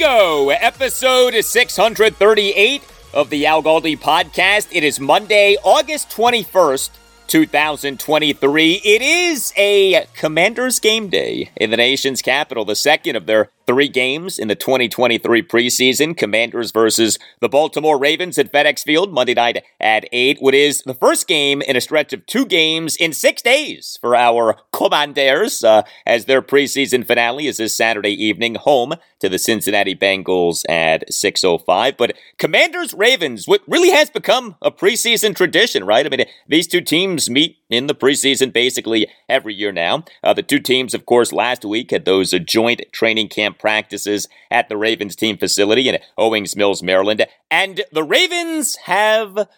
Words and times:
Go. 0.00 0.48
Episode 0.48 1.34
638 1.44 2.82
of 3.12 3.28
the 3.28 3.44
Al 3.44 3.62
Galdi 3.62 3.98
podcast. 3.98 4.68
It 4.72 4.82
is 4.82 4.98
Monday, 4.98 5.58
August 5.62 6.08
21st, 6.08 6.88
2023. 7.26 8.80
It 8.82 9.02
is 9.02 9.52
a 9.58 10.06
Commanders 10.14 10.80
game 10.80 11.10
day 11.10 11.50
in 11.54 11.68
the 11.68 11.76
nation's 11.76 12.22
capital, 12.22 12.64
the 12.64 12.74
second 12.74 13.14
of 13.14 13.26
their 13.26 13.50
three 13.70 13.88
games 13.88 14.36
in 14.36 14.48
the 14.48 14.56
2023 14.56 15.42
preseason. 15.42 16.16
Commanders 16.16 16.72
versus 16.72 17.20
the 17.38 17.48
Baltimore 17.48 17.96
Ravens 17.96 18.36
at 18.36 18.50
FedEx 18.52 18.82
Field 18.82 19.12
Monday 19.12 19.32
night 19.32 19.62
at 19.78 20.08
8. 20.10 20.38
What 20.40 20.56
is 20.56 20.82
the 20.82 20.94
first 20.94 21.28
game 21.28 21.62
in 21.62 21.76
a 21.76 21.80
stretch 21.80 22.12
of 22.12 22.26
two 22.26 22.46
games 22.46 22.96
in 22.96 23.12
six 23.12 23.42
days 23.42 23.96
for 24.00 24.16
our 24.16 24.56
Commanders 24.72 25.62
uh, 25.62 25.82
as 26.04 26.24
their 26.24 26.42
preseason 26.42 27.06
finale 27.06 27.46
is 27.46 27.58
this 27.58 27.76
Saturday 27.76 28.10
evening 28.10 28.56
home 28.56 28.94
to 29.20 29.28
the 29.28 29.38
Cincinnati 29.38 29.94
Bengals 29.94 30.64
at 30.68 31.08
6.05. 31.08 31.96
But 31.96 32.16
Commanders 32.38 32.92
Ravens, 32.92 33.46
what 33.46 33.62
really 33.68 33.90
has 33.90 34.10
become 34.10 34.56
a 34.60 34.72
preseason 34.72 35.36
tradition, 35.36 35.84
right? 35.84 36.04
I 36.04 36.08
mean, 36.08 36.26
these 36.48 36.66
two 36.66 36.80
teams 36.80 37.30
meet 37.30 37.58
in 37.68 37.86
the 37.86 37.94
preseason 37.94 38.52
basically 38.52 39.06
every 39.28 39.54
year 39.54 39.70
now. 39.70 40.04
Uh, 40.24 40.32
the 40.32 40.42
two 40.42 40.58
teams, 40.58 40.92
of 40.92 41.06
course, 41.06 41.32
last 41.32 41.64
week 41.64 41.92
had 41.92 42.04
those 42.04 42.34
uh, 42.34 42.38
joint 42.38 42.82
training 42.90 43.28
camp 43.28 43.58
practices 43.60 44.28
at 44.50 44.68
the 44.68 44.76
Ravens 44.76 45.14
team 45.14 45.36
facility 45.36 45.88
in 45.88 45.98
Owings 46.16 46.56
Mills, 46.56 46.82
Maryland. 46.82 47.26
And 47.50 47.82
the 47.92 48.04
Ravens 48.04 48.76
have 48.86 49.48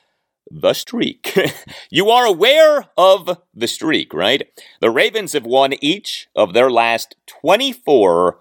the 0.51 0.75
streak. 0.75 1.39
you 1.91 2.11
are 2.11 2.27
aware 2.27 2.87
of 2.97 3.39
the 3.55 3.69
streak, 3.69 4.13
right? 4.13 4.43
The 4.81 4.91
Ravens 4.91 5.33
have 5.33 5.47
won 5.47 5.75
each 5.81 6.29
of 6.35 6.53
their 6.53 6.71
last 6.71 7.17
24 7.27 8.41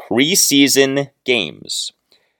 preseason 0.00 1.10
games. 1.24 1.92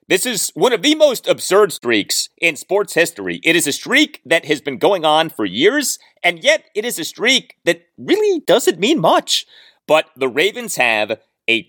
This 0.08 0.24
is 0.24 0.52
one 0.54 0.72
of 0.72 0.82
the 0.82 0.94
most 0.94 1.26
absurd 1.26 1.72
streaks 1.72 2.28
in 2.38 2.54
sports 2.54 2.94
history. 2.94 3.40
It 3.42 3.56
is 3.56 3.66
a 3.66 3.72
streak 3.72 4.20
that 4.24 4.44
has 4.44 4.60
been 4.60 4.78
going 4.78 5.04
on 5.04 5.30
for 5.30 5.44
years, 5.44 5.98
and 6.22 6.44
yet 6.44 6.64
it 6.76 6.84
is 6.84 6.98
a 6.98 7.04
streak 7.04 7.56
that 7.64 7.86
really 7.98 8.40
doesn't 8.46 8.78
mean 8.78 9.00
much. 9.00 9.46
But 9.88 10.06
the 10.14 10.28
Ravens 10.28 10.76
have 10.76 11.18
a 11.48 11.64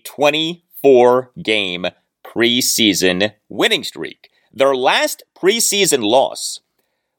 24 0.82 1.32
game 1.42 1.86
preseason 2.24 3.32
winning 3.48 3.84
streak. 3.84 4.30
Their 4.52 4.74
last 4.74 5.22
preseason 5.36 6.02
loss 6.02 6.60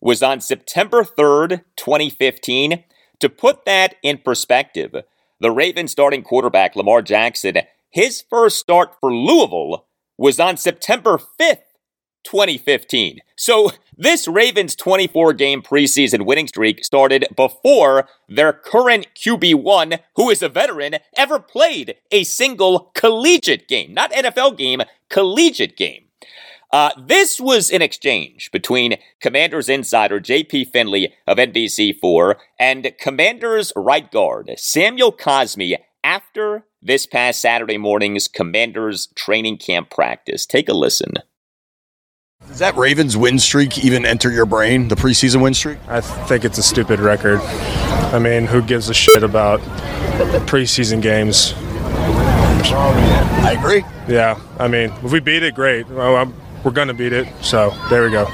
was 0.01 0.23
on 0.23 0.41
September 0.41 1.03
3rd, 1.03 1.63
2015. 1.75 2.83
To 3.19 3.29
put 3.29 3.65
that 3.65 3.95
in 4.01 4.19
perspective, 4.19 4.95
the 5.39 5.51
Ravens 5.51 5.91
starting 5.91 6.23
quarterback 6.23 6.75
Lamar 6.75 7.01
Jackson, 7.01 7.57
his 7.89 8.23
first 8.29 8.57
start 8.57 8.95
for 8.99 9.13
Louisville 9.13 9.85
was 10.17 10.39
on 10.39 10.57
September 10.57 11.17
5th, 11.17 11.57
2015. 12.24 13.19
So 13.35 13.72
this 13.97 14.28
Ravens 14.28 14.75
24 14.75 15.34
game 15.34 15.62
preseason 15.62 16.25
winning 16.25 16.47
streak 16.47 16.84
started 16.84 17.28
before 17.35 18.07
their 18.28 18.53
current 18.53 19.07
QB1, 19.16 20.00
who 20.16 20.30
is 20.30 20.41
a 20.41 20.50
veteran, 20.50 20.96
ever 21.18 21.40
played 21.40 21.96
a 22.12 22.24
single 22.24 22.91
collegiate 22.94 23.68
game. 23.68 23.94
Not 23.94 24.12
NFL 24.12 24.57
game, 24.57 24.81
collegiate 25.09 25.78
game. 25.78 26.06
Uh, 26.72 26.91
this 26.97 27.40
was 27.41 27.72
an 27.72 27.81
exchange 27.81 28.51
between 28.51 28.97
Commanders 29.19 29.69
insider 29.69 30.19
JP 30.19 30.69
Finley 30.69 31.13
of 31.25 31.38
NBC4 31.38 32.36
and 32.59 32.94
Commanders 33.00 33.74
right 33.75 34.09
guard 34.12 34.51
Samuel 34.57 35.12
Cosmi 35.12 35.78
after 36.03 36.66
this 36.81 37.06
past 37.06 37.41
Saturday 37.41 37.78
morning's 37.78 38.28
Commanders 38.28 39.07
training 39.16 39.57
camp 39.57 39.90
practice. 39.90 40.46
Take 40.46 40.69
a 40.69 40.74
listen. 40.74 41.16
Does 42.47 42.57
that 42.59 42.75
Ravens 42.75 43.16
win 43.16 43.38
streak 43.38 43.85
even 43.85 44.05
enter 44.05 44.31
your 44.31 44.45
brain, 44.45 44.88
the 44.88 44.95
preseason 44.95 45.41
win 45.41 45.53
streak? 45.53 45.77
I 45.88 46.01
think 46.01 46.44
it's 46.44 46.57
a 46.57 46.63
stupid 46.63 47.00
record. 47.00 47.39
I 47.39 48.19
mean, 48.19 48.45
who 48.47 48.61
gives 48.61 48.89
a 48.89 48.94
shit 48.94 49.23
about 49.23 49.61
preseason 50.47 51.01
games? 51.01 51.53
I 53.45 53.55
agree. 53.57 53.85
Yeah, 54.13 54.38
I 54.59 54.67
mean, 54.67 54.89
if 55.03 55.11
we 55.11 55.19
beat 55.19 55.44
it, 55.44 55.53
great. 55.53 55.88
Well, 55.89 56.33
we're 56.63 56.72
going 56.72 56.89
to 56.89 56.94
beat 56.94 57.13
it, 57.13 57.27
so 57.41 57.69
there 57.89 58.03
we 58.03 58.09
go. 58.09 58.25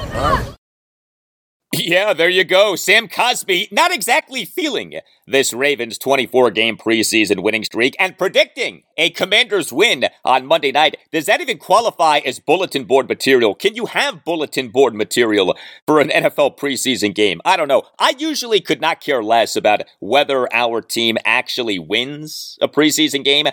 Yeah, 1.78 2.14
there 2.14 2.28
you 2.28 2.44
go. 2.44 2.74
Sam 2.74 3.06
Cosmi 3.06 3.70
not 3.70 3.92
exactly 3.92 4.44
feeling 4.44 4.94
this 5.26 5.52
Ravens 5.52 5.98
24 5.98 6.50
game 6.52 6.78
preseason 6.78 7.42
winning 7.42 7.64
streak 7.64 7.94
and 7.98 8.16
predicting 8.16 8.84
a 8.96 9.10
Commanders 9.10 9.72
win 9.72 10.06
on 10.24 10.46
Monday 10.46 10.72
night. 10.72 10.96
Does 11.12 11.26
that 11.26 11.40
even 11.40 11.58
qualify 11.58 12.18
as 12.18 12.38
bulletin 12.38 12.84
board 12.84 13.08
material? 13.08 13.54
Can 13.54 13.74
you 13.74 13.86
have 13.86 14.24
bulletin 14.24 14.68
board 14.68 14.94
material 14.94 15.54
for 15.86 16.00
an 16.00 16.08
NFL 16.08 16.56
preseason 16.56 17.14
game? 17.14 17.42
I 17.44 17.56
don't 17.56 17.68
know. 17.68 17.82
I 17.98 18.14
usually 18.18 18.60
could 18.60 18.80
not 18.80 19.02
care 19.02 19.22
less 19.22 19.54
about 19.54 19.82
whether 20.00 20.52
our 20.54 20.80
team 20.80 21.18
actually 21.26 21.78
wins 21.78 22.58
a 22.62 22.68
preseason 22.68 23.22
game, 23.22 23.48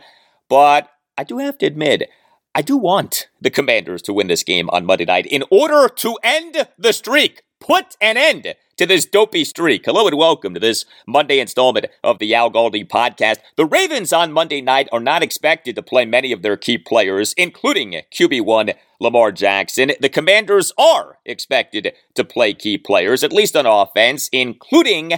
but 0.47 0.89
I 1.17 1.25
do 1.25 1.39
have 1.39 1.57
to 1.57 1.65
admit, 1.65 2.09
I 2.55 2.61
do 2.61 2.77
want 2.77 3.27
the 3.41 3.49
Commanders 3.49 4.01
to 4.03 4.13
win 4.13 4.27
this 4.27 4.43
game 4.43 4.69
on 4.69 4.85
Monday 4.85 5.05
night 5.05 5.25
in 5.25 5.43
order 5.49 5.89
to 5.89 6.17
end 6.23 6.67
the 6.77 6.93
streak 6.93 7.41
put 7.63 7.95
an 8.01 8.17
end 8.17 8.55
to 8.75 8.85
this 8.85 9.05
dopey 9.05 9.45
streak. 9.45 9.85
Hello 9.85 10.05
and 10.05 10.17
welcome 10.17 10.53
to 10.53 10.59
this 10.59 10.83
Monday 11.07 11.39
installment 11.39 11.85
of 12.03 12.19
the 12.19 12.35
Al 12.35 12.51
Galdi 12.51 12.85
podcast. 12.85 13.37
The 13.55 13.65
Ravens 13.65 14.11
on 14.11 14.33
Monday 14.33 14.59
night 14.59 14.89
are 14.91 14.99
not 14.99 15.23
expected 15.23 15.75
to 15.75 15.81
play 15.81 16.03
many 16.03 16.33
of 16.33 16.41
their 16.41 16.57
key 16.57 16.77
players, 16.77 17.33
including 17.37 18.01
QB1 18.13 18.75
Lamar 18.99 19.31
Jackson. 19.31 19.93
The 20.01 20.09
Commanders 20.09 20.73
are 20.77 21.19
expected 21.25 21.93
to 22.15 22.25
play 22.25 22.53
key 22.53 22.77
players, 22.77 23.23
at 23.23 23.31
least 23.31 23.55
on 23.55 23.65
offense, 23.65 24.27
including 24.33 25.13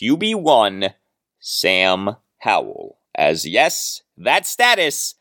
QB1 0.00 0.94
Sam 1.40 2.16
Howell. 2.38 2.98
As 3.16 3.44
yes, 3.44 4.02
that 4.16 4.46
status 4.46 5.16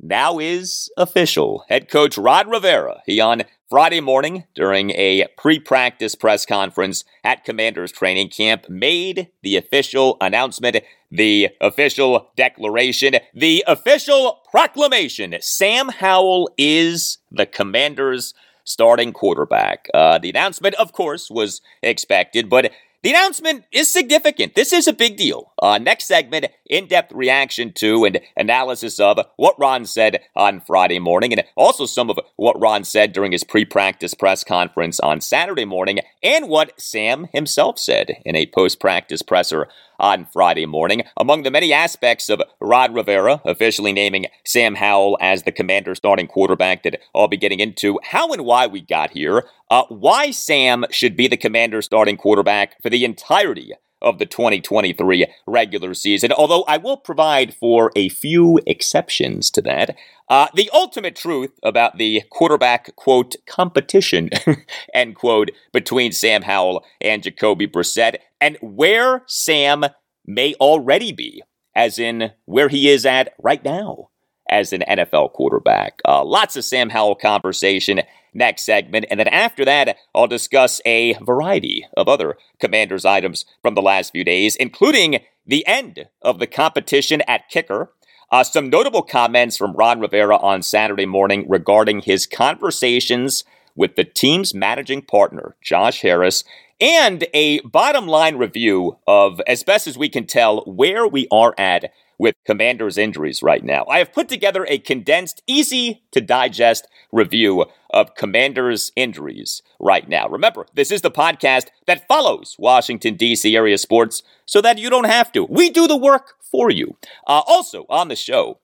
now 0.00 0.40
is 0.40 0.90
official. 0.96 1.64
Head 1.68 1.88
coach 1.88 2.18
Ron 2.18 2.50
Rivera, 2.50 3.02
he 3.06 3.20
on 3.20 3.44
Friday 3.72 4.02
morning 4.02 4.44
during 4.54 4.90
a 4.90 5.26
pre 5.38 5.58
practice 5.58 6.14
press 6.14 6.44
conference 6.44 7.04
at 7.24 7.42
Commanders 7.42 7.90
training 7.90 8.28
camp 8.28 8.68
made 8.68 9.28
the 9.42 9.56
official 9.56 10.18
announcement, 10.20 10.76
the 11.10 11.48
official 11.58 12.28
declaration, 12.36 13.14
the 13.32 13.64
official 13.66 14.42
proclamation. 14.50 15.34
Sam 15.40 15.88
Howell 15.88 16.50
is 16.58 17.16
the 17.30 17.46
Commanders 17.46 18.34
starting 18.62 19.10
quarterback. 19.10 19.88
Uh, 19.94 20.18
the 20.18 20.28
announcement, 20.28 20.74
of 20.74 20.92
course, 20.92 21.30
was 21.30 21.62
expected, 21.82 22.50
but 22.50 22.72
the 23.02 23.10
announcement 23.10 23.64
is 23.72 23.92
significant. 23.92 24.54
This 24.54 24.72
is 24.72 24.86
a 24.86 24.92
big 24.92 25.16
deal. 25.16 25.52
Uh, 25.60 25.78
next 25.78 26.06
segment, 26.06 26.46
in 26.70 26.86
depth 26.86 27.12
reaction 27.12 27.72
to 27.74 28.04
and 28.04 28.20
analysis 28.36 29.00
of 29.00 29.18
what 29.36 29.58
Ron 29.58 29.84
said 29.84 30.20
on 30.36 30.60
Friday 30.60 30.98
morning, 30.98 31.32
and 31.32 31.44
also 31.56 31.84
some 31.86 32.10
of 32.10 32.20
what 32.36 32.60
Ron 32.60 32.84
said 32.84 33.12
during 33.12 33.32
his 33.32 33.44
pre 33.44 33.64
practice 33.64 34.14
press 34.14 34.44
conference 34.44 35.00
on 35.00 35.20
Saturday 35.20 35.64
morning, 35.64 35.98
and 36.22 36.48
what 36.48 36.80
Sam 36.80 37.26
himself 37.32 37.78
said 37.78 38.16
in 38.24 38.36
a 38.36 38.46
post 38.46 38.78
practice 38.78 39.22
presser 39.22 39.68
on 40.02 40.26
Friday 40.26 40.66
morning. 40.66 41.04
Among 41.16 41.44
the 41.44 41.50
many 41.50 41.72
aspects 41.72 42.28
of 42.28 42.42
Ron 42.60 42.92
Rivera 42.92 43.40
officially 43.44 43.92
naming 43.92 44.26
Sam 44.44 44.74
Howell 44.74 45.16
as 45.20 45.44
the 45.44 45.52
commander 45.52 45.94
starting 45.94 46.26
quarterback 46.26 46.82
that 46.82 47.00
I'll 47.14 47.28
be 47.28 47.36
getting 47.36 47.60
into 47.60 47.98
how 48.02 48.32
and 48.32 48.44
why 48.44 48.66
we 48.66 48.80
got 48.80 49.12
here, 49.12 49.44
uh, 49.70 49.84
why 49.88 50.32
Sam 50.32 50.84
should 50.90 51.16
be 51.16 51.28
the 51.28 51.36
commander 51.36 51.80
starting 51.80 52.16
quarterback 52.16 52.82
for 52.82 52.90
the 52.90 53.04
entirety 53.04 53.72
of 54.02 54.18
the 54.18 54.26
2023 54.26 55.26
regular 55.46 55.94
season, 55.94 56.32
although 56.32 56.64
I 56.64 56.76
will 56.76 56.96
provide 56.96 57.54
for 57.54 57.92
a 57.96 58.08
few 58.08 58.60
exceptions 58.66 59.50
to 59.52 59.62
that. 59.62 59.96
Uh, 60.28 60.48
the 60.54 60.70
ultimate 60.72 61.14
truth 61.14 61.52
about 61.62 61.98
the 61.98 62.22
quarterback, 62.30 62.94
quote, 62.96 63.36
competition, 63.46 64.30
end 64.94 65.14
quote, 65.14 65.50
between 65.72 66.12
Sam 66.12 66.42
Howell 66.42 66.84
and 67.00 67.22
Jacoby 67.22 67.66
Brissett, 67.66 68.16
and 68.42 68.58
where 68.60 69.22
Sam 69.28 69.84
may 70.26 70.54
already 70.54 71.12
be, 71.12 71.42
as 71.76 71.98
in 71.98 72.32
where 72.44 72.68
he 72.68 72.88
is 72.88 73.06
at 73.06 73.34
right 73.38 73.64
now 73.64 74.08
as 74.50 74.72
an 74.72 74.82
NFL 74.86 75.32
quarterback. 75.32 76.00
Uh, 76.06 76.24
lots 76.24 76.56
of 76.56 76.64
Sam 76.64 76.90
Howell 76.90 77.14
conversation 77.14 78.02
next 78.34 78.64
segment. 78.64 79.06
And 79.10 79.20
then 79.20 79.28
after 79.28 79.64
that, 79.64 79.96
I'll 80.14 80.26
discuss 80.26 80.80
a 80.84 81.14
variety 81.14 81.86
of 81.96 82.08
other 82.08 82.36
Commanders 82.58 83.04
items 83.04 83.44
from 83.62 83.74
the 83.74 83.82
last 83.82 84.10
few 84.10 84.24
days, 84.24 84.56
including 84.56 85.20
the 85.46 85.64
end 85.66 86.08
of 86.20 86.40
the 86.40 86.46
competition 86.46 87.22
at 87.28 87.48
kicker. 87.48 87.92
Uh, 88.30 88.42
some 88.42 88.70
notable 88.70 89.02
comments 89.02 89.56
from 89.56 89.74
Ron 89.74 90.00
Rivera 90.00 90.36
on 90.36 90.62
Saturday 90.62 91.06
morning 91.06 91.44
regarding 91.48 92.00
his 92.00 92.26
conversations 92.26 93.44
with 93.76 93.96
the 93.96 94.04
team's 94.04 94.54
managing 94.54 95.02
partner, 95.02 95.56
Josh 95.62 96.00
Harris, 96.00 96.44
and 96.82 97.24
a 97.32 97.60
bottom 97.60 98.08
line 98.08 98.36
review 98.36 98.98
of, 99.06 99.40
as 99.46 99.62
best 99.62 99.86
as 99.86 99.96
we 99.96 100.08
can 100.08 100.26
tell, 100.26 100.62
where 100.62 101.06
we 101.06 101.28
are 101.30 101.54
at 101.56 101.92
with 102.18 102.34
Commanders 102.44 102.98
injuries 102.98 103.40
right 103.40 103.62
now. 103.62 103.84
I 103.88 103.98
have 103.98 104.12
put 104.12 104.28
together 104.28 104.66
a 104.68 104.78
condensed, 104.78 105.42
easy 105.46 106.02
to 106.10 106.20
digest 106.20 106.88
review 107.12 107.66
of 107.90 108.16
Commanders 108.16 108.90
injuries 108.96 109.62
right 109.78 110.08
now. 110.08 110.28
Remember, 110.28 110.66
this 110.74 110.90
is 110.90 111.02
the 111.02 111.10
podcast 111.10 111.68
that 111.86 112.06
follows 112.08 112.56
Washington, 112.58 113.14
D.C. 113.14 113.56
area 113.56 113.78
sports 113.78 114.24
so 114.44 114.60
that 114.60 114.78
you 114.78 114.90
don't 114.90 115.06
have 115.06 115.30
to. 115.32 115.44
We 115.44 115.70
do 115.70 115.86
the 115.86 115.96
work 115.96 116.34
for 116.40 116.68
you. 116.68 116.96
Uh, 117.28 117.42
also, 117.46 117.86
on 117.88 118.08
the 118.08 118.16
show, 118.16 118.58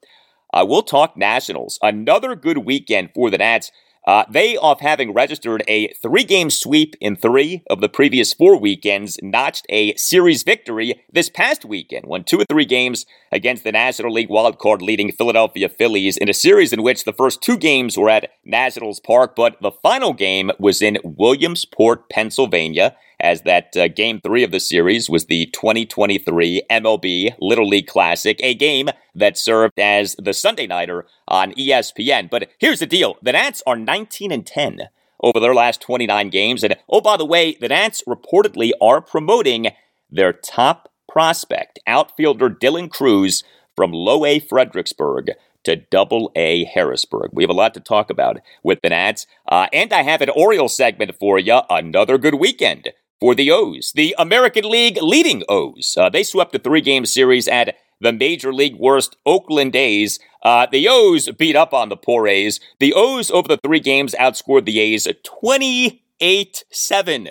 uh, 0.53 0.65
we'll 0.69 0.83
talk 0.83 1.17
Nationals. 1.17 1.79
Another 1.83 2.35
good 2.35 2.59
weekend 2.59 3.11
for 3.15 3.31
the 3.31 3.39
Nats. 3.39 3.71
Uh, 4.09 4.25
they, 4.31 4.57
off 4.57 4.81
having 4.81 5.13
registered 5.13 5.63
a 5.69 5.93
three 6.01 6.25
game 6.25 6.49
sweep 6.49 6.97
in 6.99 7.15
three 7.15 7.63
of 7.69 7.83
the 7.83 7.91
previous 7.91 8.33
four 8.33 8.59
weekends, 8.59 9.19
notched 9.23 9.67
a 9.69 9.95
series 9.97 10.45
victory 10.45 11.05
this 11.13 11.29
past 11.29 11.63
weekend, 11.63 12.07
won 12.07 12.25
two 12.25 12.41
or 12.41 12.45
three 12.49 12.65
games 12.65 13.05
against 13.33 13.65
the 13.65 13.73
National 13.73 14.13
League 14.13 14.29
wildcard 14.29 14.81
leading 14.81 15.13
Philadelphia 15.13 15.69
Phillies 15.69 16.17
in 16.17 16.29
a 16.29 16.35
series 16.35 16.73
in 16.73 16.83
which 16.83 17.05
the 17.05 17.13
first 17.13 17.43
two 17.43 17.57
games 17.57 17.97
were 17.97 18.11
at 18.11 18.31
Nationals 18.45 19.01
Park, 19.01 19.35
but 19.37 19.61
the 19.61 19.73
final 19.73 20.13
game 20.13 20.51
was 20.59 20.83
in 20.83 20.99
Williamsport, 21.05 22.09
Pennsylvania 22.09 22.97
as 23.21 23.43
that 23.43 23.77
uh, 23.77 23.89
game 23.89 24.21
three 24.21 24.45
of 24.45 24.53
the 24.53 24.61
series 24.61 25.11
was 25.11 25.27
the 25.27 25.47
2023 25.47 26.63
MLB 26.71 27.35
Little 27.41 27.69
League 27.69 27.87
Classic, 27.87 28.39
a 28.43 28.55
game 28.55 28.89
that 29.15 29.37
served 29.37 29.79
as 29.79 30.15
the 30.19 30.33
Sunday 30.33 30.67
nighter 30.67 31.07
on 31.27 31.53
ESPN. 31.53 32.31
But 32.31 32.51
here's 32.59 32.79
the 32.79 32.87
deal 32.87 33.17
the 33.23 33.33
Nats 33.33 33.63
are 33.67 33.77
19 33.77 34.31
and 34.31 34.47
10 34.47 34.89
over 35.21 35.41
their 35.41 35.55
last 35.55 35.81
29 35.81 36.31
games. 36.31 36.63
And 36.63 36.77
oh, 36.89 37.01
by 37.01 37.17
the 37.17 37.25
way, 37.25 37.57
the 37.61 37.69
Nats 37.69 38.03
reportedly 38.07 38.71
are 38.81 39.01
promoting 39.01 39.69
their 40.11 40.33
top 40.33 40.88
prospect, 41.09 41.79
outfielder 41.87 42.51
Dylan 42.51 42.91
Crews 42.91 43.43
from 43.75 43.93
Low 43.93 44.25
A 44.25 44.39
Fredericksburg 44.39 45.33
to 45.65 45.77
Double 45.77 46.31
A 46.37 46.65
Harrisburg. 46.65 47.31
We 47.33 47.43
have 47.43 47.51
a 47.51 47.55
lot 47.55 47.75
to 47.75 47.81
talk 47.81 48.11
about 48.11 48.41
with 48.63 48.81
the 48.83 48.91
Nats. 48.91 49.27
Uh, 49.47 49.67
and 49.73 49.93
I 49.93 50.03
have 50.03 50.21
an 50.23 50.31
Orioles 50.31 50.77
segment 50.77 51.15
for 51.19 51.39
you. 51.39 51.61
Another 51.69 52.19
good 52.19 52.35
weekend 52.35 52.89
for 53.21 53.35
the 53.35 53.51
O's, 53.51 53.93
the 53.95 54.15
American 54.19 54.65
League 54.65 54.99
leading 55.03 55.43
O's. 55.49 55.97
Uh, 55.99 56.09
they 56.09 56.23
swept 56.23 56.55
a 56.55 56.59
three 56.59 56.81
game 56.81 57.05
series 57.05 57.49
at 57.49 57.77
the 58.01 58.13
Major 58.13 58.53
League 58.53 58.77
worst 58.77 59.17
Oakland 59.27 59.75
A's. 59.75 60.19
Uh, 60.43 60.67
the 60.71 60.87
O's 60.89 61.29
beat 61.33 61.57
up 61.57 61.75
on 61.75 61.89
the 61.89 61.97
poor 61.97 62.29
A's. 62.29 62.61
The 62.79 62.95
O's 62.95 63.31
over 63.31 63.49
the 63.49 63.57
three 63.59 63.81
games 63.81 64.15
outscored 64.19 64.65
the 64.65 64.79
A's 64.79 65.07
28 65.25 66.65
7. 66.71 67.29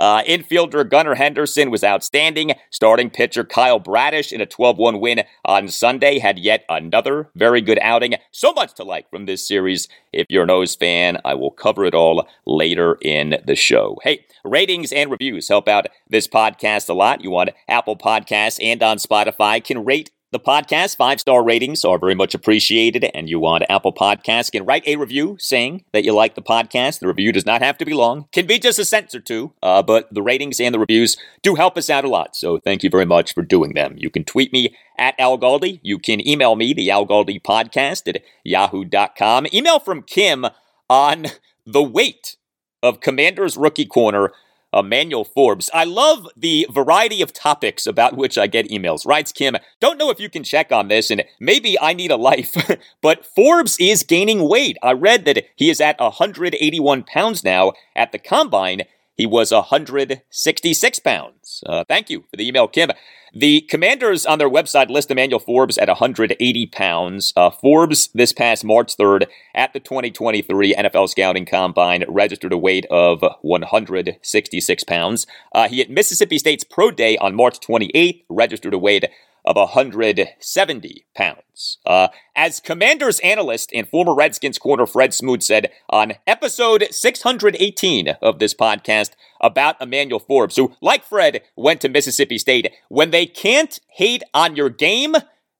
Uh, 0.00 0.22
infielder 0.22 0.88
Gunnar 0.88 1.14
Henderson 1.14 1.70
was 1.70 1.84
outstanding. 1.84 2.54
Starting 2.70 3.10
pitcher 3.10 3.44
Kyle 3.44 3.78
Bradish 3.78 4.32
in 4.32 4.40
a 4.40 4.46
12 4.46 4.78
1 4.78 4.98
win 4.98 5.22
on 5.44 5.68
Sunday 5.68 6.18
had 6.18 6.38
yet 6.38 6.64
another 6.70 7.28
very 7.36 7.60
good 7.60 7.78
outing. 7.82 8.14
So 8.32 8.54
much 8.54 8.72
to 8.74 8.84
like 8.84 9.10
from 9.10 9.26
this 9.26 9.46
series. 9.46 9.88
If 10.10 10.26
you're 10.30 10.44
an 10.44 10.50
O's 10.50 10.74
fan, 10.74 11.18
I 11.22 11.34
will 11.34 11.50
cover 11.50 11.84
it 11.84 11.94
all 11.94 12.26
later 12.46 12.96
in 13.02 13.36
the 13.44 13.54
show. 13.54 13.98
Hey, 14.02 14.24
ratings 14.42 14.90
and 14.90 15.10
reviews 15.10 15.48
help 15.48 15.68
out 15.68 15.86
this 16.08 16.26
podcast 16.26 16.88
a 16.88 16.94
lot. 16.94 17.22
You 17.22 17.30
want 17.30 17.50
Apple 17.68 17.96
Podcasts 17.96 18.58
and 18.62 18.82
on 18.82 18.96
Spotify 18.96 19.62
can 19.62 19.84
rate 19.84 20.10
the 20.32 20.40
podcast. 20.40 20.96
Five 20.96 21.20
star 21.20 21.42
ratings 21.42 21.84
are 21.84 21.98
very 21.98 22.14
much 22.14 22.34
appreciated, 22.34 23.04
and 23.14 23.28
you 23.28 23.40
want 23.40 23.64
Apple 23.68 23.92
Podcasts 23.92 24.52
can 24.52 24.64
write 24.64 24.86
a 24.86 24.96
review 24.96 25.36
saying 25.38 25.84
that 25.92 26.04
you 26.04 26.12
like 26.12 26.34
the 26.34 26.42
podcast. 26.42 27.00
The 27.00 27.08
review 27.08 27.32
does 27.32 27.46
not 27.46 27.62
have 27.62 27.78
to 27.78 27.84
be 27.84 27.94
long, 27.94 28.26
can 28.32 28.46
be 28.46 28.58
just 28.58 28.78
a 28.78 28.84
sentence 28.84 29.14
or 29.14 29.20
two, 29.20 29.52
uh, 29.62 29.82
but 29.82 30.12
the 30.12 30.22
ratings 30.22 30.60
and 30.60 30.74
the 30.74 30.78
reviews 30.78 31.16
do 31.42 31.54
help 31.54 31.76
us 31.76 31.90
out 31.90 32.04
a 32.04 32.08
lot. 32.08 32.36
So 32.36 32.58
thank 32.58 32.82
you 32.82 32.90
very 32.90 33.06
much 33.06 33.34
for 33.34 33.42
doing 33.42 33.74
them. 33.74 33.94
You 33.98 34.10
can 34.10 34.24
tweet 34.24 34.52
me 34.52 34.74
at 34.98 35.14
Al 35.18 35.38
Galdi. 35.38 35.80
You 35.82 35.98
can 35.98 36.26
email 36.26 36.56
me, 36.56 36.72
the 36.72 36.90
Al 36.90 37.06
Galdi 37.06 37.42
podcast 37.42 38.08
at 38.08 38.22
yahoo.com. 38.44 39.46
Email 39.52 39.78
from 39.80 40.02
Kim 40.02 40.46
on 40.88 41.26
the 41.66 41.82
weight 41.82 42.36
of 42.82 43.00
Commander's 43.00 43.56
Rookie 43.56 43.86
Corner 43.86 44.32
Emmanuel 44.72 45.24
Forbes. 45.24 45.70
I 45.74 45.84
love 45.84 46.28
the 46.36 46.66
variety 46.70 47.22
of 47.22 47.32
topics 47.32 47.86
about 47.86 48.16
which 48.16 48.38
I 48.38 48.46
get 48.46 48.68
emails. 48.68 49.06
Writes 49.06 49.32
Kim, 49.32 49.56
don't 49.80 49.98
know 49.98 50.10
if 50.10 50.20
you 50.20 50.28
can 50.28 50.44
check 50.44 50.72
on 50.72 50.88
this, 50.88 51.10
and 51.10 51.24
maybe 51.38 51.78
I 51.80 51.92
need 51.92 52.10
a 52.10 52.16
life, 52.16 52.54
but 53.02 53.26
Forbes 53.26 53.76
is 53.78 54.02
gaining 54.02 54.48
weight. 54.48 54.76
I 54.82 54.92
read 54.92 55.24
that 55.24 55.44
he 55.56 55.70
is 55.70 55.80
at 55.80 55.98
181 56.00 57.02
pounds 57.04 57.44
now 57.44 57.72
at 57.96 58.12
the 58.12 58.18
combine. 58.18 58.82
He 59.16 59.26
was 59.26 59.52
166 59.52 60.98
pounds. 61.00 61.62
Uh, 61.66 61.84
thank 61.86 62.08
you 62.08 62.24
for 62.30 62.36
the 62.36 62.46
email, 62.46 62.68
Kim. 62.68 62.90
The 63.32 63.60
commanders 63.62 64.26
on 64.26 64.38
their 64.38 64.50
website 64.50 64.90
list 64.90 65.10
Emmanuel 65.10 65.38
Forbes 65.38 65.78
at 65.78 65.88
180 65.88 66.66
pounds. 66.66 67.32
Uh, 67.36 67.50
Forbes, 67.50 68.08
this 68.12 68.32
past 68.32 68.64
March 68.64 68.96
3rd, 68.96 69.26
at 69.54 69.72
the 69.72 69.80
2023 69.80 70.74
NFL 70.74 71.08
Scouting 71.08 71.46
Combine, 71.46 72.04
registered 72.08 72.52
a 72.52 72.58
weight 72.58 72.86
of 72.90 73.24
166 73.42 74.84
pounds. 74.84 75.26
Uh, 75.54 75.68
he 75.68 75.80
at 75.80 75.90
Mississippi 75.90 76.38
State's 76.38 76.64
Pro 76.64 76.90
Day 76.90 77.16
on 77.18 77.36
March 77.36 77.60
28th 77.60 78.24
registered 78.28 78.74
a 78.74 78.78
weight 78.78 79.04
of 79.44 79.56
170 79.56 81.04
pounds. 81.14 81.78
Uh, 81.86 82.08
as 82.36 82.60
Commanders 82.60 83.20
analyst 83.20 83.70
and 83.74 83.88
former 83.88 84.14
Redskins 84.14 84.58
corner 84.58 84.86
Fred 84.86 85.14
Smoot 85.14 85.42
said 85.42 85.70
on 85.88 86.14
episode 86.26 86.88
618 86.90 88.08
of 88.20 88.38
this 88.38 88.54
podcast 88.54 89.12
about 89.40 89.80
Emmanuel 89.80 90.20
Forbes, 90.20 90.56
who, 90.56 90.74
like 90.80 91.04
Fred, 91.04 91.42
went 91.56 91.80
to 91.80 91.88
Mississippi 91.88 92.38
State, 92.38 92.72
when 92.88 93.10
they 93.10 93.26
can't 93.26 93.78
hate 93.88 94.22
on 94.34 94.56
your 94.56 94.70
game, 94.70 95.14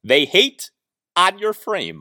they 0.04 0.25
hate 0.25 0.70
on 1.16 1.38
your 1.38 1.52
frame. 1.52 2.00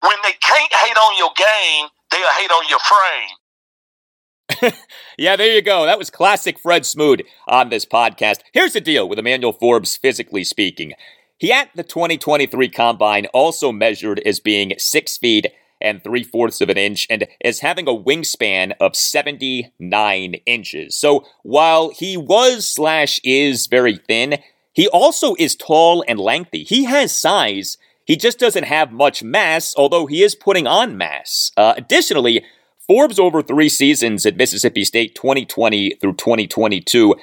When 0.00 0.16
they 0.24 0.32
can't 0.40 0.72
hate 0.72 0.96
on 0.96 1.18
your 1.18 1.30
game, 1.36 1.88
they'll 2.10 2.32
hate 2.38 2.50
on 2.50 2.64
your 2.68 2.78
frame. 2.78 4.72
yeah, 5.18 5.36
there 5.36 5.54
you 5.54 5.62
go. 5.62 5.84
That 5.84 5.98
was 5.98 6.10
classic 6.10 6.58
Fred 6.58 6.84
Smoot 6.84 7.22
on 7.46 7.68
this 7.68 7.86
podcast. 7.86 8.40
Here's 8.52 8.72
the 8.72 8.80
deal 8.80 9.08
with 9.08 9.18
Emmanuel 9.18 9.52
Forbes, 9.52 9.96
physically 9.96 10.44
speaking. 10.44 10.94
He 11.38 11.52
at 11.52 11.70
the 11.74 11.82
2023 11.82 12.68
combine 12.68 13.26
also 13.26 13.72
measured 13.72 14.20
as 14.20 14.40
being 14.40 14.74
six 14.76 15.16
feet 15.16 15.46
and 15.80 16.02
three 16.02 16.22
fourths 16.22 16.60
of 16.60 16.68
an 16.68 16.76
inch 16.76 17.06
and 17.08 17.26
is 17.44 17.60
having 17.60 17.88
a 17.88 17.92
wingspan 17.92 18.72
of 18.80 18.96
79 18.96 20.34
inches. 20.46 20.96
So 20.96 21.24
while 21.42 21.90
he 21.90 22.16
was 22.16 22.68
slash 22.68 23.20
is 23.24 23.66
very 23.66 23.96
thin, 23.96 24.38
he 24.72 24.88
also 24.88 25.34
is 25.38 25.56
tall 25.56 26.04
and 26.06 26.18
lengthy. 26.18 26.64
He 26.64 26.84
has 26.84 27.16
size. 27.16 27.76
He 28.04 28.16
just 28.16 28.38
doesn't 28.38 28.64
have 28.64 28.92
much 28.92 29.22
mass, 29.22 29.74
although 29.76 30.06
he 30.06 30.22
is 30.22 30.34
putting 30.34 30.66
on 30.66 30.96
mass. 30.96 31.52
Uh, 31.56 31.74
additionally, 31.76 32.44
Forbes 32.86 33.18
over 33.18 33.40
three 33.40 33.68
seasons 33.68 34.26
at 34.26 34.36
Mississippi 34.36 34.84
State 34.84 35.14
2020 35.14 35.94
through 36.00 36.14
2022 36.14 37.14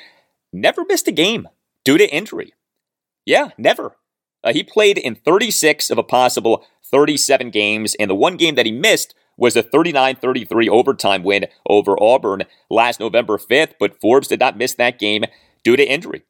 never 0.54 0.86
missed 0.86 1.08
a 1.08 1.12
game 1.12 1.48
due 1.84 1.98
to 1.98 2.10
injury. 2.10 2.54
Yeah, 3.26 3.50
never. 3.58 3.98
Uh, 4.44 4.54
he 4.54 4.64
played 4.64 4.98
in 4.98 5.16
36 5.16 5.90
of 5.90 5.98
a 5.98 6.04
possible 6.04 6.66
37 6.90 7.50
games, 7.50 7.96
and 8.00 8.10
the 8.10 8.16
one 8.16 8.38
game 8.38 8.56
that 8.56 8.66
he 8.66 8.72
missed 8.72 9.14
was 9.38 9.56
a 9.56 9.64
39 9.64 10.16
33 10.16 10.70
overtime 10.70 11.24
win 11.24 11.46
over 11.70 12.02
Auburn 12.02 12.44
last 12.70 13.00
November 13.00 13.38
5th, 13.38 13.74
but 13.80 14.00
Forbes 14.02 14.28
did 14.28 14.40
not 14.40 14.58
miss 14.58 14.74
that 14.76 15.00
game 15.00 15.26
due 15.64 15.76
to 15.76 15.86
injury. 15.86 16.24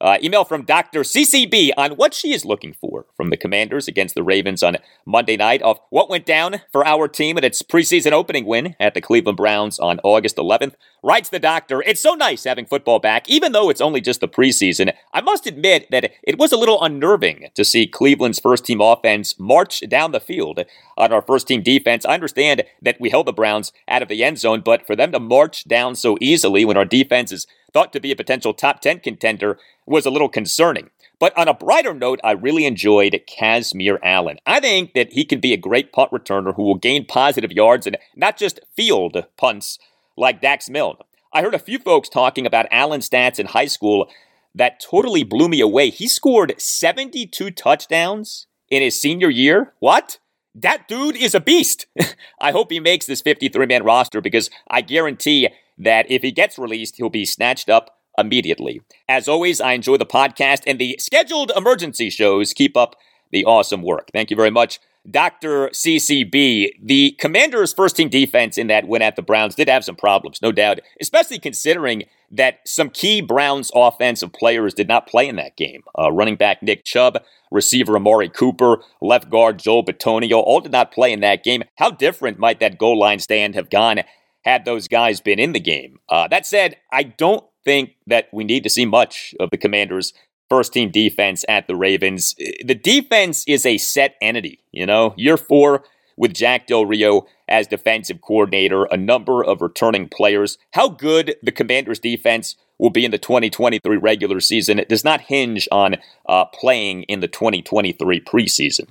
Uh, 0.00 0.16
email 0.22 0.44
from 0.44 0.64
Dr. 0.64 1.00
CCB 1.00 1.72
on 1.76 1.92
what 1.92 2.14
she 2.14 2.32
is 2.32 2.44
looking 2.44 2.72
for 2.72 3.06
from 3.16 3.30
the 3.30 3.36
Commanders 3.36 3.88
against 3.88 4.14
the 4.14 4.22
Ravens 4.22 4.62
on 4.62 4.76
Monday 5.04 5.36
night 5.36 5.60
of 5.62 5.80
what 5.90 6.08
went 6.08 6.24
down 6.24 6.60
for 6.70 6.86
our 6.86 7.08
team 7.08 7.36
at 7.36 7.44
its 7.44 7.62
preseason 7.62 8.12
opening 8.12 8.46
win 8.46 8.76
at 8.78 8.94
the 8.94 9.00
Cleveland 9.00 9.36
Browns 9.36 9.80
on 9.80 9.98
August 10.04 10.36
11th. 10.36 10.74
Writes 11.02 11.28
the 11.28 11.40
doctor, 11.40 11.82
it's 11.82 12.00
so 12.00 12.14
nice 12.14 12.44
having 12.44 12.64
football 12.64 13.00
back, 13.00 13.28
even 13.28 13.50
though 13.50 13.70
it's 13.70 13.80
only 13.80 14.00
just 14.00 14.20
the 14.20 14.28
preseason. 14.28 14.92
I 15.12 15.20
must 15.20 15.48
admit 15.48 15.88
that 15.90 16.12
it 16.22 16.38
was 16.38 16.52
a 16.52 16.56
little 16.56 16.82
unnerving 16.82 17.48
to 17.54 17.64
see 17.64 17.88
Cleveland's 17.88 18.38
first 18.38 18.64
team 18.64 18.80
offense 18.80 19.38
march 19.38 19.80
down 19.88 20.12
the 20.12 20.20
field 20.20 20.64
on 20.96 21.12
our 21.12 21.22
first 21.22 21.48
team 21.48 21.62
defense. 21.62 22.06
I 22.06 22.14
understand 22.14 22.62
that 22.82 23.00
we 23.00 23.10
held 23.10 23.26
the 23.26 23.32
Browns 23.32 23.72
out 23.88 24.02
of 24.02 24.08
the 24.08 24.22
end 24.22 24.38
zone, 24.38 24.62
but 24.64 24.86
for 24.86 24.94
them 24.94 25.10
to 25.10 25.18
march 25.18 25.64
down 25.64 25.96
so 25.96 26.16
easily 26.20 26.64
when 26.64 26.76
our 26.76 26.84
defense 26.84 27.32
is 27.32 27.48
thought 27.72 27.92
to 27.92 28.00
be 28.00 28.12
a 28.12 28.16
potential 28.16 28.54
top 28.54 28.80
10 28.80 29.00
contender 29.00 29.58
was 29.86 30.06
a 30.06 30.10
little 30.10 30.28
concerning. 30.28 30.90
But 31.18 31.36
on 31.36 31.48
a 31.48 31.54
brighter 31.54 31.94
note, 31.94 32.20
I 32.22 32.32
really 32.32 32.64
enjoyed 32.64 33.20
Kazmeir 33.28 33.98
Allen. 34.02 34.38
I 34.46 34.60
think 34.60 34.94
that 34.94 35.12
he 35.12 35.24
can 35.24 35.40
be 35.40 35.52
a 35.52 35.58
great 35.58 35.92
punt 35.92 36.12
returner 36.12 36.54
who 36.54 36.62
will 36.62 36.76
gain 36.76 37.06
positive 37.06 37.50
yards 37.50 37.86
and 37.86 37.98
not 38.14 38.36
just 38.36 38.60
field 38.76 39.24
punts 39.36 39.78
like 40.16 40.40
Dax 40.40 40.70
Milne. 40.70 40.96
I 41.32 41.42
heard 41.42 41.54
a 41.54 41.58
few 41.58 41.78
folks 41.78 42.08
talking 42.08 42.46
about 42.46 42.66
Allen's 42.70 43.08
stats 43.08 43.38
in 43.38 43.46
high 43.46 43.66
school 43.66 44.08
that 44.54 44.80
totally 44.80 45.24
blew 45.24 45.48
me 45.48 45.60
away. 45.60 45.90
He 45.90 46.08
scored 46.08 46.54
72 46.58 47.50
touchdowns 47.50 48.46
in 48.70 48.82
his 48.82 49.00
senior 49.00 49.30
year. 49.30 49.74
What? 49.80 50.18
That 50.54 50.88
dude 50.88 51.16
is 51.16 51.34
a 51.34 51.40
beast. 51.40 51.86
I 52.40 52.52
hope 52.52 52.70
he 52.70 52.80
makes 52.80 53.06
this 53.06 53.20
53 53.20 53.66
man 53.66 53.84
roster 53.84 54.20
because 54.20 54.50
I 54.68 54.80
guarantee 54.80 55.48
that 55.78 56.10
if 56.10 56.22
he 56.22 56.32
gets 56.32 56.58
released, 56.58 56.96
he'll 56.96 57.08
be 57.10 57.24
snatched 57.24 57.68
up 57.68 57.98
immediately. 58.16 58.82
As 59.08 59.28
always, 59.28 59.60
I 59.60 59.72
enjoy 59.72 59.96
the 59.96 60.06
podcast 60.06 60.62
and 60.66 60.78
the 60.78 60.96
scheduled 60.98 61.52
emergency 61.56 62.10
shows. 62.10 62.52
Keep 62.52 62.76
up 62.76 62.96
the 63.30 63.44
awesome 63.44 63.82
work. 63.82 64.10
Thank 64.12 64.30
you 64.30 64.36
very 64.36 64.50
much. 64.50 64.80
Dr. 65.10 65.70
CCB, 65.70 66.72
the 66.82 67.12
Commanders' 67.12 67.72
first 67.72 67.96
team 67.96 68.08
defense 68.08 68.58
in 68.58 68.66
that 68.66 68.86
win 68.86 69.00
at 69.00 69.16
the 69.16 69.22
Browns 69.22 69.54
did 69.54 69.68
have 69.68 69.84
some 69.84 69.96
problems, 69.96 70.42
no 70.42 70.52
doubt, 70.52 70.80
especially 71.00 71.38
considering 71.38 72.04
that 72.30 72.58
some 72.66 72.90
key 72.90 73.22
Browns 73.22 73.70
offensive 73.74 74.32
players 74.34 74.74
did 74.74 74.86
not 74.88 75.06
play 75.06 75.26
in 75.26 75.36
that 75.36 75.56
game. 75.56 75.82
Uh, 75.98 76.12
running 76.12 76.36
back 76.36 76.62
Nick 76.62 76.84
Chubb, 76.84 77.22
receiver 77.50 77.96
Amari 77.96 78.28
Cooper, 78.28 78.82
left 79.00 79.30
guard 79.30 79.58
Joel 79.58 79.84
Bitonio 79.84 80.42
all 80.42 80.60
did 80.60 80.72
not 80.72 80.92
play 80.92 81.12
in 81.12 81.20
that 81.20 81.42
game. 81.42 81.64
How 81.76 81.90
different 81.90 82.38
might 82.38 82.60
that 82.60 82.76
goal 82.76 82.98
line 82.98 83.18
stand 83.18 83.54
have 83.54 83.70
gone 83.70 84.00
had 84.44 84.64
those 84.64 84.88
guys 84.88 85.20
been 85.20 85.38
in 85.38 85.52
the 85.52 85.60
game. 85.60 85.98
Uh, 86.08 86.28
that 86.28 86.46
said, 86.46 86.76
I 86.92 87.02
don't 87.02 87.44
think 87.64 87.96
that 88.06 88.28
we 88.32 88.44
need 88.44 88.62
to 88.62 88.70
see 88.70 88.86
much 88.86 89.34
of 89.40 89.50
the 89.50 89.58
Commanders' 89.58 90.12
first 90.48 90.72
team 90.72 90.90
defense 90.90 91.44
at 91.48 91.66
the 91.66 91.76
Ravens. 91.76 92.34
The 92.64 92.74
defense 92.74 93.44
is 93.46 93.66
a 93.66 93.78
set 93.78 94.14
entity, 94.22 94.60
you 94.72 94.86
know, 94.86 95.14
year 95.16 95.36
four 95.36 95.84
with 96.16 96.32
Jack 96.34 96.66
Del 96.66 96.86
Rio 96.86 97.26
as 97.48 97.66
defensive 97.66 98.20
coordinator, 98.20 98.84
a 98.84 98.96
number 98.96 99.42
of 99.42 99.60
returning 99.62 100.08
players. 100.08 100.58
How 100.72 100.88
good 100.88 101.36
the 101.42 101.52
Commanders' 101.52 101.98
defense 101.98 102.56
will 102.78 102.90
be 102.90 103.04
in 103.04 103.10
the 103.10 103.18
2023 103.18 103.96
regular 103.96 104.40
season. 104.40 104.78
It 104.78 104.88
does 104.88 105.04
not 105.04 105.20
hinge 105.22 105.68
on 105.70 105.96
uh, 106.28 106.44
playing 106.46 107.02
in 107.04 107.20
the 107.20 107.28
2023 107.28 108.20
preseason. 108.20 108.88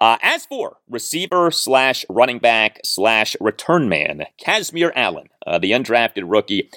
Uh, 0.00 0.16
as 0.22 0.46
for 0.46 0.78
receiver 0.88 1.50
slash 1.50 2.04
running 2.08 2.38
back 2.38 2.80
slash 2.84 3.36
return 3.40 3.88
man, 3.88 4.24
Kazmeir 4.42 4.92
Allen, 4.96 5.28
uh, 5.46 5.58
the 5.58 5.72
undrafted 5.72 6.24
rookie 6.26 6.70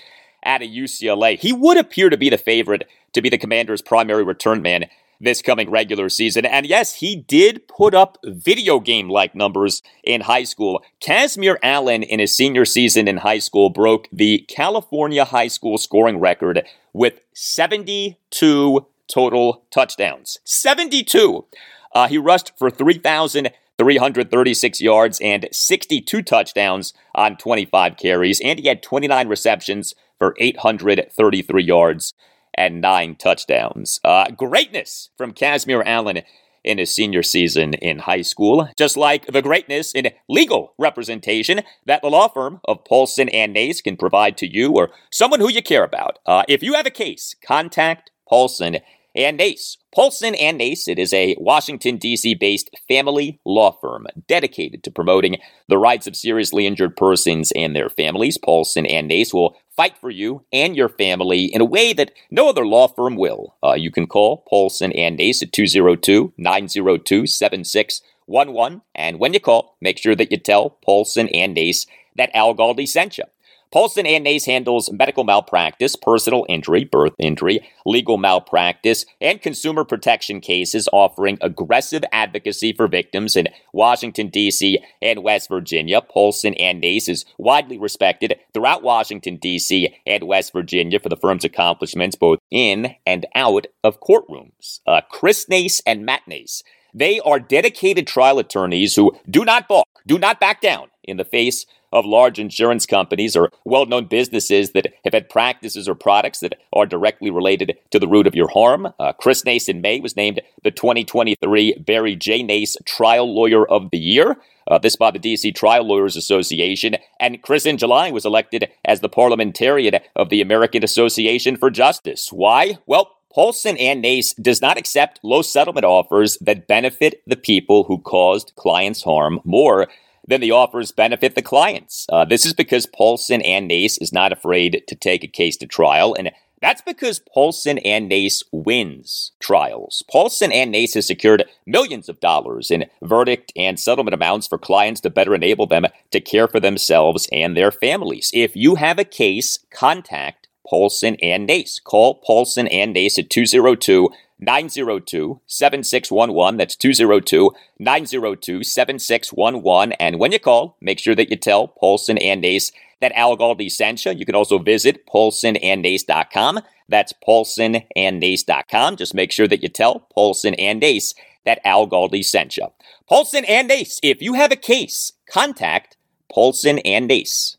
at 0.44 0.62
UCLA, 0.62 1.38
he 1.38 1.54
would 1.54 1.78
appear 1.78 2.10
to 2.10 2.18
be 2.18 2.30
the 2.30 2.38
favorite 2.38 2.88
to 3.14 3.22
be 3.22 3.30
the 3.30 3.38
Commanders' 3.38 3.82
primary 3.82 4.24
return 4.24 4.62
man 4.62 4.86
this 5.20 5.42
coming 5.42 5.70
regular 5.70 6.08
season. 6.10 6.46
And 6.46 6.66
yes, 6.66 6.96
he 6.96 7.16
did 7.16 7.68
put 7.68 7.94
up 7.94 8.18
video 8.24 8.80
game 8.80 9.10
like 9.10 9.36
numbers 9.36 9.84
in 10.04 10.22
high 10.22 10.46
school. 10.46 10.82
Kazmeir 11.02 11.58
Allen, 11.62 12.02
in 12.04 12.20
his 12.20 12.36
senior 12.36 12.66
season 12.66 13.08
in 13.08 13.18
high 13.18 13.38
school, 13.40 13.70
broke 13.70 14.08
the 14.12 14.46
California 14.48 15.26
high 15.26 15.50
school 15.50 15.78
scoring 15.78 16.20
record 16.20 16.66
with 16.94 17.20
72 17.34 18.88
total 19.08 19.64
touchdowns. 19.72 20.40
72! 20.46 21.46
Uh, 21.92 22.08
he 22.08 22.20
rushed 22.20 22.56
for 22.58 22.70
3,336 22.70 24.82
yards 24.82 25.20
and 25.22 25.50
62 25.52 26.22
touchdowns 26.22 26.94
on 27.16 27.36
25 27.38 27.98
carries, 27.98 28.40
and 28.42 28.60
he 28.60 28.68
had 28.68 28.84
29 28.84 29.28
receptions 29.28 29.96
for 30.20 30.36
833 30.38 31.64
yards 31.64 32.14
and 32.60 32.82
nine 32.82 33.16
touchdowns. 33.16 34.02
Uh, 34.04 34.30
greatness 34.32 35.10
from 35.18 35.34
Kazmeir 35.34 35.82
Allen 35.86 36.22
in 36.62 36.78
his 36.78 36.94
senior 36.94 37.24
season 37.24 37.74
in 37.74 38.00
high 38.00 38.22
school, 38.22 38.68
just 38.78 38.98
like 38.98 39.26
the 39.28 39.42
greatness 39.42 39.94
in 39.94 40.12
legal 40.28 40.74
representation 40.78 41.62
that 41.86 42.02
the 42.02 42.10
law 42.10 42.28
firm 42.28 42.60
of 42.66 42.84
Paulson 42.84 43.30
and 43.30 43.54
Nace 43.54 43.82
can 43.82 43.96
provide 43.96 44.36
to 44.38 44.48
you 44.48 44.74
or 44.74 44.92
someone 45.10 45.40
who 45.40 45.50
you 45.50 45.64
care 45.64 45.86
about. 45.86 46.20
Uh, 46.26 46.44
if 46.50 46.62
you 46.62 46.74
have 46.74 46.86
a 46.86 46.92
case, 46.92 47.34
contact 47.42 48.12
Paulson 48.28 48.80
and 49.16 49.38
Nace. 49.38 49.78
Paulson 49.94 50.36
and 50.36 50.58
Nace, 50.58 50.88
it 50.88 51.00
is 51.00 51.14
a 51.14 51.36
Washington, 51.40 51.98
D.C. 51.98 52.36
based 52.36 52.70
family 52.88 53.40
law 53.44 53.72
firm 53.72 54.06
dedicated 54.28 54.84
to 54.84 54.92
promoting 54.92 55.38
the 55.68 55.78
rights 55.78 56.06
of 56.08 56.16
seriously 56.16 56.68
injured 56.68 56.96
persons 56.96 57.52
and 57.56 57.76
their 57.76 57.90
families. 57.90 58.38
Paulson 58.38 58.86
and 58.86 59.08
Nace 59.08 59.34
will 59.34 59.58
fight 59.76 59.98
for 59.98 60.10
you 60.10 60.46
and 60.54 60.76
your 60.76 60.90
family 60.90 61.46
in 61.46 61.62
a 61.62 61.66
way 61.66 61.94
that 61.94 62.12
no 62.30 62.50
other 62.50 62.66
law 62.66 62.88
firm 62.88 63.16
will. 63.16 63.56
Uh, 63.64 63.74
you 63.74 63.92
can 63.92 64.08
call 64.08 64.46
Paulson 64.50 64.92
and 64.92 65.18
Nace 65.18 65.42
at 65.42 65.54
202 65.54 66.34
902 66.38 67.26
7611. 67.26 68.82
And 68.94 69.20
when 69.20 69.34
you 69.34 69.40
call, 69.40 69.78
make 69.82 69.98
sure 69.98 70.16
that 70.16 70.32
you 70.32 70.38
tell 70.38 70.70
Paulson 70.70 71.30
and 71.30 71.54
Nace 71.54 71.88
that 72.16 72.30
Al 72.36 72.54
Galdi 72.54 72.88
sent 72.88 73.18
you. 73.18 73.24
Paulson 73.72 74.08
and 74.08 74.24
Nace 74.24 74.46
handles 74.46 74.92
medical 74.92 75.24
malpractice, 75.24 75.96
personal 75.96 76.44
injury, 76.50 76.86
birth 76.86 77.14
injury, 77.20 77.60
legal 77.86 78.18
malpractice, 78.18 79.06
and 79.22 79.42
consumer 79.42 79.86
protection 79.86 80.42
cases, 80.42 80.90
offering 80.92 81.38
aggressive 81.40 82.04
advocacy 82.12 82.74
for 82.74 82.88
victims 82.88 83.36
in 83.36 83.48
Washington, 83.72 84.30
D.C. 84.30 84.80
and 85.04 85.22
West 85.22 85.50
Virginia. 85.50 86.02
Paulson 86.02 86.56
and 86.56 86.82
Nace 86.82 87.08
is 87.08 87.26
widely 87.38 87.78
respected 87.78 88.40
throughout 88.56 88.82
Washington, 88.82 89.38
D.C. 89.38 89.96
and 90.08 90.24
West 90.24 90.52
Virginia 90.52 91.00
for 91.00 91.10
the 91.10 91.18
firm's 91.18 91.46
accomplishments 91.46 92.16
both 92.16 92.40
in 92.50 92.96
and 93.06 93.28
out 93.36 93.68
of 93.84 94.02
courtrooms. 94.02 94.80
Uh, 94.88 95.02
Chris 95.12 95.48
Nace 95.48 95.80
and 95.86 96.04
Matt 96.04 96.28
Nace. 96.28 96.64
They 96.94 97.20
are 97.20 97.40
dedicated 97.40 98.08
trial 98.08 98.40
attorneys 98.40 98.96
who 98.96 99.16
do 99.30 99.46
not 99.46 99.68
balk, 99.68 99.88
do 100.06 100.18
not 100.18 100.40
back 100.40 100.62
down 100.62 100.90
in 101.04 101.18
the 101.18 101.26
face 101.26 101.66
of 101.92 102.06
large 102.06 102.40
insurance 102.40 102.86
companies 102.86 103.36
or 103.36 103.52
well 103.66 103.86
known 103.86 104.06
businesses 104.06 104.72
that 104.72 104.94
have 105.04 105.14
had 105.14 105.30
practices 105.30 105.88
or 105.88 105.96
products 105.96 106.40
that 106.40 106.54
are 106.74 106.86
directly 106.86 107.32
related 107.32 107.78
to 107.92 108.00
the 108.00 108.08
root 108.08 108.28
of 108.28 108.36
your 108.36 108.50
harm. 108.50 108.94
Uh, 109.00 109.14
Chris 109.14 109.44
Nace 109.44 109.70
in 109.70 109.82
May 109.82 110.00
was 110.00 110.16
named 110.16 110.42
the 110.64 110.72
2023 110.72 111.76
Barry 111.86 112.16
J. 112.16 112.44
Nace 112.44 112.78
Trial 112.86 113.34
Lawyer 113.34 113.68
of 113.68 113.90
the 113.92 113.98
Year. 113.98 114.38
Uh, 114.68 114.78
this 114.78 114.96
by 114.96 115.10
the 115.10 115.20
DC 115.20 115.56
Trial 115.56 115.88
Lawyers 115.88 116.16
Association. 116.16 116.96
And 117.20 117.42
Chris 117.42 117.66
in 117.66 117.80
July 117.80 118.12
was 118.12 118.24
elected 118.24 118.70
as 118.86 119.00
the 119.00 119.10
parliamentarian 119.10 119.96
of 120.16 120.30
the 120.30 120.42
American 120.42 120.84
Association 120.84 121.58
for 121.58 121.72
Justice. 121.72 122.32
Why? 122.32 122.78
Well, 122.86 123.19
Paulson 123.34 123.78
and 123.78 124.02
Nace 124.02 124.34
does 124.34 124.62
not 124.62 124.78
accept 124.78 125.20
low 125.24 125.42
settlement 125.42 125.86
offers 125.86 126.38
that 126.42 126.68
benefit 126.68 127.22
the 127.28 127.36
people 127.36 127.84
who 127.84 128.00
caused 128.00 128.54
clients 128.56 129.04
harm 129.04 129.40
more 129.44 129.88
than 130.28 130.42
the 130.42 130.52
offers 130.52 130.92
benefit 130.92 131.36
the 131.36 131.42
clients. 131.42 132.06
Uh, 132.12 132.26
this 132.26 132.46
is 132.46 132.54
because 132.54 132.86
Paulson 132.86 133.42
and 133.42 133.68
Nace 133.68 133.98
is 134.00 134.14
not 134.14 134.32
afraid 134.32 134.84
to 134.88 134.96
take 134.96 135.24
a 135.24 135.28
case 135.28 135.58
to 135.58 135.68
trial, 135.68 136.16
and 136.18 136.32
that's 136.62 136.82
because 136.82 137.20
Paulson 137.20 137.78
and 137.80 138.10
Nace 138.10 138.44
wins 138.52 139.32
trials. 139.40 140.04
Paulson 140.12 140.52
and 140.52 140.72
Nace 140.72 140.96
has 140.96 141.08
secured 141.08 141.46
millions 141.66 142.10
of 142.10 142.20
dollars 142.20 142.70
in 142.70 142.86
verdict 143.02 143.54
and 143.56 143.80
settlement 143.80 144.14
amounts 144.14 144.48
for 144.48 144.58
clients 144.58 145.02
to 145.02 145.10
better 145.10 145.34
enable 145.34 145.68
them 145.68 145.86
to 146.12 146.20
care 146.20 146.48
for 146.48 146.60
themselves 146.60 147.30
and 147.32 147.56
their 147.56 147.72
families. 147.72 148.30
If 148.34 148.56
you 148.56 148.76
have 148.76 149.00
a 149.00 149.06
case, 149.06 149.60
contact 149.72 150.39
Paulson 150.70 151.16
and 151.22 151.48
Nace. 151.48 151.80
Call 151.80 152.16
Paulson 152.16 152.68
and 152.68 152.94
Nace 152.94 153.18
at 153.18 153.30
202 153.30 154.10
902 154.40 155.42
7611. 155.48 156.58
That's 156.58 156.76
202 156.76 157.52
902 157.80 158.64
7611. 158.64 159.92
And 159.94 160.20
when 160.20 160.32
you 160.32 160.40
call, 160.40 160.78
make 160.80 161.00
sure 161.00 161.16
that 161.16 161.30
you 161.30 161.38
tell 161.38 161.68
Paulson 161.68 162.18
and 162.18 162.42
Nace 162.42 162.72
that 163.02 163.12
Al 163.14 163.38
Galdi 163.38 163.72
sent 163.72 164.06
you. 164.06 164.12
You 164.12 164.26
can 164.26 164.36
also 164.36 164.60
visit 164.60 165.06
paulsonandnace.com. 165.08 166.60
That's 166.88 167.14
paulsonandnace.com. 167.28 168.96
Just 168.96 169.14
make 169.14 169.32
sure 169.32 169.48
that 169.48 169.64
you 169.64 169.70
tell 169.70 170.08
Paulson 170.14 170.54
and 170.56 170.80
Nace 170.80 171.14
that 171.46 171.62
Al 171.66 171.88
Galdi 171.88 172.24
sent 172.24 172.58
you. 172.58 172.68
Paulson 173.08 173.46
and 173.46 173.68
Nace, 173.68 174.00
if 174.04 174.22
you 174.22 174.34
have 174.34 174.52
a 174.52 174.58
case, 174.58 175.14
contact 175.30 175.98
Paulson 176.32 176.80
and 176.80 177.08
Nace. 177.08 177.58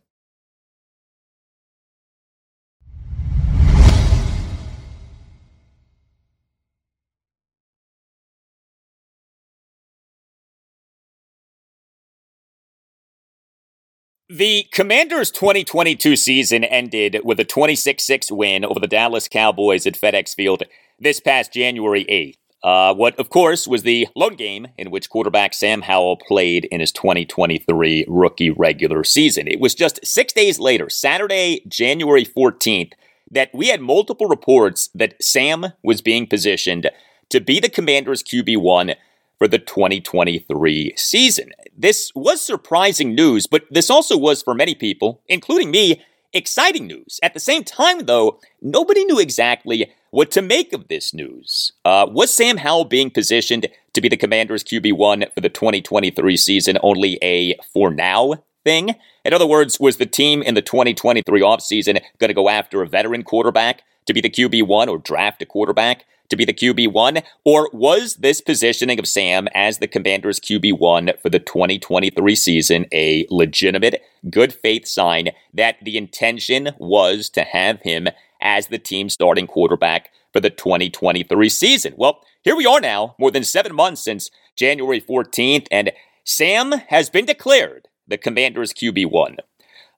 The 14.32 14.68
Commanders' 14.70 15.32
2022 15.32 16.14
season 16.14 16.62
ended 16.62 17.18
with 17.24 17.40
a 17.40 17.44
26 17.44 18.00
6 18.00 18.30
win 18.30 18.64
over 18.64 18.78
the 18.78 18.86
Dallas 18.86 19.26
Cowboys 19.26 19.88
at 19.88 19.98
FedEx 20.00 20.36
Field 20.36 20.62
this 21.00 21.18
past 21.18 21.52
January 21.52 22.04
8th. 22.04 22.36
Uh, 22.62 22.94
what, 22.94 23.18
of 23.18 23.28
course, 23.28 23.66
was 23.66 23.82
the 23.82 24.06
lone 24.14 24.36
game 24.36 24.68
in 24.78 24.92
which 24.92 25.10
quarterback 25.10 25.52
Sam 25.52 25.82
Howell 25.82 26.18
played 26.18 26.66
in 26.66 26.78
his 26.78 26.92
2023 26.92 28.04
rookie 28.06 28.50
regular 28.50 29.02
season. 29.02 29.48
It 29.48 29.58
was 29.58 29.74
just 29.74 29.98
six 30.06 30.32
days 30.32 30.60
later, 30.60 30.88
Saturday, 30.88 31.62
January 31.66 32.24
14th, 32.24 32.92
that 33.32 33.50
we 33.52 33.66
had 33.66 33.80
multiple 33.80 34.28
reports 34.28 34.90
that 34.94 35.20
Sam 35.20 35.72
was 35.82 36.02
being 36.02 36.28
positioned 36.28 36.88
to 37.30 37.40
be 37.40 37.58
the 37.58 37.68
Commanders' 37.68 38.22
QB1 38.22 38.94
for 39.40 39.48
the 39.48 39.58
2023 39.58 40.92
season. 40.96 41.50
This 41.76 42.12
was 42.14 42.42
surprising 42.42 43.14
news, 43.14 43.46
but 43.46 43.64
this 43.70 43.88
also 43.88 44.16
was 44.16 44.42
for 44.42 44.54
many 44.54 44.74
people, 44.74 45.22
including 45.28 45.70
me, 45.70 46.02
exciting 46.34 46.86
news. 46.86 47.18
At 47.22 47.32
the 47.32 47.40
same 47.40 47.64
time, 47.64 48.00
though, 48.04 48.38
nobody 48.60 49.02
knew 49.06 49.18
exactly 49.18 49.90
what 50.10 50.30
to 50.32 50.42
make 50.42 50.74
of 50.74 50.88
this 50.88 51.14
news. 51.14 51.72
Uh, 51.86 52.06
was 52.10 52.34
Sam 52.34 52.58
Howell 52.58 52.84
being 52.84 53.10
positioned 53.10 53.66
to 53.94 54.00
be 54.02 54.10
the 54.10 54.16
Commanders' 54.18 54.62
QB1 54.62 55.32
for 55.32 55.40
the 55.40 55.48
2023 55.48 56.36
season 56.36 56.76
only 56.82 57.18
a 57.22 57.56
for 57.72 57.90
now 57.90 58.44
thing? 58.62 58.94
In 59.24 59.32
other 59.32 59.46
words, 59.46 59.80
was 59.80 59.96
the 59.96 60.04
team 60.04 60.42
in 60.42 60.52
the 60.52 60.60
2023 60.62 61.40
offseason 61.40 62.02
going 62.18 62.28
to 62.28 62.34
go 62.34 62.50
after 62.50 62.82
a 62.82 62.86
veteran 62.86 63.22
quarterback 63.22 63.84
to 64.04 64.12
be 64.12 64.20
the 64.20 64.28
QB1 64.28 64.88
or 64.88 64.98
draft 64.98 65.40
a 65.40 65.46
quarterback 65.46 66.04
to 66.30 66.36
be 66.36 66.44
the 66.44 66.54
QB1? 66.54 67.22
Or 67.44 67.68
was 67.72 68.14
this 68.16 68.40
positioning 68.40 68.98
of 68.98 69.06
Sam 69.06 69.48
as 69.54 69.78
the 69.78 69.88
Commanders' 69.88 70.40
QB1 70.40 71.20
for 71.20 71.28
the 71.28 71.38
2023 71.38 72.34
season 72.34 72.86
a 72.92 73.26
legitimate, 73.30 74.02
good 74.30 74.52
faith 74.52 74.86
sign 74.86 75.30
that 75.52 75.76
the 75.82 75.96
intention 75.96 76.70
was 76.78 77.28
to 77.30 77.42
have 77.42 77.82
him 77.82 78.08
as 78.40 78.68
the 78.68 78.78
team 78.78 79.10
starting 79.10 79.46
quarterback 79.46 80.10
for 80.32 80.40
the 80.40 80.50
2023 80.50 81.48
season? 81.48 81.94
Well, 81.96 82.20
here 82.42 82.56
we 82.56 82.66
are 82.66 82.80
now, 82.80 83.16
more 83.18 83.30
than 83.30 83.44
seven 83.44 83.74
months 83.74 84.02
since 84.02 84.30
January 84.56 85.00
14th, 85.00 85.66
and 85.70 85.92
Sam 86.24 86.72
has 86.88 87.10
been 87.10 87.26
declared 87.26 87.88
the 88.06 88.18
Commanders' 88.18 88.72
QB1. 88.72 89.38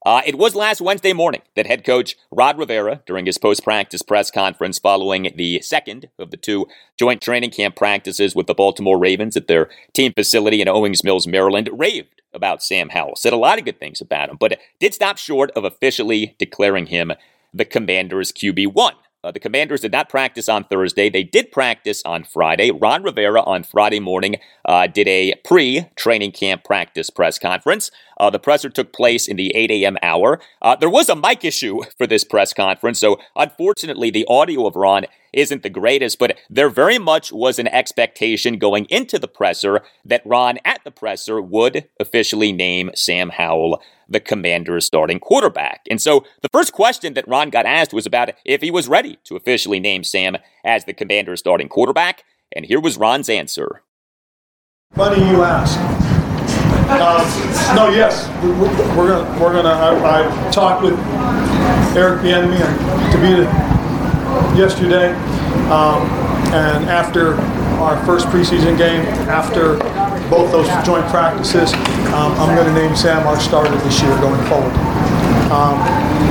Uh, 0.04 0.20
it 0.26 0.36
was 0.36 0.56
last 0.56 0.80
Wednesday 0.80 1.12
morning 1.12 1.42
that 1.54 1.66
head 1.66 1.84
coach 1.84 2.16
Ron 2.32 2.56
Rivera, 2.56 3.02
during 3.06 3.24
his 3.24 3.38
post 3.38 3.62
practice 3.62 4.02
press 4.02 4.30
conference 4.30 4.78
following 4.78 5.32
the 5.36 5.60
second 5.62 6.08
of 6.18 6.32
the 6.32 6.36
two 6.36 6.66
joint 6.98 7.20
training 7.20 7.50
camp 7.50 7.76
practices 7.76 8.34
with 8.34 8.48
the 8.48 8.54
Baltimore 8.54 8.98
Ravens 8.98 9.36
at 9.36 9.46
their 9.46 9.70
team 9.92 10.12
facility 10.12 10.60
in 10.60 10.68
Owings 10.68 11.04
Mills, 11.04 11.28
Maryland, 11.28 11.70
raved 11.72 12.20
about 12.34 12.62
Sam 12.62 12.88
Howell, 12.88 13.16
said 13.16 13.32
a 13.32 13.36
lot 13.36 13.58
of 13.58 13.64
good 13.64 13.78
things 13.78 14.00
about 14.00 14.28
him, 14.28 14.36
but 14.40 14.58
did 14.80 14.92
stop 14.92 15.18
short 15.18 15.52
of 15.52 15.64
officially 15.64 16.34
declaring 16.38 16.86
him 16.86 17.12
the 17.54 17.64
Commanders' 17.64 18.32
QB1. 18.32 18.92
Uh, 19.24 19.30
the 19.30 19.38
Commanders 19.38 19.82
did 19.82 19.92
not 19.92 20.08
practice 20.08 20.48
on 20.48 20.64
Thursday. 20.64 21.08
They 21.08 21.22
did 21.22 21.52
practice 21.52 22.02
on 22.04 22.24
Friday. 22.24 22.72
Ron 22.72 23.04
Rivera 23.04 23.40
on 23.42 23.62
Friday 23.62 24.00
morning 24.00 24.36
uh, 24.64 24.88
did 24.88 25.06
a 25.06 25.34
pre 25.44 25.86
training 25.94 26.32
camp 26.32 26.64
practice 26.64 27.08
press 27.08 27.38
conference. 27.38 27.92
Uh, 28.18 28.30
the 28.30 28.40
presser 28.40 28.68
took 28.68 28.92
place 28.92 29.28
in 29.28 29.36
the 29.36 29.54
8 29.54 29.70
a.m. 29.70 29.96
hour. 30.02 30.40
Uh, 30.60 30.74
there 30.74 30.90
was 30.90 31.08
a 31.08 31.14
mic 31.14 31.44
issue 31.44 31.82
for 31.98 32.08
this 32.08 32.24
press 32.24 32.52
conference, 32.52 32.98
so 32.98 33.20
unfortunately, 33.36 34.10
the 34.10 34.26
audio 34.28 34.66
of 34.66 34.74
Ron 34.74 35.06
isn't 35.32 35.62
the 35.62 35.70
greatest, 35.70 36.18
but 36.18 36.36
there 36.50 36.68
very 36.68 36.98
much 36.98 37.32
was 37.32 37.58
an 37.58 37.68
expectation 37.68 38.58
going 38.58 38.86
into 38.86 39.18
the 39.18 39.28
presser 39.28 39.82
that 40.04 40.26
Ron 40.26 40.58
at 40.64 40.82
the 40.84 40.90
presser 40.90 41.40
would 41.40 41.88
officially 41.98 42.52
name 42.52 42.90
Sam 42.94 43.30
Howell 43.30 43.80
the 44.12 44.20
commander's 44.20 44.84
starting 44.84 45.18
quarterback. 45.18 45.82
And 45.90 46.00
so 46.00 46.24
the 46.42 46.48
first 46.50 46.72
question 46.72 47.14
that 47.14 47.26
Ron 47.26 47.50
got 47.50 47.66
asked 47.66 47.92
was 47.92 48.06
about 48.06 48.30
if 48.44 48.60
he 48.60 48.70
was 48.70 48.88
ready 48.88 49.18
to 49.24 49.36
officially 49.36 49.80
name 49.80 50.04
Sam 50.04 50.36
as 50.64 50.84
the 50.84 50.92
commander's 50.92 51.40
starting 51.40 51.68
quarterback. 51.68 52.24
And 52.54 52.64
here 52.64 52.80
was 52.80 52.96
Ron's 52.96 53.28
answer. 53.28 53.82
Funny 54.94 55.26
you 55.26 55.42
ask. 55.42 55.78
Um, 56.92 57.24
no, 57.74 57.88
yes, 57.88 58.28
we, 58.42 58.50
are 58.50 59.08
gonna 59.08 59.40
we're 59.40 59.52
gonna. 59.52 59.70
I, 59.70 60.26
I 60.26 60.50
talked 60.50 60.82
with 60.82 60.98
Eric 61.96 62.20
Bieniemy 62.20 62.60
and 62.60 62.78
Tavita 63.14 63.46
yesterday, 64.58 65.12
um, 65.70 66.02
and 66.52 66.90
after 66.90 67.36
our 67.80 68.04
first 68.04 68.26
preseason 68.26 68.76
game, 68.76 69.04
after 69.28 69.76
both 70.28 70.50
those 70.52 70.68
joint 70.84 71.06
practices, 71.08 71.72
um, 72.12 72.32
I'm 72.40 72.56
going 72.56 72.66
to 72.66 72.74
name 72.74 72.96
Sam 72.96 73.26
our 73.26 73.38
starter 73.40 73.76
this 73.78 74.00
year 74.02 74.14
going 74.20 74.42
forward. 74.46 74.72
Um, 75.52 75.76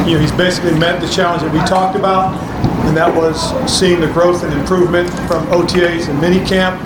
you 0.08 0.16
know, 0.16 0.20
he's 0.20 0.32
basically 0.32 0.78
met 0.78 1.00
the 1.02 1.10
challenge 1.10 1.44
that 1.44 1.54
we 1.54 1.60
talked 1.60 1.96
about, 1.96 2.34
and 2.88 2.98
that 2.98 3.14
was 3.14 3.38
seeing 3.72 4.00
the 4.00 4.12
growth 4.12 4.44
and 4.44 4.54
improvement 4.54 5.10
from 5.28 5.46
OTAs 5.48 6.10
and 6.10 6.20
mini 6.20 6.44
camp, 6.46 6.82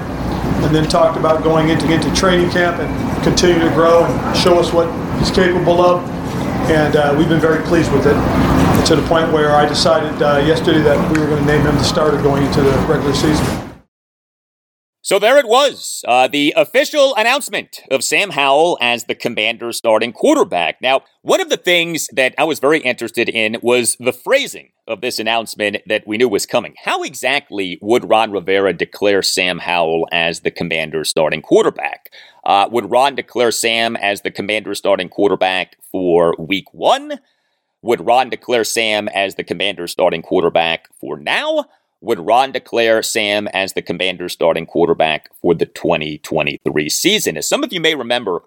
and 0.63 0.75
then 0.75 0.87
talked 0.89 1.17
about 1.17 1.43
going 1.43 1.69
into, 1.69 1.91
into 1.91 2.13
training 2.13 2.49
camp 2.49 2.79
and 2.79 3.23
continue 3.23 3.59
to 3.59 3.69
grow 3.69 4.03
and 4.03 4.37
show 4.37 4.59
us 4.59 4.73
what 4.73 4.87
he's 5.19 5.31
capable 5.31 5.81
of. 5.81 6.03
And 6.69 6.95
uh, 6.95 7.15
we've 7.17 7.29
been 7.29 7.39
very 7.39 7.63
pleased 7.63 7.91
with 7.91 8.07
it 8.07 8.15
to 8.87 8.95
the 8.95 9.07
point 9.07 9.31
where 9.31 9.51
I 9.51 9.67
decided 9.67 10.21
uh, 10.21 10.43
yesterday 10.45 10.81
that 10.81 11.11
we 11.11 11.19
were 11.19 11.27
going 11.27 11.39
to 11.39 11.45
name 11.45 11.61
him 11.61 11.75
the 11.75 11.83
starter 11.83 12.21
going 12.21 12.43
into 12.43 12.61
the 12.61 12.71
regular 12.87 13.13
season. 13.13 13.74
So 15.05 15.19
there 15.19 15.37
it 15.37 15.47
was, 15.47 16.03
uh, 16.07 16.27
the 16.27 16.51
official 16.57 17.13
announcement 17.13 17.81
of 17.91 18.03
Sam 18.03 18.31
Howell 18.31 18.79
as 18.81 19.03
the 19.03 19.13
commander 19.13 19.71
starting 19.71 20.11
quarterback. 20.11 20.81
Now, 20.81 21.01
one 21.21 21.39
of 21.39 21.49
the 21.49 21.57
things 21.57 22.07
that 22.13 22.33
I 22.39 22.43
was 22.43 22.57
very 22.57 22.79
interested 22.79 23.29
in 23.29 23.57
was 23.61 23.95
the 23.99 24.11
phrasing 24.11 24.71
of 24.87 25.01
this 25.01 25.19
announcement 25.19 25.77
that 25.85 26.07
we 26.07 26.17
knew 26.17 26.27
was 26.27 26.47
coming. 26.47 26.73
How 26.83 27.03
exactly 27.03 27.77
would 27.83 28.09
Ron 28.09 28.31
Rivera 28.31 28.73
declare 28.73 29.21
Sam 29.21 29.59
Howell 29.59 30.07
as 30.11 30.39
the 30.39 30.49
commander 30.49 31.03
starting 31.03 31.43
quarterback? 31.43 32.09
Uh, 32.43 32.67
would 32.71 32.89
Ron 32.89 33.13
declare 33.13 33.51
Sam 33.51 33.95
as 33.97 34.21
the 34.21 34.31
commander 34.31 34.73
starting 34.73 35.09
quarterback 35.09 35.77
for 35.91 36.33
week 36.39 36.73
one? 36.73 37.19
Would 37.83 38.03
Ron 38.03 38.31
declare 38.31 38.63
Sam 38.63 39.07
as 39.09 39.35
the 39.35 39.43
commander 39.43 39.85
starting 39.85 40.23
quarterback 40.23 40.87
for 40.99 41.19
now? 41.19 41.65
Would 42.05 42.19
Ron 42.19 42.51
declare 42.51 43.01
Sam 43.01 43.47
as 43.49 43.73
the 43.73 43.81
commander 43.81 44.29
starting 44.29 44.65
quarterback 44.65 45.29
for 45.41 45.53
the 45.55 45.65
2023 45.65 46.89
season? 46.89 47.37
As 47.37 47.49
some 47.49 47.63
of 47.63 47.73
you 47.73 47.81
may 47.81 47.95
remember, 47.95 48.43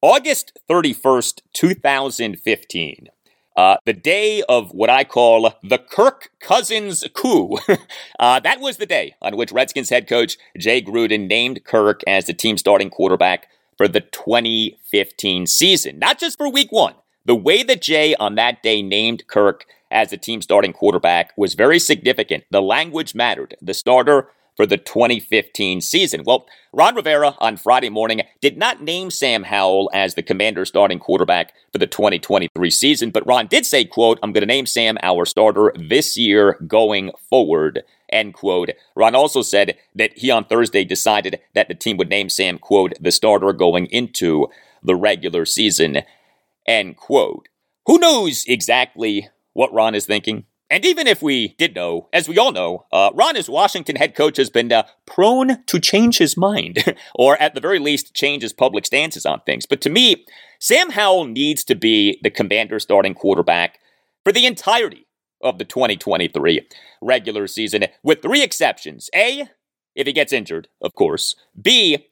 August 0.00 0.58
31st, 0.70 1.42
2015, 1.52 3.08
uh, 3.56 3.76
the 3.84 3.92
day 3.92 4.42
of 4.48 4.70
what 4.70 4.88
I 4.88 5.04
call 5.04 5.52
the 5.62 5.78
Kirk 5.78 6.30
Cousins 6.40 7.04
coup. 7.12 7.58
uh, 8.18 8.40
that 8.40 8.60
was 8.60 8.76
the 8.76 8.86
day 8.86 9.14
on 9.20 9.36
which 9.36 9.52
Redskins 9.52 9.90
head 9.90 10.08
coach 10.08 10.38
Jay 10.56 10.80
Gruden 10.80 11.28
named 11.28 11.64
Kirk 11.64 12.00
as 12.06 12.26
the 12.26 12.32
team 12.32 12.56
starting 12.56 12.90
quarterback 12.90 13.48
for 13.76 13.88
the 13.88 14.00
2015 14.00 15.46
season. 15.46 15.98
Not 15.98 16.18
just 16.18 16.38
for 16.38 16.50
week 16.50 16.70
one. 16.70 16.94
The 17.26 17.34
way 17.34 17.62
that 17.62 17.82
Jay 17.82 18.14
on 18.14 18.36
that 18.36 18.62
day 18.62 18.82
named 18.82 19.26
Kirk 19.26 19.66
as 19.90 20.10
the 20.10 20.16
team 20.16 20.42
starting 20.42 20.72
quarterback 20.72 21.32
was 21.36 21.54
very 21.54 21.78
significant. 21.78 22.44
The 22.50 22.62
language 22.62 23.14
mattered. 23.14 23.56
The 23.60 23.74
starter 23.74 24.28
for 24.60 24.66
the 24.66 24.76
2015 24.76 25.80
season. 25.80 26.22
Well, 26.24 26.46
Ron 26.72 26.94
Rivera 26.94 27.34
on 27.38 27.56
Friday 27.56 27.88
morning 27.88 28.20
did 28.42 28.58
not 28.58 28.82
name 28.82 29.10
Sam 29.10 29.44
Howell 29.44 29.90
as 29.94 30.14
the 30.14 30.22
commander 30.22 30.64
starting 30.64 30.98
quarterback 30.98 31.54
for 31.72 31.78
the 31.78 31.86
2023 31.86 32.70
season, 32.70 33.10
but 33.10 33.26
Ron 33.26 33.46
did 33.46 33.64
say, 33.64 33.86
quote, 33.86 34.18
I'm 34.22 34.32
going 34.32 34.42
to 34.42 34.46
name 34.46 34.66
Sam 34.66 34.98
our 35.02 35.24
starter 35.24 35.72
this 35.76 36.16
year 36.18 36.58
going 36.66 37.10
forward, 37.30 37.84
end 38.10 38.34
quote. 38.34 38.70
Ron 38.94 39.14
also 39.14 39.40
said 39.40 39.78
that 39.94 40.18
he 40.18 40.30
on 40.30 40.44
Thursday 40.44 40.84
decided 40.84 41.40
that 41.54 41.68
the 41.68 41.74
team 41.74 41.96
would 41.96 42.10
name 42.10 42.28
Sam, 42.28 42.58
quote, 42.58 42.92
the 43.00 43.12
starter 43.12 43.54
going 43.54 43.86
into 43.86 44.48
the 44.82 44.94
regular 44.94 45.46
season, 45.46 46.02
end 46.66 46.96
quote. 46.96 47.48
Who 47.86 47.98
knows 47.98 48.44
exactly 48.46 49.30
what 49.52 49.72
Ron 49.72 49.94
is 49.94 50.06
thinking. 50.06 50.44
And 50.70 50.84
even 50.84 51.08
if 51.08 51.20
we 51.20 51.56
did 51.58 51.74
know, 51.74 52.08
as 52.12 52.28
we 52.28 52.38
all 52.38 52.52
know, 52.52 52.86
uh, 52.92 53.10
Ron, 53.12 53.36
as 53.36 53.50
Washington 53.50 53.96
head 53.96 54.14
coach, 54.14 54.36
has 54.36 54.50
been 54.50 54.70
uh, 54.70 54.84
prone 55.04 55.64
to 55.64 55.80
change 55.80 56.18
his 56.18 56.36
mind, 56.36 56.94
or 57.14 57.36
at 57.42 57.54
the 57.54 57.60
very 57.60 57.80
least, 57.80 58.14
change 58.14 58.42
his 58.42 58.52
public 58.52 58.86
stances 58.86 59.26
on 59.26 59.40
things. 59.40 59.66
But 59.66 59.80
to 59.80 59.90
me, 59.90 60.24
Sam 60.60 60.90
Howell 60.90 61.24
needs 61.24 61.64
to 61.64 61.74
be 61.74 62.20
the 62.22 62.30
commander 62.30 62.78
starting 62.78 63.14
quarterback 63.14 63.80
for 64.22 64.32
the 64.32 64.46
entirety 64.46 65.06
of 65.42 65.58
the 65.58 65.64
2023 65.64 66.68
regular 67.02 67.48
season, 67.48 67.86
with 68.04 68.22
three 68.22 68.42
exceptions. 68.42 69.10
A, 69.12 69.48
if 69.96 70.06
he 70.06 70.12
gets 70.12 70.32
injured, 70.32 70.68
of 70.80 70.94
course. 70.94 71.34
B, 71.60 72.06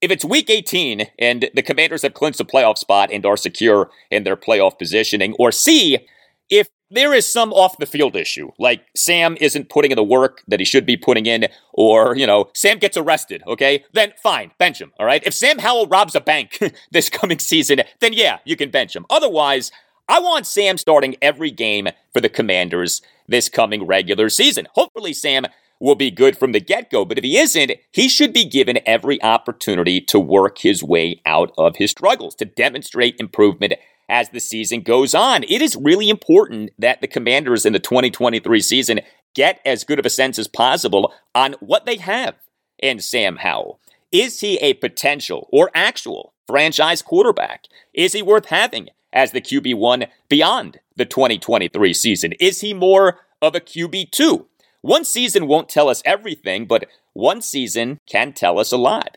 if 0.00 0.10
it's 0.10 0.24
week 0.24 0.50
18 0.50 1.06
and 1.18 1.48
the 1.54 1.62
commanders 1.62 2.02
have 2.02 2.12
clinched 2.12 2.40
a 2.40 2.44
playoff 2.44 2.76
spot 2.76 3.10
and 3.10 3.24
are 3.24 3.38
secure 3.38 3.90
in 4.10 4.24
their 4.24 4.36
playoff 4.36 4.78
positioning. 4.78 5.34
Or 5.38 5.50
C, 5.50 6.06
if 6.50 6.68
there 6.90 7.12
is 7.12 7.30
some 7.30 7.52
off 7.52 7.78
the 7.78 7.86
field 7.86 8.14
issue, 8.14 8.50
like 8.58 8.86
Sam 8.96 9.36
isn't 9.40 9.68
putting 9.68 9.90
in 9.90 9.96
the 9.96 10.04
work 10.04 10.42
that 10.46 10.60
he 10.60 10.64
should 10.64 10.86
be 10.86 10.96
putting 10.96 11.26
in, 11.26 11.46
or, 11.72 12.16
you 12.16 12.26
know, 12.26 12.50
Sam 12.54 12.78
gets 12.78 12.96
arrested, 12.96 13.42
okay? 13.46 13.84
Then 13.92 14.12
fine, 14.22 14.52
bench 14.58 14.80
him, 14.80 14.92
all 14.98 15.06
right? 15.06 15.22
If 15.24 15.34
Sam 15.34 15.58
Howell 15.58 15.86
robs 15.86 16.14
a 16.14 16.20
bank 16.20 16.58
this 16.92 17.10
coming 17.10 17.38
season, 17.38 17.82
then 18.00 18.12
yeah, 18.12 18.38
you 18.44 18.56
can 18.56 18.70
bench 18.70 18.94
him. 18.94 19.06
Otherwise, 19.10 19.72
I 20.08 20.20
want 20.20 20.46
Sam 20.46 20.76
starting 20.76 21.16
every 21.22 21.50
game 21.50 21.88
for 22.12 22.20
the 22.20 22.28
Commanders 22.28 23.00
this 23.26 23.48
coming 23.48 23.86
regular 23.86 24.28
season. 24.28 24.68
Hopefully, 24.74 25.14
Sam 25.14 25.46
will 25.80 25.94
be 25.94 26.10
good 26.10 26.36
from 26.36 26.52
the 26.52 26.60
get 26.60 26.90
go, 26.90 27.04
but 27.04 27.18
if 27.18 27.24
he 27.24 27.38
isn't, 27.38 27.72
he 27.90 28.08
should 28.08 28.32
be 28.32 28.44
given 28.44 28.78
every 28.86 29.22
opportunity 29.22 30.00
to 30.00 30.20
work 30.20 30.58
his 30.58 30.82
way 30.82 31.20
out 31.26 31.52
of 31.58 31.76
his 31.76 31.90
struggles, 31.90 32.34
to 32.36 32.44
demonstrate 32.44 33.18
improvement 33.18 33.74
as 34.08 34.30
the 34.30 34.40
season 34.40 34.82
goes 34.82 35.14
on. 35.14 35.42
It 35.44 35.62
is 35.62 35.76
really 35.76 36.08
important 36.08 36.70
that 36.78 37.00
the 37.00 37.08
Commanders 37.08 37.64
in 37.64 37.72
the 37.72 37.78
2023 37.78 38.60
season 38.60 39.00
get 39.34 39.60
as 39.64 39.84
good 39.84 39.98
of 39.98 40.06
a 40.06 40.10
sense 40.10 40.38
as 40.38 40.48
possible 40.48 41.12
on 41.34 41.54
what 41.60 41.86
they 41.86 41.96
have 41.96 42.36
in 42.78 43.00
Sam 43.00 43.36
Howell. 43.36 43.80
Is 44.12 44.40
he 44.40 44.56
a 44.58 44.74
potential 44.74 45.48
or 45.50 45.70
actual 45.74 46.32
franchise 46.46 47.02
quarterback? 47.02 47.64
Is 47.92 48.12
he 48.12 48.22
worth 48.22 48.46
having 48.46 48.88
as 49.12 49.32
the 49.32 49.40
QB1 49.40 50.08
beyond 50.28 50.78
the 50.96 51.04
2023 51.04 51.92
season? 51.94 52.32
Is 52.38 52.60
he 52.60 52.74
more 52.74 53.20
of 53.42 53.54
a 53.54 53.60
QB2? 53.60 54.46
One 54.82 55.04
season 55.04 55.46
won't 55.46 55.68
tell 55.68 55.88
us 55.88 56.02
everything, 56.04 56.66
but 56.66 56.86
one 57.14 57.40
season 57.40 58.00
can 58.06 58.32
tell 58.32 58.58
us 58.58 58.70
a 58.70 58.76
lot. 58.76 59.16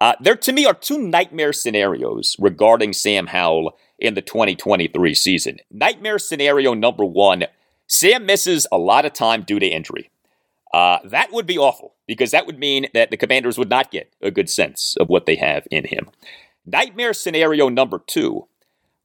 Uh, 0.00 0.14
there, 0.20 0.34
to 0.34 0.52
me, 0.52 0.66
are 0.66 0.74
two 0.74 0.98
nightmare 0.98 1.52
scenarios 1.52 2.34
regarding 2.38 2.92
Sam 2.92 3.28
Howell 3.28 3.76
in 4.02 4.14
the 4.14 4.20
2023 4.20 5.14
season. 5.14 5.58
Nightmare 5.70 6.18
scenario 6.18 6.74
number 6.74 7.04
one 7.04 7.44
Sam 7.86 8.26
misses 8.26 8.66
a 8.72 8.78
lot 8.78 9.04
of 9.04 9.12
time 9.12 9.42
due 9.42 9.58
to 9.58 9.66
injury. 9.66 10.10
Uh, 10.72 10.98
that 11.04 11.32
would 11.32 11.46
be 11.46 11.58
awful 11.58 11.94
because 12.06 12.30
that 12.30 12.46
would 12.46 12.58
mean 12.58 12.86
that 12.94 13.10
the 13.10 13.16
commanders 13.16 13.58
would 13.58 13.68
not 13.68 13.90
get 13.90 14.14
a 14.22 14.30
good 14.30 14.48
sense 14.48 14.96
of 14.98 15.08
what 15.08 15.26
they 15.26 15.36
have 15.36 15.68
in 15.70 15.84
him. 15.84 16.08
Nightmare 16.64 17.12
scenario 17.12 17.68
number 17.68 17.98
two 18.06 18.48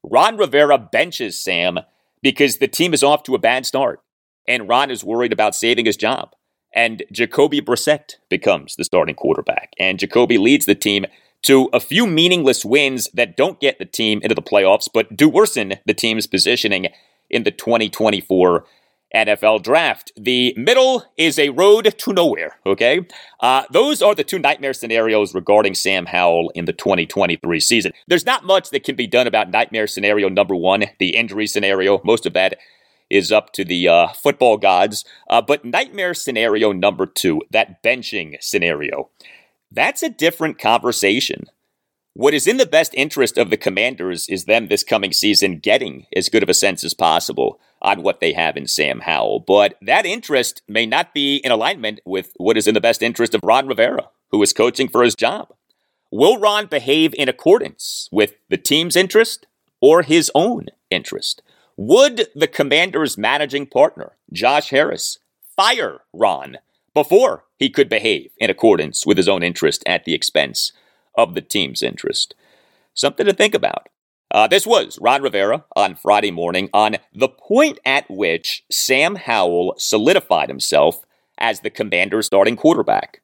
Ron 0.03 0.37
Rivera 0.37 0.77
benches 0.77 1.41
Sam 1.41 1.79
because 2.21 2.57
the 2.57 2.67
team 2.67 2.93
is 2.93 3.03
off 3.03 3.23
to 3.23 3.35
a 3.35 3.39
bad 3.39 3.65
start 3.65 4.01
and 4.47 4.69
Ron 4.69 4.89
is 4.89 5.03
worried 5.03 5.33
about 5.33 5.55
saving 5.55 5.85
his 5.85 5.97
job. 5.97 6.33
And 6.73 7.03
Jacoby 7.11 7.59
Brissett 7.61 8.15
becomes 8.29 8.75
the 8.75 8.83
starting 8.83 9.15
quarterback. 9.15 9.73
And 9.79 9.99
Jacoby 9.99 10.37
leads 10.37 10.65
the 10.65 10.75
team 10.75 11.05
to 11.43 11.69
a 11.73 11.79
few 11.79 12.07
meaningless 12.07 12.65
wins 12.65 13.09
that 13.13 13.37
don't 13.37 13.59
get 13.59 13.79
the 13.79 13.85
team 13.85 14.19
into 14.21 14.35
the 14.35 14.41
playoffs, 14.41 14.89
but 14.93 15.15
do 15.15 15.29
worsen 15.29 15.75
the 15.85 15.93
team's 15.93 16.27
positioning 16.27 16.87
in 17.29 17.43
the 17.43 17.51
2024 17.51 18.65
NFL 19.15 19.63
draft. 19.63 20.11
The 20.17 20.53
middle 20.57 21.05
is 21.17 21.39
a 21.39 21.49
road 21.49 21.93
to 21.97 22.13
nowhere, 22.13 22.57
okay? 22.65 23.05
Uh, 23.39 23.63
those 23.71 24.01
are 24.01 24.13
the 24.13 24.23
two 24.23 24.39
nightmare 24.39 24.73
scenarios 24.73 25.33
regarding 25.33 25.75
Sam 25.75 26.05
Howell 26.07 26.51
in 26.55 26.65
the 26.65 26.73
2023 26.73 27.59
season. 27.59 27.93
There's 28.07 28.25
not 28.25 28.43
much 28.43 28.69
that 28.71 28.83
can 28.83 28.95
be 28.95 29.07
done 29.07 29.27
about 29.27 29.49
nightmare 29.49 29.87
scenario 29.87 30.29
number 30.29 30.55
one, 30.55 30.85
the 30.99 31.15
injury 31.15 31.47
scenario. 31.47 32.01
Most 32.03 32.25
of 32.25 32.33
that 32.33 32.57
is 33.09 33.31
up 33.31 33.53
to 33.53 33.63
the 33.63 33.87
uh, 33.87 34.07
football 34.09 34.57
gods. 34.57 35.05
Uh, 35.29 35.41
but 35.41 35.63
nightmare 35.63 36.13
scenario 36.13 36.73
number 36.73 37.05
two, 37.05 37.41
that 37.51 37.81
benching 37.81 38.35
scenario, 38.41 39.09
that's 39.71 40.03
a 40.03 40.09
different 40.09 40.59
conversation. 40.59 41.45
What 42.13 42.33
is 42.33 42.47
in 42.47 42.57
the 42.57 42.65
best 42.65 42.95
interest 42.95 43.37
of 43.37 43.51
the 43.51 43.57
commanders 43.57 44.27
is 44.27 44.45
them 44.45 44.67
this 44.67 44.83
coming 44.83 45.13
season 45.13 45.59
getting 45.59 46.07
as 46.15 46.29
good 46.29 46.41
of 46.41 46.49
a 46.49 46.53
sense 46.53 46.83
as 46.83 46.95
possible 46.95 47.59
on 47.81 48.01
what 48.01 48.21
they 48.21 48.33
have 48.33 48.57
in 48.57 48.65
Sam 48.65 49.01
Howell. 49.01 49.41
But 49.41 49.77
that 49.81 50.05
interest 50.05 50.63
may 50.67 50.87
not 50.87 51.13
be 51.13 51.37
in 51.37 51.51
alignment 51.51 51.99
with 52.05 52.33
what 52.37 52.57
is 52.57 52.67
in 52.67 52.73
the 52.73 52.81
best 52.81 53.03
interest 53.03 53.35
of 53.35 53.43
Ron 53.43 53.67
Rivera, 53.67 54.09
who 54.31 54.41
is 54.41 54.51
coaching 54.51 54.87
for 54.87 55.03
his 55.03 55.13
job. 55.13 55.53
Will 56.09 56.39
Ron 56.39 56.65
behave 56.65 57.13
in 57.13 57.29
accordance 57.29 58.09
with 58.11 58.33
the 58.49 58.57
team's 58.57 58.95
interest 58.95 59.45
or 59.79 60.01
his 60.01 60.31
own 60.33 60.67
interest? 60.89 61.43
Would 61.75 62.29
the 62.33 62.47
commander's 62.47 63.17
managing 63.17 63.67
partner, 63.67 64.13
Josh 64.33 64.71
Harris, 64.71 65.19
fire 65.55 65.99
Ron 66.13 66.57
before 66.97 67.45
he 67.59 67.69
could 67.69 67.89
behave 67.89 68.31
in 68.39 68.49
accordance 68.49 69.05
with 69.05 69.17
his 69.17 69.29
own 69.29 69.43
interest 69.43 69.83
at 69.85 70.03
the 70.03 70.15
expense 70.15 70.71
of 71.15 71.35
the 71.35 71.41
team's 71.41 71.83
interest. 71.83 72.33
Something 72.95 73.27
to 73.27 73.33
think 73.33 73.53
about. 73.53 73.87
Uh, 74.31 74.47
this 74.47 74.65
was 74.65 74.97
Ron 74.99 75.21
Rivera 75.21 75.63
on 75.75 75.93
Friday 75.93 76.31
morning 76.31 76.71
on 76.73 76.97
the 77.13 77.29
point 77.29 77.77
at 77.85 78.09
which 78.09 78.63
Sam 78.71 79.13
Howell 79.13 79.75
solidified 79.77 80.49
himself 80.49 81.05
as 81.37 81.59
the 81.59 81.69
commander's 81.69 82.25
starting 82.25 82.55
quarterback. 82.55 83.21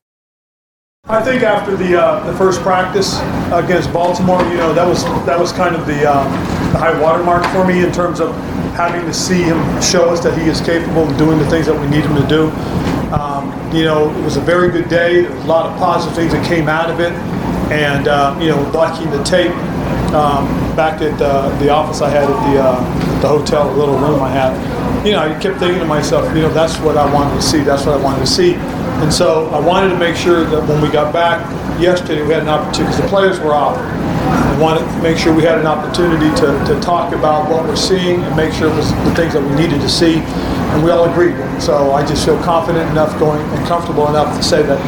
I 1.05 1.23
think 1.23 1.41
after 1.41 1.75
the 1.75 1.99
uh, 1.99 2.23
the 2.31 2.37
first 2.37 2.61
practice 2.61 3.19
against 3.51 3.91
Baltimore, 3.91 4.43
you 4.43 4.55
know 4.55 4.71
that 4.71 4.87
was 4.87 5.03
that 5.25 5.39
was 5.39 5.51
kind 5.51 5.75
of 5.75 5.87
the, 5.87 6.07
uh, 6.07 6.23
the 6.71 6.77
high 6.77 6.97
watermark 7.01 7.43
for 7.47 7.65
me 7.65 7.83
in 7.83 7.91
terms 7.91 8.21
of 8.21 8.35
having 8.75 9.01
to 9.01 9.13
see 9.13 9.41
him 9.41 9.57
show 9.81 10.11
us 10.11 10.23
that 10.23 10.37
he 10.37 10.47
is 10.47 10.61
capable 10.61 11.09
of 11.09 11.17
doing 11.17 11.39
the 11.39 11.49
things 11.49 11.65
that 11.65 11.77
we 11.77 11.87
need 11.87 12.05
him 12.05 12.15
to 12.15 12.27
do. 12.27 12.51
Um, 13.13 13.53
you 13.75 13.85
know, 13.85 14.09
it 14.09 14.23
was 14.23 14.37
a 14.37 14.41
very 14.41 14.71
good 14.71 14.89
day. 14.89 15.21
There 15.21 15.31
was 15.31 15.43
a 15.43 15.47
lot 15.47 15.69
of 15.69 15.77
positive 15.77 16.15
things 16.15 16.33
that 16.33 16.43
came 16.47 16.67
out 16.67 16.89
of 16.89 16.99
it 16.99 17.13
and 17.71 18.07
uh, 18.07 18.37
you 18.41 18.49
know, 18.49 18.71
watching 18.73 19.09
the 19.11 19.23
tape 19.23 19.53
um, 20.13 20.45
back 20.75 21.01
at 21.01 21.17
the, 21.19 21.55
the 21.63 21.69
office 21.69 22.01
I 22.01 22.09
had 22.09 22.23
at 22.23 22.51
the 22.51 22.59
uh, 22.59 23.03
the 23.21 23.27
hotel, 23.27 23.69
the 23.69 23.77
little 23.77 23.97
room 23.97 24.21
I 24.21 24.29
had, 24.29 24.51
you 25.05 25.13
know, 25.13 25.19
I 25.19 25.39
kept 25.39 25.59
thinking 25.59 25.79
to 25.79 25.85
myself, 25.85 26.27
you 26.35 26.41
know, 26.41 26.53
that's 26.53 26.77
what 26.79 26.97
I 26.97 27.11
wanted 27.13 27.35
to 27.35 27.41
see. 27.41 27.61
That's 27.61 27.85
what 27.85 27.99
I 27.99 28.03
wanted 28.03 28.19
to 28.19 28.27
see. 28.27 28.55
And 28.99 29.13
so 29.13 29.47
I 29.49 29.59
wanted 29.59 29.89
to 29.89 29.97
make 29.97 30.15
sure 30.15 30.43
that 30.43 30.67
when 30.67 30.81
we 30.81 30.89
got 30.91 31.13
back 31.13 31.39
yesterday, 31.79 32.21
we 32.21 32.33
had 32.33 32.43
an 32.43 32.49
opportunity 32.49 32.91
because 32.91 33.01
the 33.01 33.07
players 33.07 33.39
were 33.39 33.53
out. 33.53 33.77
I 33.77 34.59
wanted 34.59 34.85
to 34.85 35.01
make 35.01 35.17
sure 35.17 35.33
we 35.33 35.43
had 35.43 35.57
an 35.57 35.65
opportunity 35.67 36.29
to, 36.41 36.47
to 36.67 36.79
talk 36.81 37.13
about 37.13 37.49
what 37.49 37.63
we're 37.63 37.75
seeing 37.75 38.21
and 38.21 38.35
make 38.35 38.53
sure 38.53 38.69
it 38.69 38.75
was 38.75 38.91
the 38.91 39.15
things 39.15 39.33
that 39.33 39.41
we 39.41 39.55
needed 39.55 39.81
to 39.81 39.89
see. 39.89 40.19
And 40.73 40.83
we 40.83 40.89
all 40.89 41.05
agreed. 41.09 41.35
So 41.61 41.91
I 41.91 42.05
just 42.05 42.25
feel 42.25 42.41
confident 42.41 42.89
enough 42.89 43.17
going 43.19 43.41
and 43.41 43.67
comfortable 43.67 44.07
enough 44.09 44.35
to 44.35 44.43
say 44.43 44.63
that, 44.63 44.79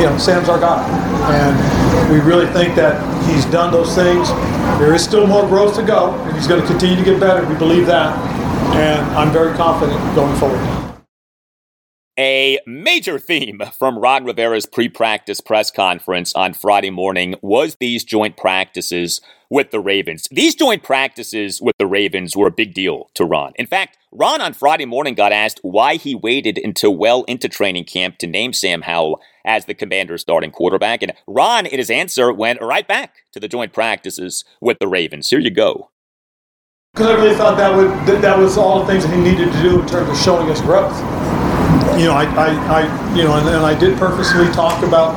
you 0.00 0.06
know, 0.06 0.16
Sam's 0.16 0.48
our 0.48 0.58
guy. 0.58 0.82
And 1.30 2.10
we 2.10 2.20
really 2.20 2.46
think 2.52 2.74
that 2.76 2.96
he's 3.28 3.44
done 3.46 3.70
those 3.70 3.94
things. 3.94 4.28
There 4.78 4.94
is 4.94 5.04
still 5.04 5.26
more 5.26 5.46
growth 5.46 5.76
to 5.76 5.82
go, 5.82 6.14
and 6.24 6.34
he's 6.34 6.46
going 6.46 6.60
to 6.60 6.66
continue 6.66 6.96
to 6.96 7.04
get 7.04 7.20
better. 7.20 7.46
We 7.46 7.56
believe 7.56 7.86
that. 7.86 8.16
And 8.74 9.06
I'm 9.16 9.32
very 9.32 9.54
confident 9.54 10.00
going 10.14 10.34
forward. 10.38 10.83
A 12.16 12.60
major 12.64 13.18
theme 13.18 13.60
from 13.76 13.98
Ron 13.98 14.24
Rivera's 14.24 14.66
pre 14.66 14.88
practice 14.88 15.40
press 15.40 15.72
conference 15.72 16.32
on 16.34 16.54
Friday 16.54 16.90
morning 16.90 17.34
was 17.42 17.76
these 17.80 18.04
joint 18.04 18.36
practices 18.36 19.20
with 19.50 19.72
the 19.72 19.80
Ravens. 19.80 20.28
These 20.30 20.54
joint 20.54 20.84
practices 20.84 21.60
with 21.60 21.76
the 21.76 21.88
Ravens 21.88 22.36
were 22.36 22.46
a 22.46 22.52
big 22.52 22.72
deal 22.72 23.10
to 23.14 23.24
Ron. 23.24 23.52
In 23.56 23.66
fact, 23.66 23.98
Ron 24.12 24.40
on 24.40 24.52
Friday 24.52 24.84
morning 24.84 25.14
got 25.14 25.32
asked 25.32 25.58
why 25.62 25.96
he 25.96 26.14
waited 26.14 26.56
until 26.56 26.94
well 26.94 27.24
into 27.24 27.48
training 27.48 27.84
camp 27.84 28.18
to 28.18 28.28
name 28.28 28.52
Sam 28.52 28.82
Howell 28.82 29.20
as 29.44 29.64
the 29.64 29.74
commander's 29.74 30.20
starting 30.20 30.52
quarterback. 30.52 31.02
And 31.02 31.14
Ron, 31.26 31.66
in 31.66 31.78
his 31.78 31.90
answer, 31.90 32.32
went 32.32 32.60
right 32.60 32.86
back 32.86 33.16
to 33.32 33.40
the 33.40 33.48
joint 33.48 33.72
practices 33.72 34.44
with 34.60 34.78
the 34.78 34.86
Ravens. 34.86 35.30
Here 35.30 35.40
you 35.40 35.50
go. 35.50 35.90
Because 36.92 37.08
I 37.08 37.14
really 37.14 37.34
thought 37.34 37.56
that 37.56 37.74
would 37.74 37.90
that, 38.06 38.22
that 38.22 38.38
was 38.38 38.56
all 38.56 38.78
the 38.78 38.86
things 38.86 39.04
that 39.04 39.12
he 39.12 39.20
needed 39.20 39.52
to 39.52 39.62
do 39.62 39.80
in 39.80 39.88
terms 39.88 40.10
of 40.10 40.16
showing 40.16 40.48
us 40.48 40.60
growth 40.60 40.94
you 41.98 42.06
know, 42.06 42.14
I, 42.14 42.24
I, 42.24 42.48
I 42.82 43.14
you 43.14 43.24
know, 43.24 43.34
and, 43.36 43.48
and, 43.48 43.64
I 43.64 43.78
did 43.78 43.98
purposely 43.98 44.46
talk 44.52 44.82
about, 44.82 45.14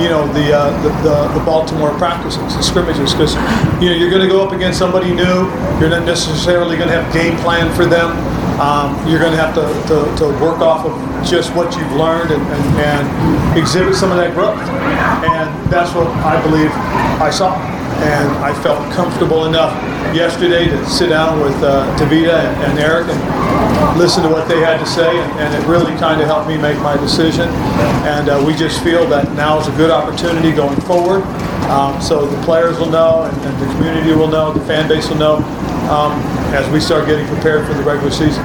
you 0.00 0.08
know, 0.08 0.26
the 0.32 0.52
uh, 0.52 0.82
the, 0.82 0.88
the, 1.02 1.38
the, 1.38 1.44
Baltimore 1.44 1.96
practices, 1.98 2.54
the 2.56 2.62
scrimmages, 2.62 3.12
because 3.12 3.34
you 3.82 3.90
know 3.90 3.96
you're 3.96 4.10
going 4.10 4.22
to 4.22 4.28
go 4.28 4.44
up 4.44 4.52
against 4.52 4.78
somebody 4.78 5.12
new. 5.14 5.46
You're 5.78 5.90
not 5.90 6.04
necessarily 6.04 6.76
going 6.76 6.88
to 6.88 6.94
have 6.94 7.12
game 7.12 7.36
plan 7.38 7.74
for 7.76 7.84
them. 7.84 8.12
Um, 8.60 8.94
you're 9.08 9.18
going 9.18 9.32
to 9.32 9.38
have 9.38 9.54
to, 9.56 9.66
to, 9.88 10.16
to, 10.18 10.26
work 10.40 10.60
off 10.60 10.86
of 10.86 10.94
just 11.26 11.52
what 11.56 11.74
you've 11.76 11.92
learned 11.92 12.30
and, 12.30 12.42
and, 12.42 12.64
and 12.78 13.58
exhibit 13.58 13.96
some 13.96 14.12
of 14.12 14.16
that 14.16 14.32
growth. 14.32 14.60
And 15.26 15.72
that's 15.72 15.92
what 15.94 16.06
I 16.22 16.40
believe 16.42 16.70
I 17.20 17.30
saw 17.30 17.50
and 18.02 18.28
I 18.44 18.52
felt 18.62 18.92
comfortable 18.92 19.46
enough 19.46 19.72
yesterday 20.14 20.66
to 20.66 20.86
sit 20.86 21.08
down 21.08 21.40
with 21.40 21.54
uh, 21.62 21.86
Tavita 21.96 22.34
and, 22.34 22.62
and 22.64 22.78
Eric 22.78 23.08
and 23.08 23.98
listen 23.98 24.22
to 24.24 24.28
what 24.28 24.48
they 24.48 24.60
had 24.60 24.78
to 24.78 24.86
say, 24.86 25.08
and, 25.08 25.32
and 25.38 25.54
it 25.54 25.66
really 25.68 25.96
kind 25.98 26.20
of 26.20 26.26
helped 26.26 26.48
me 26.48 26.58
make 26.58 26.78
my 26.80 26.96
decision. 26.96 27.48
And 28.04 28.28
uh, 28.28 28.42
we 28.44 28.54
just 28.54 28.82
feel 28.82 29.06
that 29.08 29.32
now 29.34 29.60
is 29.60 29.68
a 29.68 29.76
good 29.76 29.90
opportunity 29.90 30.52
going 30.52 30.80
forward. 30.82 31.22
Um, 31.70 32.00
so 32.00 32.26
the 32.26 32.42
players 32.44 32.78
will 32.78 32.90
know, 32.90 33.22
and, 33.22 33.36
and, 33.42 33.62
the 33.62 33.66
community 33.74 34.12
will 34.12 34.28
know, 34.28 34.52
the 34.52 34.64
fan 34.66 34.88
base 34.88 35.08
will 35.08 35.16
know 35.16 35.36
um, 35.88 36.12
as 36.52 36.68
we 36.70 36.80
start 36.80 37.06
getting 37.06 37.26
prepared 37.26 37.66
for 37.66 37.74
the 37.74 37.82
regular 37.82 38.10
season. 38.10 38.43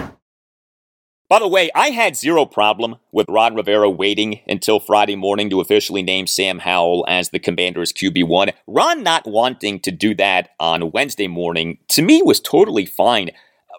By 1.30 1.38
the 1.38 1.48
way, 1.48 1.70
I 1.76 1.92
had 1.92 2.18
zero 2.18 2.48
problem 2.48 2.96
with 3.12 3.30
Ron 3.30 3.54
Rivera 3.54 3.88
waiting 3.88 4.40
until 4.48 4.80
Friday 4.80 5.16
morning 5.16 5.48
to 5.52 5.62
officially 5.62 6.02
name 6.02 6.26
Sam 6.26 6.58
Howell 6.58 7.06
as 7.08 7.30
the 7.30 7.38
Commanders 7.38 7.94
QB1. 7.94 8.54
Ron 8.66 9.04
not 9.04 9.28
wanting 9.28 9.80
to 9.82 9.92
do 9.92 10.16
that 10.16 10.50
on 10.60 10.92
Wednesday 10.92 11.28
morning, 11.28 11.78
to 11.90 12.02
me, 12.02 12.24
was 12.24 12.40
totally 12.40 12.88
fine. 12.88 13.30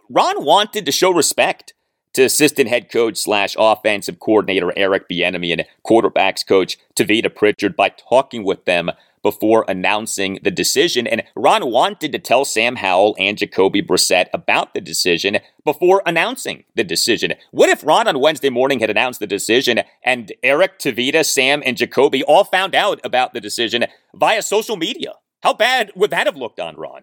Ron 0.09 0.45
wanted 0.45 0.87
to 0.87 0.93
show 0.93 1.11
respect 1.11 1.75
to 2.13 2.23
assistant 2.23 2.69
head 2.69 2.89
coach 2.89 3.19
slash 3.19 3.57
offensive 3.59 4.21
coordinator 4.21 4.73
Eric 4.77 5.09
Bieniemy 5.09 5.53
and 5.53 5.65
quarterbacks 5.85 6.47
coach 6.47 6.79
Tavita 6.95 7.35
Pritchard 7.35 7.75
by 7.75 7.89
talking 7.89 8.45
with 8.45 8.65
them 8.65 8.93
before 9.22 9.64
announcing 9.68 10.38
the 10.42 10.50
decision. 10.50 11.06
And 11.06 11.22
Ron 11.35 11.70
wanted 11.70 12.12
to 12.12 12.18
tell 12.18 12.44
Sam 12.44 12.76
Howell 12.76 13.16
and 13.18 13.38
Jacoby 13.38 13.83
Brissett 13.83 14.26
about 14.33 14.74
the 14.74 14.80
decision 14.80 15.38
before 15.64 16.02
announcing 16.06 16.64
the 16.74 16.85
decision. 16.85 17.35
What 17.50 17.68
if 17.68 17.85
Ron 17.85 18.09
on 18.09 18.20
Wednesday 18.20 18.50
morning 18.50 18.80
had 18.80 18.90
announced 18.90 19.20
the 19.20 19.26
decision 19.26 19.80
and 20.04 20.33
Eric, 20.42 20.78
Tavita, 20.78 21.24
Sam, 21.24 21.62
and 21.64 21.76
Jacoby 21.76 22.22
all 22.24 22.44
found 22.44 22.74
out 22.74 23.00
about 23.04 23.35
the 23.35 23.40
decision 23.40 23.85
via 24.14 24.42
social 24.42 24.76
media? 24.76 25.14
How 25.42 25.54
bad 25.54 25.92
would 25.94 26.11
that 26.11 26.26
have 26.26 26.37
looked 26.37 26.61
on 26.61 26.76
Ron? 26.76 27.02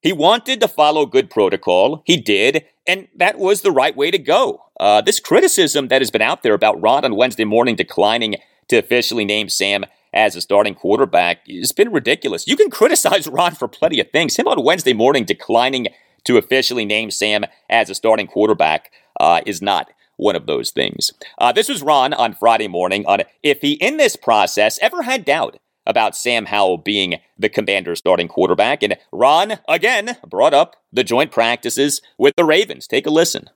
He 0.00 0.12
wanted 0.12 0.60
to 0.60 0.68
follow 0.68 1.06
good 1.06 1.30
protocol. 1.30 2.02
He 2.06 2.16
did, 2.16 2.64
and 2.86 3.08
that 3.16 3.38
was 3.38 3.62
the 3.62 3.72
right 3.72 3.96
way 3.96 4.10
to 4.10 4.18
go. 4.18 4.62
Uh, 4.78 5.00
this 5.00 5.18
criticism 5.18 5.88
that 5.88 6.00
has 6.00 6.10
been 6.10 6.22
out 6.22 6.42
there 6.42 6.54
about 6.54 6.80
Ron 6.80 7.04
on 7.04 7.16
Wednesday 7.16 7.44
morning 7.44 7.74
declining 7.74 8.36
to 8.68 8.76
officially 8.76 9.24
name 9.24 9.48
Sam 9.48 9.84
as 10.16 10.34
a 10.34 10.40
starting 10.40 10.74
quarterback. 10.74 11.42
It's 11.46 11.72
been 11.72 11.92
ridiculous. 11.92 12.48
You 12.48 12.56
can 12.56 12.70
criticize 12.70 13.28
Ron 13.28 13.54
for 13.54 13.68
plenty 13.68 14.00
of 14.00 14.10
things. 14.10 14.36
Him 14.36 14.48
on 14.48 14.64
Wednesday 14.64 14.94
morning 14.94 15.24
declining 15.24 15.88
to 16.24 16.38
officially 16.38 16.84
name 16.84 17.10
Sam 17.10 17.44
as 17.70 17.90
a 17.90 17.94
starting 17.94 18.26
quarterback 18.26 18.90
uh, 19.20 19.42
is 19.46 19.60
not 19.60 19.90
one 20.16 20.34
of 20.34 20.46
those 20.46 20.70
things. 20.70 21.12
Uh, 21.38 21.52
this 21.52 21.68
was 21.68 21.82
Ron 21.82 22.14
on 22.14 22.34
Friday 22.34 22.66
morning 22.66 23.04
on 23.06 23.20
if 23.42 23.60
he 23.60 23.72
in 23.74 23.98
this 23.98 24.16
process 24.16 24.78
ever 24.80 25.02
had 25.02 25.26
doubt 25.26 25.58
about 25.86 26.16
Sam 26.16 26.46
Howell 26.46 26.78
being 26.78 27.20
the 27.38 27.50
commander's 27.50 27.98
starting 27.98 28.26
quarterback. 28.26 28.82
And 28.82 28.96
Ron, 29.12 29.58
again, 29.68 30.16
brought 30.26 30.54
up 30.54 30.76
the 30.90 31.04
joint 31.04 31.30
practices 31.30 32.00
with 32.18 32.34
the 32.36 32.44
Ravens. 32.44 32.86
Take 32.86 33.06
a 33.06 33.10
listen. 33.10 33.50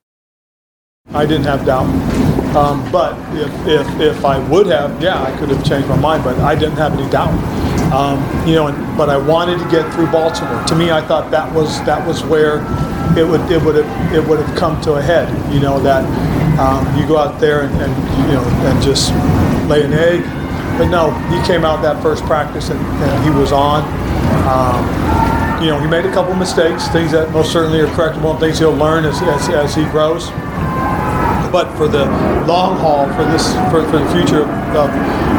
I 1.12 1.24
didn't 1.24 1.44
have 1.44 1.64
doubt. 1.64 2.39
Um, 2.56 2.90
but 2.90 3.14
if, 3.36 3.66
if, 3.66 4.00
if 4.00 4.24
I 4.24 4.38
would 4.48 4.66
have, 4.66 5.00
yeah, 5.00 5.22
I 5.22 5.36
could 5.38 5.50
have 5.50 5.64
changed 5.64 5.88
my 5.88 5.96
mind, 5.96 6.24
but 6.24 6.36
I 6.40 6.56
didn't 6.56 6.78
have 6.78 6.92
any 6.98 7.08
doubt. 7.08 7.32
Um, 7.92 8.18
you 8.46 8.56
know, 8.56 8.66
and, 8.66 8.98
but 8.98 9.08
I 9.08 9.16
wanted 9.16 9.58
to 9.60 9.70
get 9.70 9.92
through 9.94 10.10
Baltimore. 10.10 10.64
To 10.64 10.74
me, 10.74 10.90
I 10.90 11.00
thought 11.00 11.30
that 11.30 11.52
was 11.54 11.78
that 11.84 12.04
was 12.06 12.24
where 12.24 12.58
it 13.16 13.26
would 13.26 13.40
it 13.50 13.62
would 13.62 13.76
have 13.76 14.14
it 14.14 14.28
would 14.28 14.40
have 14.40 14.58
come 14.58 14.80
to 14.82 14.94
a 14.94 15.02
head. 15.02 15.28
You 15.54 15.60
know 15.60 15.78
that 15.80 16.04
um, 16.58 16.86
you 16.98 17.06
go 17.06 17.18
out 17.18 17.40
there 17.40 17.62
and, 17.62 17.74
and, 17.80 17.92
you 18.26 18.34
know 18.34 18.44
and 18.66 18.82
just 18.82 19.12
lay 19.68 19.84
an 19.84 19.92
egg. 19.92 20.22
But 20.76 20.88
no, 20.88 21.10
he 21.30 21.46
came 21.46 21.64
out 21.64 21.82
that 21.82 22.02
first 22.02 22.24
practice 22.24 22.70
and, 22.70 22.80
and 22.80 23.24
he 23.24 23.30
was 23.30 23.52
on. 23.52 23.82
Um, 24.46 25.62
you 25.62 25.68
know, 25.68 25.78
he 25.78 25.86
made 25.86 26.06
a 26.06 26.12
couple 26.12 26.34
mistakes, 26.34 26.88
things 26.88 27.12
that 27.12 27.30
most 27.32 27.52
certainly 27.52 27.80
are 27.80 27.86
correctable, 27.88 28.30
and 28.30 28.40
things 28.40 28.58
he'll 28.58 28.72
learn 28.72 29.04
as, 29.04 29.20
as, 29.20 29.48
as 29.50 29.74
he 29.74 29.84
grows 29.90 30.30
but 31.50 31.74
for 31.76 31.88
the 31.88 32.04
long 32.46 32.78
haul, 32.78 33.06
for 33.14 33.24
this, 33.24 33.52
for, 33.70 33.84
for 33.90 33.98
the 33.98 34.12
future 34.12 34.42
of, 34.44 34.90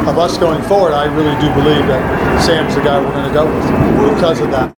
of 0.08 0.18
us 0.18 0.38
going 0.38 0.62
forward, 0.64 0.94
I 0.94 1.06
really 1.06 1.40
do 1.42 1.54
believe 1.54 1.88
that 1.88 2.44
Sam's 2.44 2.76
the 2.76 2.82
guy 2.82 3.00
we're 3.00 3.12
going 3.12 3.28
to 3.28 3.34
go 3.34 3.46
with 3.46 4.16
because 4.16 4.40
of 4.40 4.52
that. 4.52 4.74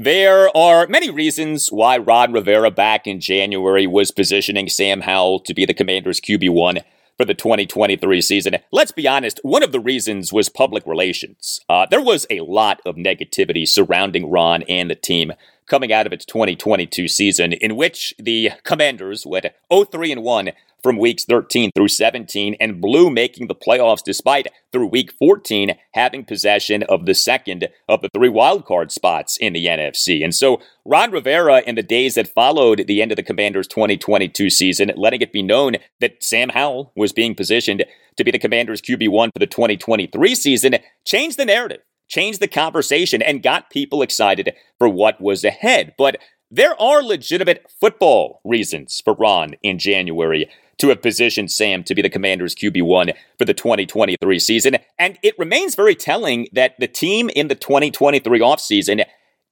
There 0.00 0.56
are 0.56 0.86
many 0.86 1.10
reasons 1.10 1.72
why 1.72 1.98
Ron 1.98 2.32
Rivera 2.32 2.70
back 2.70 3.06
in 3.08 3.20
January 3.20 3.86
was 3.86 4.12
positioning 4.12 4.68
Sam 4.68 5.00
Howell 5.00 5.40
to 5.40 5.54
be 5.54 5.64
the 5.64 5.74
Commanders' 5.74 6.20
QB1 6.20 6.82
for 7.16 7.24
the 7.24 7.34
2023 7.34 8.20
season. 8.20 8.58
Let's 8.70 8.92
be 8.92 9.08
honest, 9.08 9.40
one 9.42 9.64
of 9.64 9.72
the 9.72 9.80
reasons 9.80 10.32
was 10.32 10.48
public 10.48 10.86
relations. 10.86 11.60
Uh, 11.68 11.84
there 11.90 12.00
was 12.00 12.26
a 12.30 12.40
lot 12.40 12.80
of 12.86 12.94
negativity 12.94 13.66
surrounding 13.66 14.30
Ron 14.30 14.62
and 14.68 14.88
the 14.88 14.94
team 14.94 15.32
coming 15.68 15.92
out 15.92 16.06
of 16.06 16.12
its 16.12 16.24
2022 16.24 17.08
season, 17.08 17.52
in 17.52 17.76
which 17.76 18.14
the 18.18 18.50
Commanders 18.64 19.24
went 19.26 19.46
0 19.72 19.84
3 19.84 20.16
1 20.16 20.50
from 20.82 20.96
weeks 20.96 21.24
13 21.24 21.70
through 21.74 21.88
17, 21.88 22.56
and 22.60 22.80
blew 22.80 23.10
making 23.10 23.48
the 23.48 23.54
playoffs 23.54 24.02
despite 24.04 24.46
through 24.72 24.86
week 24.86 25.12
14 25.18 25.74
having 25.92 26.24
possession 26.24 26.82
of 26.84 27.04
the 27.04 27.14
second 27.14 27.68
of 27.88 28.00
the 28.00 28.08
three 28.14 28.28
wildcard 28.28 28.90
spots 28.90 29.36
in 29.36 29.52
the 29.52 29.66
NFC. 29.66 30.22
And 30.22 30.34
so 30.34 30.60
Ron 30.84 31.10
Rivera, 31.10 31.62
in 31.66 31.74
the 31.74 31.82
days 31.82 32.14
that 32.14 32.28
followed 32.28 32.86
the 32.86 33.02
end 33.02 33.10
of 33.10 33.16
the 33.16 33.22
Commanders' 33.22 33.66
2022 33.66 34.50
season, 34.50 34.92
letting 34.96 35.20
it 35.20 35.32
be 35.32 35.42
known 35.42 35.76
that 36.00 36.22
Sam 36.22 36.50
Howell 36.50 36.92
was 36.94 37.12
being 37.12 37.34
positioned 37.34 37.84
to 38.16 38.24
be 38.24 38.30
the 38.30 38.38
Commanders' 38.38 38.82
QB1 38.82 39.30
for 39.32 39.38
the 39.38 39.46
2023 39.46 40.34
season, 40.34 40.76
changed 41.04 41.38
the 41.38 41.44
narrative 41.44 41.80
changed 42.08 42.40
the 42.40 42.48
conversation 42.48 43.22
and 43.22 43.42
got 43.42 43.70
people 43.70 44.02
excited 44.02 44.54
for 44.78 44.88
what 44.88 45.20
was 45.20 45.44
ahead. 45.44 45.94
But 45.96 46.18
there 46.50 46.80
are 46.80 47.02
legitimate 47.02 47.70
football 47.80 48.40
reasons 48.44 49.00
for 49.04 49.14
Ron 49.14 49.54
in 49.62 49.78
January 49.78 50.48
to 50.78 50.88
have 50.88 51.02
positioned 51.02 51.50
Sam 51.50 51.82
to 51.84 51.94
be 51.94 52.02
the 52.02 52.08
Commanders' 52.08 52.54
QB1 52.54 53.12
for 53.36 53.44
the 53.44 53.54
2023 53.54 54.38
season. 54.38 54.76
And 54.98 55.18
it 55.22 55.38
remains 55.38 55.74
very 55.74 55.94
telling 55.94 56.48
that 56.52 56.74
the 56.78 56.88
team 56.88 57.30
in 57.30 57.48
the 57.48 57.54
2023 57.54 58.40
offseason 58.40 59.04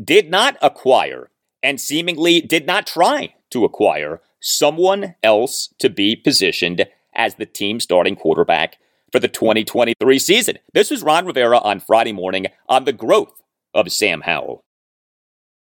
did 0.02 0.30
not 0.30 0.56
acquire 0.62 1.30
and 1.62 1.80
seemingly 1.80 2.40
did 2.40 2.66
not 2.66 2.86
try 2.86 3.34
to 3.50 3.64
acquire 3.64 4.20
someone 4.40 5.14
else 5.22 5.74
to 5.78 5.90
be 5.90 6.14
positioned 6.14 6.86
as 7.14 7.34
the 7.34 7.46
team 7.46 7.80
starting 7.80 8.14
quarterback 8.14 8.78
for 9.12 9.18
the 9.18 9.28
2023 9.28 10.18
season. 10.18 10.58
This 10.72 10.90
was 10.90 11.02
Ron 11.02 11.26
Rivera 11.26 11.58
on 11.58 11.80
Friday 11.80 12.12
morning 12.12 12.46
on 12.68 12.84
the 12.84 12.92
growth 12.92 13.42
of 13.74 13.90
Sam 13.92 14.22
Howell. 14.22 14.62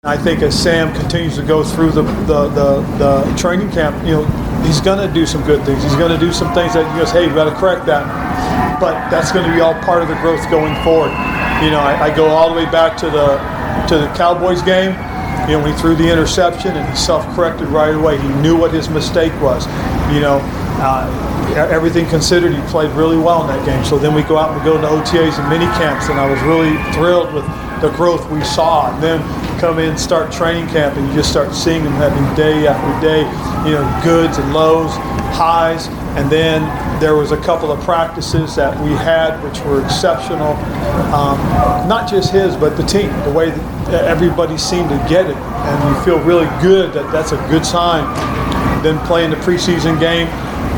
I 0.04 0.16
think 0.16 0.42
as 0.42 0.60
Sam 0.60 0.92
continues 0.94 1.36
to 1.36 1.44
go 1.44 1.62
through 1.62 1.92
the, 1.92 2.02
the, 2.02 2.48
the, 2.48 2.80
the 2.98 3.36
training 3.38 3.70
camp, 3.70 4.04
you 4.04 4.14
know, 4.14 4.24
he's 4.66 4.80
going 4.80 4.98
to 4.98 5.12
do 5.14 5.26
some 5.26 5.44
good 5.44 5.64
things. 5.64 5.82
He's 5.82 5.94
going 5.94 6.10
to 6.10 6.18
do 6.18 6.32
some 6.32 6.52
things 6.54 6.74
that 6.74 6.90
he 6.92 6.98
goes, 6.98 7.12
hey, 7.12 7.28
we 7.28 7.34
got 7.34 7.44
to 7.44 7.54
correct 7.54 7.86
that. 7.86 8.02
But 8.80 9.10
that's 9.10 9.30
going 9.30 9.48
to 9.48 9.54
be 9.54 9.60
all 9.60 9.74
part 9.82 10.02
of 10.02 10.08
the 10.08 10.16
growth 10.16 10.42
going 10.50 10.74
forward. 10.82 11.10
You 11.62 11.70
know, 11.70 11.78
I, 11.78 12.10
I 12.10 12.16
go 12.16 12.26
all 12.26 12.50
the 12.50 12.56
way 12.56 12.66
back 12.66 12.96
to 12.98 13.10
the 13.10 13.38
to 13.88 13.98
the 13.98 14.12
Cowboys 14.14 14.62
game. 14.62 14.92
You 15.48 15.58
know, 15.58 15.64
when 15.64 15.74
he 15.74 15.78
threw 15.80 15.96
the 15.96 16.10
interception 16.10 16.76
and 16.76 16.88
he 16.88 16.96
self-corrected 16.96 17.68
right 17.68 17.94
away. 17.94 18.16
He 18.18 18.28
knew 18.40 18.56
what 18.56 18.72
his 18.72 18.88
mistake 18.88 19.32
was. 19.40 19.66
You 20.14 20.20
know, 20.20 20.40
uh, 20.78 21.68
everything 21.70 22.06
considered, 22.06 22.54
he 22.54 22.60
played 22.70 22.90
really 22.92 23.18
well 23.18 23.42
in 23.42 23.48
that 23.48 23.66
game. 23.66 23.84
So 23.84 23.98
then 23.98 24.14
we 24.14 24.22
go 24.22 24.38
out 24.38 24.50
and 24.50 24.58
we 24.58 24.64
go 24.64 24.80
to 24.80 24.86
OTAs 24.86 25.38
and 25.38 25.48
mini 25.48 25.66
camps, 25.76 26.08
and 26.08 26.18
I 26.18 26.30
was 26.30 26.40
really 26.42 26.76
thrilled 26.94 27.34
with 27.34 27.44
the 27.82 27.90
growth 27.90 28.30
we 28.30 28.42
saw. 28.44 28.94
And 28.94 29.02
then 29.02 29.60
come 29.60 29.78
in, 29.78 29.98
start 29.98 30.32
training 30.32 30.68
camp, 30.68 30.96
and 30.96 31.06
you 31.08 31.14
just 31.14 31.30
start 31.30 31.52
seeing 31.52 31.84
them 31.84 31.92
having 31.94 32.24
day 32.34 32.66
after 32.66 33.06
day, 33.06 33.20
you 33.68 33.74
know, 33.74 34.00
goods 34.02 34.38
and 34.38 34.54
lows, 34.54 34.92
highs. 35.34 35.88
And 36.16 36.30
then 36.30 36.62
there 37.00 37.16
was 37.16 37.32
a 37.32 37.36
couple 37.38 37.72
of 37.72 37.80
practices 37.80 38.54
that 38.56 38.78
we 38.82 38.90
had 38.90 39.42
which 39.42 39.60
were 39.60 39.84
exceptional. 39.84 40.54
Um, 41.12 41.36
not 41.88 42.08
just 42.08 42.32
his, 42.32 42.56
but 42.56 42.76
the 42.76 42.84
team, 42.84 43.10
the 43.24 43.32
way 43.32 43.50
that 43.90 44.04
everybody 44.04 44.56
seemed 44.56 44.88
to 44.88 44.96
get 45.08 45.28
it. 45.28 45.36
And 45.36 45.96
you 45.96 46.04
feel 46.04 46.20
really 46.24 46.46
good 46.62 46.92
that 46.92 47.10
that's 47.12 47.32
a 47.32 47.36
good 47.50 47.66
sign. 47.66 48.04
Then 48.82 48.98
playing 49.06 49.30
the 49.30 49.36
preseason 49.36 49.98
game, 49.98 50.28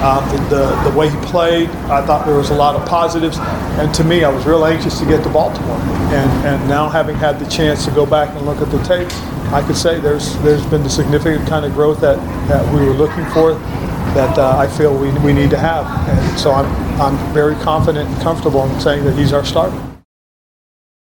um, 0.05 0.29
the, 0.51 0.66
the, 0.88 0.97
way 0.97 1.09
he 1.09 1.16
played, 1.27 1.70
I 1.88 2.05
thought 2.05 2.27
there 2.27 2.37
was 2.37 2.51
a 2.51 2.55
lot 2.55 2.77
of 2.77 2.87
positives. 2.87 3.38
And 3.79 3.94
to 3.94 4.05
me, 4.05 4.23
I 4.23 4.29
was 4.29 4.44
real 4.44 4.64
anxious 4.66 4.99
to 4.99 5.07
get 5.07 5.23
to 5.25 5.31
Baltimore. 5.31 5.79
And, 6.12 6.47
and 6.47 6.68
now 6.68 6.88
having 6.88 7.16
had 7.16 7.38
the 7.38 7.49
chance 7.49 7.85
to 7.87 7.90
go 7.90 8.05
back 8.05 8.29
and 8.37 8.44
look 8.44 8.59
at 8.59 8.70
the 8.70 8.83
tape, 8.85 9.09
I 9.53 9.62
could 9.66 9.77
say 9.77 10.01
there's 10.01 10.37
there's 10.38 10.64
been 10.66 10.83
the 10.83 10.90
significant 10.90 11.49
kind 11.49 11.64
of 11.64 11.73
growth 11.73 12.01
that, 12.01 12.16
that 12.49 12.75
we 12.75 12.85
were 12.85 12.94
looking 12.94 13.25
for 13.27 13.55
that 14.14 14.38
uh, 14.38 14.57
I 14.57 14.68
feel 14.68 14.97
we, 14.97 15.11
we 15.20 15.33
need 15.33 15.51
to 15.51 15.59
have. 15.59 15.87
And 16.09 16.38
so 16.38 16.53
I'm, 16.53 16.66
I'm 17.01 17.35
very 17.35 17.57
confident 17.57 18.09
and 18.09 18.23
comfortable 18.23 18.64
in 18.64 18.81
saying 18.81 19.05
that 19.05 19.16
he's 19.16 19.33
our 19.33 19.44
starter. 19.44 19.93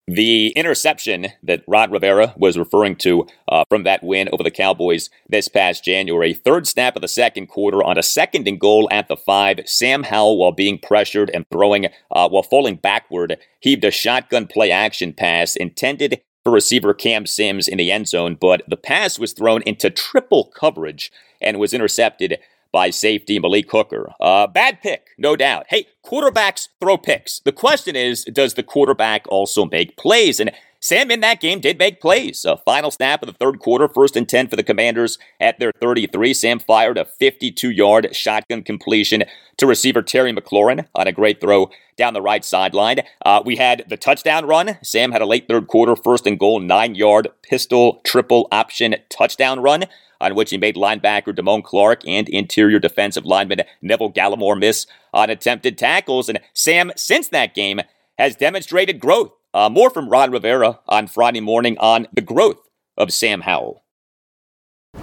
The 0.09 0.55
interception 0.57 1.27
that 1.43 1.65
Ron 1.67 1.91
Rivera 1.91 2.33
was 2.39 2.57
referring 2.57 2.97
to 2.97 3.27
uh, 3.47 3.65
from 3.69 3.83
that 3.83 4.03
win 4.03 4.31
over 4.33 4.43
the 4.43 4.51
Cowboys 4.51 5.11
this 5.29 5.49
past 5.49 5.85
January, 5.85 6.33
third 6.33 6.67
snap 6.67 6.97
of 6.97 7.03
the 7.03 7.09
second 7.09 7.49
quarter 7.49 7.85
on 7.85 7.99
a 7.99 8.03
second 8.03 8.49
and 8.49 8.59
goal 8.59 8.89
at 8.91 9.09
the 9.09 9.19
five. 9.19 9.61
Sam 9.67 10.05
Howell, 10.05 10.39
while 10.39 10.53
being 10.53 10.79
pressured 10.79 11.31
and 11.35 11.45
throwing 11.53 11.89
uh, 12.11 12.27
while 12.31 12.43
falling 12.43 12.77
backward, 12.77 13.37
heaved 13.61 13.85
a 13.85 13.91
shotgun 13.91 14.47
play 14.47 14.71
action 14.71 15.13
pass 15.13 15.55
intended 15.55 16.23
for 16.43 16.53
receiver 16.53 16.95
Cam 16.95 17.27
Sims 17.27 17.69
in 17.69 17.77
the 17.77 17.91
end 17.91 18.09
zone, 18.09 18.35
but 18.41 18.63
the 18.67 18.79
pass 18.79 19.19
was 19.19 19.35
thrown 19.35 19.61
into 19.67 19.91
triple 19.91 20.45
coverage 20.45 21.13
and 21.43 21.59
was 21.59 21.75
intercepted 21.75 22.39
by 22.73 22.91
safety 22.91 23.39
Malik 23.39 23.71
Hooker. 23.71 24.13
Uh, 24.21 24.47
bad 24.47 24.81
pick, 24.83 25.09
no 25.19 25.37
doubt. 25.37 25.67
Hey, 25.69 25.87
quarterbacks 26.05 26.69
throw 26.81 26.97
picks. 26.97 27.41
The 27.41 27.53
question 27.53 27.97
is, 27.97 28.25
does 28.25 28.55
the 28.55 28.63
quarterback 28.63 29.27
also 29.29 29.65
make 29.65 29.97
plays? 29.97 30.41
And 30.41 30.51
Sam 30.81 31.11
in 31.11 31.21
that 31.21 31.41
game 31.41 31.61
did 31.61 31.79
make 31.79 32.01
plays. 32.01 32.45
A 32.45 32.57
final 32.57 32.93
snap 32.93 33.23
of 33.23 33.27
the 33.27 33.33
third 33.33 33.59
quarter, 33.59 33.89
first 33.89 34.17
and 34.17 34.29
10 34.29 34.47
for 34.49 34.55
the 34.55 34.63
Commanders 34.63 35.19
at 35.41 35.59
their 35.59 35.73
33. 35.81 36.33
Sam 36.35 36.59
fired 36.61 36.97
a 36.97 37.05
52 37.05 37.71
yard 37.71 38.15
shotgun 38.15 38.63
completion 38.63 39.25
to 39.57 39.67
receiver 39.67 40.03
Terry 40.03 40.33
McLaurin 40.33 40.87
on 40.95 41.09
a 41.09 41.13
great 41.13 41.41
throw 41.41 41.71
down 41.97 42.15
the 42.15 42.23
right 42.23 42.45
sideline. 42.45 43.01
Uh, 43.27 43.43
we 43.45 43.57
had 43.57 43.85
the 43.89 43.97
touchdown 43.97 44.47
run. 44.47 44.79
Sam 44.83 45.11
had 45.11 45.21
a 45.21 45.27
late 45.27 45.49
third 45.49 45.67
quarter, 45.67 45.97
first 45.97 46.29
and 46.29 46.39
goal, 46.39 46.61
nine 46.61 46.95
yard 46.95 47.29
pistol 47.43 48.01
triple 48.05 48.47
option 48.53 48.95
touchdown 49.11 49.59
run 49.61 49.85
on 50.21 50.35
which 50.35 50.51
he 50.51 50.59
made 50.59 50.77
linebacker 50.77 51.35
Damone 51.35 51.63
Clark 51.63 52.07
and 52.07 52.29
interior 52.29 52.79
defensive 52.79 53.25
lineman 53.25 53.63
Neville 53.83 54.13
Gallimore 54.13 54.59
miss 54.59 54.87
on 55.13 55.31
attempted 55.31 55.79
tackles. 55.79 56.29
And 56.29 56.41
Sam, 56.53 56.93
since 56.97 57.29
that 57.29 57.55
game, 57.55 57.81
has 58.19 58.37
demonstrated 58.37 59.01
growth. 59.01 59.33
Uh, 59.55 59.69
more 59.69 59.91
from 59.91 60.09
Ron 60.09 60.31
Rivera 60.31 60.81
on 60.87 61.07
Friday 61.07 61.41
morning 61.41 61.79
on 61.79 62.07
the 62.13 62.21
growth 62.21 62.69
of 62.97 63.13
Sam 63.13 63.41
Howell. 63.41 63.83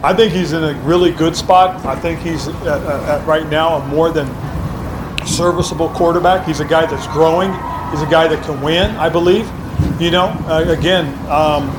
I 0.03 0.13
think 0.13 0.33
he's 0.33 0.53
in 0.53 0.63
a 0.63 0.73
really 0.81 1.11
good 1.11 1.35
spot. 1.35 1.83
I 1.85 1.99
think 1.99 2.19
he's 2.19 2.47
at, 2.47 2.67
at 2.67 3.27
right 3.27 3.47
now 3.49 3.77
a 3.77 3.87
more 3.87 4.11
than 4.11 4.27
serviceable 5.25 5.89
quarterback. 5.89 6.45
He's 6.45 6.59
a 6.59 6.65
guy 6.65 6.85
that's 6.85 7.07
growing. 7.07 7.51
He's 7.91 8.01
a 8.01 8.09
guy 8.09 8.27
that 8.27 8.43
can 8.45 8.61
win, 8.61 8.91
I 8.97 9.09
believe. 9.09 9.49
You 9.99 10.11
know, 10.11 10.25
uh, 10.47 10.65
again, 10.67 11.05
um, 11.29 11.69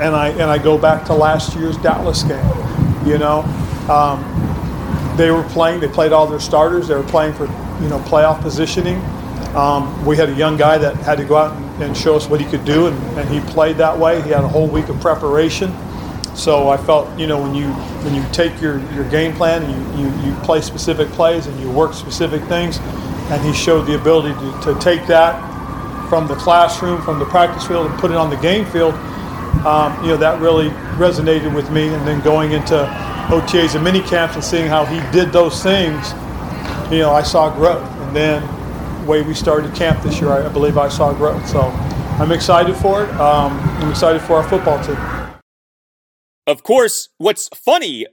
and 0.00 0.14
I 0.14 0.28
and 0.30 0.42
I 0.42 0.58
go 0.58 0.78
back 0.78 1.04
to 1.06 1.14
last 1.14 1.56
year's 1.56 1.76
Dallas 1.78 2.22
game. 2.22 2.65
You 3.06 3.18
know, 3.18 3.42
um, 3.88 5.16
they 5.16 5.30
were 5.30 5.44
playing. 5.44 5.80
They 5.80 5.88
played 5.88 6.12
all 6.12 6.26
their 6.26 6.40
starters. 6.40 6.88
They 6.88 6.94
were 6.94 7.04
playing 7.04 7.34
for 7.34 7.46
you 7.80 7.88
know 7.88 7.98
playoff 8.00 8.40
positioning. 8.40 9.00
Um, 9.54 10.04
we 10.04 10.16
had 10.16 10.28
a 10.28 10.34
young 10.34 10.56
guy 10.56 10.76
that 10.76 10.96
had 10.96 11.16
to 11.18 11.24
go 11.24 11.36
out 11.36 11.56
and, 11.56 11.84
and 11.84 11.96
show 11.96 12.14
us 12.14 12.28
what 12.28 12.40
he 12.40 12.46
could 12.46 12.64
do, 12.64 12.88
and, 12.88 13.18
and, 13.18 13.28
he 13.28 13.40
played 13.52 13.78
that 13.78 13.98
way. 13.98 14.20
He 14.20 14.28
had 14.28 14.44
a 14.44 14.48
whole 14.48 14.68
week 14.68 14.90
of 14.90 15.00
preparation. 15.00 15.74
So 16.34 16.68
I 16.68 16.76
felt, 16.76 17.18
you 17.18 17.26
know, 17.26 17.40
when 17.40 17.54
you 17.54 17.68
when 18.04 18.14
you 18.14 18.22
take 18.32 18.60
your, 18.60 18.78
your 18.92 19.08
game 19.08 19.32
plan 19.34 19.62
and 19.62 19.98
you, 19.98 20.04
you, 20.04 20.26
you 20.26 20.34
play 20.42 20.60
specific 20.60 21.08
plays 21.08 21.46
and 21.46 21.58
you 21.58 21.70
work 21.70 21.94
specific 21.94 22.42
things, 22.44 22.78
and 23.30 23.42
he 23.42 23.54
showed 23.54 23.86
the 23.86 23.98
ability 23.98 24.34
to, 24.34 24.74
to 24.74 24.80
take 24.80 25.06
that 25.06 25.40
from 26.10 26.26
the 26.26 26.36
classroom, 26.36 27.00
from 27.00 27.18
the 27.18 27.24
practice 27.24 27.66
field, 27.66 27.90
and 27.90 27.98
put 27.98 28.10
it 28.10 28.16
on 28.16 28.28
the 28.28 28.36
game 28.36 28.66
field. 28.66 28.94
Um, 29.64 29.98
you 30.04 30.10
know, 30.10 30.18
that 30.18 30.38
really 30.40 30.68
resonated 30.96 31.54
with 31.54 31.70
me. 31.70 31.88
And 31.88 32.06
then 32.06 32.20
going 32.20 32.52
into 32.52 32.74
OTAs 33.28 33.74
and 33.74 33.84
mini 33.84 34.00
camps 34.00 34.34
and 34.34 34.44
seeing 34.44 34.66
how 34.66 34.84
he 34.84 35.00
did 35.12 35.32
those 35.32 35.62
things, 35.62 36.12
you 36.90 36.98
know, 36.98 37.12
I 37.12 37.22
saw 37.22 37.54
growth. 37.54 37.88
And 38.02 38.16
then 38.16 38.42
the 39.02 39.06
way 39.06 39.22
we 39.22 39.34
started 39.34 39.74
camp 39.74 40.02
this 40.02 40.20
year, 40.20 40.30
I, 40.30 40.46
I 40.46 40.48
believe 40.48 40.78
I 40.78 40.88
saw 40.88 41.12
growth. 41.12 41.46
So 41.48 41.60
I'm 41.60 42.32
excited 42.32 42.76
for 42.76 43.04
it. 43.04 43.10
Um, 43.20 43.58
I'm 43.60 43.90
excited 43.90 44.22
for 44.22 44.36
our 44.36 44.48
football 44.48 44.82
team. 44.84 44.96
Of 46.46 46.62
course, 46.62 47.08
what's 47.18 47.48
funny 47.48 48.06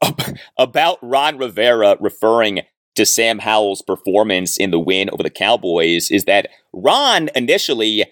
about 0.58 0.98
Ron 1.02 1.36
Rivera 1.36 1.96
referring 2.00 2.62
to 2.94 3.06
Sam 3.06 3.38
Howell's 3.38 3.82
performance 3.82 4.56
in 4.56 4.70
the 4.70 4.80
win 4.80 5.10
over 5.10 5.22
the 5.22 5.30
Cowboys 5.30 6.10
is 6.10 6.24
that 6.24 6.48
Ron 6.72 7.28
initially 7.34 8.06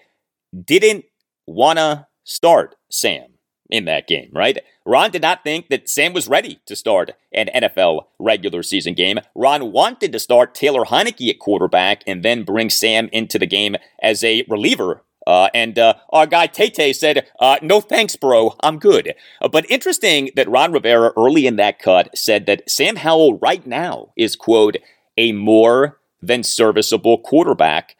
didn't 0.65 1.05
want 1.47 1.79
to 1.79 2.07
start 2.23 2.75
Sam 2.89 3.28
in 3.69 3.85
that 3.85 4.07
game, 4.07 4.29
right? 4.33 4.57
Ron 4.85 5.11
did 5.11 5.21
not 5.21 5.43
think 5.43 5.69
that 5.69 5.87
Sam 5.87 6.13
was 6.13 6.27
ready 6.27 6.59
to 6.65 6.75
start 6.75 7.11
an 7.31 7.49
NFL 7.55 8.07
regular 8.17 8.63
season 8.63 8.95
game. 8.95 9.19
Ron 9.35 9.71
wanted 9.71 10.11
to 10.11 10.19
start 10.19 10.55
Taylor 10.55 10.85
Heinicke 10.85 11.29
at 11.29 11.39
quarterback 11.39 12.03
and 12.07 12.23
then 12.23 12.43
bring 12.43 12.69
Sam 12.69 13.09
into 13.11 13.37
the 13.37 13.45
game 13.45 13.75
as 14.01 14.23
a 14.23 14.43
reliever. 14.49 15.03
Uh, 15.27 15.49
and 15.53 15.77
uh, 15.77 15.93
our 16.09 16.25
guy 16.25 16.47
Tate 16.47 16.95
said, 16.95 17.27
uh, 17.39 17.57
No 17.61 17.81
thanks, 17.81 18.15
bro. 18.15 18.55
I'm 18.61 18.79
good. 18.79 19.13
Uh, 19.39 19.47
but 19.47 19.69
interesting 19.69 20.31
that 20.35 20.49
Ron 20.49 20.71
Rivera 20.71 21.11
early 21.15 21.45
in 21.45 21.57
that 21.57 21.77
cut 21.77 22.17
said 22.17 22.47
that 22.47 22.67
Sam 22.67 22.95
Howell 22.95 23.37
right 23.37 23.65
now 23.67 24.11
is, 24.17 24.35
quote, 24.35 24.77
a 25.17 25.31
more 25.33 25.99
than 26.21 26.41
serviceable 26.41 27.19
quarterback, 27.19 27.95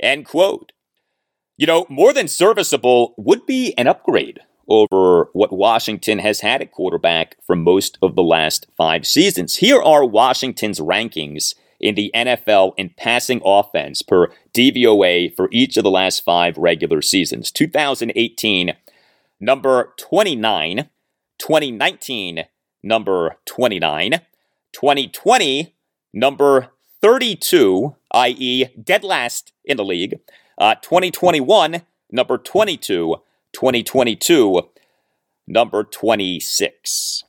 end 0.00 0.26
quote. 0.26 0.72
You 1.56 1.68
know, 1.68 1.86
more 1.88 2.12
than 2.12 2.26
serviceable 2.26 3.14
would 3.16 3.46
be 3.46 3.72
an 3.78 3.86
upgrade 3.86 4.40
over 4.68 5.28
what 5.32 5.52
Washington 5.52 6.18
has 6.18 6.40
had 6.40 6.62
at 6.62 6.72
quarterback 6.72 7.36
for 7.46 7.56
most 7.56 7.98
of 8.02 8.14
the 8.14 8.22
last 8.22 8.66
five 8.76 9.06
seasons. 9.06 9.56
Here 9.56 9.80
are 9.80 10.04
Washington's 10.04 10.80
rankings 10.80 11.54
in 11.80 11.94
the 11.94 12.10
NFL 12.14 12.72
in 12.76 12.90
passing 12.96 13.42
offense 13.44 14.02
per 14.02 14.28
DVOA 14.52 15.34
for 15.34 15.48
each 15.52 15.76
of 15.76 15.84
the 15.84 15.90
last 15.90 16.24
five 16.24 16.56
regular 16.56 17.02
seasons 17.02 17.50
2018, 17.50 18.74
number 19.40 19.92
29, 19.98 20.88
2019, 21.38 22.44
number 22.82 23.36
29, 23.44 24.12
2020, 24.72 25.74
number 26.12 26.68
32, 27.02 27.96
i.e., 28.12 28.64
dead 28.82 29.04
last 29.04 29.52
in 29.64 29.76
the 29.76 29.84
league, 29.84 30.20
uh, 30.56 30.74
2021, 30.76 31.82
number 32.10 32.38
22, 32.38 33.16
2022, 33.54 34.62
number 35.46 35.84
26. 35.84 37.24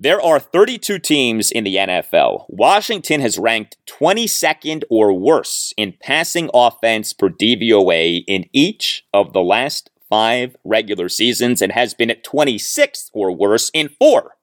There 0.00 0.20
are 0.20 0.38
32 0.38 0.98
teams 1.00 1.50
in 1.50 1.64
the 1.64 1.76
NFL. 1.76 2.44
Washington 2.48 3.20
has 3.20 3.38
ranked 3.38 3.78
22nd 3.86 4.84
or 4.90 5.12
worse 5.12 5.72
in 5.76 5.94
passing 6.00 6.50
offense 6.54 7.12
per 7.12 7.28
DVOA 7.28 8.22
in 8.28 8.44
each 8.52 9.04
of 9.12 9.32
the 9.32 9.40
last 9.40 9.90
five 10.08 10.54
regular 10.64 11.08
seasons 11.08 11.60
and 11.60 11.72
has 11.72 11.94
been 11.94 12.10
at 12.10 12.24
26th 12.24 13.10
or 13.12 13.34
worse 13.34 13.70
in 13.74 13.88
four 13.88 14.36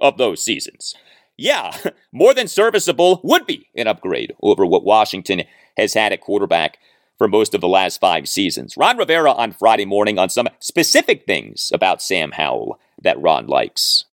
of 0.00 0.18
those 0.18 0.44
seasons. 0.44 0.94
Yeah, 1.36 1.74
more 2.12 2.34
than 2.34 2.46
serviceable 2.46 3.20
would 3.24 3.46
be 3.46 3.68
an 3.74 3.86
upgrade 3.86 4.34
over 4.42 4.66
what 4.66 4.84
Washington 4.84 5.44
has 5.78 5.94
had 5.94 6.12
at 6.12 6.20
quarterback 6.20 6.78
for 7.20 7.28
most 7.28 7.54
of 7.54 7.60
the 7.60 7.68
last 7.68 8.00
five 8.00 8.26
seasons. 8.26 8.78
Ron 8.78 8.96
Rivera 8.96 9.32
on 9.32 9.52
Friday 9.52 9.84
morning 9.84 10.18
on 10.18 10.30
some 10.30 10.48
specific 10.58 11.26
things 11.26 11.70
about 11.74 12.00
Sam 12.00 12.32
Howell 12.32 12.80
that 13.02 13.20
Ron 13.20 13.46
likes. 13.46 14.06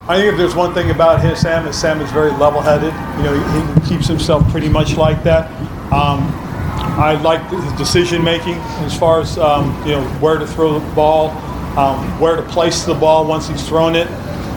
I 0.00 0.16
think 0.16 0.32
if 0.32 0.36
there's 0.36 0.56
one 0.56 0.74
thing 0.74 0.90
about 0.90 1.20
him, 1.20 1.36
Sam, 1.36 1.68
is 1.68 1.80
Sam 1.80 2.00
is 2.00 2.10
very 2.10 2.32
level-headed. 2.32 2.92
You 3.16 3.22
know, 3.22 3.38
he, 3.38 3.80
he 3.80 3.88
keeps 3.88 4.08
himself 4.08 4.42
pretty 4.50 4.68
much 4.68 4.96
like 4.96 5.22
that. 5.22 5.48
Um, 5.92 6.26
I 6.98 7.12
like 7.22 7.48
his 7.48 7.72
decision 7.74 8.24
making 8.24 8.54
as 8.82 8.98
far 8.98 9.20
as 9.20 9.38
um, 9.38 9.66
you 9.86 9.92
know 9.92 10.02
where 10.18 10.36
to 10.36 10.48
throw 10.48 10.80
the 10.80 10.94
ball, 10.96 11.30
um, 11.78 12.18
where 12.18 12.34
to 12.34 12.42
place 12.42 12.82
the 12.82 12.94
ball 12.94 13.24
once 13.24 13.46
he's 13.46 13.64
thrown 13.68 13.94
it, 13.94 14.08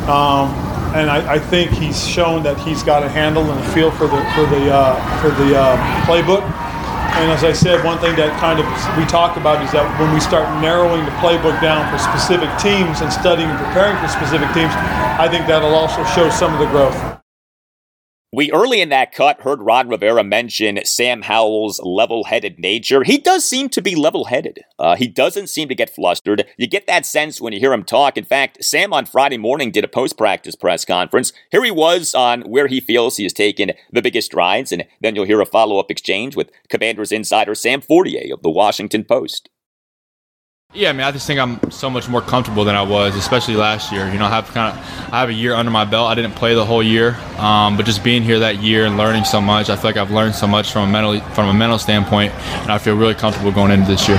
um, 0.09 0.49
and 0.95 1.07
I, 1.07 1.33
I, 1.33 1.39
think 1.39 1.69
he's 1.69 2.07
shown 2.07 2.41
that 2.43 2.57
he's 2.57 2.81
got 2.81 3.03
a 3.03 3.09
handle 3.09 3.43
and 3.43 3.59
a 3.59 3.69
feel 3.73 3.91
for 3.91 4.07
the 4.07 4.17
for 4.33 4.47
the 4.47 4.73
uh, 4.73 5.21
for 5.21 5.29
the 5.29 5.55
uh, 5.55 6.05
playbook. 6.05 6.62
And 7.21 7.31
as 7.31 7.43
I 7.43 7.53
said, 7.53 7.85
one 7.85 7.99
thing 7.99 8.15
that 8.17 8.33
kind 8.41 8.59
of 8.59 8.65
we 8.97 9.05
talk 9.05 9.37
about 9.37 9.63
is 9.63 9.71
that 9.71 9.85
when 10.01 10.13
we 10.13 10.19
start 10.19 10.49
narrowing 10.61 11.05
the 11.05 11.15
playbook 11.21 11.59
down 11.61 11.85
for 11.93 11.97
specific 12.01 12.49
teams 12.57 13.01
and 13.01 13.13
studying 13.13 13.49
and 13.49 13.59
preparing 13.59 13.95
for 14.01 14.07
specific 14.09 14.49
teams, 14.53 14.73
I 15.21 15.29
think 15.29 15.45
that'll 15.45 15.75
also 15.75 16.03
show 16.17 16.29
some 16.29 16.53
of 16.53 16.59
the 16.59 16.67
growth. 16.67 17.12
We 18.35 18.51
early 18.51 18.81
in 18.81 18.89
that 18.89 19.11
cut 19.11 19.41
heard 19.41 19.61
Ron 19.61 19.89
Rivera 19.89 20.23
mention 20.23 20.83
Sam 20.85 21.21
Howell's 21.21 21.79
level 21.83 22.23
headed 22.23 22.57
nature. 22.57 23.03
He 23.03 23.19
does 23.19 23.45
seem 23.45 23.69
to 23.69 23.79
be 23.79 23.93
level 23.93 24.25
headed. 24.25 24.61
Uh, 24.79 24.95
he 24.95 25.07
doesn't 25.07 25.49
seem 25.49 25.69
to 25.69 25.75
get 25.75 25.93
flustered. 25.93 26.43
You 26.57 26.65
get 26.65 26.87
that 26.87 27.05
sense 27.05 27.39
when 27.39 27.53
you 27.53 27.59
hear 27.59 27.71
him 27.71 27.83
talk. 27.83 28.17
In 28.17 28.23
fact, 28.23 28.65
Sam 28.65 28.91
on 28.91 29.05
Friday 29.05 29.37
morning 29.37 29.69
did 29.69 29.83
a 29.83 29.87
post 29.87 30.17
practice 30.17 30.55
press 30.55 30.83
conference. 30.83 31.31
Here 31.51 31.63
he 31.63 31.69
was 31.69 32.15
on 32.15 32.41
where 32.41 32.65
he 32.65 32.79
feels 32.79 33.17
he 33.17 33.23
has 33.23 33.33
taken 33.33 33.73
the 33.91 34.01
biggest 34.01 34.31
strides, 34.31 34.71
and 34.71 34.85
then 34.99 35.13
you'll 35.13 35.25
hear 35.25 35.39
a 35.39 35.45
follow 35.45 35.77
up 35.77 35.91
exchange 35.91 36.35
with 36.35 36.49
Commanders 36.69 37.11
insider 37.11 37.53
Sam 37.53 37.81
Fortier 37.81 38.33
of 38.33 38.41
the 38.41 38.49
Washington 38.49 39.03
Post. 39.03 39.49
Yeah, 40.75 40.89
I 40.89 40.93
mean, 40.93 41.01
I 41.01 41.11
just 41.11 41.27
think 41.27 41.39
I'm 41.39 41.69
so 41.69 41.87
much 41.87 42.09
more 42.09 42.21
comfortable 42.21 42.65
than 42.65 42.73
I 42.73 42.81
was, 42.81 43.15
especially 43.15 43.55
last 43.55 43.91
year. 43.91 44.11
You 44.11 44.17
know, 44.17 44.25
I 44.25 44.29
have 44.29 44.47
kind 44.47 44.75
of 44.75 45.13
I 45.13 45.19
have 45.19 45.29
a 45.29 45.33
year 45.33 45.53
under 45.53 45.69
my 45.69 45.85
belt. 45.85 46.09
I 46.09 46.15
didn't 46.15 46.31
play 46.31 46.55
the 46.55 46.65
whole 46.65 46.81
year, 46.81 47.15
um, 47.37 47.77
but 47.77 47.85
just 47.85 48.03
being 48.03 48.23
here 48.23 48.39
that 48.39 48.57
year 48.57 48.87
and 48.87 48.97
learning 48.97 49.23
so 49.23 49.39
much, 49.39 49.69
I 49.69 49.75
feel 49.75 49.85
like 49.91 49.97
I've 49.97 50.09
learned 50.09 50.33
so 50.33 50.47
much 50.47 50.71
from 50.71 50.89
a 50.89 50.91
mental 50.91 51.19
from 51.35 51.49
a 51.49 51.53
mental 51.53 51.77
standpoint, 51.77 52.33
and 52.33 52.71
I 52.71 52.79
feel 52.79 52.97
really 52.97 53.13
comfortable 53.13 53.51
going 53.51 53.69
into 53.69 53.85
this 53.85 54.07
year. 54.09 54.17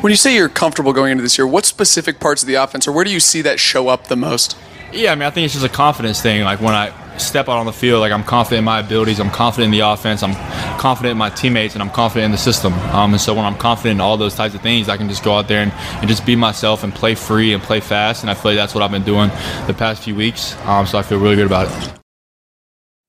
When 0.00 0.10
you 0.10 0.16
say 0.16 0.34
you're 0.34 0.48
comfortable 0.48 0.94
going 0.94 1.12
into 1.12 1.22
this 1.22 1.36
year, 1.36 1.46
what 1.46 1.66
specific 1.66 2.18
parts 2.18 2.42
of 2.42 2.46
the 2.46 2.54
offense, 2.54 2.88
or 2.88 2.92
where 2.92 3.04
do 3.04 3.12
you 3.12 3.20
see 3.20 3.42
that 3.42 3.60
show 3.60 3.88
up 3.88 4.06
the 4.06 4.16
most? 4.16 4.56
Yeah, 4.92 5.12
I 5.12 5.14
mean, 5.14 5.24
I 5.24 5.30
think 5.30 5.44
it's 5.44 5.52
just 5.52 5.66
a 5.66 5.68
confidence 5.68 6.22
thing. 6.22 6.42
Like 6.42 6.62
when 6.62 6.74
I 6.74 6.90
step 7.18 7.48
out 7.48 7.58
on 7.58 7.66
the 7.66 7.72
field, 7.72 8.00
like 8.00 8.12
I'm 8.12 8.24
confident 8.24 8.58
in 8.58 8.64
my 8.64 8.80
abilities, 8.80 9.20
I'm 9.20 9.30
confident 9.30 9.72
in 9.72 9.78
the 9.78 9.86
offense, 9.86 10.22
I'm 10.22 10.34
confident 10.78 11.12
in 11.12 11.18
my 11.18 11.30
teammates, 11.30 11.74
and 11.74 11.82
I'm 11.82 11.90
confident 11.90 12.26
in 12.26 12.30
the 12.32 12.38
system. 12.38 12.72
Um, 12.72 13.12
and 13.12 13.20
so 13.20 13.34
when 13.34 13.44
I'm 13.44 13.56
confident 13.56 13.96
in 13.96 14.00
all 14.00 14.16
those 14.16 14.34
types 14.34 14.54
of 14.54 14.62
things, 14.62 14.88
I 14.88 14.96
can 14.96 15.08
just 15.08 15.24
go 15.24 15.34
out 15.34 15.48
there 15.48 15.62
and, 15.62 15.72
and 15.72 16.08
just 16.08 16.26
be 16.26 16.36
myself 16.36 16.84
and 16.84 16.94
play 16.94 17.14
free 17.14 17.52
and 17.52 17.62
play 17.62 17.80
fast. 17.80 18.22
And 18.22 18.30
I 18.30 18.34
feel 18.34 18.52
like 18.52 18.58
that's 18.58 18.74
what 18.74 18.82
I've 18.82 18.90
been 18.90 19.04
doing 19.04 19.28
the 19.66 19.74
past 19.76 20.02
few 20.02 20.14
weeks. 20.14 20.56
Um, 20.64 20.86
so 20.86 20.98
I 20.98 21.02
feel 21.02 21.18
really 21.18 21.36
good 21.36 21.46
about 21.46 21.68
it. 21.68 21.98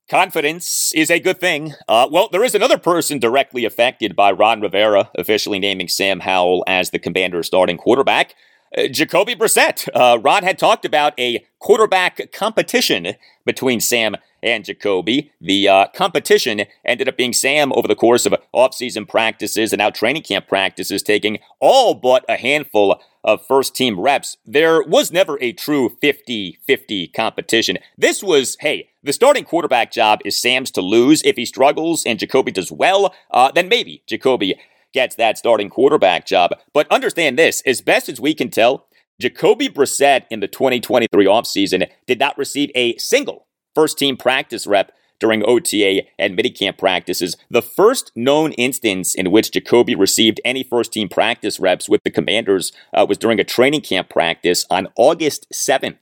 Confidence 0.09 0.93
is 0.93 1.09
a 1.09 1.19
good 1.19 1.39
thing. 1.39 1.73
Uh, 1.87 2.07
well, 2.11 2.27
there 2.31 2.43
is 2.43 2.53
another 2.53 2.77
person 2.77 3.19
directly 3.19 3.65
affected 3.65 4.15
by 4.15 4.31
Ron 4.31 4.61
Rivera 4.61 5.09
officially 5.15 5.59
naming 5.59 5.87
Sam 5.87 6.19
Howell 6.19 6.63
as 6.67 6.89
the 6.89 6.99
Commanders' 6.99 7.47
starting 7.47 7.77
quarterback. 7.77 8.35
Uh, 8.77 8.87
Jacoby 8.87 9.33
Brissett. 9.33 9.87
Uh, 9.93 10.19
Ron 10.19 10.43
had 10.43 10.57
talked 10.57 10.83
about 10.83 11.17
a 11.19 11.45
quarterback 11.59 12.31
competition 12.31 13.15
between 13.45 13.79
Sam 13.79 14.15
and 14.41 14.65
Jacoby. 14.65 15.31
The 15.39 15.67
uh, 15.67 15.87
competition 15.95 16.65
ended 16.85 17.07
up 17.07 17.17
being 17.17 17.33
Sam 17.33 17.71
over 17.73 17.87
the 17.87 17.95
course 17.95 18.25
of 18.25 18.35
offseason 18.53 19.07
practices 19.07 19.73
and 19.73 19.79
now 19.79 19.89
training 19.89 20.23
camp 20.23 20.47
practices, 20.47 21.01
taking 21.01 21.39
all 21.59 21.93
but 21.93 22.25
a 22.27 22.37
handful 22.37 23.01
of 23.23 23.45
first 23.45 23.75
team 23.75 23.99
reps. 23.99 24.37
There 24.45 24.83
was 24.83 25.11
never 25.11 25.37
a 25.41 25.53
true 25.53 25.97
50 26.01 26.59
50 26.65 27.07
competition. 27.07 27.77
This 27.97 28.21
was, 28.21 28.57
hey, 28.59 28.89
the 29.01 29.13
starting 29.13 29.45
quarterback 29.45 29.91
job 29.91 30.19
is 30.25 30.39
Sam's 30.39 30.71
to 30.71 30.81
lose. 30.81 31.23
If 31.23 31.37
he 31.37 31.45
struggles 31.45 32.05
and 32.05 32.19
Jacoby 32.19 32.51
does 32.51 32.71
well, 32.71 33.13
uh, 33.31 33.51
then 33.51 33.69
maybe 33.69 34.03
Jacoby 34.07 34.55
gets 34.93 35.15
that 35.15 35.37
starting 35.37 35.69
quarterback 35.69 36.25
job. 36.25 36.51
But 36.73 36.91
understand 36.91 37.37
this 37.37 37.61
as 37.65 37.81
best 37.81 38.09
as 38.09 38.21
we 38.21 38.33
can 38.33 38.49
tell, 38.49 38.85
Jacoby 39.19 39.69
Brissett 39.69 40.23
in 40.29 40.39
the 40.39 40.47
2023 40.47 41.25
offseason 41.25 41.87
did 42.07 42.19
not 42.19 42.37
receive 42.37 42.71
a 42.75 42.97
single 42.97 43.47
first 43.75 43.97
team 43.97 44.17
practice 44.17 44.65
rep 44.67 44.91
during 45.19 45.43
OTA 45.45 46.01
and 46.19 46.37
minicamp 46.37 46.77
practices. 46.77 47.37
The 47.49 47.61
first 47.61 48.11
known 48.15 48.51
instance 48.53 49.15
in 49.15 49.31
which 49.31 49.51
Jacoby 49.51 49.95
received 49.95 50.41
any 50.43 50.63
first 50.63 50.91
team 50.91 51.07
practice 51.07 51.59
reps 51.59 51.87
with 51.87 52.01
the 52.03 52.11
Commanders 52.11 52.73
uh, 52.93 53.05
was 53.07 53.17
during 53.17 53.39
a 53.39 53.45
training 53.45 53.81
camp 53.81 54.09
practice 54.09 54.65
on 54.69 54.87
August 54.97 55.47
7th. 55.53 55.97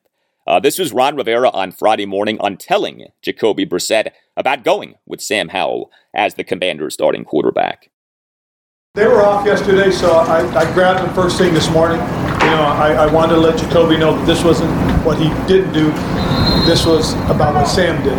Uh, 0.48 0.60
this 0.60 0.80
was 0.80 0.92
Ron 0.92 1.16
Rivera 1.16 1.50
on 1.52 1.72
Friday 1.72 2.08
morning 2.08 2.40
on 2.40 2.58
telling 2.58 3.06
Jacoby 3.22 3.66
Brissett 3.66 4.12
about 4.36 4.64
going 4.64 4.96
with 5.06 5.22
Sam 5.22 5.50
Howell 5.50 5.92
as 6.16 6.34
the 6.34 6.44
Commanders' 6.44 6.96
starting 6.96 7.24
quarterback. 7.24 7.92
They 8.96 9.06
were 9.06 9.22
off 9.22 9.46
yesterday, 9.46 9.92
so 9.92 10.12
I, 10.12 10.40
I 10.58 10.74
grabbed 10.74 11.08
them 11.08 11.14
first 11.14 11.38
thing 11.38 11.54
this 11.54 11.70
morning. 11.70 12.00
Know, 12.52 12.68
I, 12.68 13.08
I 13.08 13.14
wanted 13.14 13.36
to 13.36 13.42
let 13.42 13.58
Jacoby 13.58 13.98
know 13.98 14.16
that 14.18 14.26
this 14.26 14.44
wasn't 14.44 14.72
what 15.06 15.18
he 15.18 15.30
didn't 15.48 15.74
do. 15.74 15.92
This 16.66 16.86
was 16.86 17.14
about 17.32 17.56
what 17.56 17.68
Sam 17.68 18.04
did. 18.04 18.18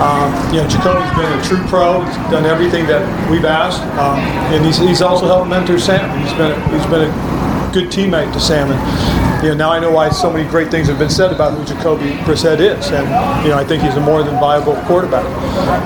Um, 0.00 0.30
you 0.54 0.62
know, 0.62 0.68
Jacoby's 0.68 1.10
been 1.16 1.32
a 1.32 1.42
true 1.42 1.60
pro. 1.68 2.04
He's 2.04 2.16
done 2.30 2.46
everything 2.46 2.86
that 2.86 3.02
we've 3.30 3.44
asked, 3.44 3.82
um, 3.98 4.18
and 4.52 4.64
he's, 4.64 4.78
he's 4.78 5.02
also 5.02 5.26
helped 5.26 5.48
mentor 5.48 5.78
Sam. 5.78 6.06
He's 6.20 6.32
been 6.34 6.52
a, 6.52 6.68
he's 6.70 6.86
been 6.86 7.08
a 7.08 7.72
good 7.72 7.88
teammate 7.88 8.32
to 8.32 8.40
Sam, 8.40 8.70
and 8.70 9.42
you 9.42 9.50
know 9.50 9.56
now 9.56 9.72
I 9.72 9.78
know 9.80 9.90
why 9.90 10.10
so 10.10 10.32
many 10.32 10.48
great 10.48 10.70
things 10.70 10.88
have 10.88 10.98
been 10.98 11.10
said 11.10 11.32
about 11.32 11.56
who 11.56 11.64
Jacoby 11.64 12.12
Brissett 12.24 12.60
is, 12.60 12.90
and 12.90 13.06
you 13.44 13.50
know 13.50 13.58
I 13.58 13.64
think 13.64 13.82
he's 13.82 13.96
a 13.96 14.00
more 14.00 14.22
than 14.22 14.38
viable 14.40 14.76
quarterback. 14.86 15.26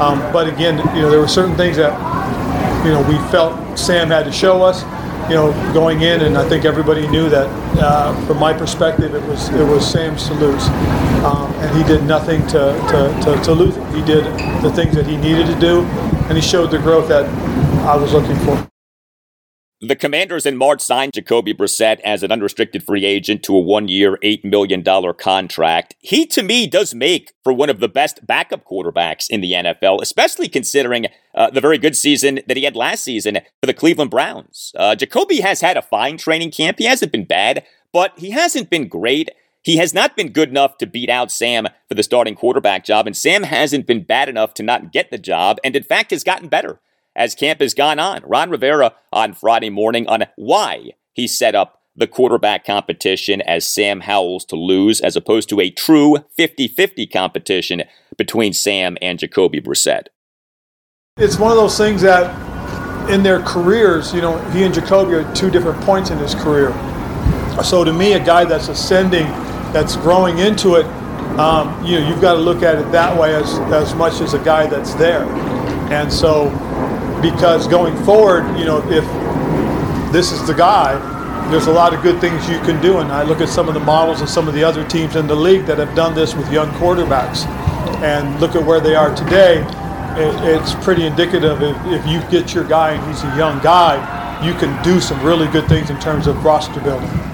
Um, 0.01 0.21
but 0.33 0.49
again, 0.49 0.79
you 0.97 1.03
know 1.03 1.11
there 1.11 1.21
were 1.21 1.29
certain 1.29 1.57
things 1.57 1.77
that 1.77 1.93
you 2.85 2.93
know, 2.93 3.01
we 3.09 3.17
felt 3.31 3.79
Sam 3.79 4.09
had 4.09 4.25
to 4.25 4.33
show 4.33 4.63
us, 4.63 4.85
you 5.29 5.35
know, 5.35 5.53
going 5.73 6.03
in, 6.03 6.23
and 6.23 6.37
I 6.37 6.49
think 6.49 6.65
everybody 6.65 7.07
knew 7.09 7.29
that. 7.29 7.49
Uh, 7.77 8.15
from 8.27 8.39
my 8.39 8.53
perspective, 8.53 9.15
it 9.15 9.23
was 9.25 9.49
it 9.49 9.67
was 9.67 9.91
Sam's 9.91 10.29
to 10.29 10.35
lose, 10.35 10.69
um, 11.25 11.53
and 11.57 11.77
he 11.77 11.83
did 11.85 12.05
nothing 12.05 12.47
to, 12.49 12.73
to, 12.91 13.21
to, 13.25 13.45
to 13.45 13.53
lose 13.53 13.77
it. 13.77 13.87
He 13.95 14.05
did 14.05 14.25
the 14.63 14.73
things 14.73 14.95
that 14.95 15.07
he 15.07 15.17
needed 15.17 15.47
to 15.47 15.59
do, 15.59 15.83
and 16.29 16.39
he 16.39 16.41
showed 16.41 16.71
the 16.71 16.79
growth 16.79 17.09
that 17.09 17.25
I 17.85 17.97
was 17.97 18.13
looking 18.13 18.37
for. 18.45 18.74
The 19.81 19.97
Commanders 19.97 20.47
in 20.47 20.57
March 20.57 20.81
signed 20.81 21.15
Jacoby 21.15 21.53
Brissett 21.53 21.99
as 22.01 22.23
an 22.23 22.31
unrestricted 22.31 22.85
free 22.85 23.05
agent 23.05 23.43
to 23.43 23.57
a 23.57 23.61
one 23.61 23.89
year, 23.89 24.19
$8 24.23 24.45
million 24.45 24.85
contract. 25.15 25.97
He, 25.99 26.27
to 26.27 26.45
me, 26.45 26.69
does 26.69 26.95
make 26.95 27.33
for 27.43 27.53
one 27.53 27.69
of 27.69 27.81
the 27.81 27.89
best 27.89 28.25
backup 28.25 28.65
quarterbacks 28.65 29.29
in 29.29 29.41
the 29.41 29.53
NFL, 29.53 30.01
especially 30.01 30.49
considering 30.49 31.07
uh, 31.35 31.51
the 31.51 31.61
very 31.61 31.77
good 31.77 31.97
season 31.97 32.41
that 32.47 32.57
he 32.57 32.63
had 32.63 32.77
last 32.77 33.03
season 33.03 33.41
for 33.61 33.67
the 33.67 33.75
Cleveland 33.75 34.13
Browns. 34.13 34.73
Uh, 34.79 34.95
Jacoby 34.95 35.41
has 35.41 35.61
had 35.61 35.77
a 35.77 35.83
fine 35.83 36.17
training 36.19 36.53
camp. 36.53 36.79
He 36.79 36.85
hasn't 36.85 37.13
been 37.13 37.25
bad, 37.25 37.65
but 37.93 38.13
he 38.17 38.31
hasn't 38.31 38.71
been 38.71 38.87
great. 38.87 39.29
He 39.61 39.77
has 39.79 39.93
not 39.93 40.17
been 40.17 40.31
good 40.31 40.51
enough 40.51 40.79
to 40.79 40.87
beat 40.87 41.11
out 41.11 41.33
Sam 41.33 41.67
for 41.89 41.95
the 41.95 42.03
starting 42.05 42.37
quarterback 42.37 42.85
job, 42.85 43.07
and 43.09 43.17
Sam 43.17 43.43
hasn't 43.43 43.87
been 43.87 44.05
bad 44.05 44.29
enough 44.29 44.55
to 44.55 44.63
not 44.63 44.93
get 44.93 45.11
the 45.11 45.19
job, 45.19 45.59
and 45.65 45.75
in 45.75 45.83
fact 45.83 46.13
has 46.13 46.23
gotten 46.23 46.49
better 46.49 46.81
as 47.17 47.35
camp 47.35 47.61
has 47.61 47.75
gone 47.75 47.99
on. 47.99 48.23
Ron 48.25 48.51
Rivera 48.51 48.95
on 49.13 49.35
Friday 49.35 49.71
morning 49.71 50.07
on 50.07 50.25
why 50.37 50.91
he 51.13 51.27
set 51.27 51.55
up 51.55 51.81
the 51.97 52.07
quarterback 52.07 52.65
competition 52.65 53.41
as 53.43 53.71
Sam 53.71 54.01
Howell's 54.01 54.45
to 54.47 54.57
lose, 54.57 55.01
as 55.01 55.17
opposed 55.17 55.49
to 55.51 55.61
a 55.61 55.71
true 55.71 56.19
50 56.37 56.69
50 56.69 57.07
competition 57.07 57.85
between 58.17 58.53
Sam 58.53 58.97
and 59.01 59.19
Jacoby 59.19 59.61
Brissett. 59.61 60.07
It's 61.17 61.39
one 61.39 61.53
of 61.53 61.57
those 61.57 61.79
things 61.79 62.03
that 62.03 63.11
in 63.11 63.23
their 63.23 63.41
careers, 63.43 64.13
you 64.13 64.21
know, 64.21 64.39
he 64.51 64.65
and 64.65 64.75
Jacoby 64.75 65.15
are 65.15 65.35
two 65.35 65.51
different 65.51 65.81
points 65.83 66.11
in 66.11 66.19
his 66.19 66.35
career. 66.35 66.73
So 67.63 67.85
to 67.85 67.93
me, 67.93 68.15
a 68.15 68.25
guy 68.25 68.45
that's 68.45 68.69
ascending, 68.69 69.27
that's 69.73 69.95
growing 69.97 70.39
into 70.39 70.75
it, 70.75 70.87
um, 71.39 71.85
you 71.85 72.01
know, 72.01 72.09
you've 72.09 72.21
got 72.21 72.35
to 72.35 72.41
look 72.41 72.63
at 72.63 72.77
it 72.77 72.91
that 72.93 73.17
way 73.17 73.35
as, 73.35 73.59
as 73.73 73.95
much 73.95 74.21
as 74.21 74.35
a 74.35 74.39
guy 74.39 74.67
that's 74.67 74.95
there. 74.95 75.25
And 75.93 76.13
so 76.13 76.49
because 77.31 77.67
going 77.67 77.97
forward, 78.05 78.45
you 78.59 78.67
know, 78.67 78.87
if 78.91 79.05
this 80.13 80.31
is 80.31 80.47
the 80.47 80.53
guy, 80.53 80.93
there's 81.51 81.69
a 81.69 81.73
lot 81.73 81.95
of 81.95 82.03
good 82.03 82.21
things 82.21 82.47
you 82.49 82.59
can 82.61 82.81
do. 82.83 82.99
And 82.99 83.11
I 83.11 83.23
look 83.23 83.41
at 83.41 83.49
some 83.49 83.67
of 83.67 83.75
the 83.75 83.81
models 83.81 84.21
of 84.21 84.29
some 84.29 84.47
of 84.47 84.53
the 84.53 84.63
other 84.63 84.87
teams 84.87 85.17
in 85.17 85.27
the 85.27 85.35
league 85.35 85.65
that 85.65 85.79
have 85.79 85.95
done 85.97 86.15
this 86.15 86.35
with 86.35 86.53
young 86.53 86.69
quarterbacks 86.73 87.47
and 88.03 88.39
look 88.41 88.55
at 88.55 88.65
where 88.65 88.81
they 88.81 88.95
are 88.95 89.15
today. 89.17 89.65
it's 90.19 90.75
pretty 90.85 91.07
indicative 91.07 91.63
if, 91.63 91.77
if 91.87 92.07
you 92.07 92.21
get 92.31 92.53
your 92.53 92.65
guy 92.65 92.93
and 92.93 93.07
he's 93.09 93.25
a 93.25 93.37
young 93.39 93.59
guy, 93.63 93.97
you 94.47 94.53
can 94.55 94.83
do 94.85 95.01
some 95.01 95.21
really 95.25 95.49
good 95.49 95.67
things 95.67 95.89
in 95.89 95.99
terms 96.01 96.27
of 96.27 96.45
roster 96.45 96.81
building. 96.81 97.34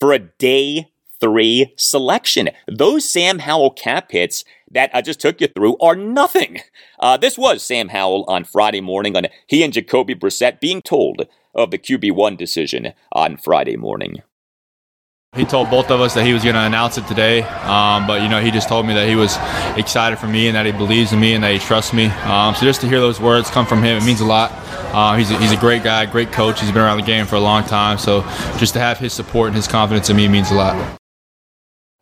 for 0.00 0.12
a 0.12 0.18
day 0.18 0.90
three 1.24 1.72
selection. 1.78 2.50
Those 2.68 3.10
Sam 3.10 3.38
Howell 3.38 3.70
cap 3.70 4.12
hits 4.12 4.44
that 4.70 4.90
I 4.92 5.00
just 5.00 5.20
took 5.20 5.40
you 5.40 5.48
through 5.48 5.78
are 5.78 5.96
nothing. 5.96 6.60
Uh, 7.00 7.16
this 7.16 7.38
was 7.38 7.62
Sam 7.62 7.88
Howell 7.88 8.24
on 8.28 8.44
Friday 8.44 8.80
morning 8.82 9.16
on 9.16 9.26
he 9.46 9.62
and 9.62 9.72
Jacoby 9.72 10.14
Brissett 10.14 10.60
being 10.60 10.82
told 10.82 11.26
of 11.54 11.70
the 11.70 11.78
QB1 11.78 12.36
decision 12.36 12.92
on 13.12 13.36
Friday 13.36 13.76
morning. 13.76 14.22
He 15.34 15.44
told 15.44 15.70
both 15.70 15.90
of 15.90 16.00
us 16.00 16.14
that 16.14 16.24
he 16.24 16.32
was 16.32 16.44
going 16.44 16.54
to 16.54 16.60
announce 16.60 16.98
it 16.98 17.06
today, 17.06 17.42
um, 17.42 18.06
but 18.06 18.22
you 18.22 18.28
know 18.28 18.40
he 18.40 18.50
just 18.50 18.68
told 18.68 18.86
me 18.86 18.94
that 18.94 19.08
he 19.08 19.16
was 19.16 19.36
excited 19.76 20.18
for 20.18 20.28
me 20.28 20.46
and 20.46 20.54
that 20.54 20.66
he 20.66 20.72
believes 20.72 21.12
in 21.12 21.20
me 21.20 21.34
and 21.34 21.42
that 21.42 21.52
he 21.52 21.58
trusts 21.58 21.92
me. 21.92 22.06
Um, 22.06 22.54
so 22.54 22.60
just 22.60 22.80
to 22.82 22.86
hear 22.86 23.00
those 23.00 23.18
words 23.18 23.50
come 23.50 23.66
from 23.66 23.82
him, 23.82 23.96
it 23.96 24.04
means 24.04 24.20
a 24.20 24.26
lot. 24.26 24.52
Uh, 24.94 25.16
he's, 25.16 25.30
a, 25.30 25.38
he's 25.38 25.52
a 25.52 25.56
great 25.56 25.82
guy, 25.82 26.06
great 26.06 26.30
coach. 26.30 26.60
He's 26.60 26.70
been 26.70 26.82
around 26.82 26.98
the 26.98 27.06
game 27.06 27.26
for 27.26 27.34
a 27.34 27.40
long 27.40 27.64
time, 27.64 27.98
so 27.98 28.22
just 28.58 28.74
to 28.74 28.80
have 28.80 28.98
his 28.98 29.12
support 29.12 29.48
and 29.48 29.56
his 29.56 29.66
confidence 29.66 30.08
in 30.08 30.16
me 30.16 30.28
means 30.28 30.52
a 30.52 30.54
lot. 30.54 31.00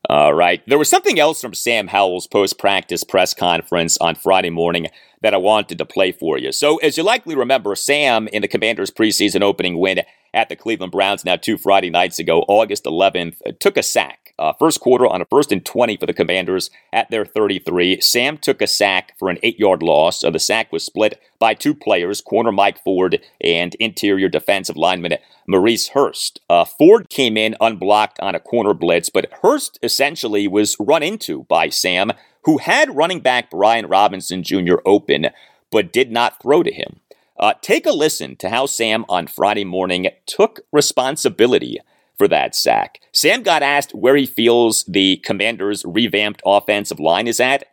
All 0.09 0.35
right. 0.35 0.63
There 0.67 0.79
was 0.79 0.89
something 0.89 1.21
else 1.21 1.41
from 1.41 1.55
Sam 1.55 1.89
Howell's 1.89 2.27
post 2.27 2.59
practice 2.59 3.05
press 3.05 3.35
conference 3.35 3.97
on 3.99 4.17
Friday 4.17 4.51
morning 4.51 4.89
that 5.23 5.33
I 5.33 5.37
wanted 5.37 5.79
to 5.79 5.85
play 5.87 6.11
for 6.11 6.39
you. 6.39 6.51
So, 6.51 6.79
as 6.79 6.97
you 6.97 7.05
likely 7.05 7.37
remember, 7.37 7.75
Sam 7.77 8.27
in 8.29 8.43
the 8.43 8.49
Commanders 8.49 8.91
preseason 8.91 9.43
opening 9.43 9.79
win 9.79 10.01
at 10.35 10.49
the 10.49 10.57
Cleveland 10.57 10.93
Browns 10.93 11.25
now 11.25 11.37
two 11.37 11.57
Friday 11.57 11.91
nights 11.91 12.19
ago, 12.19 12.45
August 12.49 12.85
11th, 12.85 13.59
took 13.61 13.77
a 13.77 13.83
sack. 13.83 14.22
Uh, 14.39 14.53
first 14.59 14.81
quarter 14.81 15.07
on 15.07 15.21
a 15.21 15.27
first 15.27 15.53
and 15.53 15.65
20 15.65 15.97
for 15.97 16.07
the 16.07 16.13
Commanders 16.13 16.71
at 16.93 17.11
their 17.11 17.25
33. 17.25 18.01
Sam 18.01 18.39
took 18.39 18.63
a 18.63 18.67
sack 18.67 19.13
for 19.19 19.29
an 19.29 19.39
eight 19.43 19.59
yard 19.59 19.83
loss. 19.83 20.21
So 20.21 20.31
the 20.31 20.39
sack 20.39 20.73
was 20.73 20.85
split 20.85 21.21
by 21.39 21.55
two 21.55 21.75
players, 21.75 22.21
corner 22.21 22.51
Mike 22.51 22.83
Ford 22.83 23.21
and 23.41 23.75
interior 23.77 24.29
defensive 24.29 24.77
lineman 24.77 25.15
Maurice 25.47 25.89
Hurst. 25.89 26.41
Uh, 26.49 26.65
Ford 26.65 27.09
came 27.11 27.37
in 27.37 27.57
unblocked 27.61 28.19
on 28.21 28.35
a 28.35 28.41
corner 28.41 28.75
blitz, 28.75 29.11
but 29.11 29.31
Hurst 29.43 29.79
essentially 29.83 30.49
was 30.49 30.77
run 30.81 31.03
into 31.03 31.45
by 31.45 31.69
Sam, 31.69 32.13
who 32.45 32.59
had 32.59 32.97
running 32.97 33.21
back 33.21 33.51
Brian 33.51 33.87
Robinson 33.87 34.43
Jr. 34.43 34.77
open, 34.85 35.29
but 35.71 35.93
did 35.93 36.11
not 36.11 36.41
throw 36.41 36.63
to 36.63 36.73
him. 36.73 37.01
Uh, 37.39 37.55
take 37.61 37.87
a 37.87 37.93
listen 37.93 38.37
to 38.37 38.51
how 38.51 38.67
Sam 38.67 39.05
on 39.09 39.27
Friday 39.27 39.65
morning 39.65 40.09
took 40.27 40.61
responsibility 40.71 41.81
for 42.17 42.29
that 42.29 42.55
sack. 42.55 43.01
Sam 43.13 43.43
got 43.43 43.63
asked 43.63 43.95
where 43.95 44.17
he 44.17 44.27
feels 44.27 44.85
the 44.85 45.17
Commanders' 45.19 45.85
revamped 45.85 46.43
offensive 46.45 47.01
line 47.01 47.27
is 47.27 47.41
at. 47.41 47.65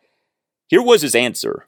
Here 0.68 0.82
was 0.82 1.02
his 1.02 1.14
answer. 1.14 1.66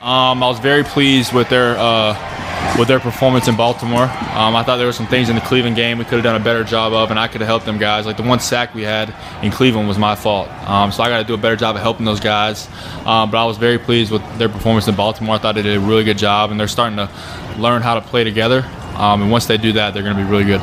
Um, 0.00 0.42
I 0.44 0.48
was 0.48 0.60
very 0.60 0.84
pleased 0.84 1.32
with 1.32 1.48
their 1.48 1.76
uh, 1.76 2.76
with 2.78 2.86
their 2.86 3.00
performance 3.00 3.48
in 3.48 3.56
Baltimore. 3.56 4.04
Um, 4.04 4.54
I 4.54 4.62
thought 4.62 4.76
there 4.76 4.86
were 4.86 4.92
some 4.92 5.08
things 5.08 5.28
in 5.28 5.34
the 5.34 5.40
Cleveland 5.40 5.74
game 5.74 5.98
we 5.98 6.04
could 6.04 6.14
have 6.14 6.22
done 6.22 6.40
a 6.40 6.44
better 6.44 6.62
job 6.62 6.92
of, 6.92 7.10
and 7.10 7.18
I 7.18 7.26
could 7.26 7.40
have 7.40 7.48
helped 7.48 7.66
them 7.66 7.78
guys. 7.78 8.06
Like 8.06 8.16
the 8.16 8.22
one 8.22 8.38
sack 8.38 8.74
we 8.74 8.82
had 8.82 9.12
in 9.42 9.50
Cleveland 9.50 9.88
was 9.88 9.98
my 9.98 10.14
fault, 10.14 10.48
um, 10.68 10.92
so 10.92 11.02
I 11.02 11.08
got 11.08 11.18
to 11.18 11.24
do 11.24 11.34
a 11.34 11.38
better 11.38 11.56
job 11.56 11.74
of 11.74 11.82
helping 11.82 12.04
those 12.06 12.20
guys. 12.20 12.68
Um, 13.04 13.32
but 13.32 13.42
I 13.42 13.44
was 13.44 13.56
very 13.56 13.78
pleased 13.78 14.12
with 14.12 14.22
their 14.38 14.48
performance 14.48 14.86
in 14.86 14.94
Baltimore. 14.94 15.34
I 15.34 15.38
thought 15.38 15.56
they 15.56 15.62
did 15.62 15.76
a 15.76 15.80
really 15.80 16.04
good 16.04 16.18
job, 16.18 16.52
and 16.52 16.60
they're 16.60 16.68
starting 16.68 16.96
to 16.98 17.10
learn 17.58 17.82
how 17.82 17.94
to 17.94 18.00
play 18.00 18.22
together. 18.22 18.64
Um, 18.94 19.22
and 19.22 19.32
once 19.32 19.46
they 19.46 19.56
do 19.56 19.72
that, 19.72 19.94
they're 19.94 20.04
going 20.04 20.16
to 20.16 20.22
be 20.22 20.28
really 20.28 20.44
good. 20.44 20.62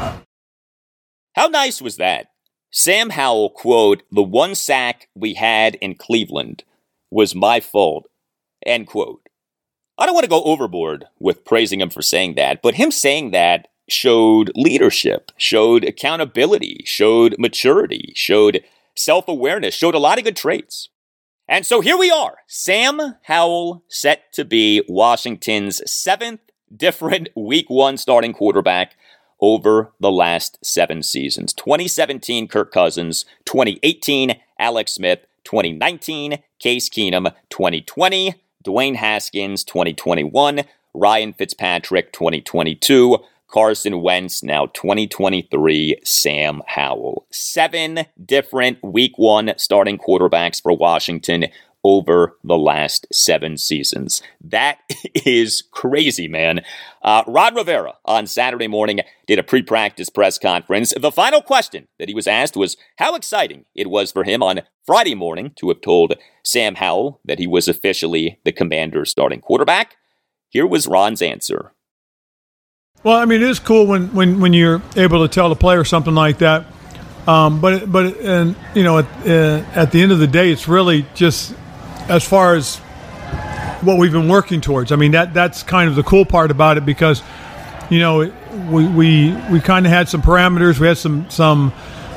How 1.36 1.48
nice 1.48 1.82
was 1.82 1.98
that? 1.98 2.28
Sam 2.72 3.10
Howell, 3.10 3.50
quote, 3.50 4.04
the 4.10 4.24
one 4.24 4.56
sack 4.56 5.10
we 5.14 5.34
had 5.34 5.76
in 5.76 5.96
Cleveland 5.96 6.64
was 7.12 7.36
my 7.36 7.60
fault, 7.60 8.06
end 8.66 8.88
quote. 8.88 9.28
I 9.98 10.06
don't 10.06 10.16
want 10.16 10.24
to 10.24 10.30
go 10.30 10.44
overboard 10.44 11.06
with 11.20 11.44
praising 11.44 11.82
him 11.82 11.90
for 11.90 12.02
saying 12.02 12.36
that, 12.36 12.62
but 12.62 12.76
him 12.76 12.90
saying 12.90 13.32
that 13.32 13.68
showed 13.90 14.50
leadership, 14.56 15.32
showed 15.36 15.84
accountability, 15.84 16.84
showed 16.86 17.36
maturity, 17.38 18.14
showed 18.16 18.64
self 18.96 19.28
awareness, 19.28 19.76
showed 19.76 19.96
a 19.96 20.00
lot 20.00 20.18
of 20.18 20.24
good 20.24 20.38
traits. 20.38 20.88
And 21.50 21.66
so 21.66 21.82
here 21.82 21.98
we 21.98 22.10
are 22.10 22.38
Sam 22.48 23.16
Howell 23.24 23.84
set 23.90 24.32
to 24.34 24.46
be 24.46 24.84
Washington's 24.88 25.82
seventh 25.90 26.40
different 26.76 27.28
week 27.36 27.70
one 27.70 27.98
starting 27.98 28.34
quarterback 28.34 28.96
over 29.42 29.92
the 30.00 30.12
last 30.12 30.58
seven 30.64 31.04
seasons 31.04 31.54
2017, 31.54 32.48
Kirk 32.48 32.72
Cousins, 32.72 33.26
2018, 33.46 34.36
Alex 34.60 34.94
Smith, 34.94 35.20
2019, 35.44 36.40
Case 36.60 36.90
Keenum, 36.90 37.34
2020, 37.50 38.36
Dwayne 38.66 38.96
Haskins, 38.96 39.64
2021, 39.64 40.64
Ryan 40.94 41.34
Fitzpatrick, 41.34 42.12
2022, 42.14 43.18
Carson 43.48 44.02
Wentz, 44.02 44.44
now 44.44 44.66
2023, 44.68 46.00
Sam 46.04 46.62
Howell. 46.68 47.26
Seven 47.30 48.06
different 48.26 48.84
week 48.84 49.18
one 49.18 49.54
starting 49.58 49.98
quarterbacks 49.98 50.62
for 50.62 50.76
Washington 50.76 51.46
over 51.86 52.36
the 52.44 52.58
last 52.58 53.06
seven 53.14 53.58
seasons. 53.58 54.24
That 54.44 54.80
is 55.14 55.64
crazy, 55.72 56.28
man. 56.28 56.62
Uh, 57.04 57.24
Ron 57.28 57.54
Rivera 57.54 57.94
on 58.06 58.26
Saturday 58.26 58.68
morning 58.68 59.02
did 59.28 59.38
a 59.38 59.44
pre 59.44 59.62
practice 59.62 60.10
press 60.10 60.40
conference. 60.40 60.96
The 61.00 61.12
final 61.12 61.44
question 61.44 61.88
that 62.00 62.10
he 62.10 62.16
was 62.16 62.26
asked 62.26 62.58
was 62.58 62.76
how 62.98 63.14
exciting 63.14 63.66
it 63.76 63.92
was 63.92 64.12
for 64.12 64.24
him 64.24 64.42
on 64.42 64.64
Friday 64.84 65.14
morning 65.14 65.52
to 65.58 65.70
have 65.70 65.82
told 65.82 66.16
Sam 66.44 66.76
Howell 66.76 67.22
that 67.24 67.38
he 67.38 67.46
was 67.46 67.68
officially 67.68 68.40
the 68.44 68.52
commander's 68.52 69.12
starting 69.12 69.40
quarterback. 69.40 69.96
Here 70.50 70.66
was 70.66 70.88
Ron's 70.88 71.22
answer. 71.22 71.72
Well, 73.04 73.18
I 73.18 73.26
mean, 73.26 73.44
it 73.44 73.50
is 73.50 73.60
cool 73.60 73.86
when, 73.86 74.12
when, 74.16 74.40
when 74.40 74.54
you're 74.54 74.82
able 74.96 75.28
to 75.28 75.32
tell 75.32 75.52
a 75.52 75.56
player 75.56 75.84
something 75.84 76.16
like 76.16 76.40
that. 76.40 76.66
Um, 77.28 77.60
but 77.60 77.92
but 77.92 78.18
and 78.18 78.56
you 78.76 78.84
know 78.84 79.00
at, 79.00 79.06
uh, 79.28 79.64
at 79.74 79.92
the 79.92 80.02
end 80.04 80.12
of 80.12 80.20
the 80.20 80.28
day, 80.28 80.52
it's 80.52 80.68
really 80.68 81.08
just 81.16 81.56
as 82.10 82.28
far 82.28 82.56
as 82.56 82.78
what 83.82 83.98
we've 83.98 84.12
been 84.12 84.28
working 84.28 84.62
towards. 84.62 84.92
I 84.92 84.96
mean, 84.96 85.12
that 85.12 85.34
that's 85.34 85.64
kind 85.64 85.90
of 85.90 85.96
the 85.96 86.04
cool 86.04 86.26
part 86.26 86.52
about 86.52 86.78
it 86.78 86.86
because, 86.86 87.22
you 87.90 88.00
know, 88.00 88.32
we 88.70 88.88
we, 88.88 89.38
we 89.52 89.60
kind 89.60 89.86
of 89.86 89.92
had 89.92 90.10
some 90.10 90.22
parameters. 90.22 90.80
We 90.80 90.88
had 90.88 90.98
some 90.98 91.30
some 91.30 91.74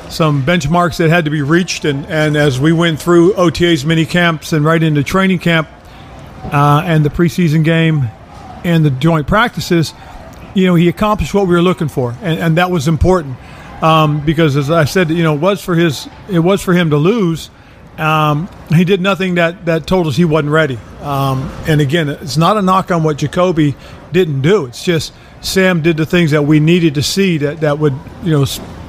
some 0.09 0.43
benchmarks 0.43 0.97
that 0.97 1.09
had 1.09 1.25
to 1.25 1.31
be 1.31 1.41
reached, 1.41 1.85
and, 1.85 2.05
and 2.07 2.35
as 2.35 2.59
we 2.59 2.71
went 2.71 2.99
through 2.99 3.33
OTA's 3.35 3.85
mini 3.85 4.05
camps 4.05 4.53
and 4.53 4.65
right 4.65 4.81
into 4.81 5.03
training 5.03 5.39
camp 5.39 5.69
uh, 6.45 6.81
and 6.83 7.05
the 7.05 7.09
preseason 7.09 7.63
game 7.63 8.09
and 8.63 8.83
the 8.83 8.89
joint 8.89 9.27
practices, 9.27 9.93
you 10.55 10.65
know, 10.65 10.73
he 10.73 10.89
accomplished 10.89 11.33
what 11.33 11.47
we 11.47 11.53
were 11.53 11.61
looking 11.61 11.89
for, 11.89 12.15
and, 12.21 12.39
and 12.39 12.57
that 12.57 12.71
was 12.71 12.87
important 12.87 13.37
um, 13.83 14.25
because, 14.25 14.55
as 14.57 14.71
I 14.71 14.85
said, 14.85 15.09
you 15.09 15.23
know, 15.23 15.35
it 15.35 15.41
was 15.41 15.63
for 15.63 15.75
his 15.75 16.07
it 16.29 16.39
was 16.39 16.61
for 16.61 16.73
him 16.73 16.89
to 16.89 16.97
lose 16.97 17.49
um, 17.99 18.49
he 18.69 18.85
did 18.85 19.01
nothing 19.01 19.35
that, 19.35 19.65
that 19.65 19.85
told 19.85 20.07
us 20.07 20.15
he 20.15 20.25
wasn't 20.25 20.51
ready. 20.51 20.77
Um, 21.01 21.51
and 21.67 21.81
again, 21.81 22.09
it's 22.09 22.37
not 22.37 22.57
a 22.57 22.61
knock 22.61 22.91
on 22.91 23.03
what 23.03 23.17
Jacoby 23.17 23.75
didn't 24.11 24.41
do. 24.41 24.65
It's 24.65 24.83
just 24.83 25.13
Sam 25.41 25.81
did 25.81 25.97
the 25.97 26.05
things 26.05 26.31
that 26.31 26.43
we 26.43 26.59
needed 26.59 26.95
to 26.95 27.03
see 27.03 27.37
that, 27.39 27.61
that 27.61 27.79
would, 27.79 27.93
you 28.23 28.31
know, 28.31 28.45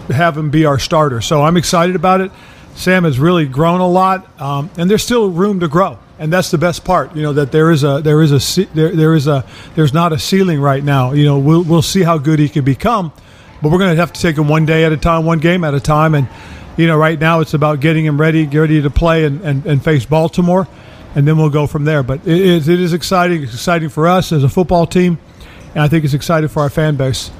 have 0.08 0.36
him 0.36 0.50
be 0.50 0.64
our 0.64 0.78
starter. 0.78 1.20
So 1.20 1.42
I'm 1.42 1.56
excited 1.56 1.96
about 1.96 2.20
it. 2.20 2.30
Sam 2.74 3.04
has 3.04 3.18
really 3.18 3.46
grown 3.46 3.80
a 3.80 3.88
lot, 3.88 4.40
um, 4.40 4.70
and 4.78 4.90
there's 4.90 5.02
still 5.02 5.28
room 5.28 5.60
to 5.60 5.68
grow, 5.68 5.98
and 6.18 6.32
that's 6.32 6.50
the 6.50 6.58
best 6.58 6.84
part. 6.84 7.14
You 7.14 7.22
know 7.22 7.32
that 7.34 7.52
there 7.52 7.70
is 7.70 7.84
a 7.84 8.00
there 8.00 8.22
is 8.22 8.32
a 8.32 8.64
there, 8.74 8.94
there 8.94 9.14
is 9.14 9.26
a 9.26 9.44
there's 9.74 9.92
not 9.92 10.12
a 10.12 10.18
ceiling 10.18 10.60
right 10.60 10.82
now. 10.82 11.12
You 11.12 11.24
know 11.24 11.38
we'll 11.38 11.62
we'll 11.62 11.82
see 11.82 12.02
how 12.02 12.16
good 12.16 12.38
he 12.38 12.48
can 12.48 12.64
become, 12.64 13.12
but 13.60 13.70
we're 13.70 13.78
going 13.78 13.90
to 13.90 13.96
have 13.96 14.12
to 14.12 14.20
take 14.20 14.38
him 14.38 14.48
one 14.48 14.66
day 14.66 14.84
at 14.84 14.92
a 14.92 14.96
time, 14.96 15.26
one 15.26 15.40
game 15.40 15.64
at 15.64 15.74
a 15.74 15.80
time, 15.80 16.14
and 16.14 16.28
you 16.80 16.86
know, 16.86 16.96
right 16.96 17.18
now 17.18 17.40
it's 17.40 17.52
about 17.52 17.80
getting 17.80 18.06
him 18.06 18.18
ready, 18.18 18.46
get 18.46 18.58
ready 18.58 18.80
to 18.80 18.88
play 18.88 19.24
and, 19.24 19.42
and, 19.42 19.66
and 19.66 19.84
face 19.84 20.06
Baltimore, 20.06 20.66
and 21.14 21.28
then 21.28 21.36
we'll 21.36 21.50
go 21.50 21.66
from 21.66 21.84
there. 21.84 22.02
But 22.02 22.20
it 22.26 22.40
is, 22.40 22.68
it 22.68 22.80
is 22.80 22.94
exciting. 22.94 23.42
It's 23.42 23.52
exciting 23.52 23.90
for 23.90 24.08
us 24.08 24.32
as 24.32 24.44
a 24.44 24.48
football 24.48 24.86
team, 24.86 25.18
and 25.74 25.82
I 25.82 25.88
think 25.88 26.06
it's 26.06 26.14
exciting 26.14 26.48
for 26.48 26.60
our 26.60 26.70
fan 26.70 26.96
base. 26.96 27.30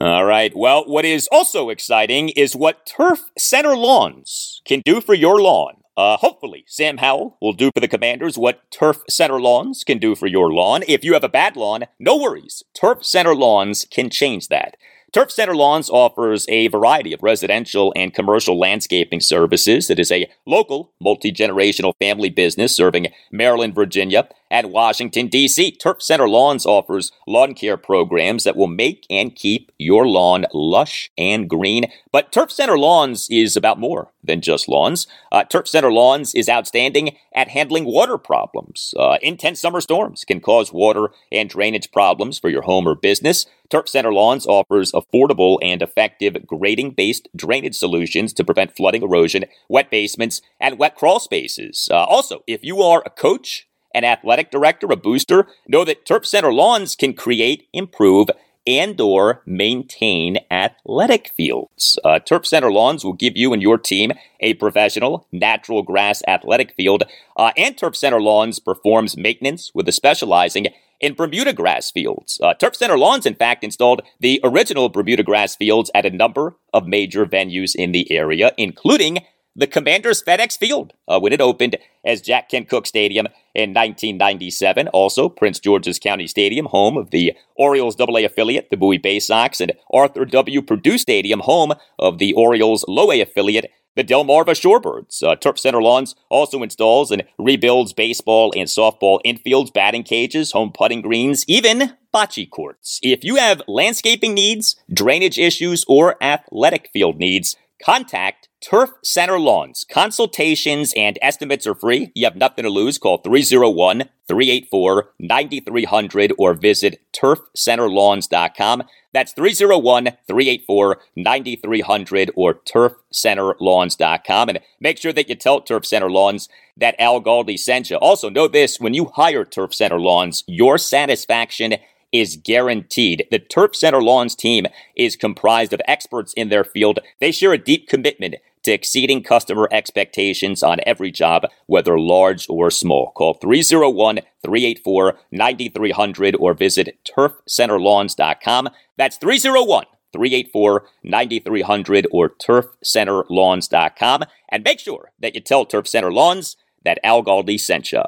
All 0.00 0.24
right. 0.24 0.56
Well, 0.56 0.84
what 0.86 1.04
is 1.04 1.28
also 1.30 1.68
exciting 1.68 2.30
is 2.30 2.56
what 2.56 2.86
Turf 2.86 3.30
Center 3.36 3.76
Lawns 3.76 4.62
can 4.64 4.80
do 4.84 5.00
for 5.02 5.12
your 5.12 5.42
lawn. 5.42 5.74
Uh, 5.96 6.16
hopefully, 6.16 6.64
Sam 6.68 6.98
Howell 6.98 7.36
will 7.42 7.52
do 7.52 7.70
for 7.74 7.80
the 7.80 7.88
Commanders 7.88 8.38
what 8.38 8.70
Turf 8.70 9.02
Center 9.10 9.40
Lawns 9.40 9.82
can 9.84 9.98
do 9.98 10.14
for 10.14 10.28
your 10.28 10.52
lawn. 10.52 10.82
If 10.86 11.04
you 11.04 11.12
have 11.14 11.24
a 11.24 11.28
bad 11.28 11.56
lawn, 11.56 11.86
no 11.98 12.16
worries. 12.16 12.62
Turf 12.72 13.04
Center 13.04 13.34
Lawns 13.34 13.84
can 13.90 14.08
change 14.08 14.46
that. 14.48 14.76
Turf 15.10 15.30
Center 15.30 15.56
Lawns 15.56 15.88
offers 15.88 16.46
a 16.50 16.68
variety 16.68 17.14
of 17.14 17.22
residential 17.22 17.94
and 17.96 18.12
commercial 18.12 18.58
landscaping 18.58 19.20
services. 19.20 19.88
It 19.88 19.98
is 19.98 20.12
a 20.12 20.30
local, 20.44 20.92
multi 21.00 21.32
generational 21.32 21.94
family 21.98 22.28
business 22.28 22.76
serving 22.76 23.06
Maryland, 23.32 23.74
Virginia, 23.74 24.28
and 24.50 24.72
Washington, 24.72 25.28
D.C. 25.28 25.72
Turf 25.72 26.02
Center 26.02 26.28
Lawns 26.28 26.66
offers 26.66 27.12
lawn 27.26 27.54
care 27.54 27.76
programs 27.76 28.44
that 28.44 28.56
will 28.56 28.66
make 28.66 29.06
and 29.10 29.34
keep 29.34 29.72
your 29.78 30.06
lawn 30.06 30.46
lush 30.52 31.10
and 31.16 31.48
green. 31.48 31.90
But 32.12 32.32
Turf 32.32 32.50
Center 32.50 32.78
Lawns 32.78 33.28
is 33.30 33.56
about 33.56 33.78
more 33.78 34.12
than 34.22 34.40
just 34.40 34.68
lawns. 34.68 35.06
Uh, 35.32 35.44
Turf 35.44 35.68
Center 35.68 35.92
Lawns 35.92 36.34
is 36.34 36.48
outstanding 36.48 37.16
at 37.34 37.48
handling 37.48 37.84
water 37.84 38.18
problems. 38.18 38.94
Uh, 38.96 39.18
intense 39.22 39.60
summer 39.60 39.80
storms 39.80 40.24
can 40.24 40.40
cause 40.40 40.72
water 40.72 41.10
and 41.32 41.48
drainage 41.48 41.90
problems 41.92 42.38
for 42.38 42.48
your 42.48 42.62
home 42.62 42.86
or 42.86 42.94
business. 42.94 43.46
Turf 43.70 43.88
Center 43.88 44.12
Lawns 44.12 44.46
offers 44.46 44.92
affordable 44.92 45.58
and 45.62 45.82
effective 45.82 46.46
grading 46.46 46.92
based 46.92 47.28
drainage 47.36 47.76
solutions 47.76 48.32
to 48.32 48.44
prevent 48.44 48.76
flooding, 48.76 49.02
erosion, 49.02 49.44
wet 49.68 49.90
basements, 49.90 50.40
and 50.60 50.78
wet 50.78 50.94
crawl 50.94 51.20
spaces. 51.20 51.88
Uh, 51.90 52.04
also, 52.04 52.42
if 52.46 52.64
you 52.64 52.80
are 52.80 53.02
a 53.04 53.10
coach, 53.10 53.68
an 53.94 54.04
athletic 54.04 54.50
director, 54.50 54.86
a 54.90 54.96
booster, 54.96 55.46
know 55.66 55.84
that 55.84 56.04
Turf 56.04 56.26
Center 56.26 56.52
Lawns 56.52 56.94
can 56.94 57.14
create, 57.14 57.68
improve, 57.72 58.28
and 58.66 59.00
or 59.00 59.42
maintain 59.46 60.36
athletic 60.50 61.30
fields. 61.30 61.98
Uh, 62.04 62.18
Turf 62.18 62.46
Center 62.46 62.70
Lawns 62.70 63.02
will 63.02 63.14
give 63.14 63.34
you 63.34 63.54
and 63.54 63.62
your 63.62 63.78
team 63.78 64.12
a 64.40 64.54
professional 64.54 65.26
natural 65.32 65.82
grass 65.82 66.22
athletic 66.28 66.74
field, 66.74 67.04
uh, 67.36 67.52
and 67.56 67.78
Turf 67.78 67.96
Center 67.96 68.20
Lawns 68.20 68.58
performs 68.58 69.16
maintenance 69.16 69.70
with 69.74 69.88
a 69.88 69.92
specializing 69.92 70.66
in 71.00 71.14
Bermuda 71.14 71.52
grass 71.52 71.90
fields. 71.90 72.40
Uh, 72.42 72.54
Turf 72.54 72.76
Center 72.76 72.98
Lawns, 72.98 73.24
in 73.24 73.34
fact, 73.34 73.64
installed 73.64 74.02
the 74.20 74.40
original 74.44 74.88
Bermuda 74.88 75.22
grass 75.22 75.56
fields 75.56 75.90
at 75.94 76.04
a 76.04 76.10
number 76.10 76.56
of 76.74 76.86
major 76.86 77.24
venues 77.24 77.74
in 77.74 77.92
the 77.92 78.10
area, 78.12 78.52
including 78.58 79.20
the 79.56 79.66
Commanders 79.66 80.22
FedEx 80.22 80.56
Field 80.58 80.92
uh, 81.08 81.18
when 81.18 81.32
it 81.32 81.40
opened 81.40 81.76
as 82.04 82.20
Jack 82.20 82.48
Kent 82.48 82.68
Cooke 82.68 82.86
Stadium 82.86 83.26
in 83.54 83.70
1997. 83.70 84.88
Also, 84.88 85.28
Prince 85.28 85.58
George's 85.58 85.98
County 85.98 86.26
Stadium, 86.26 86.66
home 86.66 86.96
of 86.96 87.10
the 87.10 87.34
Orioles 87.56 88.00
AA 88.00 88.24
affiliate, 88.24 88.70
the 88.70 88.76
Bowie 88.76 88.98
Bay 88.98 89.18
Sox, 89.18 89.60
and 89.60 89.72
Arthur 89.92 90.24
W. 90.24 90.62
Perdue 90.62 90.98
Stadium, 90.98 91.40
home 91.40 91.74
of 91.98 92.18
the 92.18 92.32
Orioles 92.34 92.84
Low 92.86 93.10
A 93.10 93.20
affiliate, 93.20 93.70
the 93.98 94.04
Delmarva 94.04 94.54
Shorebirds. 94.54 95.24
Uh, 95.24 95.34
Turf 95.34 95.58
Center 95.58 95.82
Lawns 95.82 96.14
also 96.30 96.62
installs 96.62 97.10
and 97.10 97.24
rebuilds 97.36 97.92
baseball 97.92 98.52
and 98.56 98.68
softball 98.68 99.18
infields, 99.26 99.72
batting 99.72 100.04
cages, 100.04 100.52
home 100.52 100.70
putting 100.72 101.02
greens, 101.02 101.44
even 101.48 101.96
bocce 102.14 102.48
courts. 102.48 103.00
If 103.02 103.24
you 103.24 103.36
have 103.36 103.60
landscaping 103.66 104.34
needs, 104.34 104.76
drainage 104.92 105.36
issues, 105.36 105.84
or 105.88 106.14
athletic 106.22 106.90
field 106.92 107.18
needs, 107.18 107.56
contact 107.84 108.47
Turf 108.60 108.90
Center 109.04 109.38
Lawns. 109.38 109.84
Consultations 109.88 110.92
and 110.96 111.18
estimates 111.22 111.66
are 111.66 111.74
free. 111.74 112.10
You 112.14 112.24
have 112.26 112.36
nothing 112.36 112.64
to 112.64 112.70
lose. 112.70 112.98
Call 112.98 113.18
301 113.18 114.08
384 114.26 115.12
9300 115.18 116.32
or 116.38 116.54
visit 116.54 117.00
turfcenterlawns.com. 117.12 118.82
That's 119.12 119.32
301 119.32 120.04
384 120.26 120.98
9300 121.16 122.30
or 122.34 122.54
turfcenterlawns.com. 122.54 124.48
And 124.48 124.60
make 124.80 124.98
sure 124.98 125.12
that 125.12 125.28
you 125.28 125.34
tell 125.34 125.60
Turf 125.60 125.86
Center 125.86 126.10
Lawns 126.10 126.48
that 126.76 126.96
Al 126.98 127.22
Galdi 127.22 127.58
sent 127.58 127.90
you. 127.90 127.96
Also, 127.96 128.28
know 128.28 128.48
this 128.48 128.80
when 128.80 128.94
you 128.94 129.06
hire 129.14 129.44
Turf 129.44 129.74
Center 129.74 129.98
Lawns, 129.98 130.44
your 130.46 130.78
satisfaction 130.78 131.76
is 132.12 132.36
guaranteed. 132.36 133.26
The 133.30 133.38
Turf 133.38 133.76
Center 133.76 134.02
Lawns 134.02 134.34
team 134.34 134.66
is 134.96 135.16
comprised 135.16 135.72
of 135.72 135.80
experts 135.86 136.32
in 136.34 136.48
their 136.48 136.64
field. 136.64 137.00
They 137.20 137.32
share 137.32 137.52
a 137.52 137.58
deep 137.58 137.88
commitment 137.88 138.36
to 138.64 138.72
exceeding 138.72 139.22
customer 139.22 139.68
expectations 139.70 140.62
on 140.62 140.78
every 140.84 141.10
job, 141.10 141.46
whether 141.66 141.98
large 141.98 142.46
or 142.48 142.70
small. 142.70 143.12
Call 143.12 143.34
301 143.34 144.20
384 144.44 145.18
9300 145.30 146.36
or 146.36 146.54
visit 146.54 146.98
turfcenterlawns.com. 147.04 148.68
That's 148.96 149.16
301 149.16 149.84
384 150.12 150.86
9300 151.04 152.06
or 152.10 152.30
turfcenterlawns.com. 152.30 154.24
And 154.50 154.64
make 154.64 154.80
sure 154.80 155.12
that 155.18 155.34
you 155.34 155.40
tell 155.40 155.64
Turf 155.64 155.86
Center 155.88 156.12
Lawns 156.12 156.56
that 156.84 156.98
Al 157.04 157.22
Galdi 157.22 157.60
sent 157.60 157.92
you. 157.92 158.02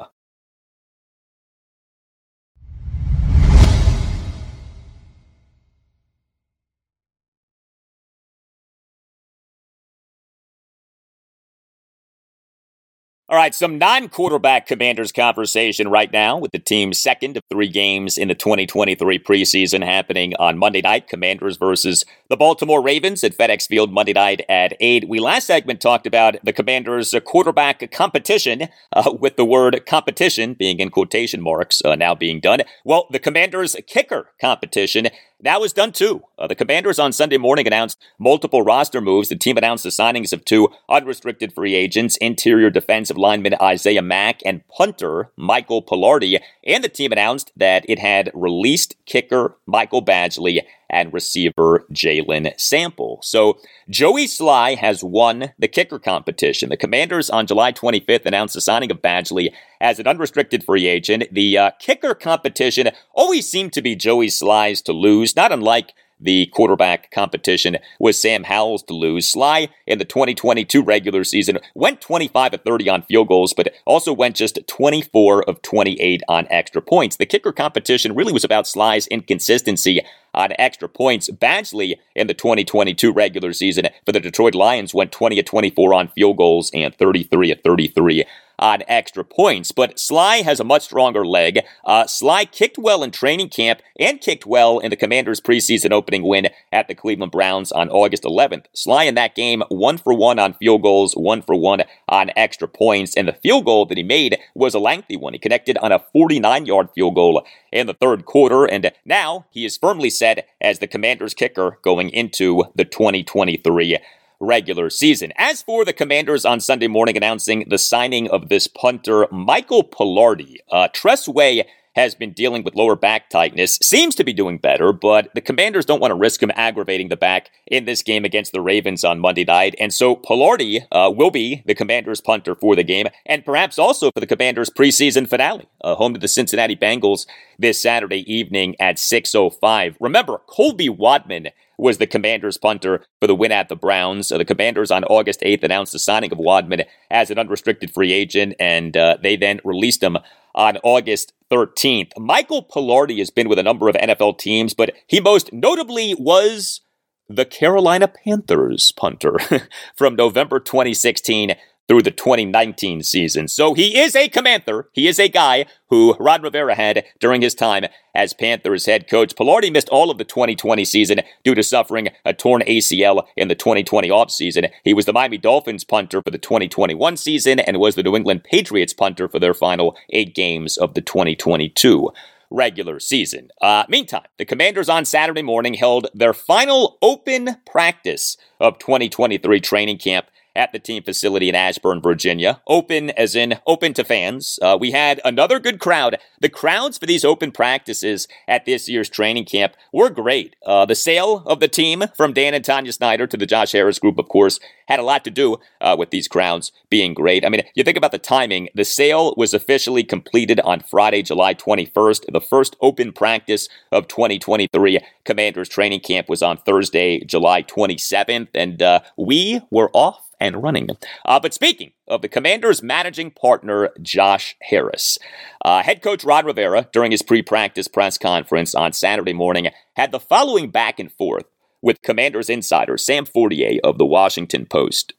All 13.31 13.37
right, 13.37 13.55
some 13.55 13.77
non 13.77 14.09
quarterback 14.09 14.67
commanders 14.67 15.13
conversation 15.13 15.87
right 15.87 16.11
now 16.11 16.37
with 16.37 16.51
the 16.51 16.59
team's 16.59 17.01
second 17.01 17.37
of 17.37 17.43
three 17.49 17.69
games 17.69 18.17
in 18.17 18.27
the 18.27 18.35
2023 18.35 19.19
preseason 19.19 19.85
happening 19.85 20.35
on 20.35 20.57
Monday 20.57 20.81
night. 20.81 21.07
Commanders 21.07 21.55
versus 21.55 22.03
the 22.27 22.35
Baltimore 22.35 22.83
Ravens 22.83 23.23
at 23.23 23.37
FedEx 23.37 23.67
Field 23.67 23.89
Monday 23.89 24.11
night 24.11 24.41
at 24.49 24.73
8. 24.81 25.07
We 25.07 25.19
last 25.19 25.47
segment 25.47 25.79
talked 25.79 26.05
about 26.05 26.43
the 26.43 26.51
Commanders' 26.51 27.15
quarterback 27.23 27.89
competition, 27.93 28.67
uh, 28.91 29.13
with 29.17 29.37
the 29.37 29.45
word 29.45 29.85
competition 29.85 30.53
being 30.53 30.81
in 30.81 30.89
quotation 30.89 31.41
marks 31.41 31.81
uh, 31.85 31.95
now 31.95 32.13
being 32.13 32.41
done. 32.41 32.63
Well, 32.83 33.07
the 33.11 33.19
Commanders' 33.19 33.77
kicker 33.87 34.33
competition 34.41 35.07
that 35.43 35.61
was 35.61 35.73
done 35.73 35.91
too. 35.91 36.23
Uh, 36.37 36.47
the 36.47 36.55
Commanders 36.55 36.99
on 36.99 37.11
Sunday 37.11 37.37
morning 37.37 37.67
announced 37.67 38.01
multiple 38.19 38.61
roster 38.61 39.01
moves. 39.01 39.29
The 39.29 39.35
team 39.35 39.57
announced 39.57 39.83
the 39.83 39.89
signings 39.89 40.33
of 40.33 40.45
two 40.45 40.69
unrestricted 40.89 41.53
free 41.53 41.75
agents, 41.75 42.17
interior 42.17 42.69
defensive 42.69 43.17
lineman 43.17 43.55
Isaiah 43.61 44.01
Mack 44.01 44.41
and 44.45 44.67
punter 44.67 45.31
Michael 45.35 45.83
Palardy. 45.83 46.39
And 46.65 46.83
the 46.83 46.89
team 46.89 47.11
announced 47.11 47.51
that 47.55 47.85
it 47.87 47.99
had 47.99 48.31
released 48.33 48.95
kicker 49.05 49.57
Michael 49.65 50.03
Badgley 50.03 50.61
and 50.91 51.11
receiver 51.11 51.85
Jalen 51.91 52.59
Sample. 52.59 53.19
So 53.23 53.57
Joey 53.89 54.27
Slye 54.27 54.77
has 54.77 55.03
won 55.03 55.53
the 55.57 55.67
kicker 55.67 55.97
competition. 55.97 56.69
The 56.69 56.77
Commanders 56.77 57.29
on 57.29 57.47
July 57.47 57.71
25th 57.71 58.25
announced 58.25 58.53
the 58.53 58.61
signing 58.61 58.91
of 58.91 59.01
Badgley 59.01 59.53
as 59.79 59.97
an 59.97 60.07
unrestricted 60.07 60.63
free 60.63 60.85
agent. 60.85 61.23
The 61.31 61.57
uh, 61.57 61.71
kicker 61.79 62.13
competition 62.13 62.89
always 63.13 63.49
seemed 63.49 63.73
to 63.73 63.81
be 63.81 63.95
Joey 63.95 64.27
Slye's 64.27 64.81
to 64.83 64.93
lose, 64.93 65.35
not 65.35 65.51
unlike 65.51 65.93
the 66.21 66.45
quarterback 66.47 67.11
competition 67.11 67.77
was 67.99 68.17
Sam 68.17 68.43
Howell's 68.43 68.83
to 68.83 68.93
lose. 68.93 69.31
Slye 69.31 69.69
in 69.87 69.97
the 69.97 70.05
2022 70.05 70.83
regular 70.83 71.23
season 71.23 71.57
went 71.73 71.99
25 71.99 72.53
of 72.53 72.61
30 72.61 72.89
on 72.89 73.01
field 73.03 73.27
goals, 73.27 73.53
but 73.53 73.73
also 73.85 74.13
went 74.13 74.35
just 74.35 74.59
24 74.67 75.49
of 75.49 75.61
28 75.61 76.21
on 76.27 76.47
extra 76.49 76.81
points. 76.81 77.17
The 77.17 77.25
kicker 77.25 77.51
competition 77.51 78.15
really 78.15 78.33
was 78.33 78.43
about 78.43 78.65
Slye's 78.65 79.07
inconsistency 79.07 80.01
on 80.33 80.53
extra 80.57 80.87
points. 80.87 81.29
Badgley 81.29 81.95
in 82.15 82.27
the 82.27 82.33
2022 82.33 83.11
regular 83.11 83.53
season 83.53 83.87
for 84.05 84.11
the 84.11 84.19
Detroit 84.19 84.55
Lions 84.55 84.93
went 84.93 85.11
20 85.11 85.39
of 85.39 85.45
24 85.45 85.93
on 85.93 86.07
field 86.09 86.37
goals 86.37 86.71
and 86.73 86.95
33 86.95 87.51
of 87.51 87.61
33 87.61 88.25
on 88.61 88.83
extra 88.87 89.25
points. 89.25 89.71
But 89.71 89.97
Slye 89.97 90.43
has 90.43 90.59
a 90.59 90.63
much 90.63 90.83
stronger 90.83 91.25
leg. 91.25 91.59
Uh, 91.83 92.05
Slye 92.05 92.49
kicked 92.49 92.77
well 92.77 93.03
in 93.03 93.11
training 93.11 93.49
camp 93.49 93.81
and 93.99 94.21
kicked 94.21 94.45
well 94.45 94.79
in 94.79 94.91
the 94.91 94.95
Commanders' 94.95 95.41
preseason 95.41 95.91
opening 95.91 96.23
win 96.23 96.49
at 96.71 96.87
the 96.87 96.95
Cleveland 96.95 97.31
Browns 97.31 97.71
on 97.71 97.89
August 97.89 98.23
11th. 98.23 98.65
Slye 98.75 99.07
in 99.07 99.15
that 99.15 99.35
game, 99.35 99.63
one 99.69 99.97
for 99.97 100.13
one 100.13 100.39
on 100.39 100.53
field 100.53 100.83
goals, 100.83 101.13
one 101.13 101.41
for 101.41 101.55
one 101.55 101.81
on 102.07 102.29
extra 102.35 102.67
points. 102.67 103.17
And 103.17 103.27
the 103.27 103.33
field 103.33 103.65
goal 103.65 103.85
that 103.87 103.97
he 103.97 104.03
made 104.03 104.37
was 104.53 104.73
a 104.73 104.79
lengthy 104.79 105.17
one. 105.17 105.33
He 105.33 105.39
connected 105.39 105.77
on 105.79 105.91
a 105.91 106.03
49 106.13 106.65
yard 106.65 106.89
field 106.93 107.15
goal 107.15 107.45
in 107.71 107.87
the 107.87 107.93
third 107.93 108.25
quarter. 108.25 108.65
And 108.65 108.91
now 109.03 109.47
he 109.49 109.65
is 109.65 109.77
firmly 109.77 110.09
set 110.09 110.47
as 110.61 110.79
the 110.79 110.87
Commanders' 110.87 111.33
kicker 111.33 111.79
going 111.81 112.09
into 112.09 112.65
the 112.75 112.85
2023 112.85 113.97
regular 114.41 114.89
season. 114.89 115.31
As 115.37 115.61
for 115.61 115.85
the 115.85 115.93
Commanders 115.93 116.43
on 116.43 116.59
Sunday 116.59 116.87
morning 116.87 117.15
announcing 117.15 117.65
the 117.69 117.77
signing 117.77 118.29
of 118.29 118.49
this 118.49 118.67
punter, 118.67 119.27
Michael 119.31 119.83
Palardy, 119.83 120.57
uh, 120.71 120.87
Tress 120.93 121.27
Way 121.27 121.65
has 121.95 122.15
been 122.15 122.31
dealing 122.31 122.63
with 122.63 122.75
lower 122.75 122.95
back 122.95 123.29
tightness, 123.29 123.77
seems 123.81 124.15
to 124.15 124.23
be 124.23 124.33
doing 124.33 124.57
better, 124.57 124.93
but 124.93 125.29
the 125.35 125.41
Commanders 125.41 125.85
don't 125.85 125.99
want 125.99 126.11
to 126.11 126.15
risk 126.15 126.41
him 126.41 126.51
aggravating 126.55 127.09
the 127.09 127.17
back 127.17 127.49
in 127.67 127.85
this 127.85 128.01
game 128.01 128.23
against 128.23 128.53
the 128.53 128.61
Ravens 128.61 129.03
on 129.03 129.19
Monday 129.19 129.43
night. 129.43 129.75
And 129.79 129.93
so 129.93 130.15
Palardy 130.15 130.85
uh, 130.91 131.11
will 131.13 131.31
be 131.31 131.63
the 131.65 131.75
Commanders 131.75 132.21
punter 132.21 132.55
for 132.55 132.75
the 132.75 132.83
game, 132.83 133.07
and 133.25 133.45
perhaps 133.45 133.77
also 133.77 134.09
for 134.11 134.19
the 134.19 134.27
Commanders 134.27 134.69
preseason 134.69 135.27
finale, 135.27 135.67
uh, 135.83 135.95
home 135.95 136.13
to 136.13 136.19
the 136.19 136.27
Cincinnati 136.27 136.75
Bengals 136.75 137.27
this 137.59 137.81
Saturday 137.81 138.31
evening 138.31 138.75
at 138.79 138.95
6.05. 138.95 139.95
Remember, 139.99 140.39
Colby 140.47 140.87
Wadman 140.87 141.49
was 141.81 141.97
the 141.97 142.05
Commanders 142.05 142.57
punter 142.57 143.03
for 143.19 143.25
the 143.25 143.35
win 143.35 143.51
at 143.51 143.67
the 143.67 143.75
Browns. 143.75 144.31
Uh, 144.31 144.37
the 144.37 144.45
Commanders 144.45 144.91
on 144.91 145.03
August 145.05 145.41
8th 145.41 145.63
announced 145.63 145.93
the 145.93 145.99
signing 145.99 146.31
of 146.31 146.37
Wadman 146.37 146.83
as 147.09 147.31
an 147.31 147.39
unrestricted 147.39 147.91
free 147.91 148.13
agent, 148.13 148.53
and 148.59 148.95
uh, 148.95 149.17
they 149.21 149.35
then 149.35 149.59
released 149.63 150.03
him 150.03 150.17
on 150.53 150.77
August 150.83 151.33
13th. 151.51 152.11
Michael 152.19 152.63
Palardy 152.63 153.17
has 153.17 153.31
been 153.31 153.49
with 153.49 153.57
a 153.57 153.63
number 153.63 153.89
of 153.89 153.95
NFL 153.95 154.37
teams, 154.37 154.75
but 154.75 154.93
he 155.07 155.19
most 155.19 155.51
notably 155.51 156.13
was 156.13 156.81
the 157.27 157.45
Carolina 157.45 158.07
Panthers 158.07 158.91
punter 158.91 159.37
from 159.95 160.15
November 160.15 160.59
2016 160.59 161.55
through 161.91 162.01
the 162.01 162.09
2019 162.09 163.03
season. 163.03 163.49
So 163.49 163.73
he 163.73 163.99
is 163.99 164.15
a 164.15 164.29
commander. 164.29 164.87
He 164.93 165.09
is 165.09 165.19
a 165.19 165.27
guy 165.27 165.65
who 165.89 166.15
Ron 166.21 166.41
Rivera 166.41 166.73
had 166.73 167.03
during 167.19 167.41
his 167.41 167.53
time 167.53 167.83
as 168.15 168.33
Panthers 168.33 168.85
head 168.85 169.09
coach. 169.09 169.35
Palardy 169.35 169.69
missed 169.73 169.89
all 169.89 170.09
of 170.09 170.17
the 170.17 170.23
2020 170.23 170.85
season 170.85 171.19
due 171.43 171.53
to 171.53 171.61
suffering 171.61 172.07
a 172.23 172.33
torn 172.33 172.61
ACL 172.61 173.25
in 173.35 173.49
the 173.49 173.55
2020 173.55 174.07
offseason. 174.07 174.71
He 174.85 174.93
was 174.93 175.03
the 175.03 175.11
Miami 175.11 175.37
Dolphins 175.37 175.83
punter 175.83 176.21
for 176.21 176.31
the 176.31 176.37
2021 176.37 177.17
season 177.17 177.59
and 177.59 177.77
was 177.77 177.95
the 177.95 178.03
New 178.03 178.15
England 178.15 178.45
Patriots 178.45 178.93
punter 178.93 179.27
for 179.27 179.39
their 179.39 179.53
final 179.53 179.97
eight 180.11 180.33
games 180.33 180.77
of 180.77 180.93
the 180.93 181.01
2022 181.01 182.09
regular 182.49 183.01
season. 183.01 183.49
Uh, 183.61 183.83
meantime, 183.89 184.23
the 184.37 184.45
Commanders 184.45 184.87
on 184.87 185.03
Saturday 185.03 185.41
morning 185.41 185.73
held 185.73 186.07
their 186.13 186.33
final 186.33 186.97
open 187.01 187.57
practice 187.65 188.37
of 188.61 188.79
2023 188.79 189.59
training 189.59 189.97
camp 189.97 190.27
at 190.55 190.71
the 190.71 190.79
team 190.79 191.03
facility 191.03 191.49
in 191.49 191.55
Ashburn, 191.55 192.01
Virginia. 192.01 192.61
Open 192.67 193.09
as 193.11 193.35
in 193.35 193.59
open 193.65 193.93
to 193.93 194.03
fans. 194.03 194.59
Uh, 194.61 194.77
we 194.79 194.91
had 194.91 195.21
another 195.23 195.59
good 195.59 195.79
crowd. 195.79 196.17
The 196.39 196.49
crowds 196.49 196.97
for 196.97 197.05
these 197.05 197.25
open 197.25 197.51
practices 197.51 198.27
at 198.47 198.65
this 198.65 198.89
year's 198.89 199.09
training 199.09 199.45
camp 199.45 199.73
were 199.93 200.09
great. 200.09 200.55
Uh, 200.65 200.85
the 200.85 200.95
sale 200.95 201.43
of 201.45 201.59
the 201.59 201.67
team 201.67 202.03
from 202.15 202.33
Dan 202.33 202.53
and 202.53 202.63
Tanya 202.63 202.91
Snyder 202.91 203.27
to 203.27 203.37
the 203.37 203.45
Josh 203.45 203.71
Harris 203.71 203.99
group, 203.99 204.17
of 204.17 204.27
course, 204.27 204.59
had 204.87 204.99
a 204.99 205.03
lot 205.03 205.23
to 205.23 205.31
do 205.31 205.57
uh, 205.79 205.95
with 205.97 206.09
these 206.09 206.27
crowds 206.27 206.71
being 206.89 207.13
great. 207.13 207.45
I 207.45 207.49
mean, 207.49 207.63
you 207.75 207.83
think 207.83 207.97
about 207.97 208.11
the 208.11 208.17
timing. 208.17 208.69
The 208.75 208.83
sale 208.83 209.33
was 209.37 209.53
officially 209.53 210.03
completed 210.03 210.59
on 210.61 210.81
Friday, 210.81 211.21
July 211.21 211.53
21st. 211.53 212.31
The 212.31 212.41
first 212.41 212.75
open 212.81 213.13
practice 213.13 213.69
of 213.91 214.07
2023 214.07 214.99
Commanders 215.23 215.69
training 215.69 216.01
camp 216.01 216.27
was 216.27 216.43
on 216.43 216.57
Thursday, 216.57 217.23
July 217.23 217.63
27th, 217.63 218.49
and 218.53 218.81
uh, 218.81 218.99
we 219.17 219.61
were 219.69 219.89
off 219.93 220.30
and 220.41 220.61
running. 220.61 220.89
Uh, 221.23 221.39
but 221.39 221.53
speaking 221.53 221.93
of 222.07 222.21
the 222.21 222.27
Commanders' 222.27 222.83
managing 222.83 223.31
partner, 223.31 223.91
Josh 224.01 224.57
Harris, 224.61 225.17
uh, 225.63 225.83
head 225.83 226.01
coach 226.01 226.25
Ron 226.25 226.45
Rivera, 226.45 226.89
during 226.91 227.11
his 227.11 227.21
pre 227.21 227.41
practice 227.41 227.87
press 227.87 228.17
conference 228.17 228.75
on 228.75 228.91
Saturday 228.91 229.33
morning, 229.33 229.69
had 229.95 230.11
the 230.11 230.19
following 230.19 230.69
back 230.71 230.99
and 230.99 231.11
forth 231.11 231.45
with 231.81 232.01
Commanders 232.01 232.49
insider 232.49 232.97
Sam 232.97 233.25
Fortier 233.25 233.79
of 233.83 233.97
the 233.97 234.05
Washington 234.05 234.65
Post. 234.65 235.13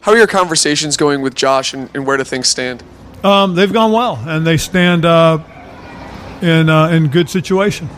How 0.00 0.12
are 0.12 0.18
your 0.18 0.26
conversations 0.26 0.96
going 0.96 1.20
with 1.20 1.34
Josh 1.34 1.72
and, 1.72 1.88
and 1.94 2.06
where 2.06 2.16
do 2.16 2.24
things 2.24 2.48
stand? 2.48 2.82
Um, 3.22 3.54
they've 3.54 3.72
gone 3.72 3.92
well, 3.92 4.16
and 4.26 4.46
they 4.46 4.56
stand 4.56 5.04
uh, 5.04 5.38
in 6.42 6.68
uh, 6.68 6.88
in 6.88 7.08
good 7.08 7.28
situation. 7.28 7.88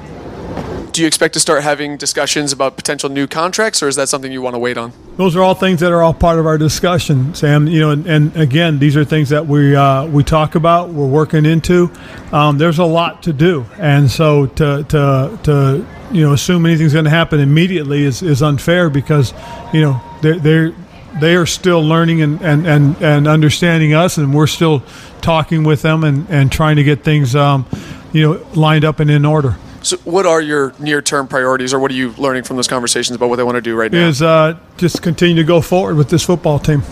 Do 0.93 1.01
you 1.01 1.07
expect 1.07 1.33
to 1.35 1.41
start 1.41 1.63
having 1.63 1.97
discussions 1.97 2.53
about 2.53 2.77
potential 2.77 3.09
new 3.09 3.27
contracts, 3.27 3.83
or 3.83 3.89
is 3.89 3.97
that 3.97 4.11
something 4.11 4.31
you 4.31 4.43
want 4.43 4.55
to 4.55 4.59
wait 4.59 4.77
on? 4.77 4.93
Those 5.17 5.35
are 5.35 5.41
all 5.41 5.55
things 5.55 5.81
that 5.81 5.91
are 5.91 6.03
all 6.03 6.13
part 6.13 6.39
of 6.39 6.45
our 6.45 6.59
discussion, 6.59 7.35
Sam. 7.35 7.67
You 7.67 7.81
know, 7.81 7.91
and, 7.93 8.07
and 8.07 8.37
again, 8.37 8.79
these 8.79 8.95
are 8.95 9.03
things 9.03 9.31
that 9.31 9.47
we 9.47 9.75
uh, 9.75 10.05
we 10.07 10.23
talk 10.23 10.55
about, 10.55 10.91
we're 10.91 11.07
working 11.07 11.47
into. 11.47 11.91
Um, 12.31 12.59
there's 12.59 12.79
a 12.79 12.85
lot 12.85 13.23
to 13.23 13.33
do, 13.33 13.65
and 13.79 14.11
so 14.11 14.47
to 14.49 14.85
to 14.85 15.39
to 15.45 15.87
you 16.13 16.27
know 16.27 16.35
assume 16.35 16.67
anything's 16.67 16.93
going 16.93 17.07
to 17.07 17.11
happen 17.11 17.41
immediately 17.41 18.05
is, 18.05 18.21
is 18.21 18.43
unfair 18.43 18.91
because 18.91 19.33
you 19.73 19.81
know 19.81 19.99
they're, 20.21 20.39
they're 20.39 20.75
they 21.21 21.37
are 21.37 21.47
still 21.47 21.83
learning 21.83 22.21
and, 22.21 22.41
and, 22.43 22.67
and, 22.67 22.97
and 23.03 23.29
understanding 23.29 23.95
us, 23.95 24.19
and 24.19 24.35
we're 24.35 24.47
still 24.47 24.83
talking 25.23 25.65
with 25.65 25.81
them 25.81 26.05
and, 26.05 26.29
and 26.29 26.53
trying 26.53 26.77
to 26.77 26.85
get 26.85 27.03
things 27.03 27.35
um, 27.35 27.65
you 28.13 28.21
know 28.21 28.47
lined 28.55 28.85
up 28.85 29.01
and 29.01 29.11
in 29.11 29.25
order. 29.25 29.57
So, 29.83 29.97
what 29.99 30.27
are 30.27 30.41
your 30.41 30.75
near-term 30.79 31.29
priorities, 31.29 31.75
or 31.75 31.81
what 31.81 31.91
are 31.91 31.95
you 31.95 32.13
learning 32.13 32.45
from 32.45 32.57
those 32.57 32.69
conversations 32.69 33.17
about 33.17 33.29
what 33.29 33.37
they 33.37 33.43
want 33.43 33.57
to 33.57 33.61
do 33.63 33.75
right 33.75 33.91
now? 33.91 34.07
Is 34.07 34.23
uh, 34.23 34.59
just 34.77 35.03
continue 35.03 35.37
to 35.37 35.45
go 35.45 35.61
forward 35.61 35.97
with 35.97 36.09
this 36.09 36.25
football 36.25 36.59
team. 36.59 36.83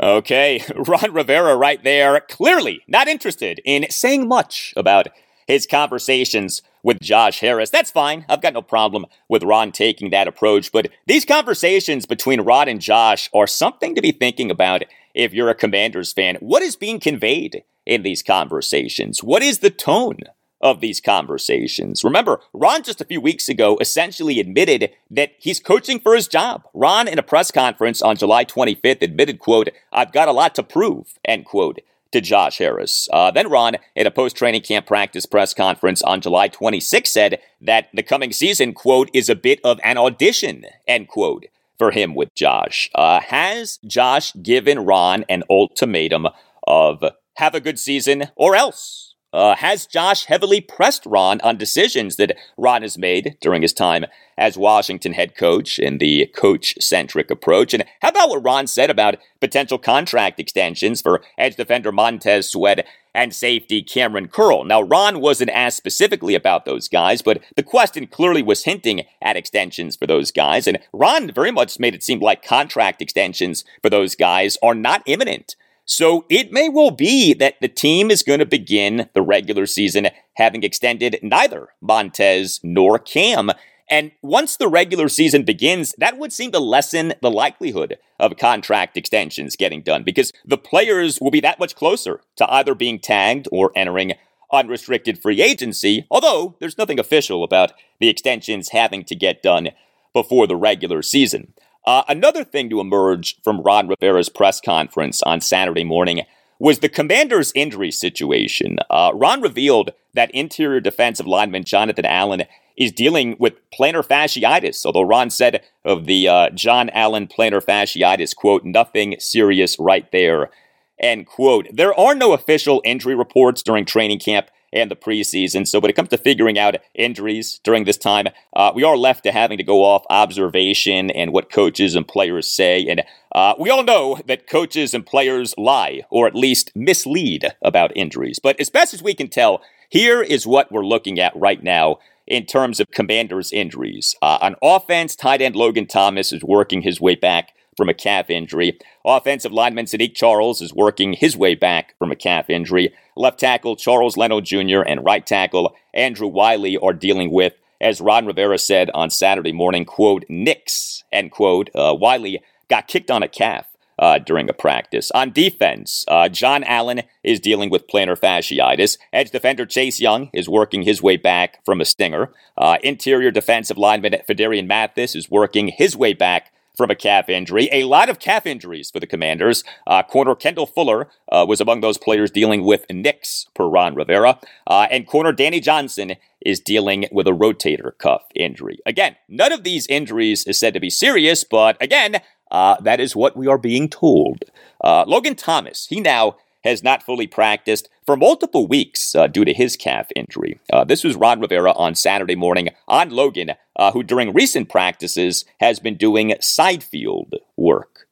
Okay, 0.00 0.62
Ron 0.76 1.12
Rivera 1.12 1.56
right 1.56 1.82
there, 1.82 2.20
clearly 2.20 2.82
not 2.86 3.08
interested 3.08 3.60
in 3.64 3.86
saying 3.90 4.28
much 4.28 4.72
about 4.76 5.08
his 5.46 5.66
conversations 5.66 6.62
with 6.82 7.00
Josh 7.00 7.40
Harris. 7.40 7.70
That's 7.70 7.90
fine. 7.90 8.24
I've 8.28 8.42
got 8.42 8.54
no 8.54 8.62
problem 8.62 9.06
with 9.28 9.42
Ron 9.42 9.72
taking 9.72 10.10
that 10.10 10.28
approach. 10.28 10.70
But 10.72 10.90
these 11.06 11.24
conversations 11.24 12.06
between 12.06 12.42
Ron 12.42 12.68
and 12.68 12.80
Josh 12.80 13.28
are 13.34 13.46
something 13.46 13.94
to 13.94 14.02
be 14.02 14.12
thinking 14.12 14.50
about 14.50 14.84
if 15.14 15.32
you're 15.32 15.48
a 15.48 15.54
Commanders 15.54 16.12
fan. 16.12 16.36
What 16.36 16.62
is 16.62 16.76
being 16.76 17.00
conveyed 17.00 17.64
in 17.86 18.02
these 18.02 18.22
conversations? 18.22 19.22
What 19.22 19.42
is 19.42 19.58
the 19.58 19.70
tone? 19.70 20.18
Of 20.64 20.80
these 20.80 21.00
conversations. 21.00 22.02
Remember, 22.02 22.40
Ron 22.54 22.82
just 22.82 23.00
a 23.02 23.04
few 23.04 23.20
weeks 23.20 23.50
ago 23.50 23.76
essentially 23.82 24.40
admitted 24.40 24.90
that 25.10 25.32
he's 25.38 25.60
coaching 25.60 26.00
for 26.00 26.14
his 26.14 26.26
job. 26.26 26.64
Ron, 26.72 27.06
in 27.06 27.18
a 27.18 27.22
press 27.22 27.50
conference 27.50 28.00
on 28.00 28.16
July 28.16 28.46
25th, 28.46 29.02
admitted, 29.02 29.38
quote, 29.38 29.68
I've 29.92 30.10
got 30.10 30.26
a 30.26 30.32
lot 30.32 30.54
to 30.54 30.62
prove, 30.62 31.18
end 31.22 31.44
quote 31.44 31.80
to 32.12 32.20
Josh 32.22 32.58
Harris. 32.58 33.08
Uh, 33.12 33.30
then 33.30 33.50
Ron, 33.50 33.76
in 33.94 34.06
a 34.06 34.10
post 34.10 34.36
training 34.36 34.62
camp 34.62 34.86
practice 34.86 35.26
press 35.26 35.52
conference 35.52 36.00
on 36.00 36.22
July 36.22 36.48
26, 36.48 37.10
said 37.10 37.40
that 37.60 37.88
the 37.92 38.04
coming 38.04 38.32
season, 38.32 38.72
quote, 38.72 39.10
is 39.12 39.28
a 39.28 39.34
bit 39.34 39.60
of 39.64 39.78
an 39.84 39.98
audition, 39.98 40.64
end 40.88 41.08
quote, 41.08 41.44
for 41.76 41.90
him 41.90 42.14
with 42.14 42.34
Josh. 42.34 42.88
Uh, 42.94 43.20
has 43.20 43.78
Josh 43.84 44.32
given 44.42 44.86
Ron 44.86 45.24
an 45.28 45.42
ultimatum 45.50 46.28
of 46.66 47.04
have 47.34 47.54
a 47.54 47.60
good 47.60 47.78
season 47.78 48.30
or 48.36 48.54
else? 48.54 49.03
Uh, 49.34 49.56
has 49.56 49.84
Josh 49.84 50.26
heavily 50.26 50.60
pressed 50.60 51.04
Ron 51.04 51.40
on 51.40 51.56
decisions 51.56 52.14
that 52.16 52.36
Ron 52.56 52.82
has 52.82 52.96
made 52.96 53.36
during 53.40 53.62
his 53.62 53.72
time 53.72 54.06
as 54.38 54.56
Washington 54.56 55.12
head 55.12 55.34
coach 55.34 55.76
in 55.80 55.98
the 55.98 56.26
coach 56.36 56.76
centric 56.80 57.32
approach? 57.32 57.74
And 57.74 57.84
how 58.00 58.10
about 58.10 58.28
what 58.28 58.44
Ron 58.44 58.68
said 58.68 58.90
about 58.90 59.16
potential 59.40 59.76
contract 59.76 60.38
extensions 60.38 61.02
for 61.02 61.20
edge 61.36 61.56
defender 61.56 61.90
Montez 61.90 62.48
Sweat 62.48 62.86
and 63.12 63.34
safety 63.34 63.82
Kamren 63.82 64.30
Curl? 64.30 64.62
Now, 64.62 64.82
Ron 64.82 65.20
wasn't 65.20 65.50
asked 65.50 65.78
specifically 65.78 66.36
about 66.36 66.64
those 66.64 66.86
guys, 66.86 67.20
but 67.20 67.42
the 67.56 67.64
question 67.64 68.06
clearly 68.06 68.42
was 68.42 68.62
hinting 68.62 69.02
at 69.20 69.36
extensions 69.36 69.96
for 69.96 70.06
those 70.06 70.30
guys. 70.30 70.68
And 70.68 70.78
Ron 70.92 71.32
very 71.32 71.50
much 71.50 71.80
made 71.80 71.96
it 71.96 72.04
seem 72.04 72.20
like 72.20 72.44
contract 72.44 73.02
extensions 73.02 73.64
for 73.82 73.90
those 73.90 74.14
guys 74.14 74.56
are 74.62 74.76
not 74.76 75.02
imminent. 75.06 75.56
So 75.84 76.24
it 76.30 76.50
may 76.50 76.68
well 76.68 76.90
be 76.90 77.34
that 77.34 77.60
the 77.60 77.68
team 77.68 78.10
is 78.10 78.22
going 78.22 78.38
to 78.38 78.46
begin 78.46 79.08
the 79.12 79.22
regular 79.22 79.66
season 79.66 80.08
having 80.34 80.62
extended 80.62 81.18
neither 81.22 81.68
Montez 81.80 82.60
nor 82.62 82.98
Cam. 82.98 83.50
And 83.90 84.12
once 84.22 84.56
the 84.56 84.68
regular 84.68 85.10
season 85.10 85.42
begins, 85.44 85.94
that 85.98 86.16
would 86.16 86.32
seem 86.32 86.52
to 86.52 86.58
lessen 86.58 87.12
the 87.20 87.30
likelihood 87.30 87.98
of 88.18 88.38
contract 88.38 88.96
extensions 88.96 89.56
getting 89.56 89.82
done 89.82 90.04
because 90.04 90.32
the 90.44 90.56
players 90.56 91.18
will 91.20 91.30
be 91.30 91.40
that 91.40 91.58
much 91.58 91.76
closer 91.76 92.20
to 92.36 92.50
either 92.50 92.74
being 92.74 92.98
tagged 92.98 93.46
or 93.52 93.70
entering 93.76 94.14
unrestricted 94.50 95.20
free 95.20 95.42
agency, 95.42 96.06
although 96.10 96.56
there's 96.60 96.78
nothing 96.78 96.98
official 96.98 97.44
about 97.44 97.72
the 98.00 98.08
extensions 98.08 98.70
having 98.70 99.04
to 99.04 99.14
get 99.14 99.42
done 99.42 99.70
before 100.14 100.46
the 100.46 100.56
regular 100.56 101.02
season. 101.02 101.52
Uh, 101.84 102.02
another 102.08 102.44
thing 102.44 102.70
to 102.70 102.80
emerge 102.80 103.40
from 103.42 103.60
Ron 103.60 103.88
Rivera's 103.88 104.28
press 104.28 104.60
conference 104.60 105.22
on 105.22 105.40
Saturday 105.40 105.84
morning 105.84 106.22
was 106.58 106.78
the 106.78 106.88
commander's 106.88 107.52
injury 107.54 107.90
situation. 107.90 108.78
Uh, 108.88 109.10
Ron 109.14 109.42
revealed 109.42 109.90
that 110.14 110.30
interior 110.30 110.80
defensive 110.80 111.26
lineman 111.26 111.64
Jonathan 111.64 112.06
Allen 112.06 112.44
is 112.76 112.90
dealing 112.90 113.36
with 113.38 113.54
plantar 113.70 114.04
fasciitis, 114.04 114.84
although 114.86 115.02
Ron 115.02 115.30
said 115.30 115.62
of 115.84 116.06
the 116.06 116.26
uh, 116.26 116.50
John 116.50 116.90
Allen 116.90 117.26
plantar 117.26 117.62
fasciitis, 117.62 118.34
quote, 118.34 118.64
nothing 118.64 119.16
serious 119.18 119.78
right 119.78 120.10
there, 120.10 120.50
end 120.98 121.26
quote. 121.26 121.68
There 121.72 121.94
are 121.94 122.14
no 122.14 122.32
official 122.32 122.80
injury 122.84 123.14
reports 123.14 123.62
during 123.62 123.84
training 123.84 124.20
camp 124.20 124.48
and 124.74 124.90
the 124.90 124.96
preseason. 124.96 125.66
So 125.66 125.78
when 125.78 125.88
it 125.88 125.96
comes 125.96 126.10
to 126.10 126.18
figuring 126.18 126.58
out 126.58 126.76
injuries 126.94 127.60
during 127.64 127.84
this 127.84 127.96
time, 127.96 128.26
uh, 128.54 128.72
we 128.74 128.82
are 128.82 128.96
left 128.96 129.22
to 129.24 129.32
having 129.32 129.56
to 129.58 129.64
go 129.64 129.82
off 129.82 130.04
observation 130.10 131.10
and 131.10 131.32
what 131.32 131.50
coaches 131.50 131.94
and 131.94 132.06
players 132.06 132.50
say. 132.50 132.86
And 132.86 133.04
uh, 133.32 133.54
we 133.58 133.70
all 133.70 133.84
know 133.84 134.20
that 134.26 134.46
coaches 134.46 134.92
and 134.92 135.06
players 135.06 135.54
lie 135.56 136.02
or 136.10 136.26
at 136.26 136.34
least 136.34 136.72
mislead 136.74 137.54
about 137.62 137.96
injuries. 137.96 138.38
But 138.38 138.60
as 138.60 138.68
best 138.68 138.92
as 138.92 139.02
we 139.02 139.14
can 139.14 139.28
tell, 139.28 139.62
here 139.88 140.20
is 140.20 140.46
what 140.46 140.70
we're 140.72 140.84
looking 140.84 141.18
at 141.20 141.34
right 141.36 141.62
now 141.62 141.98
in 142.26 142.46
terms 142.46 142.80
of 142.80 142.90
commanders' 142.90 143.52
injuries. 143.52 144.16
Uh, 144.22 144.38
on 144.40 144.56
offense, 144.62 145.14
tight 145.14 145.40
end 145.40 145.54
Logan 145.54 145.86
Thomas 145.86 146.32
is 146.32 146.42
working 146.42 146.82
his 146.82 147.00
way 147.00 147.14
back 147.14 147.53
from 147.76 147.88
a 147.88 147.94
calf 147.94 148.30
injury. 148.30 148.78
Offensive 149.04 149.52
lineman 149.52 149.86
Saahdiq 149.86 150.14
Charles 150.14 150.60
is 150.60 150.74
working 150.74 151.12
his 151.12 151.36
way 151.36 151.54
back 151.54 151.94
from 151.98 152.10
a 152.10 152.16
calf 152.16 152.48
injury. 152.50 152.94
Left 153.16 153.38
tackle 153.38 153.76
Charles 153.76 154.16
Leno 154.16 154.40
Jr. 154.40 154.82
and 154.86 155.04
right 155.04 155.26
tackle 155.26 155.74
Andrew 155.92 156.28
Wylie 156.28 156.76
are 156.78 156.92
dealing 156.92 157.30
with, 157.30 157.54
as 157.80 158.00
Ron 158.00 158.26
Rivera 158.26 158.58
said 158.58 158.90
on 158.94 159.10
Saturday 159.10 159.52
morning, 159.52 159.84
quote, 159.84 160.24
nicks, 160.28 161.04
end 161.12 161.30
quote. 161.30 161.70
Uh, 161.74 161.94
Wylie 161.98 162.42
got 162.68 162.88
kicked 162.88 163.10
on 163.10 163.22
a 163.22 163.28
calf. 163.28 163.66
Uh, 163.96 164.18
during 164.18 164.50
a 164.50 164.52
practice. 164.52 165.12
On 165.12 165.30
defense, 165.30 166.04
uh, 166.08 166.28
John 166.28 166.64
Allen 166.64 167.02
is 167.22 167.38
dealing 167.38 167.70
with 167.70 167.86
plantar 167.86 168.18
fasciitis. 168.18 168.98
Edge 169.12 169.30
defender 169.30 169.64
Chase 169.64 170.00
Young 170.00 170.30
is 170.32 170.48
working 170.48 170.82
his 170.82 171.00
way 171.00 171.16
back 171.16 171.64
from 171.64 171.80
a 171.80 171.84
stinger. 171.84 172.32
Uh, 172.58 172.76
interior 172.82 173.30
defensive 173.30 173.78
lineman 173.78 174.16
Phidarian 174.28 174.66
Mathis 174.66 175.14
is 175.14 175.30
working 175.30 175.68
his 175.68 175.96
way 175.96 176.12
back 176.12 176.50
from 176.76 176.90
a 176.90 176.94
calf 176.94 177.28
injury. 177.28 177.68
A 177.72 177.84
lot 177.84 178.08
of 178.08 178.18
calf 178.18 178.46
injuries 178.46 178.90
for 178.90 179.00
the 179.00 179.06
Commanders. 179.06 179.64
Uh, 179.86 180.02
corner 180.02 180.34
Kendall 180.34 180.66
Fuller 180.66 181.08
uh, 181.30 181.44
was 181.48 181.60
among 181.60 181.80
those 181.80 181.98
players 181.98 182.30
dealing 182.30 182.64
with 182.64 182.84
nicks 182.90 183.46
per 183.54 183.66
Ron 183.66 183.94
Rivera. 183.94 184.38
Uh, 184.66 184.86
and 184.90 185.06
corner 185.06 185.32
Danny 185.32 185.60
Johnson 185.60 186.14
is 186.44 186.60
dealing 186.60 187.06
with 187.10 187.26
a 187.26 187.32
rotator 187.32 187.96
cuff 187.98 188.22
injury. 188.34 188.78
Again, 188.86 189.16
none 189.28 189.52
of 189.52 189.64
these 189.64 189.86
injuries 189.86 190.44
is 190.46 190.58
said 190.58 190.74
to 190.74 190.80
be 190.80 190.90
serious, 190.90 191.44
but 191.44 191.80
again, 191.80 192.20
uh, 192.50 192.80
that 192.80 193.00
is 193.00 193.16
what 193.16 193.36
we 193.36 193.46
are 193.46 193.58
being 193.58 193.88
told. 193.88 194.44
Uh, 194.82 195.04
Logan 195.06 195.34
Thomas, 195.34 195.86
he 195.86 196.00
now 196.00 196.36
has 196.64 196.82
not 196.82 197.02
fully 197.02 197.26
practiced 197.26 197.88
for 198.04 198.16
multiple 198.16 198.66
weeks 198.66 199.14
uh, 199.14 199.26
due 199.26 199.44
to 199.44 199.52
his 199.52 199.76
calf 199.76 200.08
injury. 200.16 200.58
Uh, 200.72 200.84
this 200.84 201.04
was 201.04 201.14
Ron 201.14 201.40
Rivera 201.40 201.72
on 201.72 201.94
Saturday 201.94 202.34
morning 202.34 202.70
on 202.88 203.10
Logan, 203.10 203.52
uh, 203.76 203.92
who 203.92 204.02
during 204.02 204.32
recent 204.32 204.68
practices 204.68 205.44
has 205.60 205.78
been 205.78 205.96
doing 205.96 206.34
side 206.40 206.82
field 206.82 207.34
work. 207.56 208.08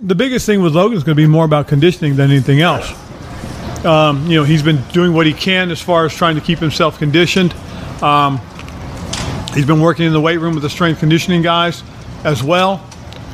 The 0.00 0.14
biggest 0.14 0.46
thing 0.46 0.62
with 0.62 0.74
Logan 0.74 0.96
is 0.96 1.04
going 1.04 1.16
to 1.16 1.22
be 1.22 1.28
more 1.28 1.44
about 1.44 1.68
conditioning 1.68 2.16
than 2.16 2.30
anything 2.30 2.60
else. 2.60 2.92
Um, 3.84 4.26
you 4.26 4.38
know, 4.38 4.44
he's 4.44 4.62
been 4.62 4.82
doing 4.92 5.12
what 5.12 5.26
he 5.26 5.32
can 5.32 5.70
as 5.70 5.80
far 5.80 6.06
as 6.06 6.14
trying 6.14 6.36
to 6.36 6.40
keep 6.40 6.58
himself 6.58 6.98
conditioned. 6.98 7.52
Um, 8.02 8.40
he's 9.52 9.66
been 9.66 9.80
working 9.80 10.06
in 10.06 10.12
the 10.12 10.20
weight 10.20 10.38
room 10.38 10.54
with 10.54 10.62
the 10.62 10.70
strength 10.70 11.00
conditioning 11.00 11.42
guys 11.42 11.82
as 12.24 12.42
well. 12.42 12.84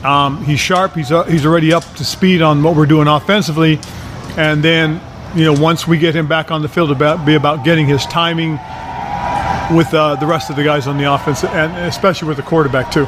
Um, 0.04 0.42
he's 0.44 0.60
sharp. 0.60 0.94
He's 0.94 1.12
uh, 1.12 1.24
he's 1.24 1.44
already 1.44 1.72
up 1.72 1.84
to 1.96 2.04
speed 2.04 2.42
on 2.42 2.62
what 2.62 2.76
we're 2.76 2.86
doing 2.86 3.06
offensively, 3.06 3.78
and 4.36 4.62
then 4.62 5.00
you 5.34 5.44
know 5.44 5.52
once 5.52 5.86
we 5.86 5.98
get 5.98 6.14
him 6.14 6.26
back 6.26 6.50
on 6.50 6.62
the 6.62 6.68
field, 6.68 6.90
about 6.90 7.26
be 7.26 7.34
about 7.34 7.64
getting 7.64 7.86
his 7.86 8.04
timing 8.06 8.52
with 9.76 9.92
uh, 9.94 10.16
the 10.16 10.26
rest 10.26 10.50
of 10.50 10.56
the 10.56 10.64
guys 10.64 10.86
on 10.86 10.98
the 10.98 11.12
offense, 11.12 11.44
and 11.44 11.72
especially 11.86 12.28
with 12.28 12.36
the 12.36 12.42
quarterback 12.42 12.90
too. 12.90 13.06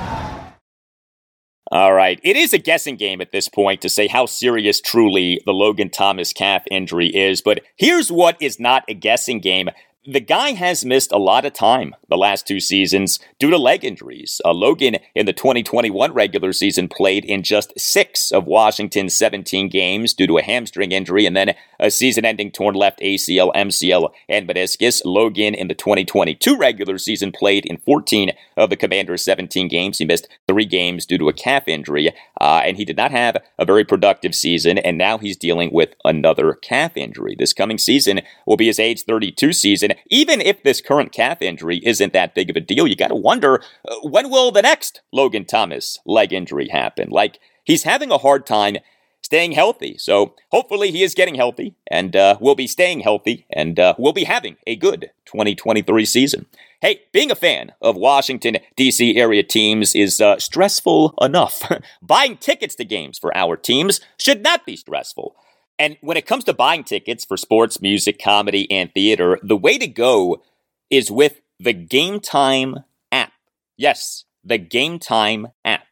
All 1.71 1.95
right. 1.95 2.21
It 2.23 2.37
is 2.37 2.53
a 2.53 2.59
guessing 2.59 2.97
game 2.97 3.23
at 3.23 3.33
this 3.33 3.49
point 3.49 3.81
to 3.81 3.89
say 3.89 4.07
how 4.07 4.27
serious 4.27 4.79
truly 4.79 5.41
the 5.47 5.53
Logan 5.53 5.89
Thomas 5.89 6.35
calf 6.35 6.65
injury 6.71 7.09
is, 7.09 7.41
but 7.41 7.63
here's 7.77 8.13
what 8.13 8.37
is 8.43 8.61
not 8.61 8.85
a 8.89 8.95
guessing 8.95 9.41
game 9.41 9.71
the 10.05 10.21
guy 10.21 10.51
has 10.51 10.85
missed 10.85 11.13
a 11.13 11.19
lot 11.19 11.45
of 11.45 11.53
time 11.53 11.95
the 12.09 12.17
last 12.17 12.47
two 12.47 12.59
seasons 12.59 13.21
due 13.39 13.51
to 13.51 13.57
leg 13.57 13.85
injuries. 13.85 14.41
Uh, 14.45 14.53
Logan 14.53 14.97
in 15.15 15.27
the 15.27 15.33
2021 15.33 16.13
regular 16.13 16.53
season 16.53 16.89
played 16.89 17.25
in 17.25 17.43
just 17.43 17.73
six 17.79 18.33
of 18.33 18.45
Washington's 18.45 19.17
17 19.17 19.69
games 19.69 20.13
due 20.13 20.27
to 20.27 20.39
a 20.39 20.43
hamstring 20.43 20.91
injury 20.91 21.25
and 21.25 21.37
then 21.37 21.55
a 21.79 21.91
season 21.91 22.25
ending 22.25 22.51
torn 22.51 22.75
left 22.75 23.01
ACL, 23.01 23.55
MCL, 23.55 24.11
and 24.29 24.49
meniscus. 24.49 25.03
Logan 25.05 25.55
in 25.55 25.69
the 25.69 25.75
2022 25.75 26.57
regular 26.57 26.99
season 26.99 27.31
played 27.31 27.65
in 27.65 27.79
14 27.79 28.33
of 28.57 28.71
the 28.71 28.77
Commanders' 28.77 29.25
17 29.25 29.69
games. 29.69 29.99
He 29.99 30.05
missed 30.05 30.29
three 30.49 30.67
games 30.67 31.07
due 31.07 31.19
to 31.19 31.29
a 31.29 31.33
calf 31.33 31.69
injury, 31.69 32.13
uh, 32.41 32.61
and 32.65 32.77
he 32.77 32.85
did 32.85 32.97
not 32.97 33.13
have 33.13 33.37
a 33.59 33.65
very 33.65 33.85
productive 33.85 34.35
season, 34.35 34.79
and 34.79 34.99
now 34.99 35.19
he's 35.19 35.37
dealing 35.37 35.73
with 35.73 35.95
another 36.05 36.55
calf 36.55 36.97
injury. 36.97 37.37
This 37.39 37.53
coming 37.53 37.79
season 37.79 38.21
will 38.47 38.57
be 38.57 38.67
his 38.67 38.81
age 38.81 39.05
32 39.05 39.53
season 39.53 39.92
even 40.11 40.41
if 40.41 40.63
this 40.63 40.81
current 40.81 41.13
calf 41.13 41.43
injury 41.43 41.81
isn't 41.85 42.13
that 42.13 42.35
big 42.35 42.51
of 42.51 42.57
a 42.57 42.61
deal, 42.61 42.87
you 42.87 42.97
got 42.97 43.09
to 43.09 43.15
wonder 43.15 43.63
uh, 43.89 43.97
when 44.03 44.31
will 44.31 44.51
the 44.51 44.63
next 44.63 45.01
Logan 45.13 45.45
Thomas 45.45 45.99
leg 46.05 46.33
injury 46.33 46.69
happen? 46.69 47.11
Like, 47.11 47.39
he's 47.65 47.85
having 47.85 48.11
a 48.11 48.19
hard 48.19 48.47
time 48.47 48.77
staying 49.23 49.53
healthy. 49.53 49.97
So 49.99 50.35
hopefully 50.51 50.91
he 50.91 51.03
is 51.03 51.15
getting 51.15 51.37
healthy 51.37 51.75
and 51.87 52.15
uh, 52.15 52.37
will 52.41 52.55
be 52.55 52.67
staying 52.67 53.01
healthy 53.01 53.47
and 53.51 53.79
uh, 53.79 53.95
will 53.99 54.13
be 54.13 54.25
having 54.25 54.57
a 54.67 54.77
good 54.77 55.11
2023 55.27 56.05
season. 56.05 56.47
Hey, 56.83 57.03
being 57.13 57.31
a 57.31 57.37
fan 57.37 57.73
of 57.81 57.97
Washington, 57.97 58.59
D.C. 58.77 59.17
area 59.17 59.43
teams 59.43 59.95
is 59.95 60.21
uh, 60.21 60.39
stressful 60.39 61.15
enough. 61.21 61.63
Buying 62.03 62.37
tickets 62.37 62.75
to 62.75 62.85
games 62.85 63.19
for 63.19 63.35
our 63.37 63.57
teams 63.57 64.01
should 64.19 64.43
not 64.43 64.67
be 64.67 64.77
stressful. 64.77 65.37
And 65.83 65.97
when 66.01 66.17
it 66.17 66.27
comes 66.27 66.45
to 66.45 66.53
buying 66.53 66.85
tickets 66.85 67.25
for 67.25 67.37
sports, 67.37 67.83
music, 67.83 68.23
comedy, 68.23 68.71
and 68.71 68.95
theater, 68.95 69.41
the 69.43 69.57
way 69.57 69.79
to 69.79 69.89
go 69.89 70.41
is 70.91 71.11
with 71.11 71.41
the 71.59 71.73
Game 71.73 72.21
Time 72.21 72.85
app. 73.11 73.33
Yes, 73.77 74.25
the 74.45 74.59
Game 74.59 75.01
Time 75.01 75.49
app. 75.65 75.83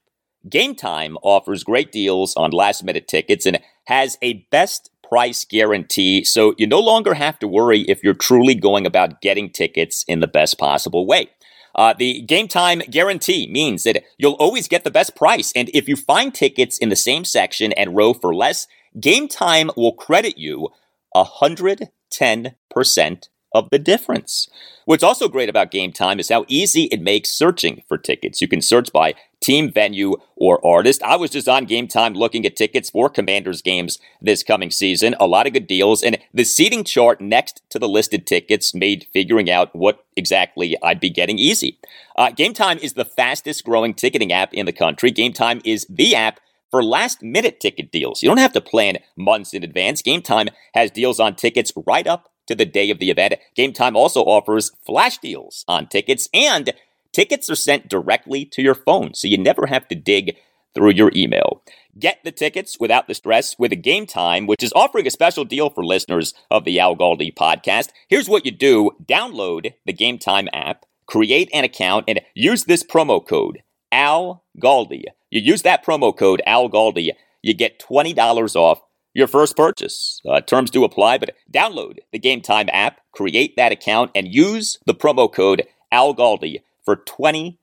Game 0.49 0.77
Time 0.77 1.19
offers 1.25 1.65
great 1.65 1.91
deals 1.91 2.37
on 2.37 2.53
last 2.53 2.85
minute 2.85 3.09
tickets 3.09 3.47
and 3.47 3.59
has 3.87 4.17
a 4.23 4.47
best 4.53 4.91
price 5.03 5.45
guarantee, 5.45 6.23
so 6.23 6.55
you 6.57 6.69
no 6.69 6.79
longer 6.79 7.15
have 7.15 7.41
to 7.41 7.49
worry 7.49 7.81
if 7.81 8.05
you're 8.05 8.15
truly 8.15 8.55
going 8.55 8.87
about 8.87 9.21
getting 9.21 9.51
tickets 9.51 10.05
in 10.07 10.21
the 10.21 10.29
best 10.29 10.57
possible 10.57 11.05
way. 11.05 11.31
Uh, 11.75 11.95
the 11.99 12.23
game 12.23 12.47
time 12.47 12.79
guarantee 12.91 13.49
means 13.51 13.83
that 13.83 14.05
you'll 14.19 14.35
always 14.35 14.69
get 14.69 14.85
the 14.85 14.91
best 14.91 15.17
price. 15.17 15.53
And 15.57 15.69
if 15.75 15.89
you 15.89 15.97
find 15.97 16.33
tickets 16.33 16.79
in 16.79 16.91
the 16.91 16.97
same 16.97 17.25
section 17.25 17.73
and 17.73 17.97
row 17.97 18.13
for 18.15 18.33
less, 18.33 18.69
Game 18.99 19.29
Time 19.29 19.71
will 19.77 19.93
credit 19.93 20.39
you 20.39 20.71
110% 21.15 23.29
of 23.53 23.71
the 23.71 23.79
difference. 23.79 24.49
What's 24.85 25.03
also 25.03 25.29
great 25.29 25.49
about 25.49 25.71
Game 25.71 25.93
Time 25.93 26.21
is 26.21 26.29
how 26.29 26.45
easy 26.49 26.85
it 26.85 27.01
makes 27.01 27.31
searching 27.31 27.83
for 27.89 27.99
tickets. 27.99 28.41
You 28.41 28.49
can 28.49 28.63
search 28.63 28.93
by 28.93 29.15
team, 29.41 29.73
venue, 29.73 30.17
or 30.37 30.65
artist. 30.65 31.03
I 31.03 31.17
was 31.17 31.31
just 31.31 31.49
on 31.49 31.65
Game 31.65 31.89
Time 31.89 32.15
looking 32.15 32.47
at 32.47 32.57
tickets 32.57 32.91
for 32.91 33.09
Commanders 33.09 33.63
games 33.63 33.99
this 34.21 34.43
coming 34.43 34.71
season. 34.71 35.15
A 35.19 35.27
lot 35.27 35.47
of 35.47 35.53
good 35.53 35.67
deals, 35.67 36.03
and 36.03 36.19
the 36.33 36.45
seating 36.45 36.85
chart 36.85 37.21
next 37.21 37.63
to 37.71 37.79
the 37.79 37.89
listed 37.89 38.27
tickets 38.27 38.75
made 38.75 39.07
figuring 39.13 39.51
out 39.51 39.75
what 39.75 40.05
exactly 40.17 40.77
I'd 40.83 41.01
be 41.01 41.11
getting 41.11 41.39
easy. 41.39 41.79
Uh, 42.17 42.31
Game 42.31 42.55
Time 42.55 42.79
is 42.79 42.95
the 42.95 43.05
fastest 43.05 43.65
growing 43.65 43.95
ticketing 43.95 44.33
app 44.33 44.55
in 44.55 44.67
the 44.67 44.73
country. 44.73 45.11
Game 45.11 45.33
Time 45.33 45.61
is 45.65 45.87
the 45.89 46.15
app 46.15 46.41
for 46.71 46.83
last 46.83 47.23
minute 47.23 47.61
ticket 47.61 47.91
deals. 47.91 48.23
You 48.23 48.29
don't 48.29 48.39
have 48.39 48.53
to 48.53 48.61
plan 48.61 48.99
months 49.17 49.55
in 49.55 49.65
advance. 49.65 50.03
Game 50.03 50.23
Time 50.23 50.49
has 50.75 50.91
deals 50.91 51.21
on 51.21 51.35
tickets 51.35 51.73
right 51.87 52.07
up 52.07 52.31
to 52.47 52.55
the 52.55 52.67
day 52.67 52.91
of 52.91 52.99
the 52.99 53.11
event. 53.11 53.35
Game 53.55 53.73
Time 53.73 53.97
also 53.97 54.23
offers 54.23 54.73
flash 54.85 55.19
deals 55.19 55.65
on 55.69 55.87
tickets, 55.87 56.29
and 56.35 56.73
tickets 57.13 57.51
are 57.51 57.55
sent 57.55 57.89
directly 57.89 58.45
to 58.47 58.63
your 58.63 58.75
phone, 58.75 59.15
so 59.15 59.29
you 59.29 59.39
never 59.39 59.67
have 59.67 59.87
to 59.89 59.95
dig 59.95 60.37
through 60.75 60.91
your 60.91 61.11
email. 61.15 61.63
Get 61.99 62.21
the 62.23 62.33
tickets 62.33 62.79
without 62.79 63.09
the 63.09 63.15
stress 63.15 63.59
with 63.59 63.73
a 63.73 63.77
Game 63.77 64.07
Time, 64.07 64.47
which 64.47 64.63
is 64.63 64.73
offering 64.75 65.07
a 65.07 65.11
special 65.11 65.45
deal 65.45 65.71
for 65.71 65.85
listeners 65.85 66.35
of 66.51 66.65
the 66.65 66.79
Al 66.79 66.97
Galdi 66.97 67.35
podcast. 67.35 67.91
Here's 68.09 68.29
what 68.29 68.45
you 68.45 68.53
do 68.53 68.93
download 69.05 69.75
the 69.87 69.93
Game 69.93 70.19
Time 70.19 70.49
app, 70.53 70.87
create 71.07 71.51
an 71.53 71.65
account, 71.65 72.05
and 72.07 72.21
use 72.35 72.65
this 72.65 72.85
promo 72.85 73.25
code 73.27 73.63
Al 73.91 74.45
Galdi. 74.61 75.05
You 75.31 75.41
use 75.41 75.63
that 75.63 75.85
promo 75.85 76.17
code 76.17 76.43
ALGALDI, 76.47 77.13
you 77.43 77.55
get 77.55 77.79
$20 77.79 78.57
off 78.57 78.81
your 79.15 79.27
first 79.27 79.57
purchase. 79.57 80.21
Uh, 80.29 80.41
terms 80.41 80.71
do 80.71 80.85
apply, 80.85 81.19
but 81.19 81.35
download 81.53 81.99
the 82.13 82.19
Game 82.19 82.41
Time 82.41 82.69
app, 82.73 83.01
create 83.13 83.57
that 83.57 83.73
account, 83.73 84.11
and 84.15 84.33
use 84.33 84.79
the 84.87 84.95
promo 84.95 85.33
code 85.33 85.63
ALGALDI 85.93 86.63
for 86.85 86.97
$20 86.97 87.57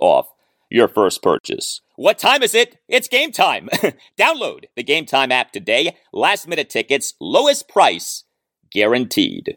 off 0.00 0.28
your 0.70 0.88
first 0.88 1.22
purchase. 1.22 1.80
What 1.96 2.18
time 2.18 2.42
is 2.42 2.54
it? 2.54 2.78
It's 2.88 3.08
game 3.08 3.32
time. 3.32 3.68
Download 4.18 4.64
the 4.76 4.82
Game 4.82 5.04
Time 5.04 5.32
app 5.32 5.52
today. 5.52 5.96
Last 6.12 6.48
minute 6.48 6.70
tickets, 6.70 7.14
lowest 7.20 7.68
price 7.68 8.24
guaranteed. 8.72 9.56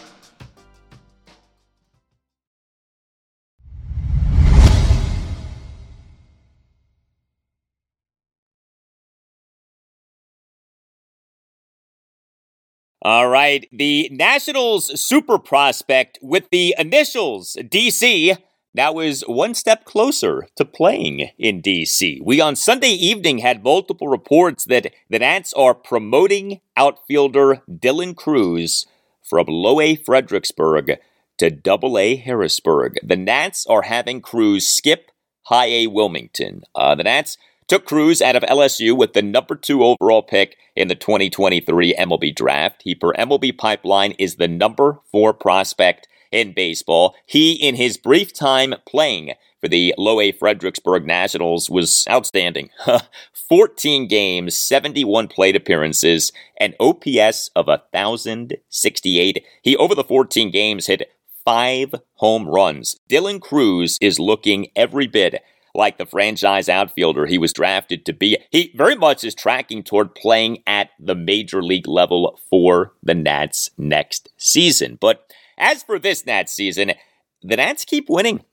All 13.03 13.29
right. 13.29 13.67
The 13.71 14.09
Nationals 14.11 15.01
super 15.01 15.39
prospect 15.39 16.19
with 16.21 16.47
the 16.51 16.75
initials 16.77 17.57
DC 17.59 18.37
now 18.75 18.99
is 18.99 19.23
one 19.27 19.55
step 19.55 19.85
closer 19.85 20.47
to 20.55 20.65
playing 20.65 21.31
in 21.39 21.63
DC. 21.63 22.19
We 22.23 22.39
on 22.39 22.55
Sunday 22.55 22.91
evening 22.91 23.39
had 23.39 23.63
multiple 23.63 24.07
reports 24.07 24.65
that 24.65 24.93
the 25.09 25.17
Nats 25.17 25.51
are 25.53 25.73
promoting 25.73 26.61
outfielder 26.77 27.63
Dylan 27.67 28.15
Crews 28.15 28.85
from 29.27 29.47
low 29.47 29.81
A 29.81 29.95
Fredericksburg 29.95 30.99
to 31.39 31.49
double 31.49 31.97
A 31.97 32.17
Harrisburg. 32.17 32.99
The 33.01 33.17
Nats 33.17 33.65
are 33.65 33.81
having 33.81 34.21
Cruz 34.21 34.67
skip 34.67 35.09
high 35.45 35.65
A 35.65 35.87
Wilmington. 35.87 36.61
Uh, 36.75 36.93
the 36.93 37.03
Nats 37.03 37.35
took 37.67 37.85
Crews 37.85 38.21
out 38.21 38.35
of 38.35 38.43
LSU 38.43 38.95
with 38.95 39.13
the 39.13 39.21
number 39.21 39.55
two 39.55 39.83
overall 39.83 40.23
pick 40.23 40.57
in 40.75 40.87
the 40.87 40.95
2023 40.95 41.95
MLB 41.95 42.35
draft. 42.35 42.81
He, 42.83 42.95
per 42.95 43.13
MLB 43.13 43.57
Pipeline, 43.57 44.11
is 44.13 44.35
the 44.35 44.47
number 44.47 44.99
four 45.11 45.33
prospect 45.33 46.07
in 46.31 46.53
baseball. 46.53 47.15
He, 47.25 47.53
in 47.53 47.75
his 47.75 47.97
brief 47.97 48.33
time 48.33 48.75
playing 48.87 49.33
for 49.59 49.67
the 49.67 49.93
Low 49.97 50.19
A 50.19 50.31
Fredericksburg 50.31 51.05
Nationals, 51.05 51.69
was 51.69 52.05
outstanding. 52.09 52.69
14 53.49 54.07
games, 54.07 54.57
71 54.57 55.27
plate 55.27 55.55
appearances, 55.55 56.31
an 56.57 56.73
OPS 56.79 57.49
of 57.55 57.67
1,068. 57.67 59.45
He, 59.61 59.75
over 59.77 59.93
the 59.93 60.03
14 60.03 60.51
games, 60.51 60.87
hit 60.87 61.11
five 61.43 61.95
home 62.15 62.47
runs. 62.47 62.95
Dylan 63.09 63.41
Crews 63.41 63.97
is 63.99 64.19
looking 64.19 64.67
every 64.75 65.07
bit 65.07 65.43
like 65.73 65.97
the 65.97 66.05
franchise 66.05 66.69
outfielder 66.69 67.25
he 67.25 67.37
was 67.37 67.53
drafted 67.53 68.05
to 68.05 68.13
be. 68.13 68.37
He 68.49 68.71
very 68.75 68.95
much 68.95 69.23
is 69.23 69.35
tracking 69.35 69.83
toward 69.83 70.15
playing 70.15 70.63
at 70.67 70.89
the 70.99 71.15
major 71.15 71.61
league 71.63 71.87
level 71.87 72.39
for 72.49 72.93
the 73.03 73.13
Nats 73.13 73.71
next 73.77 74.29
season. 74.37 74.97
But 74.99 75.31
as 75.57 75.83
for 75.83 75.99
this 75.99 76.25
Nats 76.25 76.53
season, 76.53 76.93
the 77.41 77.57
Nats 77.57 77.85
keep 77.85 78.09
winning. 78.09 78.43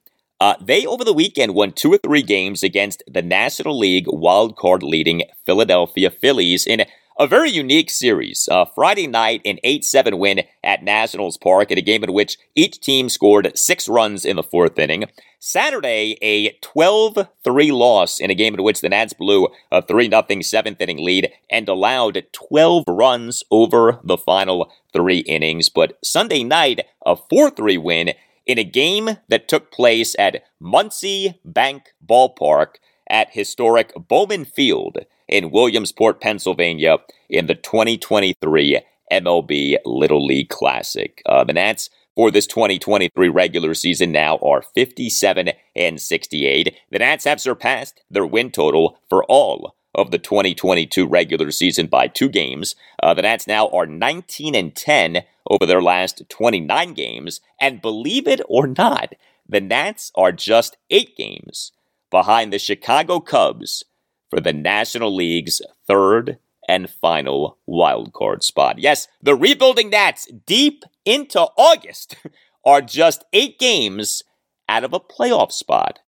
Uh, 0.40 0.54
they, 0.60 0.86
over 0.86 1.02
the 1.02 1.12
weekend, 1.12 1.54
won 1.54 1.72
two 1.72 1.92
or 1.92 1.98
three 1.98 2.22
games 2.22 2.62
against 2.62 3.02
the 3.08 3.22
National 3.22 3.76
League 3.76 4.06
wildcard 4.06 4.82
leading 4.82 5.24
Philadelphia 5.44 6.10
Phillies 6.10 6.64
in 6.64 6.84
a 7.18 7.26
very 7.26 7.50
unique 7.50 7.90
series. 7.90 8.48
Uh, 8.50 8.64
Friday 8.64 9.08
night, 9.08 9.42
an 9.44 9.58
8 9.64 9.84
7 9.84 10.18
win 10.18 10.42
at 10.62 10.84
Nationals 10.84 11.36
Park 11.36 11.70
in 11.70 11.78
a 11.78 11.82
game 11.82 12.04
in 12.04 12.12
which 12.12 12.38
each 12.54 12.80
team 12.80 13.08
scored 13.08 13.50
six 13.58 13.88
runs 13.88 14.24
in 14.24 14.36
the 14.36 14.42
fourth 14.42 14.78
inning. 14.78 15.04
Saturday, 15.40 16.16
a 16.22 16.52
12 16.62 17.28
3 17.42 17.72
loss 17.72 18.20
in 18.20 18.30
a 18.30 18.34
game 18.34 18.54
in 18.54 18.62
which 18.62 18.80
the 18.80 18.88
Nats 18.88 19.12
blew 19.12 19.48
a 19.72 19.82
3 19.82 20.08
0 20.08 20.40
seventh 20.42 20.80
inning 20.80 21.04
lead 21.04 21.32
and 21.50 21.68
allowed 21.68 22.24
12 22.32 22.84
runs 22.86 23.42
over 23.50 23.98
the 24.04 24.16
final 24.16 24.70
three 24.92 25.18
innings. 25.18 25.68
But 25.68 25.98
Sunday 26.04 26.44
night, 26.44 26.80
a 27.04 27.16
4 27.16 27.50
3 27.50 27.78
win 27.78 28.12
in 28.46 28.58
a 28.58 28.64
game 28.64 29.10
that 29.28 29.48
took 29.48 29.72
place 29.72 30.14
at 30.18 30.42
Muncy 30.62 31.34
Bank 31.44 31.94
Ballpark 32.04 32.76
at 33.08 33.32
historic 33.32 33.92
Bowman 33.94 34.44
Field 34.44 34.98
in 35.28 35.50
Williamsport, 35.50 36.20
Pennsylvania 36.20 36.98
in 37.28 37.46
the 37.46 37.54
2023 37.54 38.80
MLB 39.12 39.76
Little 39.84 40.24
League 40.24 40.48
Classic. 40.48 41.22
Uh, 41.26 41.44
the 41.44 41.52
Nats 41.52 41.90
for 42.14 42.30
this 42.30 42.46
2023 42.46 43.28
regular 43.28 43.74
season 43.74 44.10
now 44.10 44.38
are 44.38 44.62
57 44.62 45.50
and 45.76 46.00
68. 46.00 46.76
The 46.90 46.98
Nats 46.98 47.24
have 47.24 47.40
surpassed 47.40 48.00
their 48.10 48.26
win 48.26 48.50
total 48.50 48.98
for 49.08 49.24
all 49.24 49.76
of 49.94 50.10
the 50.10 50.18
2022 50.18 51.06
regular 51.06 51.50
season 51.50 51.86
by 51.86 52.08
two 52.08 52.28
games. 52.28 52.74
Uh, 53.02 53.14
the 53.14 53.22
Nats 53.22 53.46
now 53.46 53.68
are 53.68 53.86
19 53.86 54.54
and 54.54 54.74
10 54.74 55.24
over 55.48 55.64
their 55.64 55.82
last 55.82 56.28
29 56.28 56.92
games, 56.94 57.40
and 57.60 57.80
believe 57.80 58.28
it 58.28 58.40
or 58.48 58.66
not, 58.66 59.14
the 59.48 59.60
Nats 59.60 60.12
are 60.14 60.32
just 60.32 60.76
eight 60.90 61.16
games 61.16 61.72
behind 62.10 62.52
the 62.52 62.58
Chicago 62.58 63.20
Cubs 63.20 63.84
for 64.30 64.40
the 64.40 64.52
National 64.52 65.14
League's 65.14 65.60
third 65.86 66.38
and 66.68 66.90
final 66.90 67.58
wildcard 67.68 68.42
spot. 68.42 68.78
Yes, 68.78 69.08
the 69.22 69.34
rebuilding 69.34 69.90
Nats 69.90 70.30
deep 70.46 70.84
into 71.04 71.40
August 71.56 72.16
are 72.64 72.82
just 72.82 73.24
eight 73.32 73.58
games 73.58 74.22
out 74.68 74.84
of 74.84 74.92
a 74.92 75.00
playoff 75.00 75.50
spot. 75.52 76.00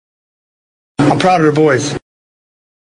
I'm 0.98 1.18
proud 1.18 1.40
of 1.40 1.54
the 1.54 1.60
boys. 1.60 1.98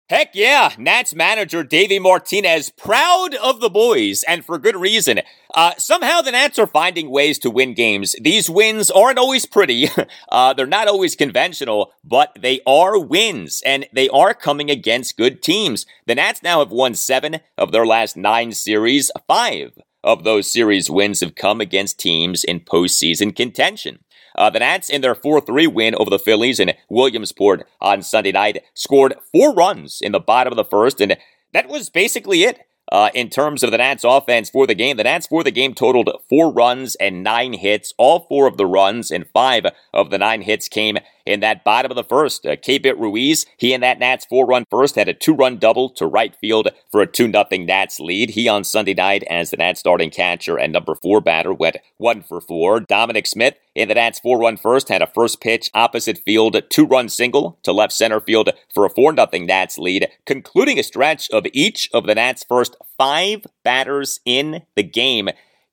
Heck 0.09 0.35
yeah, 0.35 0.73
Nats 0.77 1.15
manager 1.15 1.63
Davey 1.63 2.01
Martinez 2.01 2.71
proud 2.71 3.35
of 3.37 3.61
the 3.61 3.71
boys, 3.71 4.25
and 4.25 4.45
for 4.45 4.59
good 4.59 4.75
reason. 4.75 5.21
Uh, 5.55 5.73
somehow 5.79 6.21
the 6.21 6.31
Nats 6.31 6.59
are 6.59 6.67
finding 6.67 7.11
ways 7.11 7.39
to 7.41 7.51
win 7.51 7.75
games. 7.75 8.15
These 8.21 8.49
wins 8.49 8.91
aren't 8.91 9.19
always 9.19 9.47
pretty. 9.47 9.89
uh, 10.29 10.53
they're 10.55 10.67
not 10.67 10.89
always 10.89 11.17
conventional, 11.17 11.93
but 12.05 12.37
they 12.41 12.61
are 12.67 12.99
wins, 12.99 13.63
and 13.65 13.87
they 13.93 14.09
are 14.11 14.35
coming 14.35 14.71
against 14.71 15.17
good 15.17 15.43
teams. 15.43 15.87
The 16.07 16.15
Nats 16.15 16.43
now 16.43 16.61
have 16.61 16.71
won 16.71 16.95
seven 16.95 17.41
of 17.59 17.73
their 17.73 17.87
last 17.87 18.17
nine 18.17 18.53
series. 18.53 19.11
Five 19.27 19.79
of 20.03 20.25
those 20.25 20.53
series 20.53 20.91
wins 20.91 21.21
have 21.21 21.35
come 21.35 21.61
against 21.61 21.99
teams 21.99 22.45
in 22.45 22.61
postseason 22.61 23.35
contention. 23.35 23.99
Uh, 24.37 24.49
the 24.49 24.61
Nats, 24.61 24.89
in 24.89 25.01
their 25.01 25.15
4 25.15 25.41
3 25.41 25.67
win 25.67 25.95
over 25.97 26.09
the 26.09 26.19
Phillies 26.19 26.61
in 26.61 26.73
Williamsport 26.89 27.67
on 27.81 28.03
Sunday 28.03 28.33
night, 28.33 28.63
scored 28.75 29.15
four 29.33 29.53
runs 29.53 30.01
in 30.01 30.13
the 30.13 30.21
bottom 30.21 30.53
of 30.53 30.57
the 30.57 30.65
first, 30.65 31.01
and 31.01 31.17
that 31.53 31.69
was 31.69 31.91
basically 31.91 32.45
it. 32.45 32.61
Uh, 32.91 33.11
in 33.15 33.31
terms 33.31 33.63
of 33.63 33.71
the 33.71 33.79
Nats 33.79 34.05
offense 34.05 34.51
for 34.51 34.67
the 34.67 34.75
game, 34.75 34.97
the 34.97 35.05
Nats 35.05 35.27
for 35.27 35.45
the 35.45 35.53
game 35.53 35.75
totaled 35.75 36.11
four 36.29 36.53
runs 36.53 36.97
and 36.97 37.23
nine 37.23 37.53
hits. 37.53 37.95
All 37.99 38.21
four 38.21 38.47
of 38.47 38.57
the 38.57 38.67
runs 38.67 39.11
and 39.11 39.29
five 39.29 39.67
of 39.95 40.11
the 40.11 40.19
nine 40.19 40.43
hits 40.43 40.69
came 40.69 40.99
in 41.27 41.41
that 41.41 41.65
bottom 41.65 41.91
of 41.91 41.97
the 41.97 42.05
first. 42.05 42.47
Uh, 42.47 42.57
Keibert 42.57 42.99
Ruiz, 42.99 43.47
he 43.57 43.73
and 43.73 43.83
that 43.83 43.99
Nats 43.99 44.27
four 44.27 44.47
run 44.47 44.65
first 44.71 44.97
had 44.97 45.09
a 45.09 45.15
two 45.15 45.35
run 45.35 45.59
double 45.59 45.91
to 45.91 46.07
right 46.07 46.35
field 46.37 46.69
for 46.91 47.01
a 47.01 47.07
2 47.07 47.31
0 47.31 47.45
Nats 47.65 48.01
lead. 48.01 48.31
He 48.31 48.49
on 48.49 48.65
Sunday 48.65 48.95
night 48.95 49.25
as 49.31 49.51
the 49.51 49.57
Nats 49.57 49.81
starting 49.81 50.11
catcher 50.11 50.59
and 50.59 50.73
number 50.73 50.95
four 50.95 51.21
batter 51.21 51.53
went 51.53 51.77
one 51.97 52.23
for 52.23 52.41
four. 52.41 52.81
Dominic 52.81 53.27
Smith 53.27 53.55
in 53.75 53.89
the 53.89 53.95
Nats 53.95 54.19
four 54.19 54.39
run 54.39 54.57
first 54.57 54.89
had 54.89 55.03
a 55.03 55.07
first 55.07 55.41
pitch 55.41 55.71
opposite 55.75 56.19
field 56.19 56.63
two 56.71 56.87
run 56.87 57.09
single 57.09 57.59
to 57.63 57.73
left 57.73 57.93
center 57.93 58.21
field 58.21 58.51
for 58.75 58.85
a 58.85 58.91
4 58.91 59.15
0 59.15 59.29
Nats 59.45 59.79
lead, 59.79 60.09
concluding 60.27 60.79
a 60.79 60.83
stretch 60.83 61.31
of 61.31 61.47
each 61.53 61.89
of 61.93 62.07
the 62.07 62.15
Nats' 62.15 62.45
first 62.49 62.77
five 62.97 63.47
batters 63.65 64.21
in 64.25 64.63
the 64.77 64.83
game 64.83 65.31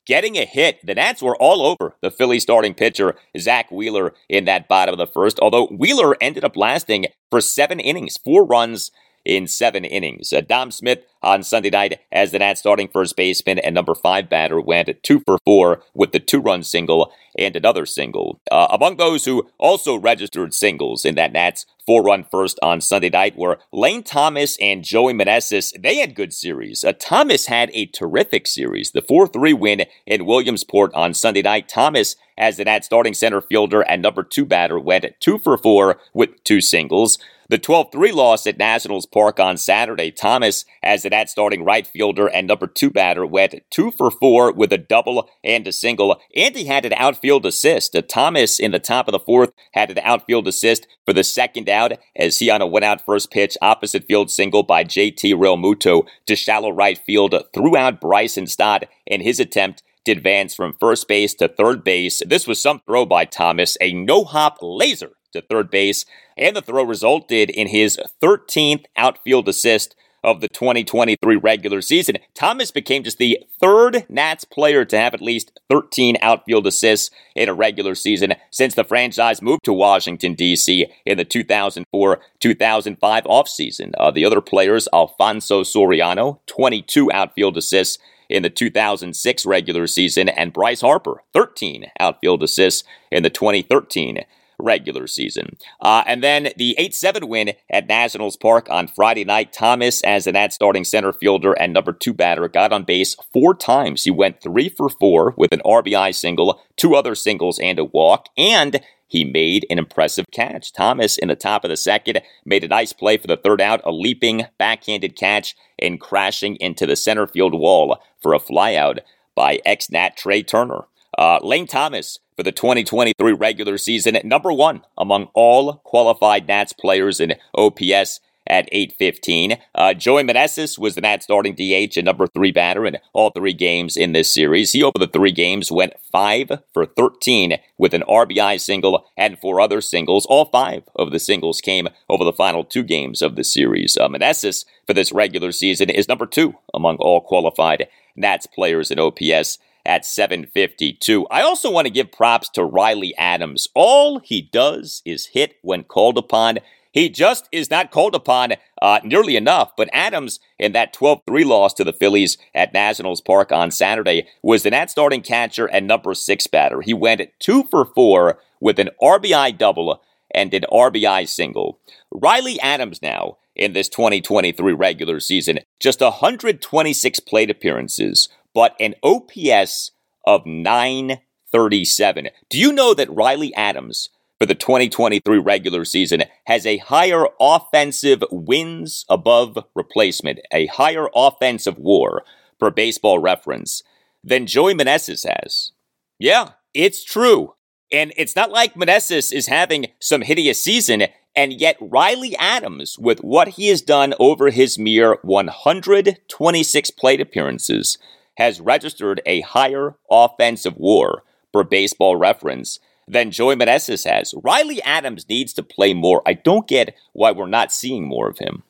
getting 0.08 0.38
a 0.38 0.46
hit. 0.46 0.84
The 0.84 0.96
Nats 0.96 1.22
were 1.22 1.36
all 1.36 1.62
over 1.62 1.96
the 2.02 2.10
Philly 2.10 2.40
starting 2.40 2.74
pitcher, 2.74 3.16
Zack 3.38 3.70
Wheeler, 3.70 4.16
in 4.30 4.46
that 4.46 4.68
bottom 4.68 4.94
of 4.94 4.98
the 4.98 5.06
first, 5.06 5.40
although 5.40 5.68
Wheeler 5.68 6.16
ended 6.22 6.44
up 6.44 6.58
lasting 6.58 7.08
for 7.30 7.42
seven 7.42 7.80
innings, 7.80 8.18
four 8.18 8.46
runs 8.46 8.92
in 9.28 9.46
seven 9.46 9.84
innings. 9.84 10.32
Uh, 10.32 10.42
Dom 10.42 10.72
Smith 10.72 11.04
on 11.22 11.44
Sunday 11.44 11.70
night 11.70 12.00
as 12.12 12.32
the 12.32 12.40
Nats 12.40 12.62
starting 12.62 12.88
first 12.88 13.16
baseman 13.18 13.60
and 13.60 13.76
number 13.76 13.94
five 13.94 14.30
batter 14.30 14.60
went 14.62 14.90
two 15.04 15.20
for 15.26 15.38
four 15.44 15.84
with 15.94 16.14
the 16.14 16.20
two 16.20 16.40
run 16.40 16.64
single 16.64 17.12
and 17.38 17.56
another 17.56 17.86
single. 17.86 18.40
Uh, 18.50 18.68
among 18.72 18.96
those 18.96 19.26
who 19.26 19.48
also 19.58 19.98
registered 19.98 20.54
singles 20.54 21.04
in 21.04 21.16
that 21.16 21.34
Nats 21.34 21.66
four 21.86 22.04
run 22.04 22.26
first 22.32 22.58
on 22.64 22.80
Sunday 22.80 23.10
night 23.10 23.38
were 23.38 23.60
Lane 23.74 24.04
Thomas 24.04 24.58
and 24.62 24.84
Joey 24.84 25.14
Meneses. 25.14 25.74
They 25.80 25.98
had 25.98 26.16
good 26.16 26.34
series. 26.34 26.84
Uh, 26.84 26.94
Thomas 26.98 27.48
had 27.48 27.70
a 27.74 27.88
terrific 27.88 28.48
series. 28.48 28.92
The 28.92 29.02
4 29.02 29.28
3 29.28 29.54
win 29.54 29.86
in 30.06 30.26
Williamsport 30.26 30.94
on 30.94 31.14
Sunday 31.14 31.42
night. 31.42 31.68
Thomas, 31.68 32.16
as 32.38 32.58
the 32.58 32.66
Nats 32.66 32.86
starting 32.86 33.14
center 33.14 33.42
fielder 33.42 33.82
and 33.82 34.02
number 34.02 34.24
two 34.24 34.46
batter, 34.46 34.80
went 34.80 35.06
two 35.20 35.38
for 35.38 35.58
four 35.58 36.00
with 36.14 36.44
two 36.44 36.62
singles. 36.62 37.20
The 37.50 37.58
12 37.58 37.94
3 37.94 38.12
loss 38.12 38.46
at 38.46 38.58
Nationals 38.58 39.06
Park 39.06 39.40
on 39.40 39.56
Saturday, 39.56 40.12
Thomas, 40.12 40.66
as 40.84 41.04
the 41.04 41.10
Nats 41.10 41.32
starting 41.32 41.64
right 41.64 41.88
fielder 41.88 42.28
and 42.28 42.46
number 42.46 42.68
two 42.68 42.90
batter, 42.90 43.26
went 43.26 43.56
two 43.70 43.92
for 43.92 44.12
four 44.12 44.52
with 44.52 44.74
a 44.74 44.78
double 44.78 45.30
and 45.46 45.66
a 45.66 45.72
single. 45.72 46.20
And 46.36 46.58
he 46.58 46.66
had 46.66 46.84
an 46.84 46.92
outfield 46.92 47.46
assist. 47.46 47.96
Uh, 47.96 48.02
Thomas, 48.02 48.60
in 48.60 48.72
the 48.72 48.80
top 48.80 49.08
of 49.08 49.14
the 49.14 49.20
fourth, 49.20 49.54
had 49.72 49.90
an 49.90 50.00
outfield 50.00 50.46
assist 50.46 50.88
for 51.06 51.14
the 51.14 51.24
second 51.24 51.70
out 51.70 51.94
as 52.18 52.40
he 52.40 52.50
on 52.50 52.62
a 52.62 52.68
went 52.68 52.84
out 52.84 53.06
first 53.06 53.32
pitch 53.32 53.58
opposite 53.62 54.06
field 54.08 54.30
single 54.30 54.64
by 54.64 54.84
JT 54.84 55.34
Realmuto 55.36 56.06
to 56.26 56.36
shallow 56.36 56.70
right 56.70 56.98
field 56.98 57.34
threw 57.54 57.78
out 57.78 58.02
Bryson 58.02 58.48
Stott 58.48 58.84
in 59.06 59.22
his 59.22 59.40
attempt 59.40 59.84
to 60.04 60.12
advance 60.12 60.54
from 60.54 60.76
first 60.82 61.08
base 61.08 61.34
to 61.36 61.48
third 61.48 61.86
base. 61.86 62.22
This 62.26 62.46
was 62.46 62.62
some 62.62 62.82
throw 62.86 63.06
by 63.06 63.24
Thomas, 63.24 63.78
a 63.80 63.94
no 63.94 64.26
hop 64.26 64.58
laser 64.62 65.17
to 65.40 65.48
third 65.48 65.70
base, 65.70 66.06
and 66.36 66.56
the 66.56 66.62
throw 66.62 66.84
resulted 66.84 67.50
in 67.50 67.68
his 67.68 68.00
13th 68.22 68.86
outfield 68.98 69.48
assist 69.48 69.96
of 70.24 70.42
the 70.42 70.48
2023 70.50 71.36
regular 71.38 71.82
season. 71.82 72.18
Thomas 72.34 72.72
became 72.72 73.04
just 73.04 73.18
the 73.18 73.40
third 73.60 74.06
Nats 74.10 74.44
player 74.44 74.84
to 74.86 74.98
have 74.98 75.14
at 75.14 75.22
least 75.22 75.58
13 75.70 76.18
outfield 76.22 76.68
assists 76.68 77.12
in 77.36 77.48
a 77.48 77.54
regular 77.54 77.96
season 77.96 78.34
since 78.52 78.76
the 78.76 78.84
franchise 78.84 79.42
moved 79.42 79.64
to 79.64 79.74
Washington, 79.74 80.34
D.C. 80.34 80.88
in 81.06 81.18
the 81.18 81.26
2004 81.26 82.20
2005 82.40 83.24
offseason. 83.24 83.92
Uh, 83.98 84.12
the 84.12 84.26
other 84.26 84.42
players, 84.42 84.90
Alfonso 84.94 85.64
Soriano, 85.64 86.40
22 86.48 87.12
outfield 87.12 87.58
assists 87.58 87.98
in 88.30 88.44
the 88.44 88.50
2006 88.50 89.46
regular 89.46 89.88
season, 89.88 90.28
and 90.28 90.52
Bryce 90.52 90.82
Harper, 90.82 91.24
13 91.34 91.86
outfield 92.00 92.44
assists 92.44 92.84
in 93.12 93.24
the 93.24 93.30
2013 93.30 94.26
regular 94.60 95.08
season. 95.08 95.58
Uh, 95.82 96.04
and 96.06 96.24
then 96.24 96.50
the 96.58 96.76
8 96.78 96.94
7 96.94 97.28
win 97.28 97.54
at 97.70 97.88
Nationals 97.88 98.38
Park 98.38 98.68
on 98.70 98.88
Friday 98.88 99.26
night. 99.26 99.54
Thomas, 99.54 100.02
as 100.04 100.28
an 100.28 100.34
Nats 100.34 100.56
starting 100.56 100.84
center 100.84 101.14
fielder 101.14 101.54
and 101.54 101.74
number 101.74 101.92
two 101.92 102.14
batter, 102.14 102.48
got 102.48 102.72
on 102.72 102.84
base 102.84 103.16
four 103.34 103.56
times. 103.56 104.04
He 104.04 104.12
went 104.12 104.42
three 104.42 104.70
for 104.70 104.90
four 104.90 105.34
with 105.38 105.52
an 105.52 105.62
RBI 105.66 106.14
single, 106.14 106.62
two 106.76 106.96
other 106.96 107.16
singles, 107.16 107.60
and 107.60 107.80
a 107.80 107.86
walk. 107.86 108.30
And 108.38 108.82
he 109.08 109.24
made 109.24 109.66
an 109.70 109.80
impressive 109.80 110.26
catch. 110.32 110.74
Thomas, 110.74 111.18
in 111.18 111.30
the 111.30 111.36
top 111.36 111.64
of 111.64 111.70
the 111.70 111.78
second, 111.78 112.20
made 112.46 112.64
a 112.64 112.68
nice 112.68 112.94
play 112.94 113.18
for 113.18 113.28
the 113.28 113.38
third 113.38 113.62
out, 113.62 113.82
a 113.86 113.92
leaping 113.92 114.46
backhanded 114.58 115.16
catch 115.16 115.56
and 115.80 116.00
crashing 116.00 116.58
into 116.58 116.86
the 116.86 116.96
center 116.96 117.26
field 117.26 117.54
wall 117.54 117.98
for 118.22 118.34
a 118.34 118.40
flyout 118.40 119.00
by 119.34 119.60
ex 119.66 119.90
Nat 119.90 120.18
Trea 120.18 120.44
Turner. 120.44 120.86
Uh, 121.18 121.40
Lane 121.42 121.68
Thomas 121.68 122.20
for 122.36 122.44
the 122.44 122.52
2023 122.52 123.34
regular 123.34 123.78
season 123.78 124.16
at 124.16 124.26
number 124.26 124.54
one 124.54 124.84
among 124.98 125.30
all 125.34 125.76
qualified 125.84 126.48
Nats 126.48 126.74
players 126.74 127.20
in 127.20 127.34
OPS 127.56 128.20
at 128.50 128.70
815. 128.72 129.58
Uh, 129.76 129.94
Joey 129.94 130.24
Meneses 130.24 130.80
was 130.80 130.96
the 130.96 131.02
Nats 131.02 131.26
starting 131.26 131.56
DH 131.56 131.98
and 131.98 132.06
number 132.06 132.28
three 132.28 132.52
batter 132.52 132.86
in 132.86 132.98
all 133.14 133.30
three 133.30 133.54
games 133.54 133.98
in 133.98 134.14
this 134.14 134.34
series. 134.34 134.72
He, 134.72 134.84
over 134.84 134.98
the 134.98 135.08
three 135.08 135.32
games, 135.32 135.72
went 135.72 135.94
five 136.12 136.52
for 136.74 136.86
13 136.86 137.58
with 137.78 137.94
an 137.94 138.04
RBI 138.08 138.60
single 138.60 139.06
and 139.18 139.38
four 139.40 139.60
other 139.60 139.82
singles. 139.82 140.26
All 140.28 140.46
five 140.46 140.84
of 140.96 141.12
the 141.12 141.20
singles 141.20 141.62
came 141.62 141.88
over 142.10 142.24
the 142.24 142.34
final 142.34 142.64
two 142.64 142.84
games 142.84 143.22
of 143.22 143.36
the 143.36 143.44
series. 143.44 143.98
Uh, 143.98 144.08
Meneses 144.08 144.66
for 144.86 144.94
this 144.94 145.12
regular 145.12 145.52
season 145.52 145.90
is 145.90 146.08
number 146.08 146.26
two 146.26 146.56
among 146.74 146.98
all 146.98 147.22
qualified 147.22 147.88
Nats 148.16 148.48
players 148.48 148.92
in 148.92 149.00
OPS 149.00 149.60
at 149.88 150.06
752. 150.06 151.26
I 151.32 151.42
also 151.42 151.72
want 151.72 151.88
to 151.88 151.94
give 151.94 152.12
props 152.12 152.50
to 152.50 152.64
Riley 152.64 153.16
Adams. 153.18 153.68
All 153.74 154.20
he 154.20 154.42
does 154.42 155.02
is 155.06 155.28
hit 155.28 155.56
when 155.62 155.84
called 155.84 156.18
upon. 156.18 156.60
He 156.92 157.10
just 157.10 157.48
is 157.52 157.72
not 157.72 157.92
called 157.92 158.14
upon 158.14 158.54
uh, 158.82 159.00
nearly 159.04 159.36
enough. 159.36 159.72
But 159.78 159.90
Adams, 159.94 160.40
in 160.60 160.74
that 160.74 160.94
12 160.94 161.22
3 161.26 161.44
loss 161.44 161.74
to 161.76 161.84
the 161.84 161.94
Phillies 161.94 162.38
at 162.54 162.74
Nationals 162.74 163.22
Park 163.22 163.52
on 163.52 163.72
Saturday, 163.72 164.28
was 164.44 164.64
the 164.64 164.72
Nats 164.72 164.92
starting 164.92 165.22
catcher 165.22 165.66
and 165.66 165.88
number 165.88 166.14
six 166.14 166.48
batter. 166.48 166.82
He 166.82 166.94
went 166.94 167.22
two 167.40 167.64
for 167.72 167.86
four 167.86 168.40
with 168.60 168.80
an 168.80 168.90
RBI 169.02 169.58
double 169.58 170.02
and 170.32 170.54
an 170.54 170.66
RBI 170.72 171.28
single. 171.28 171.80
Riley 172.12 172.60
Adams 172.60 173.02
now 173.02 173.38
in 173.58 173.74
this 173.74 173.90
2023 173.90 174.74
regular 174.74 175.20
season, 175.20 175.60
just 175.80 176.02
126 176.02 177.20
plate 177.22 177.50
appearances, 177.50 178.30
but 178.54 178.76
an 178.80 178.96
OPS 179.04 179.92
of 180.26 180.46
937. 180.46 182.30
Do 182.50 182.58
you 182.58 182.72
know 182.72 182.94
that 182.94 183.14
Riley 183.14 183.54
Adams 183.56 184.10
for 184.40 184.46
the 184.46 184.56
2023 184.56 185.40
regular 185.40 185.84
season 185.86 186.24
has 186.46 186.66
a 186.66 186.78
higher 186.78 187.26
offensive 187.40 188.24
wins 188.32 189.06
above 189.10 189.58
replacement, 189.76 190.40
a 190.52 190.68
higher 190.68 191.08
offensive 191.16 191.78
war 191.78 192.24
per 192.60 192.70
baseball 192.70 193.20
reference 193.20 193.84
than 194.24 194.46
Joey 194.46 194.74
Meneses 194.74 195.28
has. 195.28 195.72
Yeah, 196.20 196.52
it's 196.74 197.04
true. 197.04 197.56
And 197.92 198.14
it's 198.18 198.36
not 198.36 198.52
like 198.52 198.74
Meneses 198.74 199.32
is 199.32 199.48
having 199.48 199.88
some 200.00 200.22
hideous 200.22 200.62
season, 200.62 201.04
and 201.38 201.54
yet 201.54 201.78
Riley 201.80 202.36
Adams, 202.38 202.98
with 202.98 203.20
what 203.20 203.50
he 203.50 203.68
has 203.68 203.84
done 203.84 204.16
over 204.20 204.50
his 204.50 204.80
mere 204.80 205.20
126 205.22 206.92
plate 206.92 207.22
appearances, 207.22 208.00
has 208.38 208.60
registered 208.60 209.22
a 209.24 209.42
higher 209.42 209.96
offensive 210.10 210.76
war 210.78 211.24
per 211.54 211.64
baseball 211.64 212.16
reference 212.16 212.80
than 213.08 213.30
Joey 213.30 213.56
Meneses 213.56 214.10
has. 214.10 214.34
Riley 214.44 214.82
Adams 214.82 215.30
needs 215.30 215.54
to 215.54 215.64
play 215.64 215.94
more. 215.94 216.24
I 216.26 216.34
don't 216.34 216.68
get 216.68 216.96
why 217.14 217.32
we're 217.32 217.46
not 217.46 217.72
seeing 217.72 218.08
more 218.08 218.28
of 218.28 218.40
him. 218.40 218.64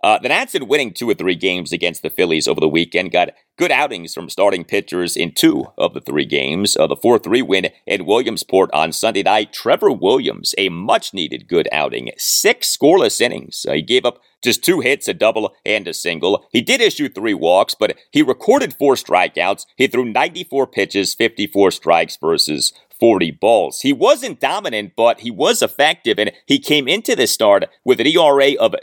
Uh, 0.00 0.16
the 0.18 0.28
Nats, 0.28 0.54
in 0.54 0.68
winning 0.68 0.92
two 0.92 1.10
or 1.10 1.14
three 1.14 1.34
games 1.34 1.72
against 1.72 2.02
the 2.02 2.10
Phillies 2.10 2.46
over 2.46 2.60
the 2.60 2.68
weekend, 2.68 3.10
got 3.10 3.30
good 3.56 3.72
outings 3.72 4.14
from 4.14 4.30
starting 4.30 4.62
pitchers 4.62 5.16
in 5.16 5.32
two 5.32 5.66
of 5.76 5.92
the 5.92 6.00
three 6.00 6.24
games. 6.24 6.76
Uh, 6.76 6.86
the 6.86 6.94
4 6.94 7.18
3 7.18 7.42
win 7.42 7.70
in 7.84 8.06
Williamsport 8.06 8.70
on 8.72 8.92
Sunday 8.92 9.24
night. 9.24 9.52
Trevor 9.52 9.90
Williams, 9.90 10.54
a 10.56 10.68
much 10.68 11.12
needed 11.12 11.48
good 11.48 11.68
outing. 11.72 12.12
Six 12.16 12.76
scoreless 12.76 13.20
innings. 13.20 13.66
Uh, 13.68 13.72
he 13.72 13.82
gave 13.82 14.04
up 14.04 14.20
just 14.40 14.62
two 14.62 14.80
hits, 14.80 15.08
a 15.08 15.14
double, 15.14 15.52
and 15.66 15.88
a 15.88 15.92
single. 15.92 16.46
He 16.52 16.60
did 16.60 16.80
issue 16.80 17.08
three 17.08 17.34
walks, 17.34 17.74
but 17.74 17.96
he 18.12 18.22
recorded 18.22 18.74
four 18.74 18.94
strikeouts. 18.94 19.66
He 19.76 19.88
threw 19.88 20.04
94 20.04 20.68
pitches, 20.68 21.12
54 21.14 21.72
strikes 21.72 22.16
versus 22.16 22.72
40 23.00 23.32
balls. 23.32 23.80
He 23.80 23.92
wasn't 23.92 24.40
dominant, 24.40 24.92
but 24.96 25.20
he 25.20 25.30
was 25.30 25.60
effective, 25.60 26.18
and 26.20 26.32
he 26.46 26.58
came 26.58 26.86
into 26.86 27.16
this 27.16 27.32
start 27.32 27.64
with 27.84 28.00
an 28.00 28.06
ERA 28.06 28.54
of 28.60 28.74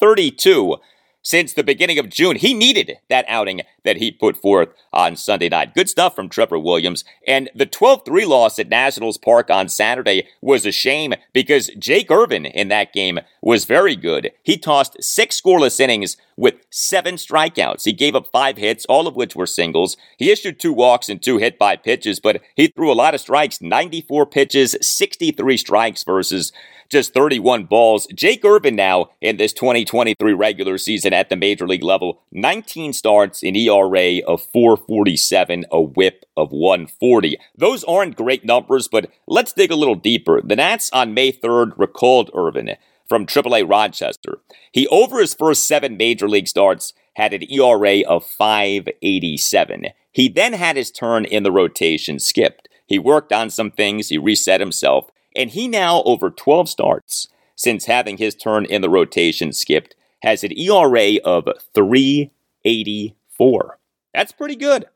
632 0.00 0.76
since 1.22 1.52
the 1.52 1.62
beginning 1.62 1.98
of 1.98 2.08
June. 2.08 2.36
He 2.36 2.54
needed 2.54 2.96
that 3.10 3.26
outing 3.28 3.60
that 3.84 3.98
he 3.98 4.10
put 4.10 4.38
forth 4.38 4.70
on 4.94 5.16
Sunday 5.16 5.50
night. 5.50 5.74
Good 5.74 5.90
stuff 5.90 6.16
from 6.16 6.30
Trevor 6.30 6.58
Williams. 6.58 7.04
And 7.26 7.50
the 7.54 7.66
12 7.66 8.06
3 8.06 8.24
loss 8.24 8.58
at 8.58 8.70
Nationals 8.70 9.18
Park 9.18 9.50
on 9.50 9.68
Saturday 9.68 10.26
was 10.40 10.64
a 10.64 10.72
shame 10.72 11.12
because 11.34 11.68
Jake 11.78 12.10
Irvin 12.10 12.46
in 12.46 12.68
that 12.68 12.94
game 12.94 13.18
was 13.42 13.66
very 13.66 13.96
good. 13.96 14.30
He 14.42 14.56
tossed 14.56 15.02
six 15.02 15.38
scoreless 15.38 15.78
innings 15.78 16.16
with 16.36 16.54
seven 16.70 17.16
strikeouts. 17.16 17.84
He 17.84 17.92
gave 17.92 18.14
up 18.14 18.28
five 18.32 18.56
hits, 18.56 18.86
all 18.86 19.06
of 19.06 19.16
which 19.16 19.36
were 19.36 19.46
singles. 19.46 19.98
He 20.16 20.30
issued 20.30 20.58
two 20.58 20.72
walks 20.72 21.10
and 21.10 21.22
two 21.22 21.36
hit 21.36 21.58
by 21.58 21.76
pitches, 21.76 22.18
but 22.18 22.40
he 22.56 22.68
threw 22.68 22.90
a 22.90 22.94
lot 22.94 23.14
of 23.14 23.20
strikes 23.20 23.60
94 23.60 24.24
pitches, 24.26 24.76
63 24.80 25.58
strikes 25.58 26.02
versus 26.02 26.50
just 26.90 27.14
31 27.14 27.64
balls. 27.64 28.06
Jake 28.14 28.44
Irvin 28.44 28.74
now 28.74 29.10
in 29.20 29.36
this 29.36 29.52
2023 29.52 30.32
regular 30.32 30.76
season 30.76 31.12
at 31.12 31.28
the 31.28 31.36
major 31.36 31.66
league 31.66 31.84
level, 31.84 32.20
19 32.32 32.92
starts, 32.92 33.42
an 33.42 33.56
ERA 33.56 34.20
of 34.26 34.42
447, 34.42 35.66
a 35.70 35.80
whip 35.80 36.26
of 36.36 36.50
140. 36.50 37.38
Those 37.56 37.84
aren't 37.84 38.16
great 38.16 38.44
numbers, 38.44 38.88
but 38.88 39.10
let's 39.26 39.52
dig 39.52 39.70
a 39.70 39.76
little 39.76 39.94
deeper. 39.94 40.42
The 40.42 40.56
Nats 40.56 40.90
on 40.92 41.14
May 41.14 41.32
3rd 41.32 41.72
recalled 41.76 42.30
Irvin 42.34 42.76
from 43.08 43.26
AAA 43.26 43.68
Rochester. 43.68 44.38
He, 44.72 44.86
over 44.88 45.20
his 45.20 45.34
first 45.34 45.66
seven 45.66 45.96
major 45.96 46.28
league 46.28 46.48
starts, 46.48 46.92
had 47.14 47.32
an 47.32 47.50
ERA 47.50 48.00
of 48.02 48.24
587. 48.24 49.86
He 50.12 50.28
then 50.28 50.54
had 50.54 50.76
his 50.76 50.90
turn 50.90 51.24
in 51.24 51.42
the 51.44 51.52
rotation 51.52 52.18
skipped. 52.18 52.68
He 52.86 52.98
worked 52.98 53.32
on 53.32 53.50
some 53.50 53.70
things, 53.70 54.08
he 54.08 54.18
reset 54.18 54.58
himself, 54.58 55.10
and 55.36 55.50
he 55.50 55.68
now, 55.68 56.02
over 56.04 56.30
12 56.30 56.68
starts 56.68 57.28
since 57.56 57.86
having 57.86 58.16
his 58.16 58.34
turn 58.34 58.64
in 58.64 58.82
the 58.82 58.88
rotation 58.88 59.52
skipped, 59.52 59.94
has 60.22 60.42
an 60.42 60.58
ERA 60.58 61.18
of 61.24 61.46
384. 61.74 63.78
That's 64.14 64.32
pretty 64.32 64.56
good. 64.56 64.86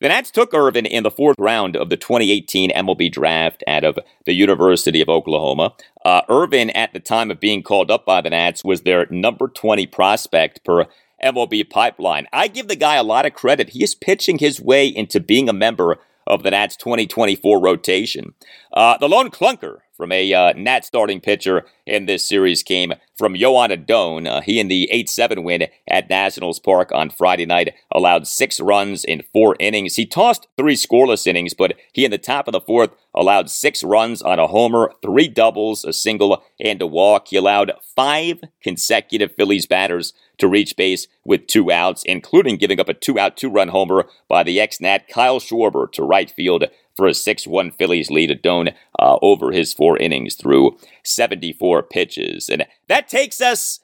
The 0.00 0.08
Nats 0.08 0.32
took 0.32 0.52
Irvin 0.52 0.84
in 0.84 1.04
the 1.04 1.12
fourth 1.12 1.36
round 1.38 1.76
of 1.76 1.88
the 1.88 1.96
2018 1.96 2.72
MLB 2.72 3.12
draft 3.12 3.62
out 3.68 3.84
of 3.84 4.00
the 4.26 4.32
University 4.32 5.00
of 5.00 5.08
Oklahoma. 5.08 5.74
Uh, 6.04 6.22
Irvin, 6.28 6.70
at 6.70 6.92
the 6.92 6.98
time 6.98 7.30
of 7.30 7.38
being 7.38 7.62
called 7.62 7.88
up 7.88 8.04
by 8.04 8.20
the 8.20 8.30
Nats, 8.30 8.64
was 8.64 8.82
their 8.82 9.06
number 9.10 9.46
20 9.46 9.86
prospect 9.86 10.64
per 10.64 10.86
MLB 11.22 11.70
pipeline. 11.70 12.26
I 12.32 12.48
give 12.48 12.66
the 12.66 12.74
guy 12.74 12.96
a 12.96 13.04
lot 13.04 13.26
of 13.26 13.34
credit. 13.34 13.70
He 13.70 13.84
is 13.84 13.94
pitching 13.94 14.38
his 14.38 14.60
way 14.60 14.88
into 14.88 15.20
being 15.20 15.48
a 15.48 15.52
member 15.52 16.00
of 16.26 16.42
the 16.42 16.50
Nats 16.50 16.76
2024 16.76 17.60
rotation. 17.60 18.34
Uh, 18.72 18.96
the 18.98 19.08
lone 19.08 19.30
clunker 19.30 19.78
from 20.02 20.10
a 20.10 20.32
uh, 20.32 20.52
Nat 20.54 20.84
starting 20.84 21.20
pitcher 21.20 21.64
in 21.86 22.06
this 22.06 22.28
series 22.28 22.62
came 22.62 22.92
from 23.16 23.36
Joan 23.36 23.70
Adon. 23.70 24.26
Uh, 24.26 24.40
he 24.40 24.58
in 24.58 24.68
the 24.68 24.88
8-7 24.92 25.44
win 25.44 25.68
at 25.86 26.10
Nationals 26.10 26.58
Park 26.58 26.90
on 26.92 27.10
Friday 27.10 27.46
night 27.46 27.74
allowed 27.92 28.26
six 28.26 28.58
runs 28.58 29.04
in 29.04 29.22
four 29.32 29.54
innings. 29.60 29.96
He 29.96 30.06
tossed 30.06 30.48
three 30.56 30.74
scoreless 30.74 31.26
innings, 31.26 31.54
but 31.54 31.74
he 31.92 32.04
in 32.04 32.10
the 32.10 32.18
top 32.18 32.48
of 32.48 32.52
the 32.52 32.60
fourth 32.60 32.90
allowed 33.14 33.50
six 33.50 33.84
runs 33.84 34.22
on 34.22 34.38
a 34.38 34.48
homer, 34.48 34.92
three 35.02 35.28
doubles, 35.28 35.84
a 35.84 35.92
single, 35.92 36.42
and 36.58 36.82
a 36.82 36.86
walk. 36.86 37.28
He 37.28 37.36
allowed 37.36 37.72
five 37.94 38.40
consecutive 38.62 39.32
Phillies 39.36 39.66
batters 39.66 40.14
to 40.42 40.48
reach 40.48 40.76
base 40.76 41.06
with 41.24 41.46
two 41.46 41.70
outs, 41.70 42.02
including 42.04 42.56
giving 42.56 42.80
up 42.80 42.88
a 42.88 42.94
two-out, 42.94 43.36
two-run 43.36 43.68
homer 43.68 44.08
by 44.28 44.42
the 44.42 44.60
ex-Nat 44.60 45.06
Kyle 45.08 45.38
Schwarber 45.38 45.90
to 45.92 46.02
right 46.02 46.28
field 46.28 46.64
for 46.96 47.06
a 47.06 47.14
6 47.14 47.46
1 47.46 47.70
Phillies 47.70 48.10
lead 48.10 48.42
Doan 48.42 48.70
uh, 48.98 49.18
over 49.22 49.52
his 49.52 49.72
four 49.72 49.96
innings 49.96 50.34
through 50.34 50.76
74 51.04 51.84
pitches. 51.84 52.48
And 52.48 52.66
that 52.88 53.06
takes 53.06 53.40
us 53.40 53.78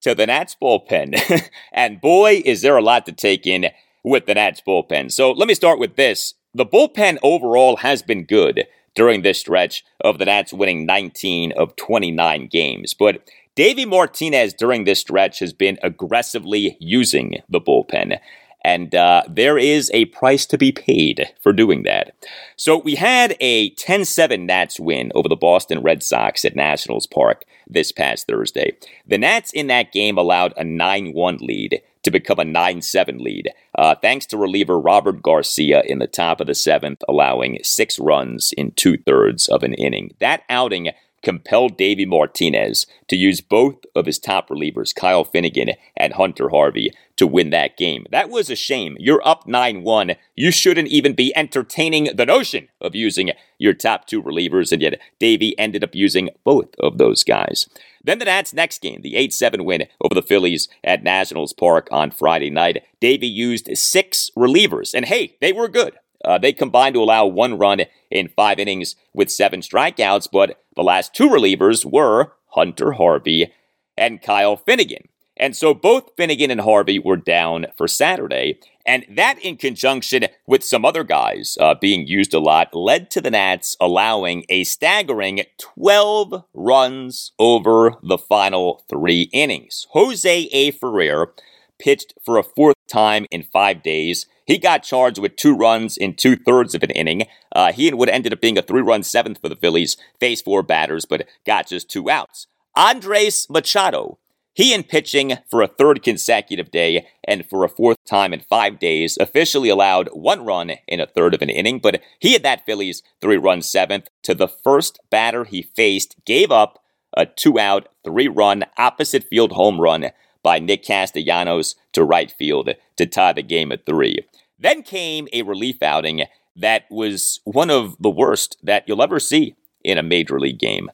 to 0.00 0.16
the 0.16 0.26
Nats 0.26 0.56
bullpen. 0.60 1.48
and 1.72 2.00
boy, 2.00 2.42
is 2.44 2.62
there 2.62 2.76
a 2.76 2.82
lot 2.82 3.06
to 3.06 3.12
take 3.12 3.46
in 3.46 3.66
with 4.02 4.26
the 4.26 4.34
Nats 4.34 4.62
bullpen. 4.66 5.12
So 5.12 5.30
let 5.30 5.46
me 5.46 5.54
start 5.54 5.78
with 5.78 5.94
this. 5.94 6.34
The 6.54 6.66
bullpen 6.66 7.18
overall 7.22 7.76
has 7.76 8.02
been 8.02 8.24
good 8.24 8.66
during 8.94 9.22
this 9.22 9.38
stretch 9.38 9.84
of 10.00 10.18
the 10.18 10.24
Nats 10.24 10.52
winning 10.52 10.84
19 10.86 11.52
of 11.52 11.76
29 11.76 12.48
games. 12.48 12.94
But 12.94 13.22
Davey 13.54 13.84
Martinez 13.84 14.54
during 14.54 14.84
this 14.84 15.00
stretch 15.00 15.40
has 15.40 15.52
been 15.52 15.78
aggressively 15.82 16.76
using 16.80 17.42
the 17.48 17.60
bullpen. 17.60 18.18
And 18.62 18.94
uh, 18.94 19.22
there 19.28 19.56
is 19.56 19.90
a 19.94 20.04
price 20.06 20.44
to 20.46 20.58
be 20.58 20.70
paid 20.70 21.32
for 21.42 21.52
doing 21.52 21.82
that. 21.84 22.14
So 22.56 22.76
we 22.78 22.96
had 22.96 23.36
a 23.40 23.70
10 23.70 24.04
7 24.04 24.44
Nats 24.46 24.78
win 24.78 25.10
over 25.14 25.28
the 25.28 25.36
Boston 25.36 25.82
Red 25.82 26.02
Sox 26.02 26.44
at 26.44 26.54
Nationals 26.54 27.06
Park 27.06 27.44
this 27.66 27.90
past 27.90 28.26
Thursday. 28.26 28.76
The 29.06 29.18
Nats 29.18 29.50
in 29.52 29.68
that 29.68 29.92
game 29.92 30.18
allowed 30.18 30.52
a 30.56 30.64
9 30.64 31.12
1 31.14 31.38
lead 31.40 31.80
to 32.02 32.10
become 32.10 32.38
a 32.38 32.44
9 32.44 32.82
7 32.82 33.18
lead, 33.18 33.50
uh, 33.76 33.94
thanks 33.94 34.26
to 34.26 34.36
reliever 34.36 34.78
Robert 34.78 35.22
Garcia 35.22 35.82
in 35.86 35.98
the 35.98 36.06
top 36.06 36.40
of 36.40 36.46
the 36.46 36.54
seventh, 36.54 37.02
allowing 37.08 37.58
six 37.62 37.98
runs 37.98 38.52
in 38.56 38.72
two 38.72 38.96
thirds 38.98 39.48
of 39.48 39.62
an 39.62 39.74
inning. 39.74 40.14
That 40.20 40.42
outing 40.48 40.90
compelled 41.22 41.76
Davey 41.76 42.06
Martinez 42.06 42.86
to 43.08 43.16
use 43.16 43.40
both 43.40 43.76
of 43.94 44.06
his 44.06 44.18
top 44.18 44.48
relievers, 44.48 44.94
Kyle 44.94 45.24
Finnegan 45.24 45.70
and 45.96 46.14
Hunter 46.14 46.48
Harvey, 46.50 46.92
to 47.16 47.26
win 47.26 47.50
that 47.50 47.76
game. 47.76 48.06
That 48.10 48.30
was 48.30 48.48
a 48.48 48.56
shame. 48.56 48.96
You're 48.98 49.26
up 49.26 49.46
9 49.46 49.82
1. 49.82 50.12
You 50.36 50.50
shouldn't 50.50 50.88
even 50.88 51.14
be 51.14 51.36
entertaining 51.36 52.16
the 52.16 52.24
notion 52.24 52.68
of 52.80 52.94
using 52.94 53.32
your 53.58 53.74
top 53.74 54.06
two 54.06 54.22
relievers, 54.22 54.72
and 54.72 54.80
yet 54.80 54.98
Davey 55.18 55.58
ended 55.58 55.84
up 55.84 55.94
using 55.94 56.30
both 56.44 56.74
of 56.78 56.98
those 56.98 57.22
guys. 57.22 57.68
Then 58.02 58.18
the 58.18 58.24
Nats' 58.24 58.54
next 58.54 58.80
game, 58.80 59.02
the 59.02 59.16
8 59.16 59.34
7 59.34 59.64
win 59.64 59.86
over 60.00 60.14
the 60.14 60.22
Phillies 60.22 60.68
at 60.82 61.02
Nationals 61.02 61.52
Park 61.52 61.88
on 61.90 62.10
Friday 62.10 62.50
night. 62.50 62.82
Davey 63.00 63.26
used 63.26 63.68
six 63.76 64.30
relievers, 64.36 64.94
and 64.94 65.04
hey, 65.04 65.36
they 65.40 65.52
were 65.52 65.68
good. 65.68 65.98
Uh, 66.24 66.38
they 66.38 66.52
combined 66.52 66.94
to 66.94 67.02
allow 67.02 67.26
one 67.26 67.56
run 67.58 67.82
in 68.10 68.28
five 68.28 68.58
innings 68.58 68.96
with 69.14 69.30
seven 69.30 69.60
strikeouts, 69.60 70.28
but 70.30 70.62
the 70.76 70.82
last 70.82 71.14
two 71.14 71.28
relievers 71.28 71.84
were 71.84 72.32
Hunter 72.48 72.92
Harvey 72.92 73.52
and 73.96 74.22
Kyle 74.22 74.56
Finnegan. 74.56 75.08
And 75.36 75.56
so 75.56 75.72
both 75.72 76.14
Finnegan 76.18 76.50
and 76.50 76.60
Harvey 76.60 76.98
were 76.98 77.16
down 77.16 77.66
for 77.74 77.88
Saturday. 77.88 78.58
And 78.84 79.06
that, 79.08 79.38
in 79.38 79.56
conjunction 79.56 80.26
with 80.46 80.62
some 80.62 80.84
other 80.84 81.02
guys 81.02 81.56
uh, 81.58 81.74
being 81.80 82.06
used 82.06 82.34
a 82.34 82.38
lot, 82.38 82.74
led 82.74 83.10
to 83.12 83.22
the 83.22 83.30
Nats 83.30 83.74
allowing 83.80 84.44
a 84.50 84.64
staggering 84.64 85.42
12 85.58 86.44
runs 86.52 87.32
over 87.38 87.94
the 88.02 88.18
final 88.18 88.84
three 88.90 89.30
innings. 89.32 89.86
Jose 89.90 90.48
A. 90.52 90.72
Ferrer 90.72 91.32
pitched 91.78 92.12
for 92.22 92.36
a 92.36 92.42
fourth 92.42 92.76
time 92.86 93.26
in 93.30 93.42
five 93.42 93.82
days. 93.82 94.26
He 94.50 94.58
got 94.58 94.82
charged 94.82 95.20
with 95.20 95.36
two 95.36 95.54
runs 95.54 95.96
in 95.96 96.14
two 96.14 96.34
thirds 96.34 96.74
of 96.74 96.82
an 96.82 96.90
inning. 96.90 97.26
Uh, 97.54 97.70
he 97.70 97.94
would 97.94 98.08
ended 98.08 98.32
up 98.32 98.40
being 98.40 98.58
a 98.58 98.62
three 98.62 98.82
run 98.82 99.04
seventh 99.04 99.38
for 99.40 99.48
the 99.48 99.54
Phillies, 99.54 99.96
faced 100.18 100.44
four 100.44 100.64
batters, 100.64 101.06
but 101.06 101.28
got 101.46 101.68
just 101.68 101.88
two 101.88 102.10
outs. 102.10 102.48
Andres 102.74 103.46
Machado, 103.48 104.18
he 104.52 104.74
in 104.74 104.82
pitching 104.82 105.38
for 105.48 105.62
a 105.62 105.68
third 105.68 106.02
consecutive 106.02 106.72
day 106.72 107.06
and 107.22 107.46
for 107.46 107.62
a 107.62 107.68
fourth 107.68 107.98
time 108.04 108.32
in 108.32 108.40
five 108.40 108.80
days, 108.80 109.16
officially 109.20 109.68
allowed 109.68 110.08
one 110.08 110.44
run 110.44 110.72
in 110.88 110.98
a 110.98 111.06
third 111.06 111.32
of 111.32 111.42
an 111.42 111.48
inning, 111.48 111.78
but 111.78 112.00
he 112.18 112.32
had 112.32 112.42
that 112.42 112.66
Phillies 112.66 113.04
three 113.20 113.36
run 113.36 113.62
seventh 113.62 114.08
to 114.24 114.34
the 114.34 114.48
first 114.48 114.98
batter 115.12 115.44
he 115.44 115.62
faced, 115.62 116.16
gave 116.26 116.50
up 116.50 116.82
a 117.16 117.24
two 117.24 117.56
out, 117.56 117.86
three 118.02 118.26
run 118.26 118.64
opposite 118.76 119.22
field 119.22 119.52
home 119.52 119.80
run 119.80 120.10
by 120.42 120.58
Nick 120.58 120.84
Castellanos 120.84 121.74
to 121.92 122.04
right 122.04 122.30
field 122.30 122.70
to 122.96 123.06
tie 123.06 123.32
the 123.32 123.42
game 123.42 123.72
at 123.72 123.86
three. 123.86 124.18
Then 124.58 124.82
came 124.82 125.28
a 125.32 125.42
relief 125.42 125.82
outing 125.82 126.24
that 126.56 126.84
was 126.90 127.40
one 127.44 127.70
of 127.70 127.96
the 128.00 128.10
worst 128.10 128.56
that 128.62 128.84
you'll 128.86 129.02
ever 129.02 129.20
see 129.20 129.54
in 129.82 129.98
a 129.98 130.02
major 130.02 130.38
league 130.38 130.58
game. 130.58 130.90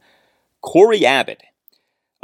Cory 0.62 1.04
Abbott. 1.04 1.42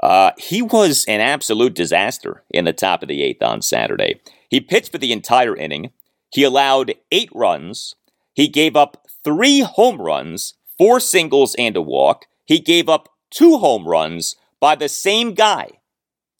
Uh, 0.02 0.32
he 0.36 0.62
was 0.62 1.04
an 1.06 1.20
absolute 1.20 1.74
disaster 1.74 2.42
in 2.50 2.64
the 2.64 2.72
top 2.72 3.02
of 3.02 3.08
the 3.08 3.22
eighth 3.22 3.42
on 3.42 3.62
Saturday. 3.62 4.20
He 4.48 4.60
pitched 4.60 4.90
for 4.90 4.98
the 4.98 5.12
entire 5.12 5.56
inning. 5.56 5.92
He 6.32 6.42
allowed 6.42 6.94
eight 7.12 7.30
runs. 7.32 7.94
He 8.34 8.48
gave 8.48 8.74
up 8.74 9.06
three 9.22 9.60
home 9.60 10.00
runs, 10.00 10.54
four 10.76 10.98
singles, 10.98 11.54
and 11.56 11.76
a 11.76 11.82
walk. 11.82 12.26
He 12.44 12.58
gave 12.58 12.88
up 12.88 13.10
two 13.30 13.58
home 13.58 13.86
runs 13.86 14.36
by 14.60 14.74
the 14.74 14.88
same 14.88 15.34
guy, 15.34 15.70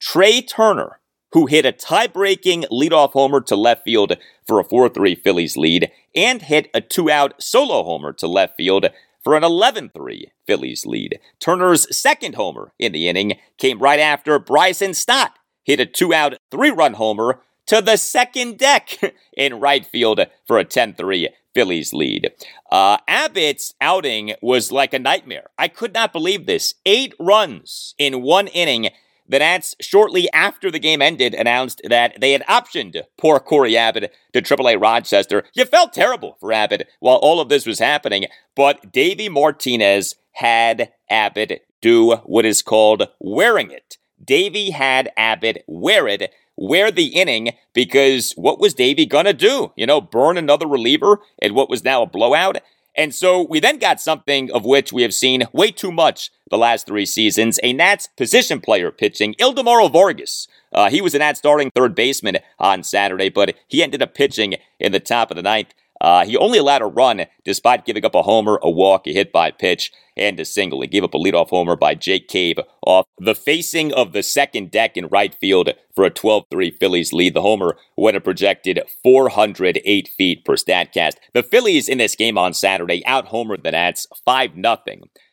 Trea 0.03 0.43
Turner 0.43 0.99
who 1.33 1.47
hit 1.47 1.65
a 1.65 1.73
tie 1.73 2.07
breaking 2.07 2.65
leadoff 2.71 3.13
homer 3.13 3.41
to 3.41 3.57
left 3.57 3.85
field 3.85 4.17
for 4.47 4.61
a 4.61 4.65
4 4.65 4.89
3 4.89 5.15
Phillies 5.15 5.57
lead, 5.57 5.91
and 6.15 6.43
hit 6.43 6.69
a 6.75 6.81
two 6.81 7.11
out 7.11 7.43
solo 7.43 7.83
homer 7.85 8.13
to 8.13 8.27
left 8.27 8.57
field 8.57 8.87
for 9.23 9.37
an 9.37 9.45
11 9.45 9.91
3 9.95 10.31
Phillies 10.47 10.85
lead. 10.85 11.19
Turner's 11.41 11.95
second 11.97 12.35
homer 12.35 12.73
in 12.79 12.93
the 12.93 13.09
inning 13.09 13.39
came 13.59 13.79
right 13.79 14.01
after 14.01 14.39
Bryson 14.39 14.95
Stott 14.95 15.39
hit 15.65 15.81
a 15.81 15.87
two 15.87 16.13
out, 16.13 16.35
three 16.51 16.71
run 16.71 16.95
homer 16.95 17.41
to 17.67 17.81
the 17.81 17.97
second 17.97 18.59
deck 18.59 18.99
in 19.37 19.61
right 19.61 19.87
field 19.87 20.21
for 20.47 20.59
a 20.59 20.65
10 20.65 20.95
3 20.95 21.31
Phillies 21.55 21.93
lead. 21.93 22.31
Uh, 22.71 22.99
Abbott's 23.07 23.75
outing 23.81 24.35
was 24.43 24.73
like 24.73 24.93
a 24.93 24.99
nightmare. 24.99 25.49
I 25.59 25.69
could 25.69 25.95
not 25.95 26.13
believe 26.13 26.47
this. 26.47 26.75
Eight 26.85 27.15
runs 27.19 27.95
in 27.99 28.23
one 28.23 28.49
inning 28.49 28.91
the 29.33 29.39
Nats, 29.39 29.75
shortly 29.81 30.31
after 30.33 30.71
the 30.71 30.79
game 30.79 31.01
ended, 31.01 31.33
announced 31.33 31.81
that 31.89 32.21
they 32.21 32.33
had 32.33 32.43
optioned 32.43 33.01
poor 33.17 33.41
Cory 33.41 33.77
Abbott 33.79 34.15
to 34.35 34.43
AAA 34.43 34.81
Rochester. 34.81 35.45
You 35.55 35.65
felt 35.65 35.95
terrible 35.95 36.37
for 36.39 36.53
Abbott 36.53 36.87
while 37.01 37.17
all 37.17 37.41
of 37.41 37.49
this 37.49 37.65
was 37.65 37.79
happening, 37.79 38.27
but 38.55 38.93
Davey 38.93 39.31
Martinez 39.31 40.17
had 40.33 40.93
Abbott 41.09 41.65
do 41.81 42.17
what 42.25 42.45
is 42.45 42.61
called 42.61 43.09
wearing 43.21 43.71
it. 43.71 43.97
Davey 44.23 44.71
had 44.71 45.11
Abbott 45.17 45.65
wear 45.67 46.07
it, 46.07 46.31
wear 46.57 46.91
the 46.91 47.07
inning, 47.07 47.53
because 47.73 48.33
what 48.37 48.61
was 48.61 48.75
Davey 48.75 49.07
gonna 49.07 49.33
do? 49.33 49.73
You 49.77 49.87
know, 49.87 50.03
burn 50.03 50.37
another 50.37 50.67
reliever 50.67 51.21
in 51.41 51.55
what 51.55 51.71
was 51.71 51.83
now 51.83 52.03
a 52.03 52.07
blowout? 52.07 52.59
And 52.95 53.15
so 53.15 53.43
we 53.43 53.59
then 53.61 53.79
got 53.79 54.01
something 54.01 54.51
of 54.53 54.65
which 54.65 54.93
we 54.93 55.03
have 55.03 55.15
seen 55.15 55.45
way 55.53 55.71
too 55.71 55.91
much 55.91 56.31
the 56.51 56.59
last 56.59 56.87
three 56.87 57.07
seasons 57.07 57.59
a 57.63 57.73
Nats 57.73 58.09
position 58.17 58.61
player 58.61 58.91
pitching, 58.91 59.35
Ildemaro 59.35 59.91
Vargas. 59.91 60.47
Uh, 60.73 60.91
he 60.91 61.01
was 61.01 61.15
a 61.15 61.19
Nats 61.19 61.39
starting 61.39 61.71
third 61.71 61.95
baseman 61.95 62.39
on 62.59 62.83
Saturday, 62.83 63.31
but 63.31 63.55
he 63.69 63.83
ended 63.83 64.03
up 64.03 64.15
pitching 64.15 64.57
in 64.79 64.93
the 64.93 65.01
top 65.01 65.31
of 65.31 65.37
the 65.37 65.43
ninth. 65.43 65.73
Uh, 66.03 66.25
he 66.25 66.37
only 66.37 66.59
allowed 66.59 66.83
a 66.83 66.87
run 66.87 67.27
despite 67.45 67.87
giving 67.87 68.05
up 68.05 68.17
a 68.17 68.25
homer, 68.25 68.59
a 68.61 68.69
walk, 68.69 69.07
a 69.07 69.13
hit 69.13 69.33
by 69.33 69.53
pitch, 69.53 69.93
and 70.17 70.39
a 70.41 70.45
single. 70.45 70.81
He 70.83 70.89
gave 70.89 71.05
up 71.05 71.15
a 71.15 71.19
leadoff 71.19 71.51
homer 71.51 71.77
by 71.77 71.95
Jake 71.95 72.27
Cave 72.27 72.59
off 72.85 73.07
the 73.19 73.37
facing 73.37 73.93
of 73.95 74.13
the 74.13 74.25
second 74.25 74.73
deck 74.73 74.97
in 74.97 75.07
right 75.07 75.33
field 75.33 75.71
for 75.95 76.05
a 76.05 76.11
12 76.11 76.47
3 76.51 76.73
Phillies 76.73 77.13
lead. 77.13 77.35
The 77.35 77.43
homer 77.43 77.77
went 77.97 78.17
a 78.17 78.21
projected 78.21 78.83
408 79.05 80.09
feet 80.09 80.45
per 80.45 80.57
StatCast. 80.57 81.15
The 81.35 81.45
Phillies 81.45 81.89
in 81.89 81.99
this 81.99 82.17
game 82.17 82.37
on 82.37 82.53
Saturday 82.53 83.07
out 83.07 83.29
homered 83.29 83.63
the 83.63 83.71
Nats 83.71 84.09
5 84.25 84.55
0. 84.57 84.79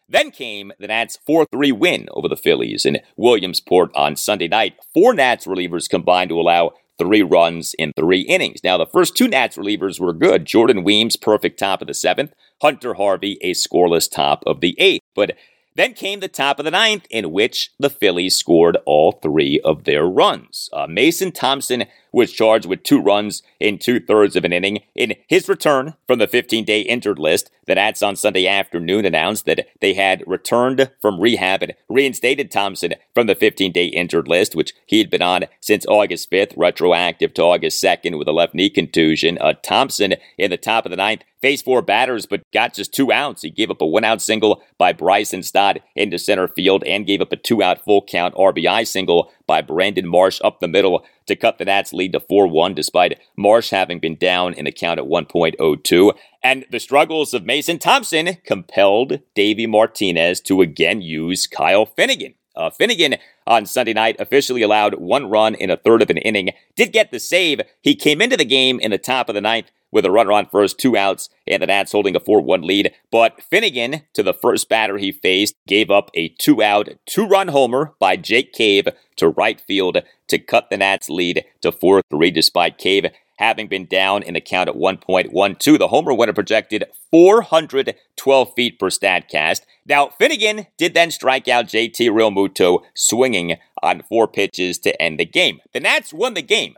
Then 0.07 0.29
came 0.29 0.71
the 0.79 0.87
Nats 0.87 1.17
4 1.25 1.47
3 1.51 1.71
win 1.71 2.07
over 2.11 2.27
the 2.27 2.37
Phillies 2.37 2.85
in 2.85 2.99
Williamsport 3.17 3.89
on 3.95 4.15
Sunday 4.15 4.47
night. 4.47 4.75
Four 4.93 5.15
Nats 5.15 5.47
relievers 5.47 5.89
combined 5.89 6.29
to 6.29 6.39
allow 6.39 6.73
three 6.99 7.23
runs 7.23 7.73
in 7.79 7.93
three 7.93 8.21
innings. 8.21 8.63
Now, 8.63 8.77
the 8.77 8.85
first 8.85 9.17
two 9.17 9.27
Nats 9.27 9.57
relievers 9.57 9.99
were 9.99 10.13
good. 10.13 10.45
Jordan 10.45 10.83
Weems, 10.83 11.15
perfect 11.15 11.57
top 11.57 11.81
of 11.81 11.87
the 11.87 11.93
seventh. 11.93 12.33
Hunter 12.61 12.95
Harvey, 12.95 13.37
a 13.41 13.53
scoreless 13.53 14.11
top 14.11 14.43
of 14.45 14.59
the 14.59 14.75
eighth. 14.77 15.01
But 15.15 15.35
then 15.75 15.93
came 15.93 16.19
the 16.19 16.27
top 16.27 16.59
of 16.59 16.65
the 16.65 16.71
ninth, 16.71 17.07
in 17.09 17.31
which 17.31 17.71
the 17.79 17.89
Phillies 17.89 18.35
scored 18.35 18.77
all 18.85 19.13
three 19.13 19.61
of 19.63 19.85
their 19.85 20.05
runs. 20.05 20.69
Uh, 20.73 20.87
Mason 20.87 21.31
Thompson 21.31 21.85
was 22.11 22.31
charged 22.31 22.65
with 22.65 22.83
two 22.83 23.01
runs 23.01 23.43
in 23.59 23.77
two 23.77 23.99
thirds 23.99 24.35
of 24.35 24.45
an 24.45 24.53
inning. 24.53 24.79
In 24.95 25.15
his 25.27 25.47
return 25.47 25.93
from 26.07 26.19
the 26.19 26.27
15 26.27 26.65
day 26.65 26.81
injured 26.81 27.19
list, 27.19 27.51
the 27.65 27.75
Nats 27.75 28.01
on 28.01 28.15
Sunday 28.15 28.47
afternoon 28.47 29.05
announced 29.05 29.45
that 29.45 29.67
they 29.79 29.93
had 29.93 30.23
returned 30.25 30.89
from 31.01 31.19
rehab 31.19 31.61
and 31.61 31.73
reinstated 31.87 32.49
Thompson 32.49 32.95
from 33.13 33.27
the 33.27 33.35
15 33.35 33.71
day 33.71 33.85
injured 33.85 34.27
list, 34.27 34.55
which 34.55 34.73
he 34.85 34.99
had 34.99 35.09
been 35.09 35.21
on 35.21 35.45
since 35.61 35.85
August 35.87 36.31
5th, 36.31 36.53
retroactive 36.57 37.33
to 37.35 37.43
August 37.43 37.83
2nd 37.83 38.17
with 38.17 38.27
a 38.27 38.31
left 38.31 38.55
knee 38.55 38.69
contusion. 38.69 39.37
Uh, 39.39 39.53
Thompson 39.61 40.15
in 40.37 40.49
the 40.49 40.57
top 40.57 40.85
of 40.85 40.89
the 40.89 40.97
ninth 40.97 41.23
faced 41.41 41.65
four 41.65 41.81
batters 41.81 42.25
but 42.25 42.41
got 42.51 42.73
just 42.73 42.93
two 42.93 43.11
outs. 43.11 43.41
He 43.41 43.49
gave 43.49 43.71
up 43.71 43.81
a 43.81 43.85
one 43.85 44.03
out 44.03 44.21
single 44.21 44.61
by 44.77 44.93
Bryson 44.93 45.43
Stott 45.43 45.77
into 45.95 46.17
center 46.17 46.47
field 46.47 46.83
and 46.85 47.05
gave 47.05 47.21
up 47.21 47.31
a 47.31 47.37
two 47.37 47.63
out 47.63 47.83
full 47.83 48.03
count 48.03 48.35
RBI 48.35 48.87
single 48.87 49.31
by 49.47 49.61
Brandon 49.61 50.07
Marsh 50.07 50.39
up 50.43 50.59
the 50.59 50.67
middle 50.67 51.05
to 51.27 51.35
cut 51.35 51.57
the 51.57 51.65
Nats 51.65 51.93
lead 51.99 52.13
to 52.13 52.19
4 52.19 52.47
1, 52.47 52.73
despite 52.73 53.19
Marsh 53.37 53.69
having 53.69 53.99
been 53.99 54.15
down 54.15 54.53
in 54.53 54.65
the 54.65 54.71
count 54.71 54.99
at 54.99 55.05
1.02. 55.05 56.13
And 56.41 56.65
the 56.71 56.79
struggles 56.79 57.33
of 57.33 57.45
Mason 57.45 57.77
Thompson 57.77 58.37
compelled 58.43 59.19
Davey 59.35 59.67
Martinez 59.67 60.41
to 60.41 60.61
again 60.61 61.01
use 61.01 61.45
Kyle 61.45 61.85
Finnegan. 61.85 62.33
Uh, 62.55 62.69
Finnegan 62.69 63.15
on 63.47 63.65
Sunday 63.65 63.93
night 63.93 64.15
officially 64.19 64.61
allowed 64.61 64.95
one 64.95 65.29
run 65.29 65.55
in 65.55 65.69
a 65.69 65.77
third 65.77 66.01
of 66.01 66.09
an 66.09 66.17
inning, 66.17 66.49
did 66.75 66.91
get 66.91 67.11
the 67.11 67.19
save. 67.19 67.61
He 67.81 67.95
came 67.95 68.21
into 68.21 68.35
the 68.35 68.45
game 68.45 68.79
in 68.79 68.91
the 68.91 68.97
top 68.97 69.29
of 69.29 69.35
the 69.35 69.41
ninth 69.41 69.71
with 69.91 70.05
a 70.05 70.11
runner 70.11 70.31
on 70.31 70.47
first, 70.47 70.77
two 70.77 70.95
outs, 70.95 71.29
and 71.47 71.61
the 71.61 71.67
Nats 71.67 71.91
holding 71.91 72.15
a 72.15 72.19
4 72.19 72.41
1 72.41 72.61
lead. 72.61 72.93
But 73.11 73.41
Finnegan, 73.41 74.03
to 74.13 74.23
the 74.23 74.33
first 74.33 74.69
batter 74.69 74.97
he 74.97 75.11
faced, 75.11 75.55
gave 75.67 75.89
up 75.89 76.09
a 76.13 76.29
two 76.39 76.61
out, 76.61 76.89
two 77.05 77.25
run 77.25 77.49
homer 77.49 77.93
by 77.99 78.15
Jake 78.15 78.53
Cave 78.53 78.87
to 79.17 79.29
right 79.29 79.59
field 79.59 79.97
to 80.27 80.39
cut 80.39 80.69
the 80.69 80.77
Nats 80.77 81.09
lead 81.09 81.45
to 81.61 81.71
4 81.71 82.01
3, 82.09 82.31
despite 82.31 82.77
Cave 82.77 83.05
having 83.39 83.67
been 83.67 83.85
down 83.85 84.21
in 84.21 84.33
the 84.33 84.41
count 84.41 84.67
at 84.67 84.75
1.12. 84.75 85.79
The 85.79 85.87
homer 85.87 86.13
winner 86.13 86.33
projected 86.33 86.83
412 87.09 88.53
feet 88.53 88.77
per 88.77 88.89
StatCast. 88.89 89.61
Now, 89.85 90.09
Finnegan 90.09 90.67
did 90.77 90.93
then 90.93 91.09
strike 91.09 91.47
out 91.47 91.67
JT 91.67 92.09
Realmuto 92.09 92.81
swinging 92.93 93.55
on 93.81 94.03
four 94.09 94.27
pitches 94.27 94.77
to 94.79 95.01
end 95.01 95.19
the 95.19 95.25
game. 95.25 95.61
The 95.73 95.79
Nats 95.79 96.13
won 96.13 96.33
the 96.33 96.41
game, 96.41 96.75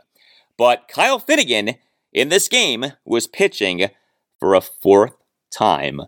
but 0.56 0.86
Kyle 0.88 1.18
Finnegan 1.18 1.74
in 2.12 2.28
this 2.28 2.48
game 2.48 2.92
was 3.04 3.26
pitching 3.26 3.90
for 4.38 4.54
a 4.54 4.60
fourth 4.60 5.14
time 5.50 6.02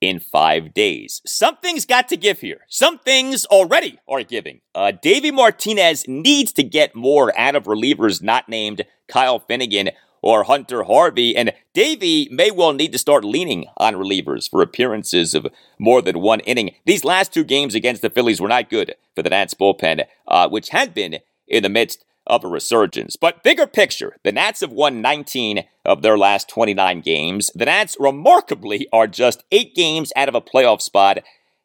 in 0.00 0.20
five 0.20 0.74
days. 0.74 1.22
Something's 1.24 1.86
got 1.86 2.08
to 2.08 2.16
give 2.16 2.40
here. 2.40 2.60
Some 2.68 2.98
things 2.98 3.46
already 3.46 3.98
are 4.06 4.22
giving. 4.22 4.60
Uh, 4.74 4.92
Davey 4.92 5.30
Martinez 5.30 6.06
needs 6.06 6.52
to 6.52 6.62
get 6.62 6.94
more 6.94 7.36
out 7.38 7.56
of 7.56 7.64
relievers 7.64 8.22
not 8.22 8.48
named 8.48 8.84
Kyle 9.08 9.38
Finnegan 9.38 9.90
or 10.20 10.44
Hunter 10.44 10.84
Harvey, 10.84 11.36
and 11.36 11.52
Davey 11.74 12.28
may 12.30 12.50
well 12.50 12.72
need 12.72 12.92
to 12.92 12.98
start 12.98 13.24
leaning 13.24 13.66
on 13.76 13.94
relievers 13.94 14.48
for 14.48 14.62
appearances 14.62 15.34
of 15.34 15.46
more 15.78 16.00
than 16.00 16.20
one 16.20 16.40
inning. 16.40 16.74
These 16.86 17.04
last 17.04 17.34
two 17.34 17.44
games 17.44 17.74
against 17.74 18.00
the 18.00 18.08
Phillies 18.08 18.40
were 18.40 18.48
not 18.48 18.70
good 18.70 18.94
for 19.14 19.22
the 19.22 19.28
Nats 19.28 19.52
bullpen, 19.52 20.04
uh, 20.26 20.48
which 20.48 20.70
had 20.70 20.94
been 20.94 21.18
in 21.46 21.62
the 21.62 21.68
midst 21.68 22.06
of 22.26 22.44
a 22.44 22.48
resurgence. 22.48 23.16
But 23.16 23.42
bigger 23.42 23.66
picture, 23.66 24.16
the 24.22 24.32
Nats 24.32 24.60
have 24.60 24.72
won 24.72 25.02
19 25.02 25.64
of 25.84 26.02
their 26.02 26.16
last 26.16 26.48
29 26.48 27.00
games. 27.00 27.50
The 27.54 27.66
Nats, 27.66 27.96
remarkably, 27.98 28.88
are 28.92 29.06
just 29.06 29.44
eight 29.52 29.74
games 29.74 30.12
out 30.16 30.28
of 30.28 30.34
a 30.34 30.40
playoff 30.40 30.80
spot. 30.80 31.18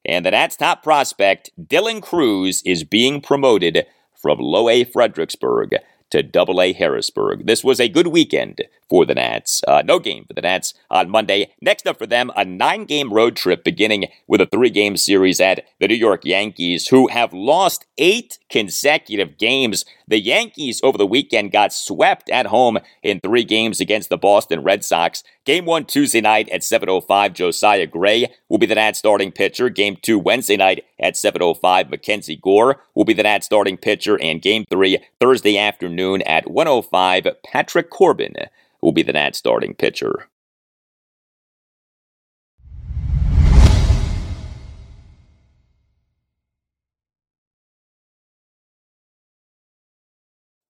And 0.06 0.26
the 0.26 0.32
Nats' 0.32 0.56
top 0.56 0.84
prospect, 0.84 1.52
Dylan 1.60 2.02
Crews, 2.02 2.62
is 2.66 2.84
being 2.84 3.22
promoted 3.22 3.86
from 4.16 4.40
low 4.40 4.70
A 4.70 4.84
Fredericksburg 4.84 5.76
to 6.12 6.24
Double 6.24 6.62
A 6.62 6.74
Harrisburg. 6.74 7.46
This 7.46 7.64
was 7.64 7.80
a 7.80 7.90
good 7.90 8.08
weekend 8.08 8.62
for 8.90 9.06
the 9.06 9.16
Nats. 9.16 9.62
Uh, 9.68 9.84
no 9.86 10.00
game 10.00 10.26
for 10.26 10.34
the 10.34 10.42
Nats 10.42 10.74
on 10.90 11.10
Monday. 11.10 11.52
Next 11.62 11.88
up 11.88 11.98
for 11.98 12.08
them, 12.08 12.32
a 12.36 12.44
nine 12.44 12.86
game 12.86 13.14
road 13.14 13.36
trip 13.36 13.64
beginning 13.64 14.08
with 14.28 14.42
a 14.42 14.46
three 14.48 14.70
game 14.70 14.98
series 14.98 15.40
at 15.40 15.66
the 15.80 15.88
New 15.88 15.96
York 15.96 16.26
Yankees, 16.26 16.88
who 16.88 17.08
have 17.08 17.34
lost 17.34 17.86
eight 17.98 18.40
consecutive 18.50 19.38
games. 19.38 19.86
The 20.08 20.20
Yankees 20.20 20.82
over 20.84 20.98
the 20.98 21.06
weekend 21.06 21.52
got 21.52 21.72
swept 21.72 22.30
at 22.32 22.48
home 22.48 22.80
in 23.04 23.20
three 23.20 23.44
games 23.44 23.80
against 23.80 24.10
the 24.10 24.18
Boston 24.18 24.64
Red 24.64 24.84
Sox. 24.84 25.24
Game 25.46 25.66
one 25.66 25.86
Tuesday 25.86 26.22
night 26.22 26.50
at 26.50 26.62
7.05, 26.62 27.34
Josiah 27.34 27.88
Gray 27.88 28.28
will 28.50 28.58
be 28.58 28.66
the 28.66 28.76
Nats 28.76 29.00
starting 29.00 29.32
pitcher. 29.32 29.70
Game 29.70 29.98
two 30.02 30.20
Wednesday 30.20 30.58
night 30.58 30.86
at 31.00 31.16
7.05, 31.16 31.90
Mackenzie 31.90 32.36
Gore 32.36 32.82
will 32.94 33.06
be 33.06 33.14
the 33.14 33.24
Nats 33.24 33.46
starting 33.46 33.78
pitcher. 33.78 34.20
And 34.22 34.42
game 34.42 34.66
three 34.70 35.00
Thursday 35.20 35.58
afternoon 35.58 35.99
at 36.26 36.46
1.05, 36.46 37.36
Patrick 37.44 37.90
Corbin 37.90 38.36
will 38.82 38.92
be 38.92 39.04
the 39.04 39.14
Nats 39.14 39.38
starting 39.38 39.74
pitcher. 39.74 40.28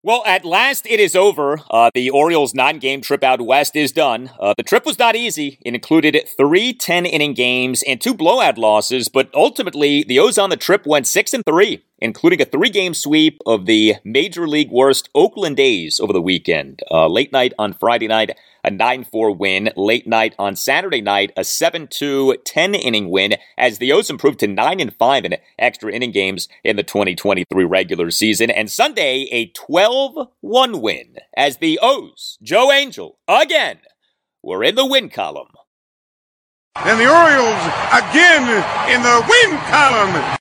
Well, 0.02 0.24
at 0.26 0.46
last 0.46 0.86
it 0.86 1.02
is 1.02 1.14
over. 1.14 1.60
Uh, 1.70 1.92
the 1.94 2.10
Orioles' 2.10 2.56
nine 2.56 2.80
game 2.80 3.02
trip 3.02 3.22
out 3.22 3.42
west 3.42 3.76
is 3.76 3.92
done. 3.92 4.32
Uh, 4.40 4.54
the 4.56 4.64
trip 4.64 4.86
was 4.86 4.98
not 4.98 5.18
easy. 5.18 5.60
It 5.66 5.76
included 5.76 6.18
three 6.38 6.72
10 6.72 7.06
inning 7.06 7.34
games 7.34 7.84
and 7.86 8.00
two 8.00 8.14
blowout 8.14 8.58
losses, 8.58 9.10
but 9.10 9.30
ultimately, 9.34 10.06
the 10.06 10.18
O's 10.18 10.38
on 10.38 10.52
the 10.52 10.56
trip 10.56 10.88
went 10.88 11.06
6 11.06 11.34
and 11.34 11.44
3, 11.46 11.84
including 12.00 12.42
a 12.42 12.46
three 12.46 12.70
game 12.70 12.94
sweep 12.94 13.42
of 13.46 13.66
the 13.66 13.96
Major 14.06 14.48
League 14.48 14.72
worst 14.72 15.10
Oakland 15.14 15.60
A's 15.60 16.00
over 16.00 16.14
the 16.14 16.22
weekend. 16.22 16.80
Uh, 16.90 17.08
late 17.08 17.34
night 17.34 17.52
on 17.60 17.74
Friday 17.74 18.08
night, 18.08 18.38
a 18.64 18.72
9 18.72 19.04
4 19.06 19.36
win. 19.36 19.72
Late 19.76 20.08
night 20.08 20.36
on 20.40 20.56
Saturday 20.56 21.02
night, 21.02 21.32
a 21.36 21.44
7 21.44 21.88
2 21.88 22.38
10 22.44 22.76
inning 22.76 23.10
win 23.10 23.36
as 23.58 23.78
the 23.78 23.92
O's 23.92 24.10
improved 24.10 24.40
to 24.40 24.48
9 24.48 24.80
and 24.80 24.94
5 24.94 25.26
in 25.26 25.38
extra 25.58 25.92
inning 25.92 26.12
games 26.12 26.48
in 26.64 26.76
the 26.76 26.84
2023 26.84 27.64
regular 27.66 28.12
season. 28.12 28.50
And 28.50 28.70
Sunday, 28.70 29.28
a 29.32 29.48
12 29.48 30.28
1 30.42 30.82
win 30.82 31.18
as 31.36 31.58
the 31.58 31.80
O's, 31.82 32.38
Joe 32.42 32.72
Angel, 32.72 33.18
again, 33.28 33.80
were 34.44 34.64
in 34.64 34.76
the 34.76 34.86
win 34.86 35.10
column. 35.10 35.50
And 36.76 37.00
the 37.00 37.12
Orioles 37.12 37.64
again 37.92 38.48
in 38.90 39.04
the 39.04 39.26
win 39.28 39.58
column. 39.70 40.39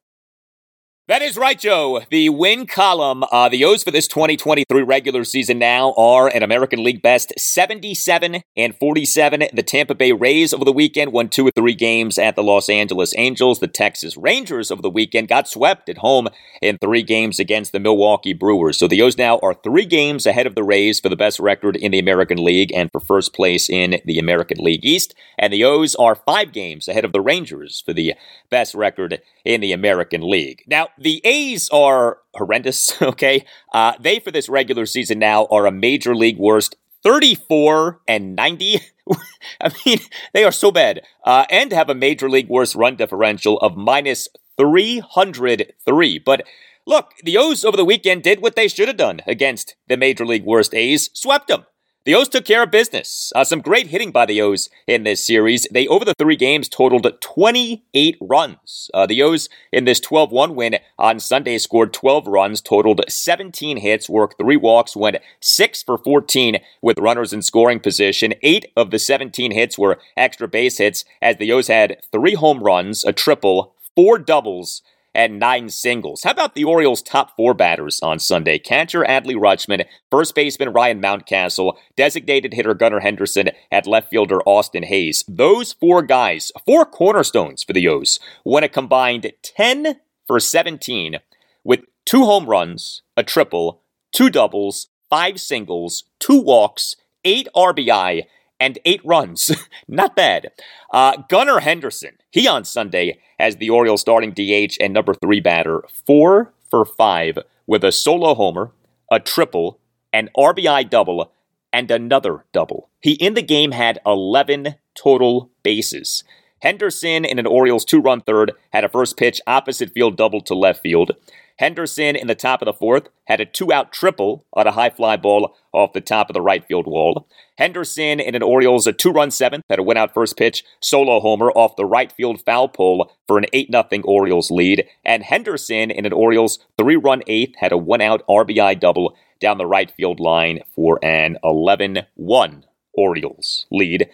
That 1.09 1.23
is 1.23 1.39
right, 1.39 1.59
Joe. 1.59 2.03
The 2.11 2.29
win 2.29 2.67
column, 2.67 3.25
uh, 3.33 3.49
the 3.49 3.65
O's 3.65 3.83
for 3.83 3.91
this 3.91 4.07
2023 4.09 4.83
regular 4.83 5.25
season 5.25 5.59
now 5.59 5.95
are 5.97 6.29
an 6.29 6.43
American 6.43 6.85
League 6.85 7.01
best 7.01 7.33
77 7.39 8.43
and 8.59 8.77
47. 8.77 9.45
The 9.55 9.63
Tampa 9.63 9.95
Bay 9.95 10.13
Rays 10.13 10.53
over 10.53 10.67
the 10.67 10.73
weekend 10.73 11.13
won 11.13 11.31
two 11.31 11.47
or 11.47 11.51
three 11.57 11.73
games 11.73 12.19
at 12.19 12.37
the 12.37 12.43
Los 12.43 12.69
Angeles 12.69 13.15
Angels. 13.17 13.59
The 13.59 13.69
Texas 13.69 14.19
Rangers 14.19 14.71
over 14.71 14.83
the 14.83 14.91
weekend 14.91 15.29
got 15.29 15.49
swept 15.49 15.89
at 15.89 15.97
home 15.97 16.29
in 16.61 16.77
three 16.77 17.03
games 17.03 17.39
against 17.39 17.73
the 17.73 17.81
Milwaukee 17.81 18.35
Brewers. 18.35 18.79
So 18.79 18.87
the 18.87 19.01
O's 19.01 19.17
now 19.17 19.39
are 19.39 19.55
three 19.55 19.87
games 19.87 20.27
ahead 20.27 20.47
of 20.47 20.57
the 20.57 20.63
Rays 20.63 21.01
for 21.01 21.09
the 21.09 21.17
best 21.17 21.41
record 21.41 21.75
in 21.75 21.91
the 21.91 21.99
American 21.99 22.45
League 22.45 22.71
and 22.75 22.93
for 22.93 23.01
first 23.01 23.33
place 23.33 23.71
in 23.71 23.99
the 24.05 24.19
American 24.19 24.63
League 24.63 24.85
East. 24.85 25.15
And 25.39 25.55
the 25.55 25.65
O's 25.65 25.95
are 25.95 26.17
five 26.17 26.53
games 26.53 26.87
ahead 26.87 27.07
of 27.07 27.13
the 27.13 27.23
Rangers 27.23 27.81
for 27.81 27.95
the 27.95 28.13
best 28.51 28.75
record 28.75 29.23
in 29.47 29.63
the 29.63 29.73
American 29.73 30.21
League. 30.21 30.65
Now, 30.67 30.89
the 31.01 31.21
A's 31.25 31.69
are 31.71 32.19
horrendous, 32.35 33.01
okay? 33.03 33.45
Uh, 33.73 33.93
they, 34.01 34.19
for 34.19 34.31
this 34.31 34.49
regular 34.49 34.87
season 34.87 35.19
now, 35.19 35.47
are 35.47 35.67
a 35.67 35.73
major 35.73 36.15
league 36.15 36.39
worst 36.39 36.77
34 37.03 38.01
and 38.09 38.35
90. 38.35 38.81
I 39.61 39.71
mean, 39.87 39.99
they 40.33 40.45
are 40.45 40.53
so 40.53 40.71
bad. 40.71 41.03
Uh, 41.25 41.45
and 41.51 41.73
have 41.73 41.89
a 41.89 41.95
major 41.95 42.29
league 42.29 42.49
worst 42.49 42.75
run 42.75 42.97
differential 42.97 43.59
of 43.61 43.77
minus 43.77 44.29
303. 44.57 46.19
But 46.19 46.47
look, 46.87 47.13
the 47.23 47.39
O's 47.39 47.65
over 47.65 47.77
the 47.77 47.85
weekend 47.85 48.23
did 48.23 48.43
what 48.43 48.57
they 48.57 48.69
should 48.69 48.89
have 48.89 48.97
done 48.97 49.21
against 49.27 49.77
the 49.87 49.97
major 49.97 50.27
league 50.27 50.45
worst 50.45 50.75
A's, 50.75 51.11
swept 51.13 51.49
them. 51.49 51.65
The 52.09 52.15
O's 52.15 52.31
took 52.31 52.47
care 52.47 52.63
of 52.63 52.71
business. 52.71 53.35
Uh, 53.37 53.45
some 53.45 53.61
great 53.61 53.89
hitting 53.89 54.13
by 54.13 54.25
the 54.25 54.41
O's 54.41 54.71
in 54.87 55.03
this 55.03 55.27
series. 55.27 55.69
They, 55.71 55.87
over 55.89 56.07
the 56.07 56.15
three 56.19 56.37
games, 56.37 56.67
totaled 56.67 57.07
28 57.21 58.17
runs. 58.19 58.91
Uh, 58.95 59.05
the 59.05 59.21
O's 59.21 59.51
in 59.73 59.85
this 59.85 60.01
12 60.01 60.33
1 60.33 60.55
win 60.55 60.79
on 60.99 61.21
Sunday 61.21 61.59
scored 61.59 61.93
12 61.93 62.27
runs, 62.27 62.63
totaled 62.63 63.03
17 63.07 63.77
hits, 63.77 64.09
worked 64.09 64.39
three 64.39 64.57
walks, 64.57 64.97
went 64.97 65.19
6 65.41 65.83
for 65.83 65.99
14 65.99 66.57
with 66.81 66.99
runners 66.99 67.35
in 67.35 67.43
scoring 67.43 67.79
position. 67.79 68.33
Eight 68.41 68.73
of 68.75 68.91
the 68.91 68.99
17 68.99 69.51
hits 69.51 69.79
were 69.79 70.01
extra 70.17 70.49
base 70.49 70.79
hits, 70.79 71.05
as 71.21 71.37
the 71.37 71.53
O's 71.53 71.69
had 71.69 72.01
three 72.11 72.37
home 72.37 72.63
runs, 72.63 73.05
a 73.05 73.13
triple, 73.13 73.75
four 73.95 74.19
doubles, 74.19 74.81
and 75.19 75.41
nine 75.41 75.69
singles. 75.69 76.23
How 76.23 76.31
about 76.31 76.55
the 76.55 76.63
Orioles' 76.63 77.03
top 77.03 77.35
four 77.35 77.53
batters 77.53 77.99
on 78.01 78.21
Sunday? 78.21 78.57
Catcher 78.57 79.03
Adley 79.03 79.35
Rutschman, 79.35 79.85
first 80.13 80.33
baseman 80.33 80.73
Ryan 80.73 81.03
Mountcastle, 81.03 81.77
designated 81.97 82.55
hitter 82.55 82.73
Gunnar 82.73 83.01
Henderson, 83.01 83.51
at 83.73 83.89
left 83.89 84.11
fielder 84.11 84.41
Austin 84.43 84.85
Hays. 84.85 85.25
Those 85.27 85.73
four 85.73 86.03
guys, 86.03 86.53
four 86.65 86.87
cornerstones 86.87 87.65
for 87.65 87.73
the 87.73 87.89
O's, 87.89 88.21
went 88.45 88.65
a 88.65 88.69
combined 88.69 89.33
10 89.43 89.97
for 90.25 90.39
17 90.39 91.17
with 91.65 91.81
two 92.05 92.25
home 92.25 92.47
runs, 92.47 93.03
a 93.17 93.25
triple, 93.25 93.83
two 94.13 94.31
doubles, 94.31 94.87
five 95.11 95.41
singles, 95.41 96.05
two 96.21 96.41
walks, 96.41 96.95
eight 97.25 97.49
RBI, 97.57 98.23
and 98.61 98.79
eight 98.85 99.01
runs. 99.05 99.51
Not 99.89 100.17
bad. 100.17 100.51
Uh, 100.93 101.19
Gunnar 101.29 101.61
Henderson, 101.61 102.19
he 102.31 102.47
on 102.47 102.65
Sunday 102.65 103.19
as 103.39 103.57
the 103.57 103.71
Orioles 103.71 104.01
starting 104.01 104.33
DH 104.33 104.77
and 104.81 104.93
number 104.93 105.15
three 105.15 105.41
batter, 105.41 105.85
four 106.07 106.53
for 106.71 106.85
five 106.85 107.39
with 107.67 107.85
a 107.85 107.93
solo 107.93 108.35
homer, 108.35 108.73
a 109.11 109.21
triple, 109.21 109.79
an 110.13 110.29
RBI 110.37 110.89
double, 110.91 111.33
and 111.73 111.91
another 111.91 112.45
double. 112.53 112.89
He 113.01 113.13
in 113.13 113.35
the 113.35 113.43
game 113.43 113.73
had 113.73 114.01
11 114.07 114.75
total 114.95 115.51
bases. 115.63 116.25
Henderson 116.61 117.25
in 117.25 117.39
an 117.39 117.47
Orioles 117.47 117.85
two 117.85 118.01
run 118.01 118.21
third 118.21 118.53
had 118.73 118.85
a 118.85 118.89
first 118.89 119.17
pitch 119.17 119.41
opposite 119.47 119.93
field 119.93 120.17
double 120.17 120.41
to 120.43 120.55
left 120.55 120.83
field. 120.83 121.13
Henderson 121.59 122.15
in 122.15 122.29
the 122.29 122.35
top 122.35 122.63
of 122.63 122.67
the 122.67 122.73
fourth 122.73 123.09
had 123.27 123.41
a 123.41 123.45
two 123.45 123.73
out 123.73 123.93
triple 123.93 124.47
on 124.53 124.67
a 124.67 124.73
high 124.73 124.91
fly 124.91 125.17
ball 125.17 125.57
off 125.73 125.93
the 125.93 126.01
top 126.01 126.31
of 126.31 126.35
the 126.35 126.41
right 126.41 126.65
field 126.65 126.87
wall. 126.87 127.29
Henderson 127.57 128.21
in 128.21 128.35
an 128.35 128.43
Orioles 128.43 128.87
a 128.87 128.93
two 128.93 129.11
run 129.11 129.31
seventh 129.31 129.65
had 129.69 129.81
a 129.81 129.83
win 129.83 129.97
out 129.97 130.15
first 130.15 130.37
pitch 130.37 130.65
solo 130.81 131.21
homer 131.21 131.51
off 131.51 131.77
the 131.77 131.85
right 131.85 132.13
field 132.13 132.41
foul 132.45 132.69
pole 132.69 133.13
for 133.27 133.39
an 133.39 133.47
8 133.53 133.71
0 133.73 134.03
Orioles 134.05 134.51
lead. 134.51 134.87
And 135.05 135.25
Henderson 135.25 135.91
in 135.91 136.07
an 136.07 136.13
Orioles 136.13 136.61
three 136.79 136.97
run 136.97 137.23
eighth 137.27 137.57
had 137.57 137.73
a 137.73 137.77
one 137.77 138.01
out 138.01 138.27
RBI 138.29 138.79
double 138.79 139.17
down 139.41 139.59
the 139.59 139.67
right 139.67 139.91
field 139.91 140.21
line 140.21 140.61
for 140.77 140.99
an 141.05 141.39
11 141.43 142.03
1 142.15 142.65
Orioles 142.95 143.67
lead 143.71 144.09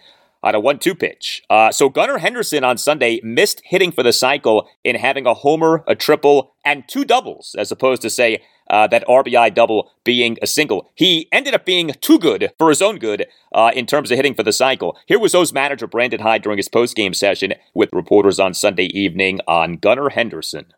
on 0.45 0.55
a 0.55 0.59
1 0.59 0.79
2 0.79 0.95
pitch. 0.95 1.43
Uh, 1.49 1.71
so 1.71 1.89
Gunnar 1.89 2.19
Henderson 2.19 2.63
on 2.63 2.77
Sunday 2.77 3.19
missed 3.23 3.61
hitting 3.65 3.91
for 3.91 4.03
the 4.03 4.13
cycle 4.13 4.69
in 4.83 4.95
having 4.95 5.25
a 5.25 5.33
homer, 5.33 5.83
a 5.87 5.95
triple, 5.95 6.53
and 6.63 6.87
two 6.87 7.03
doubles, 7.03 7.55
as 7.57 7.71
opposed 7.71 8.01
to, 8.03 8.09
say, 8.09 8.41
uh, 8.69 8.87
that 8.87 9.05
RBI 9.07 9.53
double 9.53 9.91
being 10.03 10.37
a 10.41 10.47
single. 10.47 10.89
He 10.95 11.27
ended 11.31 11.53
up 11.53 11.65
being 11.65 11.91
too 12.01 12.19
good 12.19 12.51
for 12.57 12.69
his 12.69 12.81
own 12.81 12.97
good 12.97 13.27
uh, 13.53 13.71
in 13.75 13.85
terms 13.85 14.11
of 14.11 14.17
hitting 14.17 14.33
for 14.33 14.43
the 14.43 14.53
cycle. 14.53 14.97
Here 15.05 15.19
was 15.19 15.35
O's 15.35 15.53
manager 15.53 15.87
Brandon 15.87 16.21
Hyde 16.21 16.41
during 16.41 16.57
his 16.57 16.69
postgame 16.69 17.15
session 17.15 17.53
with 17.73 17.89
reporters 17.93 18.39
on 18.39 18.53
Sunday 18.53 18.85
evening 18.85 19.39
on 19.47 19.77
Gunnar 19.77 20.09
Henderson. 20.09 20.73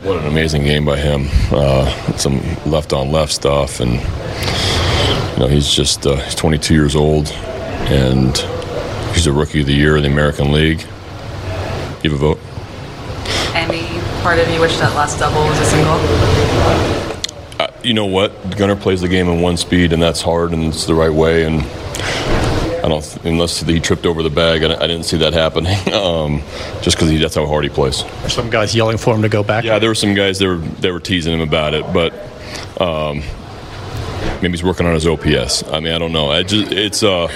What 0.00 0.18
an 0.18 0.26
amazing 0.26 0.62
game 0.64 0.86
by 0.86 0.96
him. 0.96 1.26
Uh, 1.50 2.16
some 2.16 2.40
left 2.64 2.94
on 2.94 3.12
left 3.12 3.32
stuff, 3.32 3.78
and 3.78 3.92
you 3.92 5.38
know 5.38 5.48
he's 5.48 5.70
just 5.70 6.06
uh, 6.06 6.16
he's 6.16 6.34
22 6.34 6.72
years 6.72 6.96
old, 6.96 7.26
and 7.90 8.36
he's 9.14 9.26
a 9.26 9.32
rookie 9.32 9.60
of 9.60 9.66
the 9.66 9.74
year 9.74 9.96
in 9.96 10.02
the 10.02 10.10
American 10.10 10.52
League. 10.52 10.78
give 12.02 12.12
a 12.12 12.16
vote. 12.16 12.38
Any 13.54 14.00
part 14.22 14.38
of 14.38 14.48
you 14.50 14.60
wish 14.60 14.76
that 14.78 14.94
last 14.94 15.18
double 15.18 15.42
was 15.44 15.58
a 15.58 15.64
single? 15.64 15.98
Uh, 17.60 17.68
you 17.82 17.94
know 17.94 18.06
what? 18.06 18.56
Gunnar 18.56 18.76
plays 18.76 19.00
the 19.00 19.08
game 19.08 19.28
in 19.28 19.40
one 19.40 19.56
speed, 19.56 19.92
and 19.92 20.02
that's 20.02 20.22
hard, 20.22 20.52
and 20.52 20.64
it's 20.64 20.86
the 20.86 20.94
right 20.94 21.12
way. 21.12 21.44
And 21.44 21.62
I 22.82 22.88
don't, 22.88 23.24
unless 23.24 23.60
he 23.60 23.78
tripped 23.78 24.06
over 24.06 24.22
the 24.22 24.30
bag, 24.30 24.64
I, 24.64 24.74
I 24.74 24.86
didn't 24.86 25.04
see 25.04 25.18
that 25.18 25.32
happening. 25.32 25.76
um, 25.94 26.42
just 26.80 26.96
because 26.96 27.18
that's 27.20 27.34
how 27.34 27.46
hard 27.46 27.64
he 27.64 27.70
plays. 27.70 28.02
There's 28.20 28.32
some 28.32 28.50
guys 28.50 28.74
yelling 28.74 28.98
for 28.98 29.14
him 29.14 29.22
to 29.22 29.28
go 29.28 29.42
back. 29.42 29.64
Yeah, 29.64 29.78
there 29.78 29.90
were 29.90 29.94
some 29.94 30.14
guys 30.14 30.38
that 30.38 30.46
were 30.46 30.56
they 30.56 30.90
were 30.90 31.00
teasing 31.00 31.34
him 31.34 31.40
about 31.40 31.74
it, 31.74 31.84
but 31.92 32.12
um, 32.80 33.22
maybe 34.42 34.52
he's 34.52 34.64
working 34.64 34.86
on 34.86 34.94
his 34.94 35.06
OPS. 35.06 35.62
I 35.68 35.80
mean, 35.80 35.92
I 35.92 35.98
don't 35.98 36.12
know. 36.12 36.30
I 36.30 36.42
just 36.42 36.72
it's 36.72 37.02
uh, 37.02 37.28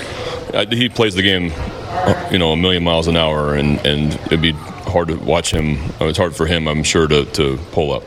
he 0.70 0.89
plays 0.89 1.15
the 1.15 1.23
game, 1.23 1.53
uh, 1.55 2.28
you 2.31 2.39
know, 2.39 2.53
a 2.53 2.57
million 2.57 2.85
miles 2.85 3.07
an 3.07 3.16
hour, 3.16 3.55
and 3.55 3.78
and 3.87 4.15
it'd 4.27 4.43
be 4.43 4.53
hard 4.53 5.09
to 5.09 5.16
watch 5.16 5.51
him. 5.51 5.78
It's 6.01 6.19
hard 6.19 6.35
for 6.35 6.47
him, 6.47 6.66
I'm 6.69 6.83
sure, 6.83 7.07
to 7.07 7.24
to 7.24 7.59
pull 7.73 7.93
up. 7.93 8.03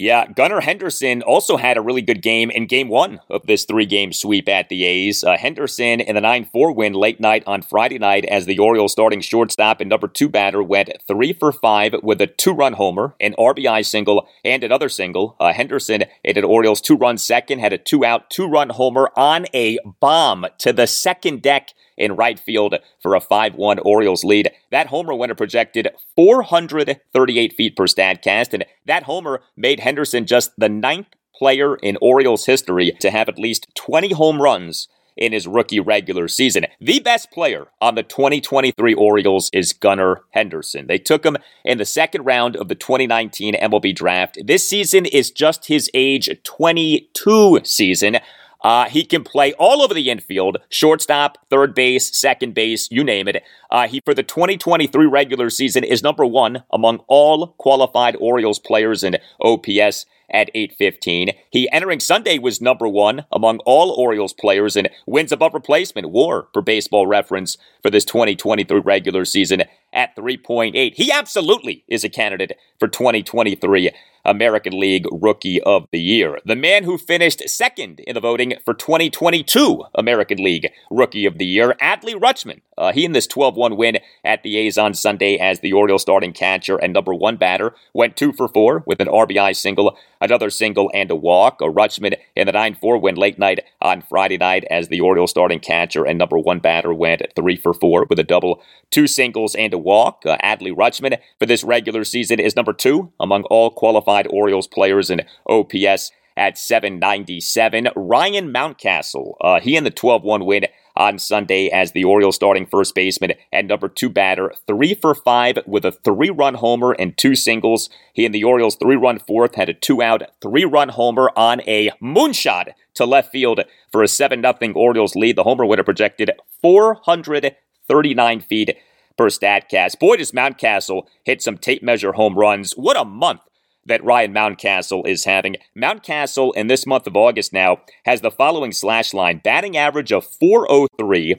Yeah, 0.00 0.26
Gunnar 0.28 0.60
Henderson 0.60 1.22
also 1.22 1.56
had 1.56 1.76
a 1.76 1.80
really 1.80 2.02
good 2.02 2.22
game 2.22 2.52
in 2.52 2.68
game 2.68 2.88
one 2.88 3.18
of 3.28 3.44
this 3.48 3.64
three 3.64 3.84
game 3.84 4.12
sweep 4.12 4.48
at 4.48 4.68
the 4.68 4.84
A's. 4.84 5.24
Uh, 5.24 5.36
Henderson 5.36 6.00
in 6.00 6.14
the 6.14 6.20
9 6.20 6.44
4 6.44 6.72
win 6.72 6.92
late 6.92 7.18
night 7.18 7.42
on 7.48 7.62
Friday 7.62 7.98
night 7.98 8.24
as 8.26 8.46
the 8.46 8.60
Orioles 8.60 8.92
starting 8.92 9.20
shortstop 9.20 9.80
and 9.80 9.90
number 9.90 10.06
two 10.06 10.28
batter 10.28 10.62
went 10.62 10.90
three 11.08 11.32
for 11.32 11.50
five 11.50 11.96
with 12.00 12.20
a 12.20 12.28
two 12.28 12.52
run 12.52 12.74
homer, 12.74 13.16
an 13.18 13.34
RBI 13.36 13.84
single, 13.84 14.28
and 14.44 14.62
another 14.62 14.88
single. 14.88 15.34
Uh, 15.40 15.52
Henderson 15.52 16.04
hit 16.22 16.38
an 16.38 16.44
Orioles 16.44 16.80
two 16.80 16.96
run 16.96 17.18
second, 17.18 17.58
had 17.58 17.72
a 17.72 17.78
two 17.78 18.04
out, 18.04 18.30
two 18.30 18.46
run 18.46 18.68
homer 18.68 19.10
on 19.16 19.46
a 19.52 19.80
bomb 19.98 20.46
to 20.58 20.72
the 20.72 20.86
second 20.86 21.42
deck 21.42 21.70
in 21.98 22.16
right 22.16 22.38
field 22.38 22.76
for 23.02 23.14
a 23.14 23.20
5 23.20 23.54
1 23.54 23.78
Orioles 23.80 24.24
lead. 24.24 24.50
That 24.70 24.86
homer 24.86 25.12
a 25.12 25.34
projected 25.34 25.88
438 26.16 27.52
feet 27.52 27.76
per 27.76 27.86
StatCast, 27.86 28.54
and 28.54 28.64
that 28.86 29.02
homer 29.02 29.42
made 29.56 29.80
Henderson 29.80 30.26
just 30.26 30.52
the 30.56 30.68
ninth 30.68 31.08
player 31.34 31.76
in 31.76 31.98
Orioles 32.00 32.46
history 32.46 32.92
to 33.00 33.10
have 33.10 33.28
at 33.28 33.38
least 33.38 33.68
20 33.74 34.12
home 34.14 34.40
runs 34.40 34.88
in 35.18 35.32
his 35.32 35.46
rookie 35.46 35.80
regular 35.80 36.28
season. 36.28 36.66
The 36.80 37.00
best 37.00 37.30
player 37.30 37.66
on 37.80 37.96
the 37.96 38.02
2023 38.02 38.94
Orioles 38.94 39.50
is 39.52 39.72
Gunnar 39.72 40.22
Henderson. 40.30 40.86
They 40.86 40.98
took 40.98 41.26
him 41.26 41.36
in 41.64 41.78
the 41.78 41.84
second 41.84 42.24
round 42.24 42.56
of 42.56 42.68
the 42.68 42.74
2019 42.74 43.54
MLB 43.54 43.94
draft. 43.94 44.38
This 44.44 44.68
season 44.68 45.04
is 45.04 45.30
just 45.30 45.66
his 45.66 45.90
age 45.92 46.30
22 46.44 47.60
season. 47.64 48.18
Uh, 48.62 48.86
he 48.86 49.04
can 49.04 49.22
play 49.22 49.52
all 49.54 49.82
over 49.82 49.94
the 49.94 50.10
infield, 50.10 50.58
shortstop, 50.68 51.38
third 51.48 51.74
base, 51.74 52.16
second 52.16 52.54
base, 52.54 52.90
you 52.90 53.04
name 53.04 53.28
it. 53.28 53.42
Uh, 53.70 53.86
he, 53.86 54.00
for 54.00 54.14
the 54.14 54.22
2023 54.22 55.06
regular 55.06 55.50
season, 55.50 55.84
is 55.84 56.02
number 56.02 56.26
one 56.26 56.64
among 56.72 56.98
all 57.06 57.48
qualified 57.58 58.16
Orioles 58.20 58.58
players 58.58 59.04
in 59.04 59.16
OPS 59.40 60.06
at 60.30 60.50
815. 60.54 61.30
He 61.50 61.70
entering 61.70 62.00
Sunday 62.00 62.38
was 62.38 62.60
number 62.60 62.86
one 62.86 63.24
among 63.32 63.60
all 63.60 63.90
Orioles 63.90 64.32
players 64.32 64.76
in 64.76 64.88
wins 65.06 65.32
above 65.32 65.54
replacement 65.54 66.10
war 66.10 66.48
for 66.52 66.62
baseball 66.62 67.06
reference 67.06 67.56
for 67.82 67.90
this 67.90 68.04
2023 68.04 68.80
regular 68.80 69.24
season 69.24 69.64
at 69.92 70.14
3.8. 70.16 70.94
He 70.94 71.10
absolutely 71.10 71.84
is 71.88 72.04
a 72.04 72.08
candidate 72.08 72.58
for 72.78 72.88
2023 72.88 73.90
American 74.28 74.78
League 74.78 75.06
Rookie 75.10 75.60
of 75.62 75.88
the 75.90 75.98
Year. 75.98 76.38
The 76.44 76.54
man 76.54 76.84
who 76.84 76.98
finished 76.98 77.48
second 77.48 78.00
in 78.00 78.14
the 78.14 78.20
voting 78.20 78.54
for 78.64 78.74
2022 78.74 79.84
American 79.94 80.38
League 80.38 80.70
Rookie 80.90 81.24
of 81.24 81.38
the 81.38 81.46
Year, 81.46 81.74
Adley 81.80 82.14
Rutschman. 82.14 82.60
Uh, 82.78 82.92
he 82.92 83.04
in 83.04 83.12
this 83.12 83.26
12 83.26 83.56
1 83.56 83.76
win 83.76 83.98
at 84.24 84.42
the 84.42 84.56
A's 84.56 84.78
on 84.78 84.94
Sunday 84.94 85.36
as 85.36 85.60
the 85.60 85.72
Orioles 85.72 86.02
starting 86.02 86.32
catcher 86.32 86.76
and 86.76 86.92
number 86.92 87.12
one 87.12 87.36
batter 87.36 87.74
went 87.92 88.16
two 88.16 88.32
for 88.32 88.48
four 88.48 88.84
with 88.86 89.00
an 89.00 89.08
RBI 89.08 89.56
single, 89.56 89.98
another 90.20 90.48
single, 90.48 90.90
and 90.94 91.10
a 91.10 91.16
walk. 91.16 91.60
A 91.60 91.64
Rutschman 91.64 92.16
in 92.36 92.46
the 92.46 92.52
9 92.52 92.76
4 92.80 92.98
win 92.98 93.16
late 93.16 93.38
night 93.38 93.64
on 93.82 94.02
Friday 94.02 94.38
night 94.38 94.64
as 94.70 94.88
the 94.88 95.00
Orioles 95.00 95.30
starting 95.30 95.60
catcher 95.60 96.06
and 96.06 96.18
number 96.18 96.38
one 96.38 96.60
batter 96.60 96.94
went 96.94 97.22
three 97.34 97.56
for 97.56 97.74
four 97.74 98.06
with 98.08 98.18
a 98.18 98.24
double, 98.24 98.62
two 98.90 99.08
singles, 99.08 99.54
and 99.56 99.74
a 99.74 99.78
walk. 99.78 100.22
Uh, 100.24 100.36
Adley 100.42 100.72
Rutschman 100.72 101.18
for 101.38 101.46
this 101.46 101.64
regular 101.64 102.04
season 102.04 102.38
is 102.38 102.54
number 102.54 102.72
two 102.72 103.12
among 103.18 103.42
all 103.44 103.70
qualified 103.70 104.28
Orioles 104.30 104.68
players 104.68 105.10
in 105.10 105.22
OPS 105.48 106.12
at 106.36 106.56
797. 106.56 107.88
Ryan 107.96 108.52
Mountcastle, 108.52 109.34
uh, 109.40 109.60
he 109.60 109.76
in 109.76 109.84
the 109.84 109.90
12 109.90 110.22
1 110.22 110.46
win 110.46 110.66
on 110.98 111.18
Sunday 111.18 111.68
as 111.68 111.92
the 111.92 112.04
Orioles 112.04 112.34
starting 112.34 112.66
first 112.66 112.94
baseman 112.94 113.32
and 113.52 113.68
number 113.68 113.88
two 113.88 114.10
batter, 114.10 114.52
three 114.66 114.92
for 114.92 115.14
five 115.14 115.58
with 115.66 115.84
a 115.84 115.92
three 115.92 116.28
run 116.28 116.54
homer 116.54 116.92
and 116.92 117.16
two 117.16 117.34
singles. 117.34 117.88
He 118.12 118.26
and 118.26 118.34
the 118.34 118.44
Orioles 118.44 118.76
three 118.76 118.96
run 118.96 119.18
fourth 119.20 119.54
had 119.54 119.70
a 119.70 119.74
two 119.74 120.02
out, 120.02 120.22
three 120.42 120.64
run 120.64 120.90
homer 120.90 121.30
on 121.36 121.62
a 121.62 121.90
moonshot 122.02 122.72
to 122.94 123.06
left 123.06 123.30
field 123.30 123.60
for 123.90 124.02
a 124.02 124.08
7 124.08 124.42
0 124.42 124.72
Orioles 124.74 125.14
lead. 125.14 125.36
The 125.36 125.44
homer 125.44 125.64
winner 125.64 125.84
projected 125.84 126.32
439 126.60 128.40
feet 128.40 128.76
per 129.16 129.28
StatCast. 129.28 129.98
Boy, 129.98 130.16
does 130.16 130.32
Mountcastle 130.32 131.06
hit 131.24 131.40
some 131.40 131.58
tape 131.58 131.82
measure 131.82 132.12
home 132.12 132.36
runs. 132.36 132.72
What 132.72 132.98
a 132.98 133.04
month 133.04 133.40
that 133.88 134.04
Ryan 134.04 134.32
Mountcastle 134.32 135.06
is 135.06 135.24
having. 135.24 135.56
Mountcastle 135.76 136.54
in 136.54 136.68
this 136.68 136.86
month 136.86 137.06
of 137.06 137.16
August 137.16 137.52
now 137.52 137.80
has 138.04 138.20
the 138.20 138.30
following 138.30 138.72
slash 138.72 139.12
line 139.12 139.40
batting 139.42 139.76
average 139.76 140.12
of 140.12 140.26
403, 140.26 141.36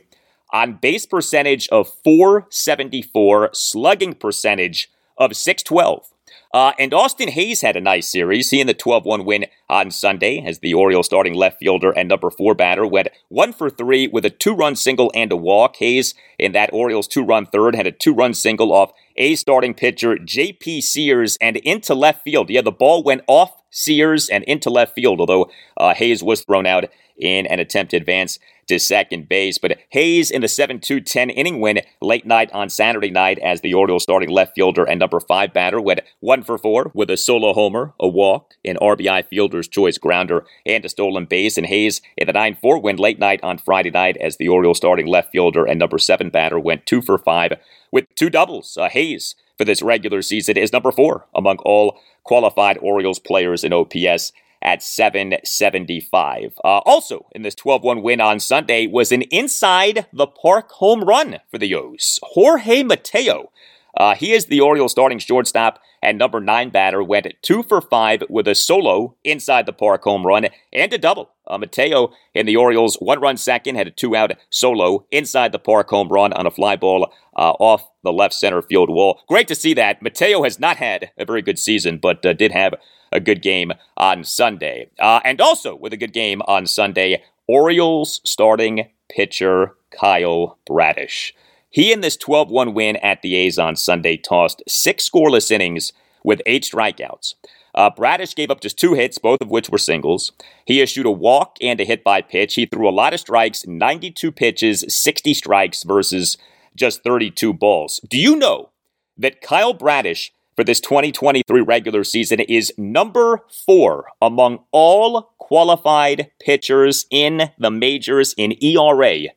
on 0.51 0.73
base 0.81 1.05
percentage 1.05 1.69
of 1.69 1.89
474, 2.03 3.51
slugging 3.53 4.13
percentage 4.13 4.91
of 5.17 5.35
612. 5.35 6.07
Uh, 6.51 6.71
and 6.79 6.93
Austin 6.95 7.29
Hays 7.29 7.61
had 7.61 7.75
a 7.75 7.81
nice 7.81 8.09
series. 8.09 8.49
He 8.49 8.59
in 8.59 8.65
the 8.65 8.73
12 8.73 9.05
1 9.05 9.23
win 9.23 9.45
on 9.69 9.91
Sunday 9.91 10.43
as 10.43 10.59
the 10.59 10.73
Orioles 10.73 11.05
starting 11.05 11.35
left 11.35 11.59
fielder 11.59 11.91
and 11.91 12.09
number 12.09 12.31
four 12.31 12.55
batter 12.55 12.87
went 12.87 13.09
one 13.27 13.53
for 13.53 13.69
three 13.69 14.07
with 14.07 14.25
a 14.25 14.31
two 14.31 14.55
run 14.55 14.75
single 14.75 15.11
and 15.13 15.31
a 15.31 15.35
walk. 15.35 15.75
Hays 15.75 16.15
in 16.39 16.51
that 16.53 16.71
Orioles 16.73 17.07
two 17.07 17.23
run 17.23 17.45
third 17.45 17.75
had 17.75 17.85
a 17.85 17.91
two 17.91 18.13
run 18.13 18.33
single 18.33 18.73
off 18.73 18.91
a 19.19 19.35
starting 19.35 19.73
pitcher 19.73 20.17
J.P. 20.17 20.81
Sears 20.81 21.37
and 21.39 21.57
into 21.57 21.93
left 21.93 22.23
field. 22.23 22.49
Yeah, 22.49 22.61
the 22.61 22.71
ball 22.71 23.03
went 23.03 23.21
off 23.27 23.51
Sears 23.69 24.29
and 24.29 24.43
into 24.45 24.69
left 24.69 24.95
field, 24.95 25.19
although 25.19 25.51
uh, 25.77 25.93
Hays 25.93 26.23
was 26.23 26.41
thrown 26.41 26.65
out 26.65 26.85
in 27.17 27.45
an 27.47 27.59
attempt 27.59 27.91
to 27.91 27.97
advance 27.97 28.39
to 28.69 28.79
second 28.79 29.27
base. 29.27 29.57
But 29.57 29.77
Hays 29.89 30.31
in 30.31 30.41
the 30.41 30.47
7 30.47 30.79
2 30.79 31.01
10 31.01 31.29
inning 31.29 31.59
win 31.59 31.81
late 32.01 32.25
night 32.25 32.51
on 32.53 32.69
Saturday 32.69 33.11
night 33.11 33.37
as 33.39 33.61
the 33.61 33.73
Orioles 33.73 34.03
starting 34.03 34.29
left 34.29 34.55
fielder 34.55 34.83
and 34.83 34.99
number 34.99 35.19
five 35.19 35.53
batter 35.53 35.81
went 35.81 36.01
one 36.21 36.43
for 36.43 36.57
four 36.57 36.91
with 36.93 37.09
a 37.09 37.17
solo 37.17 37.53
homer, 37.53 37.93
a 37.99 38.07
walk, 38.07 38.53
an 38.63 38.77
RBI 38.81 39.27
fielder's 39.27 39.67
choice 39.67 39.97
grounder, 39.97 40.45
and 40.65 40.85
a 40.85 40.89
stolen 40.89 41.25
base. 41.25 41.57
And 41.57 41.67
Hays 41.67 42.01
in 42.17 42.27
the 42.27 42.33
9 42.33 42.57
4 42.61 42.79
win 42.79 42.95
late 42.95 43.19
night 43.19 43.39
on 43.43 43.57
Friday 43.57 43.91
night 43.91 44.17
as 44.17 44.37
the 44.37 44.47
Orioles 44.47 44.77
starting 44.77 45.07
left 45.07 45.31
fielder 45.31 45.65
and 45.65 45.79
number 45.79 45.97
seven 45.97 46.29
batter 46.29 46.59
went 46.59 46.85
two 46.85 47.01
for 47.01 47.17
five 47.17 47.53
with 47.91 48.05
two 48.15 48.29
doubles. 48.29 48.77
Uh, 48.77 48.89
Hays 48.89 49.35
for 49.57 49.65
this 49.65 49.81
regular 49.81 50.21
season 50.21 50.57
is 50.57 50.71
number 50.71 50.91
four 50.91 51.27
among 51.35 51.57
all 51.59 51.99
qualified 52.23 52.77
Orioles 52.81 53.19
players 53.19 53.63
in 53.63 53.73
OPS 53.73 54.31
at 54.61 54.83
775. 54.83 56.53
Uh, 56.63 56.67
also, 56.79 57.27
in 57.33 57.41
this 57.41 57.55
12 57.55 57.83
1 57.83 58.01
win 58.01 58.21
on 58.21 58.39
Sunday 58.39 58.87
was 58.87 59.11
an 59.11 59.23
inside 59.23 60.07
the 60.11 60.27
park 60.27 60.71
home 60.73 61.03
run 61.03 61.39
for 61.49 61.57
the 61.57 61.73
O's. 61.75 62.19
Jorge 62.23 62.83
Mateo. 62.83 63.51
Uh, 63.97 64.15
he 64.15 64.33
is 64.33 64.45
the 64.45 64.61
Orioles 64.61 64.91
starting 64.91 65.19
shortstop 65.19 65.79
and 66.01 66.17
number 66.17 66.39
nine 66.39 66.69
batter 66.69 67.03
went 67.03 67.27
two 67.41 67.63
for 67.63 67.81
five 67.81 68.23
with 68.29 68.47
a 68.47 68.55
solo 68.55 69.15
inside 69.23 69.65
the 69.65 69.73
park 69.73 70.03
home 70.03 70.25
run 70.25 70.47
and 70.71 70.93
a 70.93 70.97
double. 70.97 71.31
Uh, 71.47 71.57
Mateo 71.57 72.11
in 72.33 72.45
the 72.45 72.55
Orioles 72.55 72.95
one 72.97 73.19
run 73.19 73.37
second 73.37 73.75
had 73.75 73.87
a 73.87 73.91
two 73.91 74.15
out 74.15 74.31
solo 74.49 75.05
inside 75.11 75.51
the 75.51 75.59
park 75.59 75.89
home 75.89 76.09
run 76.09 76.33
on 76.33 76.45
a 76.45 76.51
fly 76.51 76.75
ball 76.75 77.11
uh, 77.35 77.51
off 77.59 77.89
the 78.03 78.13
left 78.13 78.33
center 78.33 78.61
field 78.61 78.89
wall. 78.89 79.21
Great 79.27 79.47
to 79.47 79.55
see 79.55 79.73
that. 79.73 80.01
Mateo 80.01 80.43
has 80.43 80.59
not 80.59 80.77
had 80.77 81.11
a 81.17 81.25
very 81.25 81.41
good 81.41 81.59
season, 81.59 81.97
but 81.97 82.25
uh, 82.25 82.33
did 82.33 82.51
have 82.51 82.75
a 83.11 83.19
good 83.19 83.41
game 83.41 83.71
on 83.97 84.23
Sunday. 84.23 84.89
Uh, 84.99 85.19
and 85.23 85.41
also 85.41 85.75
with 85.75 85.93
a 85.93 85.97
good 85.97 86.13
game 86.13 86.41
on 86.47 86.65
Sunday, 86.65 87.23
Orioles 87.47 88.21
starting 88.23 88.89
pitcher 89.09 89.75
Kyle 89.91 90.57
Bradish. 90.67 91.33
He 91.69 91.91
in 91.91 92.01
this 92.01 92.17
12 92.17 92.49
1 92.49 92.73
win 92.73 92.95
at 92.97 93.21
the 93.21 93.35
A's 93.35 93.59
on 93.59 93.75
Sunday 93.75 94.17
tossed 94.17 94.63
six 94.67 95.07
scoreless 95.09 95.51
innings 95.51 95.93
with 96.23 96.41
eight 96.45 96.63
strikeouts. 96.63 97.35
Uh, 97.75 97.89
Bradish 97.89 98.35
gave 98.35 98.49
up 98.49 98.61
just 98.61 98.79
two 98.79 98.93
hits, 98.93 99.17
both 99.17 99.41
of 99.41 99.51
which 99.51 99.69
were 99.69 99.77
singles. 99.77 100.31
He 100.65 100.81
issued 100.81 101.05
a 101.05 101.11
walk 101.11 101.57
and 101.61 101.79
a 101.79 101.85
hit 101.85 102.03
by 102.03 102.21
pitch. 102.21 102.55
He 102.55 102.65
threw 102.65 102.89
a 102.89 102.91
lot 102.91 103.13
of 103.13 103.19
strikes, 103.19 103.67
92 103.67 104.31
pitches, 104.31 104.83
60 104.87 105.33
strikes 105.33 105.83
versus 105.83 106.37
just 106.75 107.03
32 107.03 107.53
balls. 107.53 107.99
Do 108.07 108.17
you 108.17 108.35
know 108.35 108.69
that 109.17 109.41
Kyle 109.41 109.73
Bradish 109.73 110.31
for 110.59 110.65
this 110.65 110.81
2023 110.81 111.61
regular 111.61 112.03
season 112.03 112.41
is 112.41 112.73
number 112.77 113.39
four 113.65 114.07
among 114.21 114.59
all 114.73 115.31
qualified 115.37 116.29
pitchers 116.41 117.05
in 117.09 117.49
the 117.57 117.71
majors 117.71 118.35
in 118.37 118.61
ERA 118.61 119.29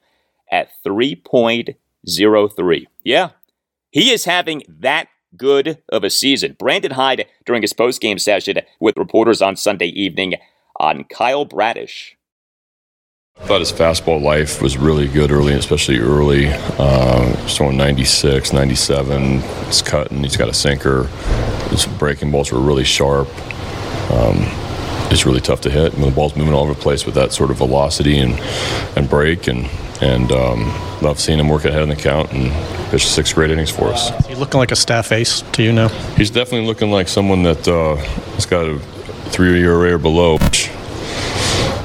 at 0.50 0.70
3.03. 0.84 2.86
Yeah, 3.04 3.28
He 3.92 4.10
is 4.10 4.24
having 4.24 4.64
that 4.68 5.06
good 5.36 5.80
of 5.90 6.02
a 6.02 6.10
season. 6.10 6.56
Brandon 6.58 6.90
Hyde 6.90 7.26
during 7.46 7.62
his 7.62 7.72
post-game 7.72 8.18
session 8.18 8.58
with 8.80 8.96
reporters 8.96 9.40
on 9.40 9.54
Sunday 9.54 9.90
evening 9.90 10.34
on 10.80 11.04
Kyle 11.04 11.44
Bradish. 11.44 12.16
I 13.42 13.46
thought 13.46 13.60
his 13.60 13.72
fastball 13.72 14.22
life 14.22 14.62
was 14.62 14.76
really 14.76 15.08
good 15.08 15.30
early, 15.30 15.54
especially 15.54 15.98
early. 15.98 16.48
Uh, 16.78 17.32
throwing 17.48 17.76
96, 17.76 18.52
97. 18.52 19.40
It's 19.66 19.82
cutting. 19.82 20.22
He's 20.22 20.36
got 20.36 20.48
a 20.48 20.54
sinker. 20.54 21.04
His 21.70 21.86
breaking 21.86 22.30
balls 22.30 22.52
were 22.52 22.60
really 22.60 22.84
sharp. 22.84 23.26
Um, 24.12 24.36
it's 25.10 25.26
really 25.26 25.40
tough 25.40 25.60
to 25.62 25.70
hit 25.70 25.92
when 25.94 26.02
the 26.02 26.10
ball's 26.14 26.36
moving 26.36 26.54
all 26.54 26.62
over 26.62 26.74
the 26.74 26.80
place 26.80 27.04
with 27.04 27.14
that 27.16 27.32
sort 27.32 27.50
of 27.50 27.56
velocity 27.56 28.18
and 28.18 28.38
and 28.96 29.08
break 29.10 29.48
and 29.48 29.66
and 30.00 30.30
um, 30.30 30.60
love 31.02 31.18
seeing 31.18 31.38
him 31.38 31.48
work 31.48 31.64
ahead 31.64 31.82
in 31.82 31.88
the 31.88 31.96
count 31.96 32.32
and 32.32 32.52
pitch 32.90 33.06
six 33.06 33.32
great 33.32 33.50
innings 33.50 33.70
for 33.70 33.88
us. 33.88 34.10
Is 34.20 34.26
he 34.26 34.34
looking 34.34 34.58
like 34.58 34.72
a 34.72 34.76
staff 34.76 35.10
ace 35.10 35.42
to 35.52 35.62
you 35.62 35.72
now? 35.72 35.88
He's 36.16 36.30
definitely 36.30 36.66
looking 36.66 36.90
like 36.90 37.08
someone 37.08 37.42
that 37.42 37.66
uh, 37.66 37.96
has 38.34 38.46
got 38.46 38.66
a 38.66 38.78
three-year 39.30 39.64
ERA 39.64 39.94
or 39.94 39.98
below, 39.98 40.38
which 40.38 40.70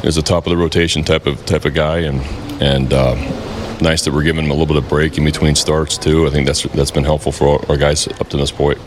is 0.08 0.18
a 0.18 0.24
top 0.24 0.48
of 0.48 0.52
the 0.52 0.58
rotation 0.58 1.04
type 1.04 1.28
of 1.28 1.46
type 1.46 1.66
of 1.66 1.74
guy, 1.74 2.00
and 2.00 2.22
and. 2.62 2.94
Uh, 2.94 3.16
nice 3.80 4.04
that 4.06 4.12
we're 4.12 4.24
giving 4.24 4.46
him 4.46 4.50
a 4.50 4.54
little 4.54 4.66
bit 4.66 4.76
of 4.76 4.90
break 4.90 5.20
in 5.20 5.24
between 5.24 5.54
starts 5.54 6.00
too. 6.00 6.26
I 6.26 6.32
think 6.32 6.48
that's 6.48 6.64
that's 6.64 6.90
been 6.90 7.04
helpful 7.04 7.32
for 7.32 7.64
our 7.70 7.78
guys 7.78 8.08
up 8.08 8.28
to 8.30 8.38
this 8.38 8.52
point. 8.52 8.80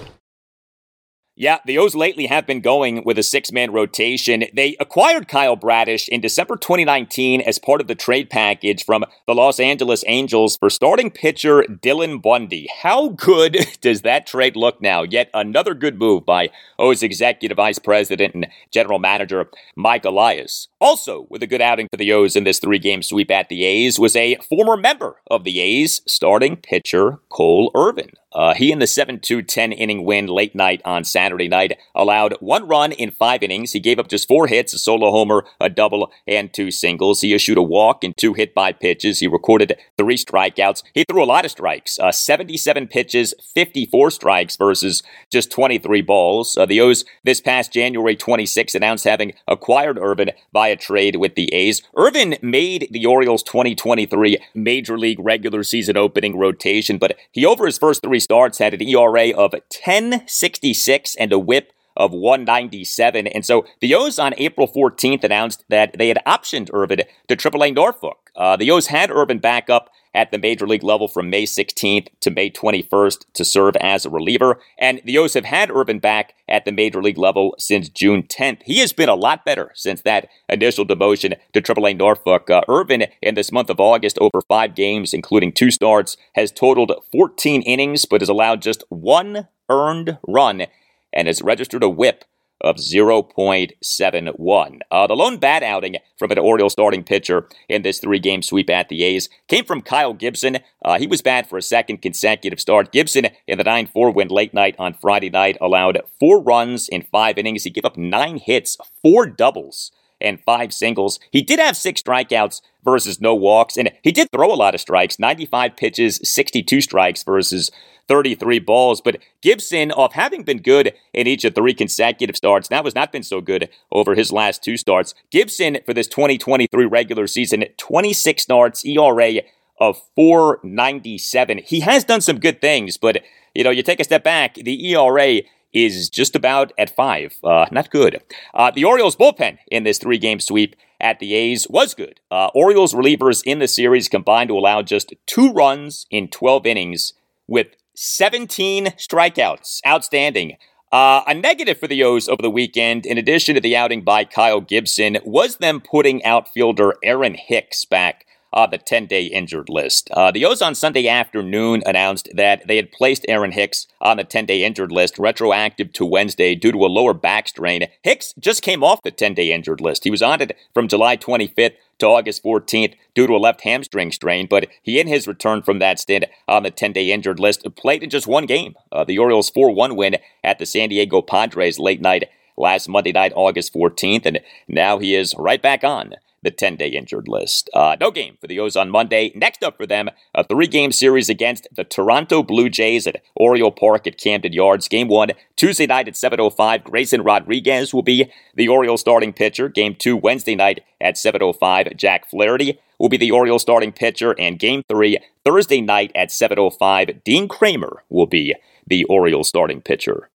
Yeah, 1.40 1.60
the 1.64 1.78
O's 1.78 1.94
lately 1.94 2.26
have 2.26 2.46
been 2.46 2.60
going 2.60 3.02
with 3.02 3.18
a 3.18 3.22
six 3.22 3.50
man 3.50 3.72
rotation. 3.72 4.44
They 4.52 4.76
acquired 4.78 5.26
Kyle 5.26 5.56
Bradish 5.56 6.06
in 6.06 6.20
December 6.20 6.58
2019 6.58 7.40
as 7.40 7.58
part 7.58 7.80
of 7.80 7.86
the 7.86 7.94
trade 7.94 8.28
package 8.28 8.84
from 8.84 9.06
the 9.26 9.34
Los 9.34 9.58
Angeles 9.58 10.04
Angels 10.06 10.58
for 10.58 10.68
starting 10.68 11.10
pitcher 11.10 11.62
Dylan 11.62 12.20
Bundy. 12.20 12.68
How 12.82 13.08
good 13.08 13.56
does 13.80 14.02
that 14.02 14.26
trade 14.26 14.54
look 14.54 14.82
now? 14.82 15.02
Yet 15.02 15.30
another 15.32 15.72
good 15.72 15.98
move 15.98 16.26
by 16.26 16.50
O's 16.78 17.02
executive 17.02 17.56
vice 17.56 17.78
president 17.78 18.34
and 18.34 18.46
general 18.70 18.98
manager 18.98 19.48
Mike 19.74 20.04
Elias. 20.04 20.68
Also, 20.78 21.26
with 21.30 21.42
a 21.42 21.46
good 21.46 21.62
outing 21.62 21.88
for 21.90 21.96
the 21.96 22.12
O's 22.12 22.36
in 22.36 22.44
this 22.44 22.58
three 22.58 22.78
game 22.78 23.02
sweep 23.02 23.30
at 23.30 23.48
the 23.48 23.64
A's, 23.64 23.98
was 23.98 24.14
a 24.14 24.36
former 24.46 24.76
member 24.76 25.22
of 25.30 25.44
the 25.44 25.58
A's, 25.58 26.02
starting 26.06 26.58
pitcher 26.58 27.20
Cole 27.30 27.70
Irvin. 27.74 28.10
Uh, 28.32 28.54
he 28.54 28.70
in 28.70 28.78
the 28.78 28.86
7 28.86 29.18
2 29.18 29.42
10 29.42 29.72
inning 29.72 30.04
win 30.04 30.26
late 30.26 30.54
night 30.54 30.80
on 30.84 31.04
Saturday 31.04 31.48
night 31.48 31.78
allowed 31.94 32.34
one 32.40 32.66
run 32.66 32.92
in 32.92 33.10
five 33.10 33.42
innings. 33.42 33.72
He 33.72 33.80
gave 33.80 33.98
up 33.98 34.08
just 34.08 34.28
four 34.28 34.46
hits, 34.46 34.72
a 34.74 34.78
solo 34.78 35.10
homer, 35.10 35.44
a 35.60 35.68
double, 35.68 36.12
and 36.26 36.52
two 36.52 36.70
singles. 36.70 37.20
He 37.20 37.34
issued 37.34 37.58
a 37.58 37.62
walk 37.62 38.04
and 38.04 38.16
two 38.16 38.34
hit 38.34 38.54
by 38.54 38.72
pitches. 38.72 39.20
He 39.20 39.26
recorded 39.26 39.76
three 39.98 40.16
strikeouts. 40.16 40.82
He 40.94 41.04
threw 41.04 41.22
a 41.22 41.24
lot 41.24 41.44
of 41.44 41.50
strikes 41.50 41.98
uh, 41.98 42.12
77 42.12 42.88
pitches, 42.88 43.34
54 43.54 44.10
strikes 44.10 44.56
versus 44.56 45.02
just 45.30 45.50
23 45.50 46.02
balls. 46.02 46.56
Uh, 46.56 46.66
the 46.66 46.80
O's 46.80 47.04
this 47.24 47.40
past 47.40 47.72
January 47.72 48.16
26 48.16 48.74
announced 48.74 49.04
having 49.04 49.32
acquired 49.48 49.98
Irvin 49.98 50.30
via 50.52 50.76
trade 50.76 51.16
with 51.16 51.34
the 51.34 51.52
A's. 51.52 51.82
Irvin 51.96 52.36
made 52.42 52.88
the 52.90 53.06
Orioles 53.06 53.42
2023 53.42 54.38
Major 54.54 54.98
League 54.98 55.20
regular 55.20 55.62
season 55.62 55.96
opening 55.96 56.38
rotation, 56.38 56.98
but 56.98 57.16
he 57.32 57.44
over 57.44 57.66
his 57.66 57.78
first 57.78 58.02
three 58.02 58.19
starts 58.20 58.58
had 58.58 58.74
an 58.74 58.82
ERA 58.82 59.30
of 59.30 59.52
10.66 59.52 61.16
and 61.18 61.32
a 61.32 61.38
whip 61.38 61.72
of 62.00 62.12
197. 62.12 63.26
And 63.26 63.44
so 63.44 63.66
the 63.80 63.94
O's 63.94 64.18
on 64.18 64.32
April 64.38 64.66
14th 64.66 65.22
announced 65.22 65.64
that 65.68 65.96
they 65.98 66.08
had 66.08 66.18
optioned 66.26 66.70
Irvin 66.72 67.02
to 67.28 67.36
AAA 67.36 67.74
Norfolk. 67.74 68.30
Uh, 68.34 68.56
the 68.56 68.70
O's 68.70 68.86
had 68.86 69.10
Irvin 69.10 69.38
back 69.38 69.68
up 69.68 69.90
at 70.14 70.32
the 70.32 70.38
major 70.38 70.66
league 70.66 70.82
level 70.82 71.08
from 71.08 71.30
May 71.30 71.44
16th 71.44 72.08
to 72.20 72.30
May 72.30 72.50
21st 72.50 73.26
to 73.34 73.44
serve 73.44 73.76
as 73.76 74.04
a 74.04 74.10
reliever. 74.10 74.58
And 74.78 75.00
the 75.04 75.18
O's 75.18 75.34
have 75.34 75.44
had 75.44 75.70
Irvin 75.70 75.98
back 75.98 76.34
at 76.48 76.64
the 76.64 76.72
major 76.72 77.02
league 77.02 77.18
level 77.18 77.54
since 77.58 77.88
June 77.88 78.22
10th. 78.24 78.62
He 78.64 78.78
has 78.78 78.92
been 78.92 79.08
a 79.08 79.14
lot 79.14 79.44
better 79.44 79.70
since 79.74 80.00
that 80.02 80.28
initial 80.48 80.86
demotion 80.86 81.36
to 81.52 81.60
AAA 81.60 81.96
Norfolk. 81.98 82.50
Uh, 82.50 82.62
Irvin, 82.66 83.06
in 83.22 83.34
this 83.34 83.52
month 83.52 83.70
of 83.70 83.78
August, 83.78 84.18
over 84.20 84.40
five 84.48 84.74
games, 84.74 85.12
including 85.12 85.52
two 85.52 85.70
starts, 85.70 86.16
has 86.34 86.50
totaled 86.50 86.92
14 87.12 87.62
innings, 87.62 88.06
but 88.06 88.22
has 88.22 88.28
allowed 88.28 88.62
just 88.62 88.82
one 88.88 89.48
earned 89.68 90.18
run 90.26 90.66
and 91.12 91.28
has 91.28 91.42
registered 91.42 91.82
a 91.82 91.88
whip 91.88 92.24
of 92.60 92.76
0.71. 92.76 94.78
Uh, 94.90 95.06
the 95.06 95.16
lone 95.16 95.38
bad 95.38 95.62
outing 95.62 95.96
from 96.18 96.30
an 96.30 96.38
Orioles 96.38 96.72
starting 96.72 97.02
pitcher 97.02 97.48
in 97.68 97.82
this 97.82 98.00
three 98.00 98.18
game 98.18 98.42
sweep 98.42 98.68
at 98.68 98.88
the 98.88 99.02
A's 99.02 99.28
came 99.48 99.64
from 99.64 99.80
Kyle 99.80 100.12
Gibson. 100.12 100.58
Uh, 100.84 100.98
he 100.98 101.06
was 101.06 101.22
bad 101.22 101.48
for 101.48 101.56
a 101.56 101.62
second 101.62 102.02
consecutive 102.02 102.60
start. 102.60 102.92
Gibson, 102.92 103.28
in 103.46 103.58
the 103.58 103.64
9 103.64 103.86
4 103.86 104.10
win 104.10 104.28
late 104.28 104.52
night 104.52 104.76
on 104.78 104.94
Friday 104.94 105.30
night, 105.30 105.56
allowed 105.60 106.02
four 106.18 106.42
runs 106.42 106.88
in 106.88 107.02
five 107.02 107.38
innings. 107.38 107.64
He 107.64 107.70
gave 107.70 107.84
up 107.84 107.96
nine 107.96 108.36
hits, 108.36 108.76
four 109.02 109.26
doubles 109.26 109.90
and 110.20 110.42
five 110.44 110.72
singles. 110.72 111.18
He 111.30 111.42
did 111.42 111.58
have 111.58 111.76
six 111.76 112.02
strikeouts 112.02 112.60
versus 112.84 113.20
no 113.20 113.34
walks, 113.34 113.76
and 113.76 113.90
he 114.02 114.12
did 114.12 114.28
throw 114.32 114.52
a 114.52 114.54
lot 114.54 114.74
of 114.74 114.80
strikes 114.80 115.18
95 115.18 115.76
pitches, 115.76 116.20
62 116.22 116.82
strikes 116.82 117.22
versus 117.22 117.70
33 118.10 118.58
balls. 118.58 119.00
But 119.00 119.18
Gibson, 119.40 119.92
off 119.92 120.14
having 120.14 120.42
been 120.42 120.60
good 120.60 120.92
in 121.14 121.28
each 121.28 121.44
of 121.44 121.54
three 121.54 121.72
consecutive 121.72 122.34
starts, 122.34 122.68
now 122.68 122.82
has 122.82 122.94
not 122.96 123.12
been 123.12 123.22
so 123.22 123.40
good 123.40 123.68
over 123.92 124.16
his 124.16 124.32
last 124.32 124.64
two 124.64 124.76
starts. 124.76 125.14
Gibson, 125.30 125.78
for 125.86 125.94
this 125.94 126.08
2023 126.08 126.86
regular 126.86 127.28
season, 127.28 127.64
26 127.76 128.42
starts, 128.42 128.84
ERA 128.84 129.34
of 129.78 130.02
497. 130.16 131.58
He 131.64 131.80
has 131.80 132.02
done 132.02 132.20
some 132.20 132.40
good 132.40 132.60
things, 132.60 132.96
but, 132.96 133.22
you 133.54 133.62
know, 133.62 133.70
you 133.70 133.84
take 133.84 134.00
a 134.00 134.04
step 134.04 134.24
back, 134.24 134.54
the 134.56 134.92
ERA 134.92 135.42
is 135.72 136.10
just 136.10 136.34
about 136.34 136.72
at 136.76 136.94
five. 136.94 137.36
Uh, 137.44 137.66
not 137.70 137.90
good. 137.90 138.20
Uh, 138.52 138.72
the 138.72 138.82
Orioles 138.82 139.14
bullpen 139.14 139.58
in 139.70 139.84
this 139.84 139.98
three 139.98 140.18
game 140.18 140.40
sweep 140.40 140.74
at 141.00 141.20
the 141.20 141.32
A's 141.34 141.68
was 141.70 141.94
good. 141.94 142.18
Uh, 142.28 142.48
Orioles 142.56 142.92
relievers 142.92 143.40
in 143.46 143.60
the 143.60 143.68
series 143.68 144.08
combined 144.08 144.48
to 144.48 144.58
allow 144.58 144.82
just 144.82 145.14
two 145.26 145.52
runs 145.52 146.06
in 146.10 146.26
12 146.26 146.66
innings 146.66 147.12
with 147.46 147.68
17 148.02 148.86
strikeouts. 148.96 149.80
Outstanding. 149.86 150.56
Uh, 150.90 151.22
a 151.26 151.34
negative 151.34 151.78
for 151.78 151.86
the 151.86 152.02
O's 152.02 152.30
over 152.30 152.40
the 152.40 152.48
weekend, 152.48 153.04
in 153.04 153.18
addition 153.18 153.54
to 153.54 153.60
the 153.60 153.76
outing 153.76 154.02
by 154.02 154.24
Kyle 154.24 154.62
Gibson, 154.62 155.18
was 155.22 155.58
them 155.58 155.82
putting 155.82 156.24
outfielder 156.24 156.94
Aaron 157.04 157.34
Hicks 157.34 157.84
back 157.84 158.24
on 158.52 158.70
the 158.70 158.78
10 158.78 159.06
day 159.06 159.24
injured 159.24 159.68
list. 159.68 160.10
Uh, 160.12 160.30
the 160.30 160.44
O's 160.44 160.62
on 160.62 160.74
Sunday 160.74 161.08
afternoon 161.08 161.82
announced 161.86 162.28
that 162.34 162.66
they 162.66 162.76
had 162.76 162.92
placed 162.92 163.24
Aaron 163.28 163.52
Hicks 163.52 163.86
on 164.00 164.16
the 164.16 164.24
10 164.24 164.46
day 164.46 164.64
injured 164.64 164.92
list, 164.92 165.18
retroactive 165.18 165.92
to 165.94 166.06
Wednesday 166.06 166.54
due 166.54 166.72
to 166.72 166.78
a 166.78 166.86
lower 166.86 167.14
back 167.14 167.48
strain. 167.48 167.86
Hicks 168.02 168.34
just 168.38 168.62
came 168.62 168.82
off 168.82 169.02
the 169.02 169.10
10 169.10 169.34
day 169.34 169.52
injured 169.52 169.80
list. 169.80 170.04
He 170.04 170.10
was 170.10 170.22
on 170.22 170.40
it 170.40 170.56
from 170.74 170.88
July 170.88 171.16
25th 171.16 171.74
to 171.98 172.06
August 172.06 172.42
14th 172.42 172.94
due 173.14 173.26
to 173.26 173.34
a 173.34 173.38
left 173.38 173.62
hamstring 173.62 174.10
strain, 174.10 174.46
but 174.48 174.66
he, 174.82 174.98
in 174.98 175.06
his 175.06 175.28
return 175.28 175.62
from 175.62 175.78
that 175.78 175.98
stint 175.98 176.24
on 176.48 176.62
the 176.62 176.70
10 176.70 176.92
day 176.92 177.12
injured 177.12 177.38
list, 177.38 177.64
played 177.76 178.02
in 178.02 178.10
just 178.10 178.26
one 178.26 178.46
game. 178.46 178.74
Uh, 178.90 179.04
the 179.04 179.18
Orioles 179.18 179.50
4 179.50 179.70
1 179.72 179.96
win 179.96 180.16
at 180.42 180.58
the 180.58 180.66
San 180.66 180.88
Diego 180.88 181.22
Padres 181.22 181.78
late 181.78 182.00
night 182.00 182.28
last 182.56 182.88
Monday 182.88 183.12
night, 183.12 183.32
August 183.34 183.72
14th, 183.72 184.26
and 184.26 184.40
now 184.68 184.98
he 184.98 185.14
is 185.14 185.34
right 185.38 185.62
back 185.62 185.84
on 185.84 186.14
the 186.42 186.50
10 186.50 186.76
day 186.76 186.88
injured 186.88 187.28
list. 187.28 187.68
Uh, 187.74 187.96
no 188.00 188.10
game 188.10 188.36
for 188.40 188.46
the 188.46 188.58
O's 188.58 188.76
on 188.76 188.90
Monday. 188.90 189.32
Next 189.34 189.62
up 189.62 189.76
for 189.76 189.86
them, 189.86 190.10
a 190.34 190.44
three 190.44 190.66
game 190.66 190.92
series 190.92 191.28
against 191.28 191.68
the 191.74 191.84
Toronto 191.84 192.42
Blue 192.42 192.68
Jays 192.68 193.06
at 193.06 193.22
Oriole 193.34 193.72
Park 193.72 194.06
at 194.06 194.18
Camden 194.18 194.52
Yards. 194.52 194.88
Game 194.88 195.08
one, 195.08 195.30
Tuesday 195.56 195.86
night 195.86 196.08
at 196.08 196.14
7.05. 196.14 196.84
Grayson 196.84 197.22
Rodriguez 197.22 197.92
will 197.92 198.02
be 198.02 198.30
the 198.54 198.68
Orioles 198.68 199.00
starting 199.00 199.32
pitcher. 199.32 199.68
Game 199.68 199.94
two, 199.94 200.16
Wednesday 200.16 200.54
night 200.54 200.80
at 201.00 201.16
7.05. 201.16 201.96
Jack 201.96 202.28
Flaherty 202.28 202.80
will 202.98 203.08
be 203.08 203.16
the 203.16 203.30
Orioles 203.30 203.62
starting 203.62 203.92
pitcher. 203.92 204.34
And 204.38 204.58
game 204.58 204.82
three, 204.88 205.18
Thursday 205.44 205.80
night 205.80 206.12
at 206.14 206.28
7.05. 206.28 207.24
Dean 207.24 207.48
Kremer 207.48 208.04
will 208.08 208.26
be 208.26 208.54
the 208.86 209.04
Orioles 209.04 209.48
starting 209.48 209.80
pitcher. 209.80 210.30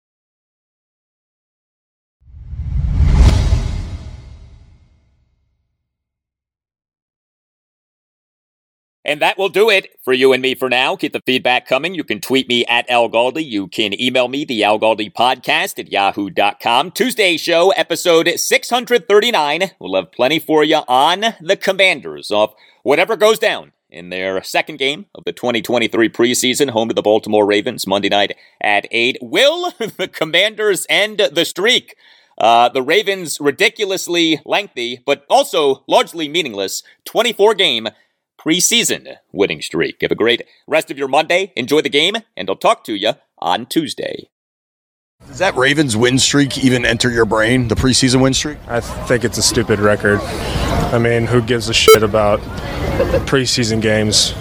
And 9.05 9.21
that 9.21 9.37
will 9.37 9.49
do 9.49 9.69
it 9.69 9.99
for 10.03 10.13
you 10.13 10.33
and 10.33 10.41
me 10.41 10.55
for 10.55 10.67
now. 10.67 10.95
Keep 10.95 11.13
the 11.13 11.21
feedback 11.27 11.67
coming. 11.67 11.93
You 11.93 12.03
can 12.03 12.19
tweet 12.19 12.49
me 12.49 12.65
at 12.65 12.89
Al 12.89 13.07
Galdi. 13.07 13.45
You 13.45 13.67
can 13.67 13.99
email 14.01 14.27
me, 14.27 14.45
the 14.45 14.63
Al 14.63 14.79
Galdi 14.79 15.13
podcast 15.13 15.77
at 15.77 15.91
yahoo.com. 15.91 16.89
Tuesday 16.89 17.37
show, 17.37 17.69
episode 17.71 18.27
639. 18.35 19.71
We'll 19.77 19.95
have 19.95 20.11
plenty 20.11 20.39
for 20.39 20.63
you 20.63 20.81
on 20.87 21.35
the 21.39 21.55
Commanders 21.55 22.31
of 22.31 22.55
whatever 22.81 23.15
goes 23.15 23.37
down 23.37 23.73
in 23.91 24.09
their 24.09 24.41
second 24.41 24.77
game 24.77 25.05
of 25.13 25.23
the 25.23 25.31
2023 25.31 26.09
preseason, 26.09 26.71
home 26.71 26.87
to 26.87 26.95
the 26.95 27.03
Baltimore 27.03 27.45
Ravens, 27.45 27.85
Monday 27.85 28.09
night 28.09 28.35
at 28.59 28.87
8. 28.89 29.19
Will 29.21 29.69
the 29.97 30.09
Commanders 30.11 30.87
end 30.89 31.21
the 31.31 31.45
streak? 31.45 31.95
Uh, 32.37 32.69
the 32.69 32.81
Ravens' 32.81 33.39
ridiculously 33.39 34.41
lengthy, 34.45 35.01
but 35.05 35.25
also 35.29 35.83
largely 35.87 36.27
meaningless 36.27 36.83
24 37.05 37.53
game 37.53 37.87
preseason 38.45 39.17
winning 39.31 39.61
streak. 39.61 39.97
Have 40.01 40.11
a 40.11 40.15
great 40.15 40.43
rest 40.67 40.91
of 40.91 40.97
your 40.97 41.07
Monday. 41.07 41.51
Enjoy 41.55 41.81
the 41.81 41.89
game, 41.89 42.15
and 42.37 42.49
I'll 42.49 42.55
talk 42.55 42.83
to 42.85 42.93
you 42.93 43.13
on 43.39 43.65
Tuesday. 43.65 44.29
Does 45.27 45.39
that 45.39 45.55
Ravens 45.55 45.97
win 45.97 46.19
streak 46.19 46.63
even 46.63 46.85
enter 46.85 47.09
your 47.09 47.25
brain, 47.25 47.67
the 47.67 47.75
preseason 47.75 48.21
win 48.21 48.33
streak? 48.33 48.57
I 48.67 48.79
think 48.81 49.23
it's 49.23 49.37
a 49.37 49.41
stupid 49.41 49.79
record. 49.79 50.19
I 50.21 50.99
mean, 50.99 51.25
who 51.25 51.41
gives 51.41 51.69
a 51.69 51.73
shit 51.73 52.03
about 52.03 52.39
preseason 53.25 53.81
games? 53.81 54.33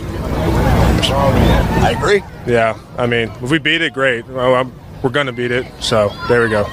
I 1.07 1.95
agree. 1.97 2.23
Yeah, 2.47 2.79
I 2.99 3.07
mean, 3.07 3.31
if 3.43 3.51
we 3.51 3.59
beat 3.59 3.81
it, 3.81 3.95
great. 3.95 4.27
Well, 4.27 4.55
I'm, 4.55 4.73
we're 5.03 5.11
going 5.11 5.27
to 5.27 5.33
beat 5.33 5.53
it, 5.53 5.67
so 5.81 6.11
there 6.29 6.43
we 6.43 6.51
go. 6.51 6.65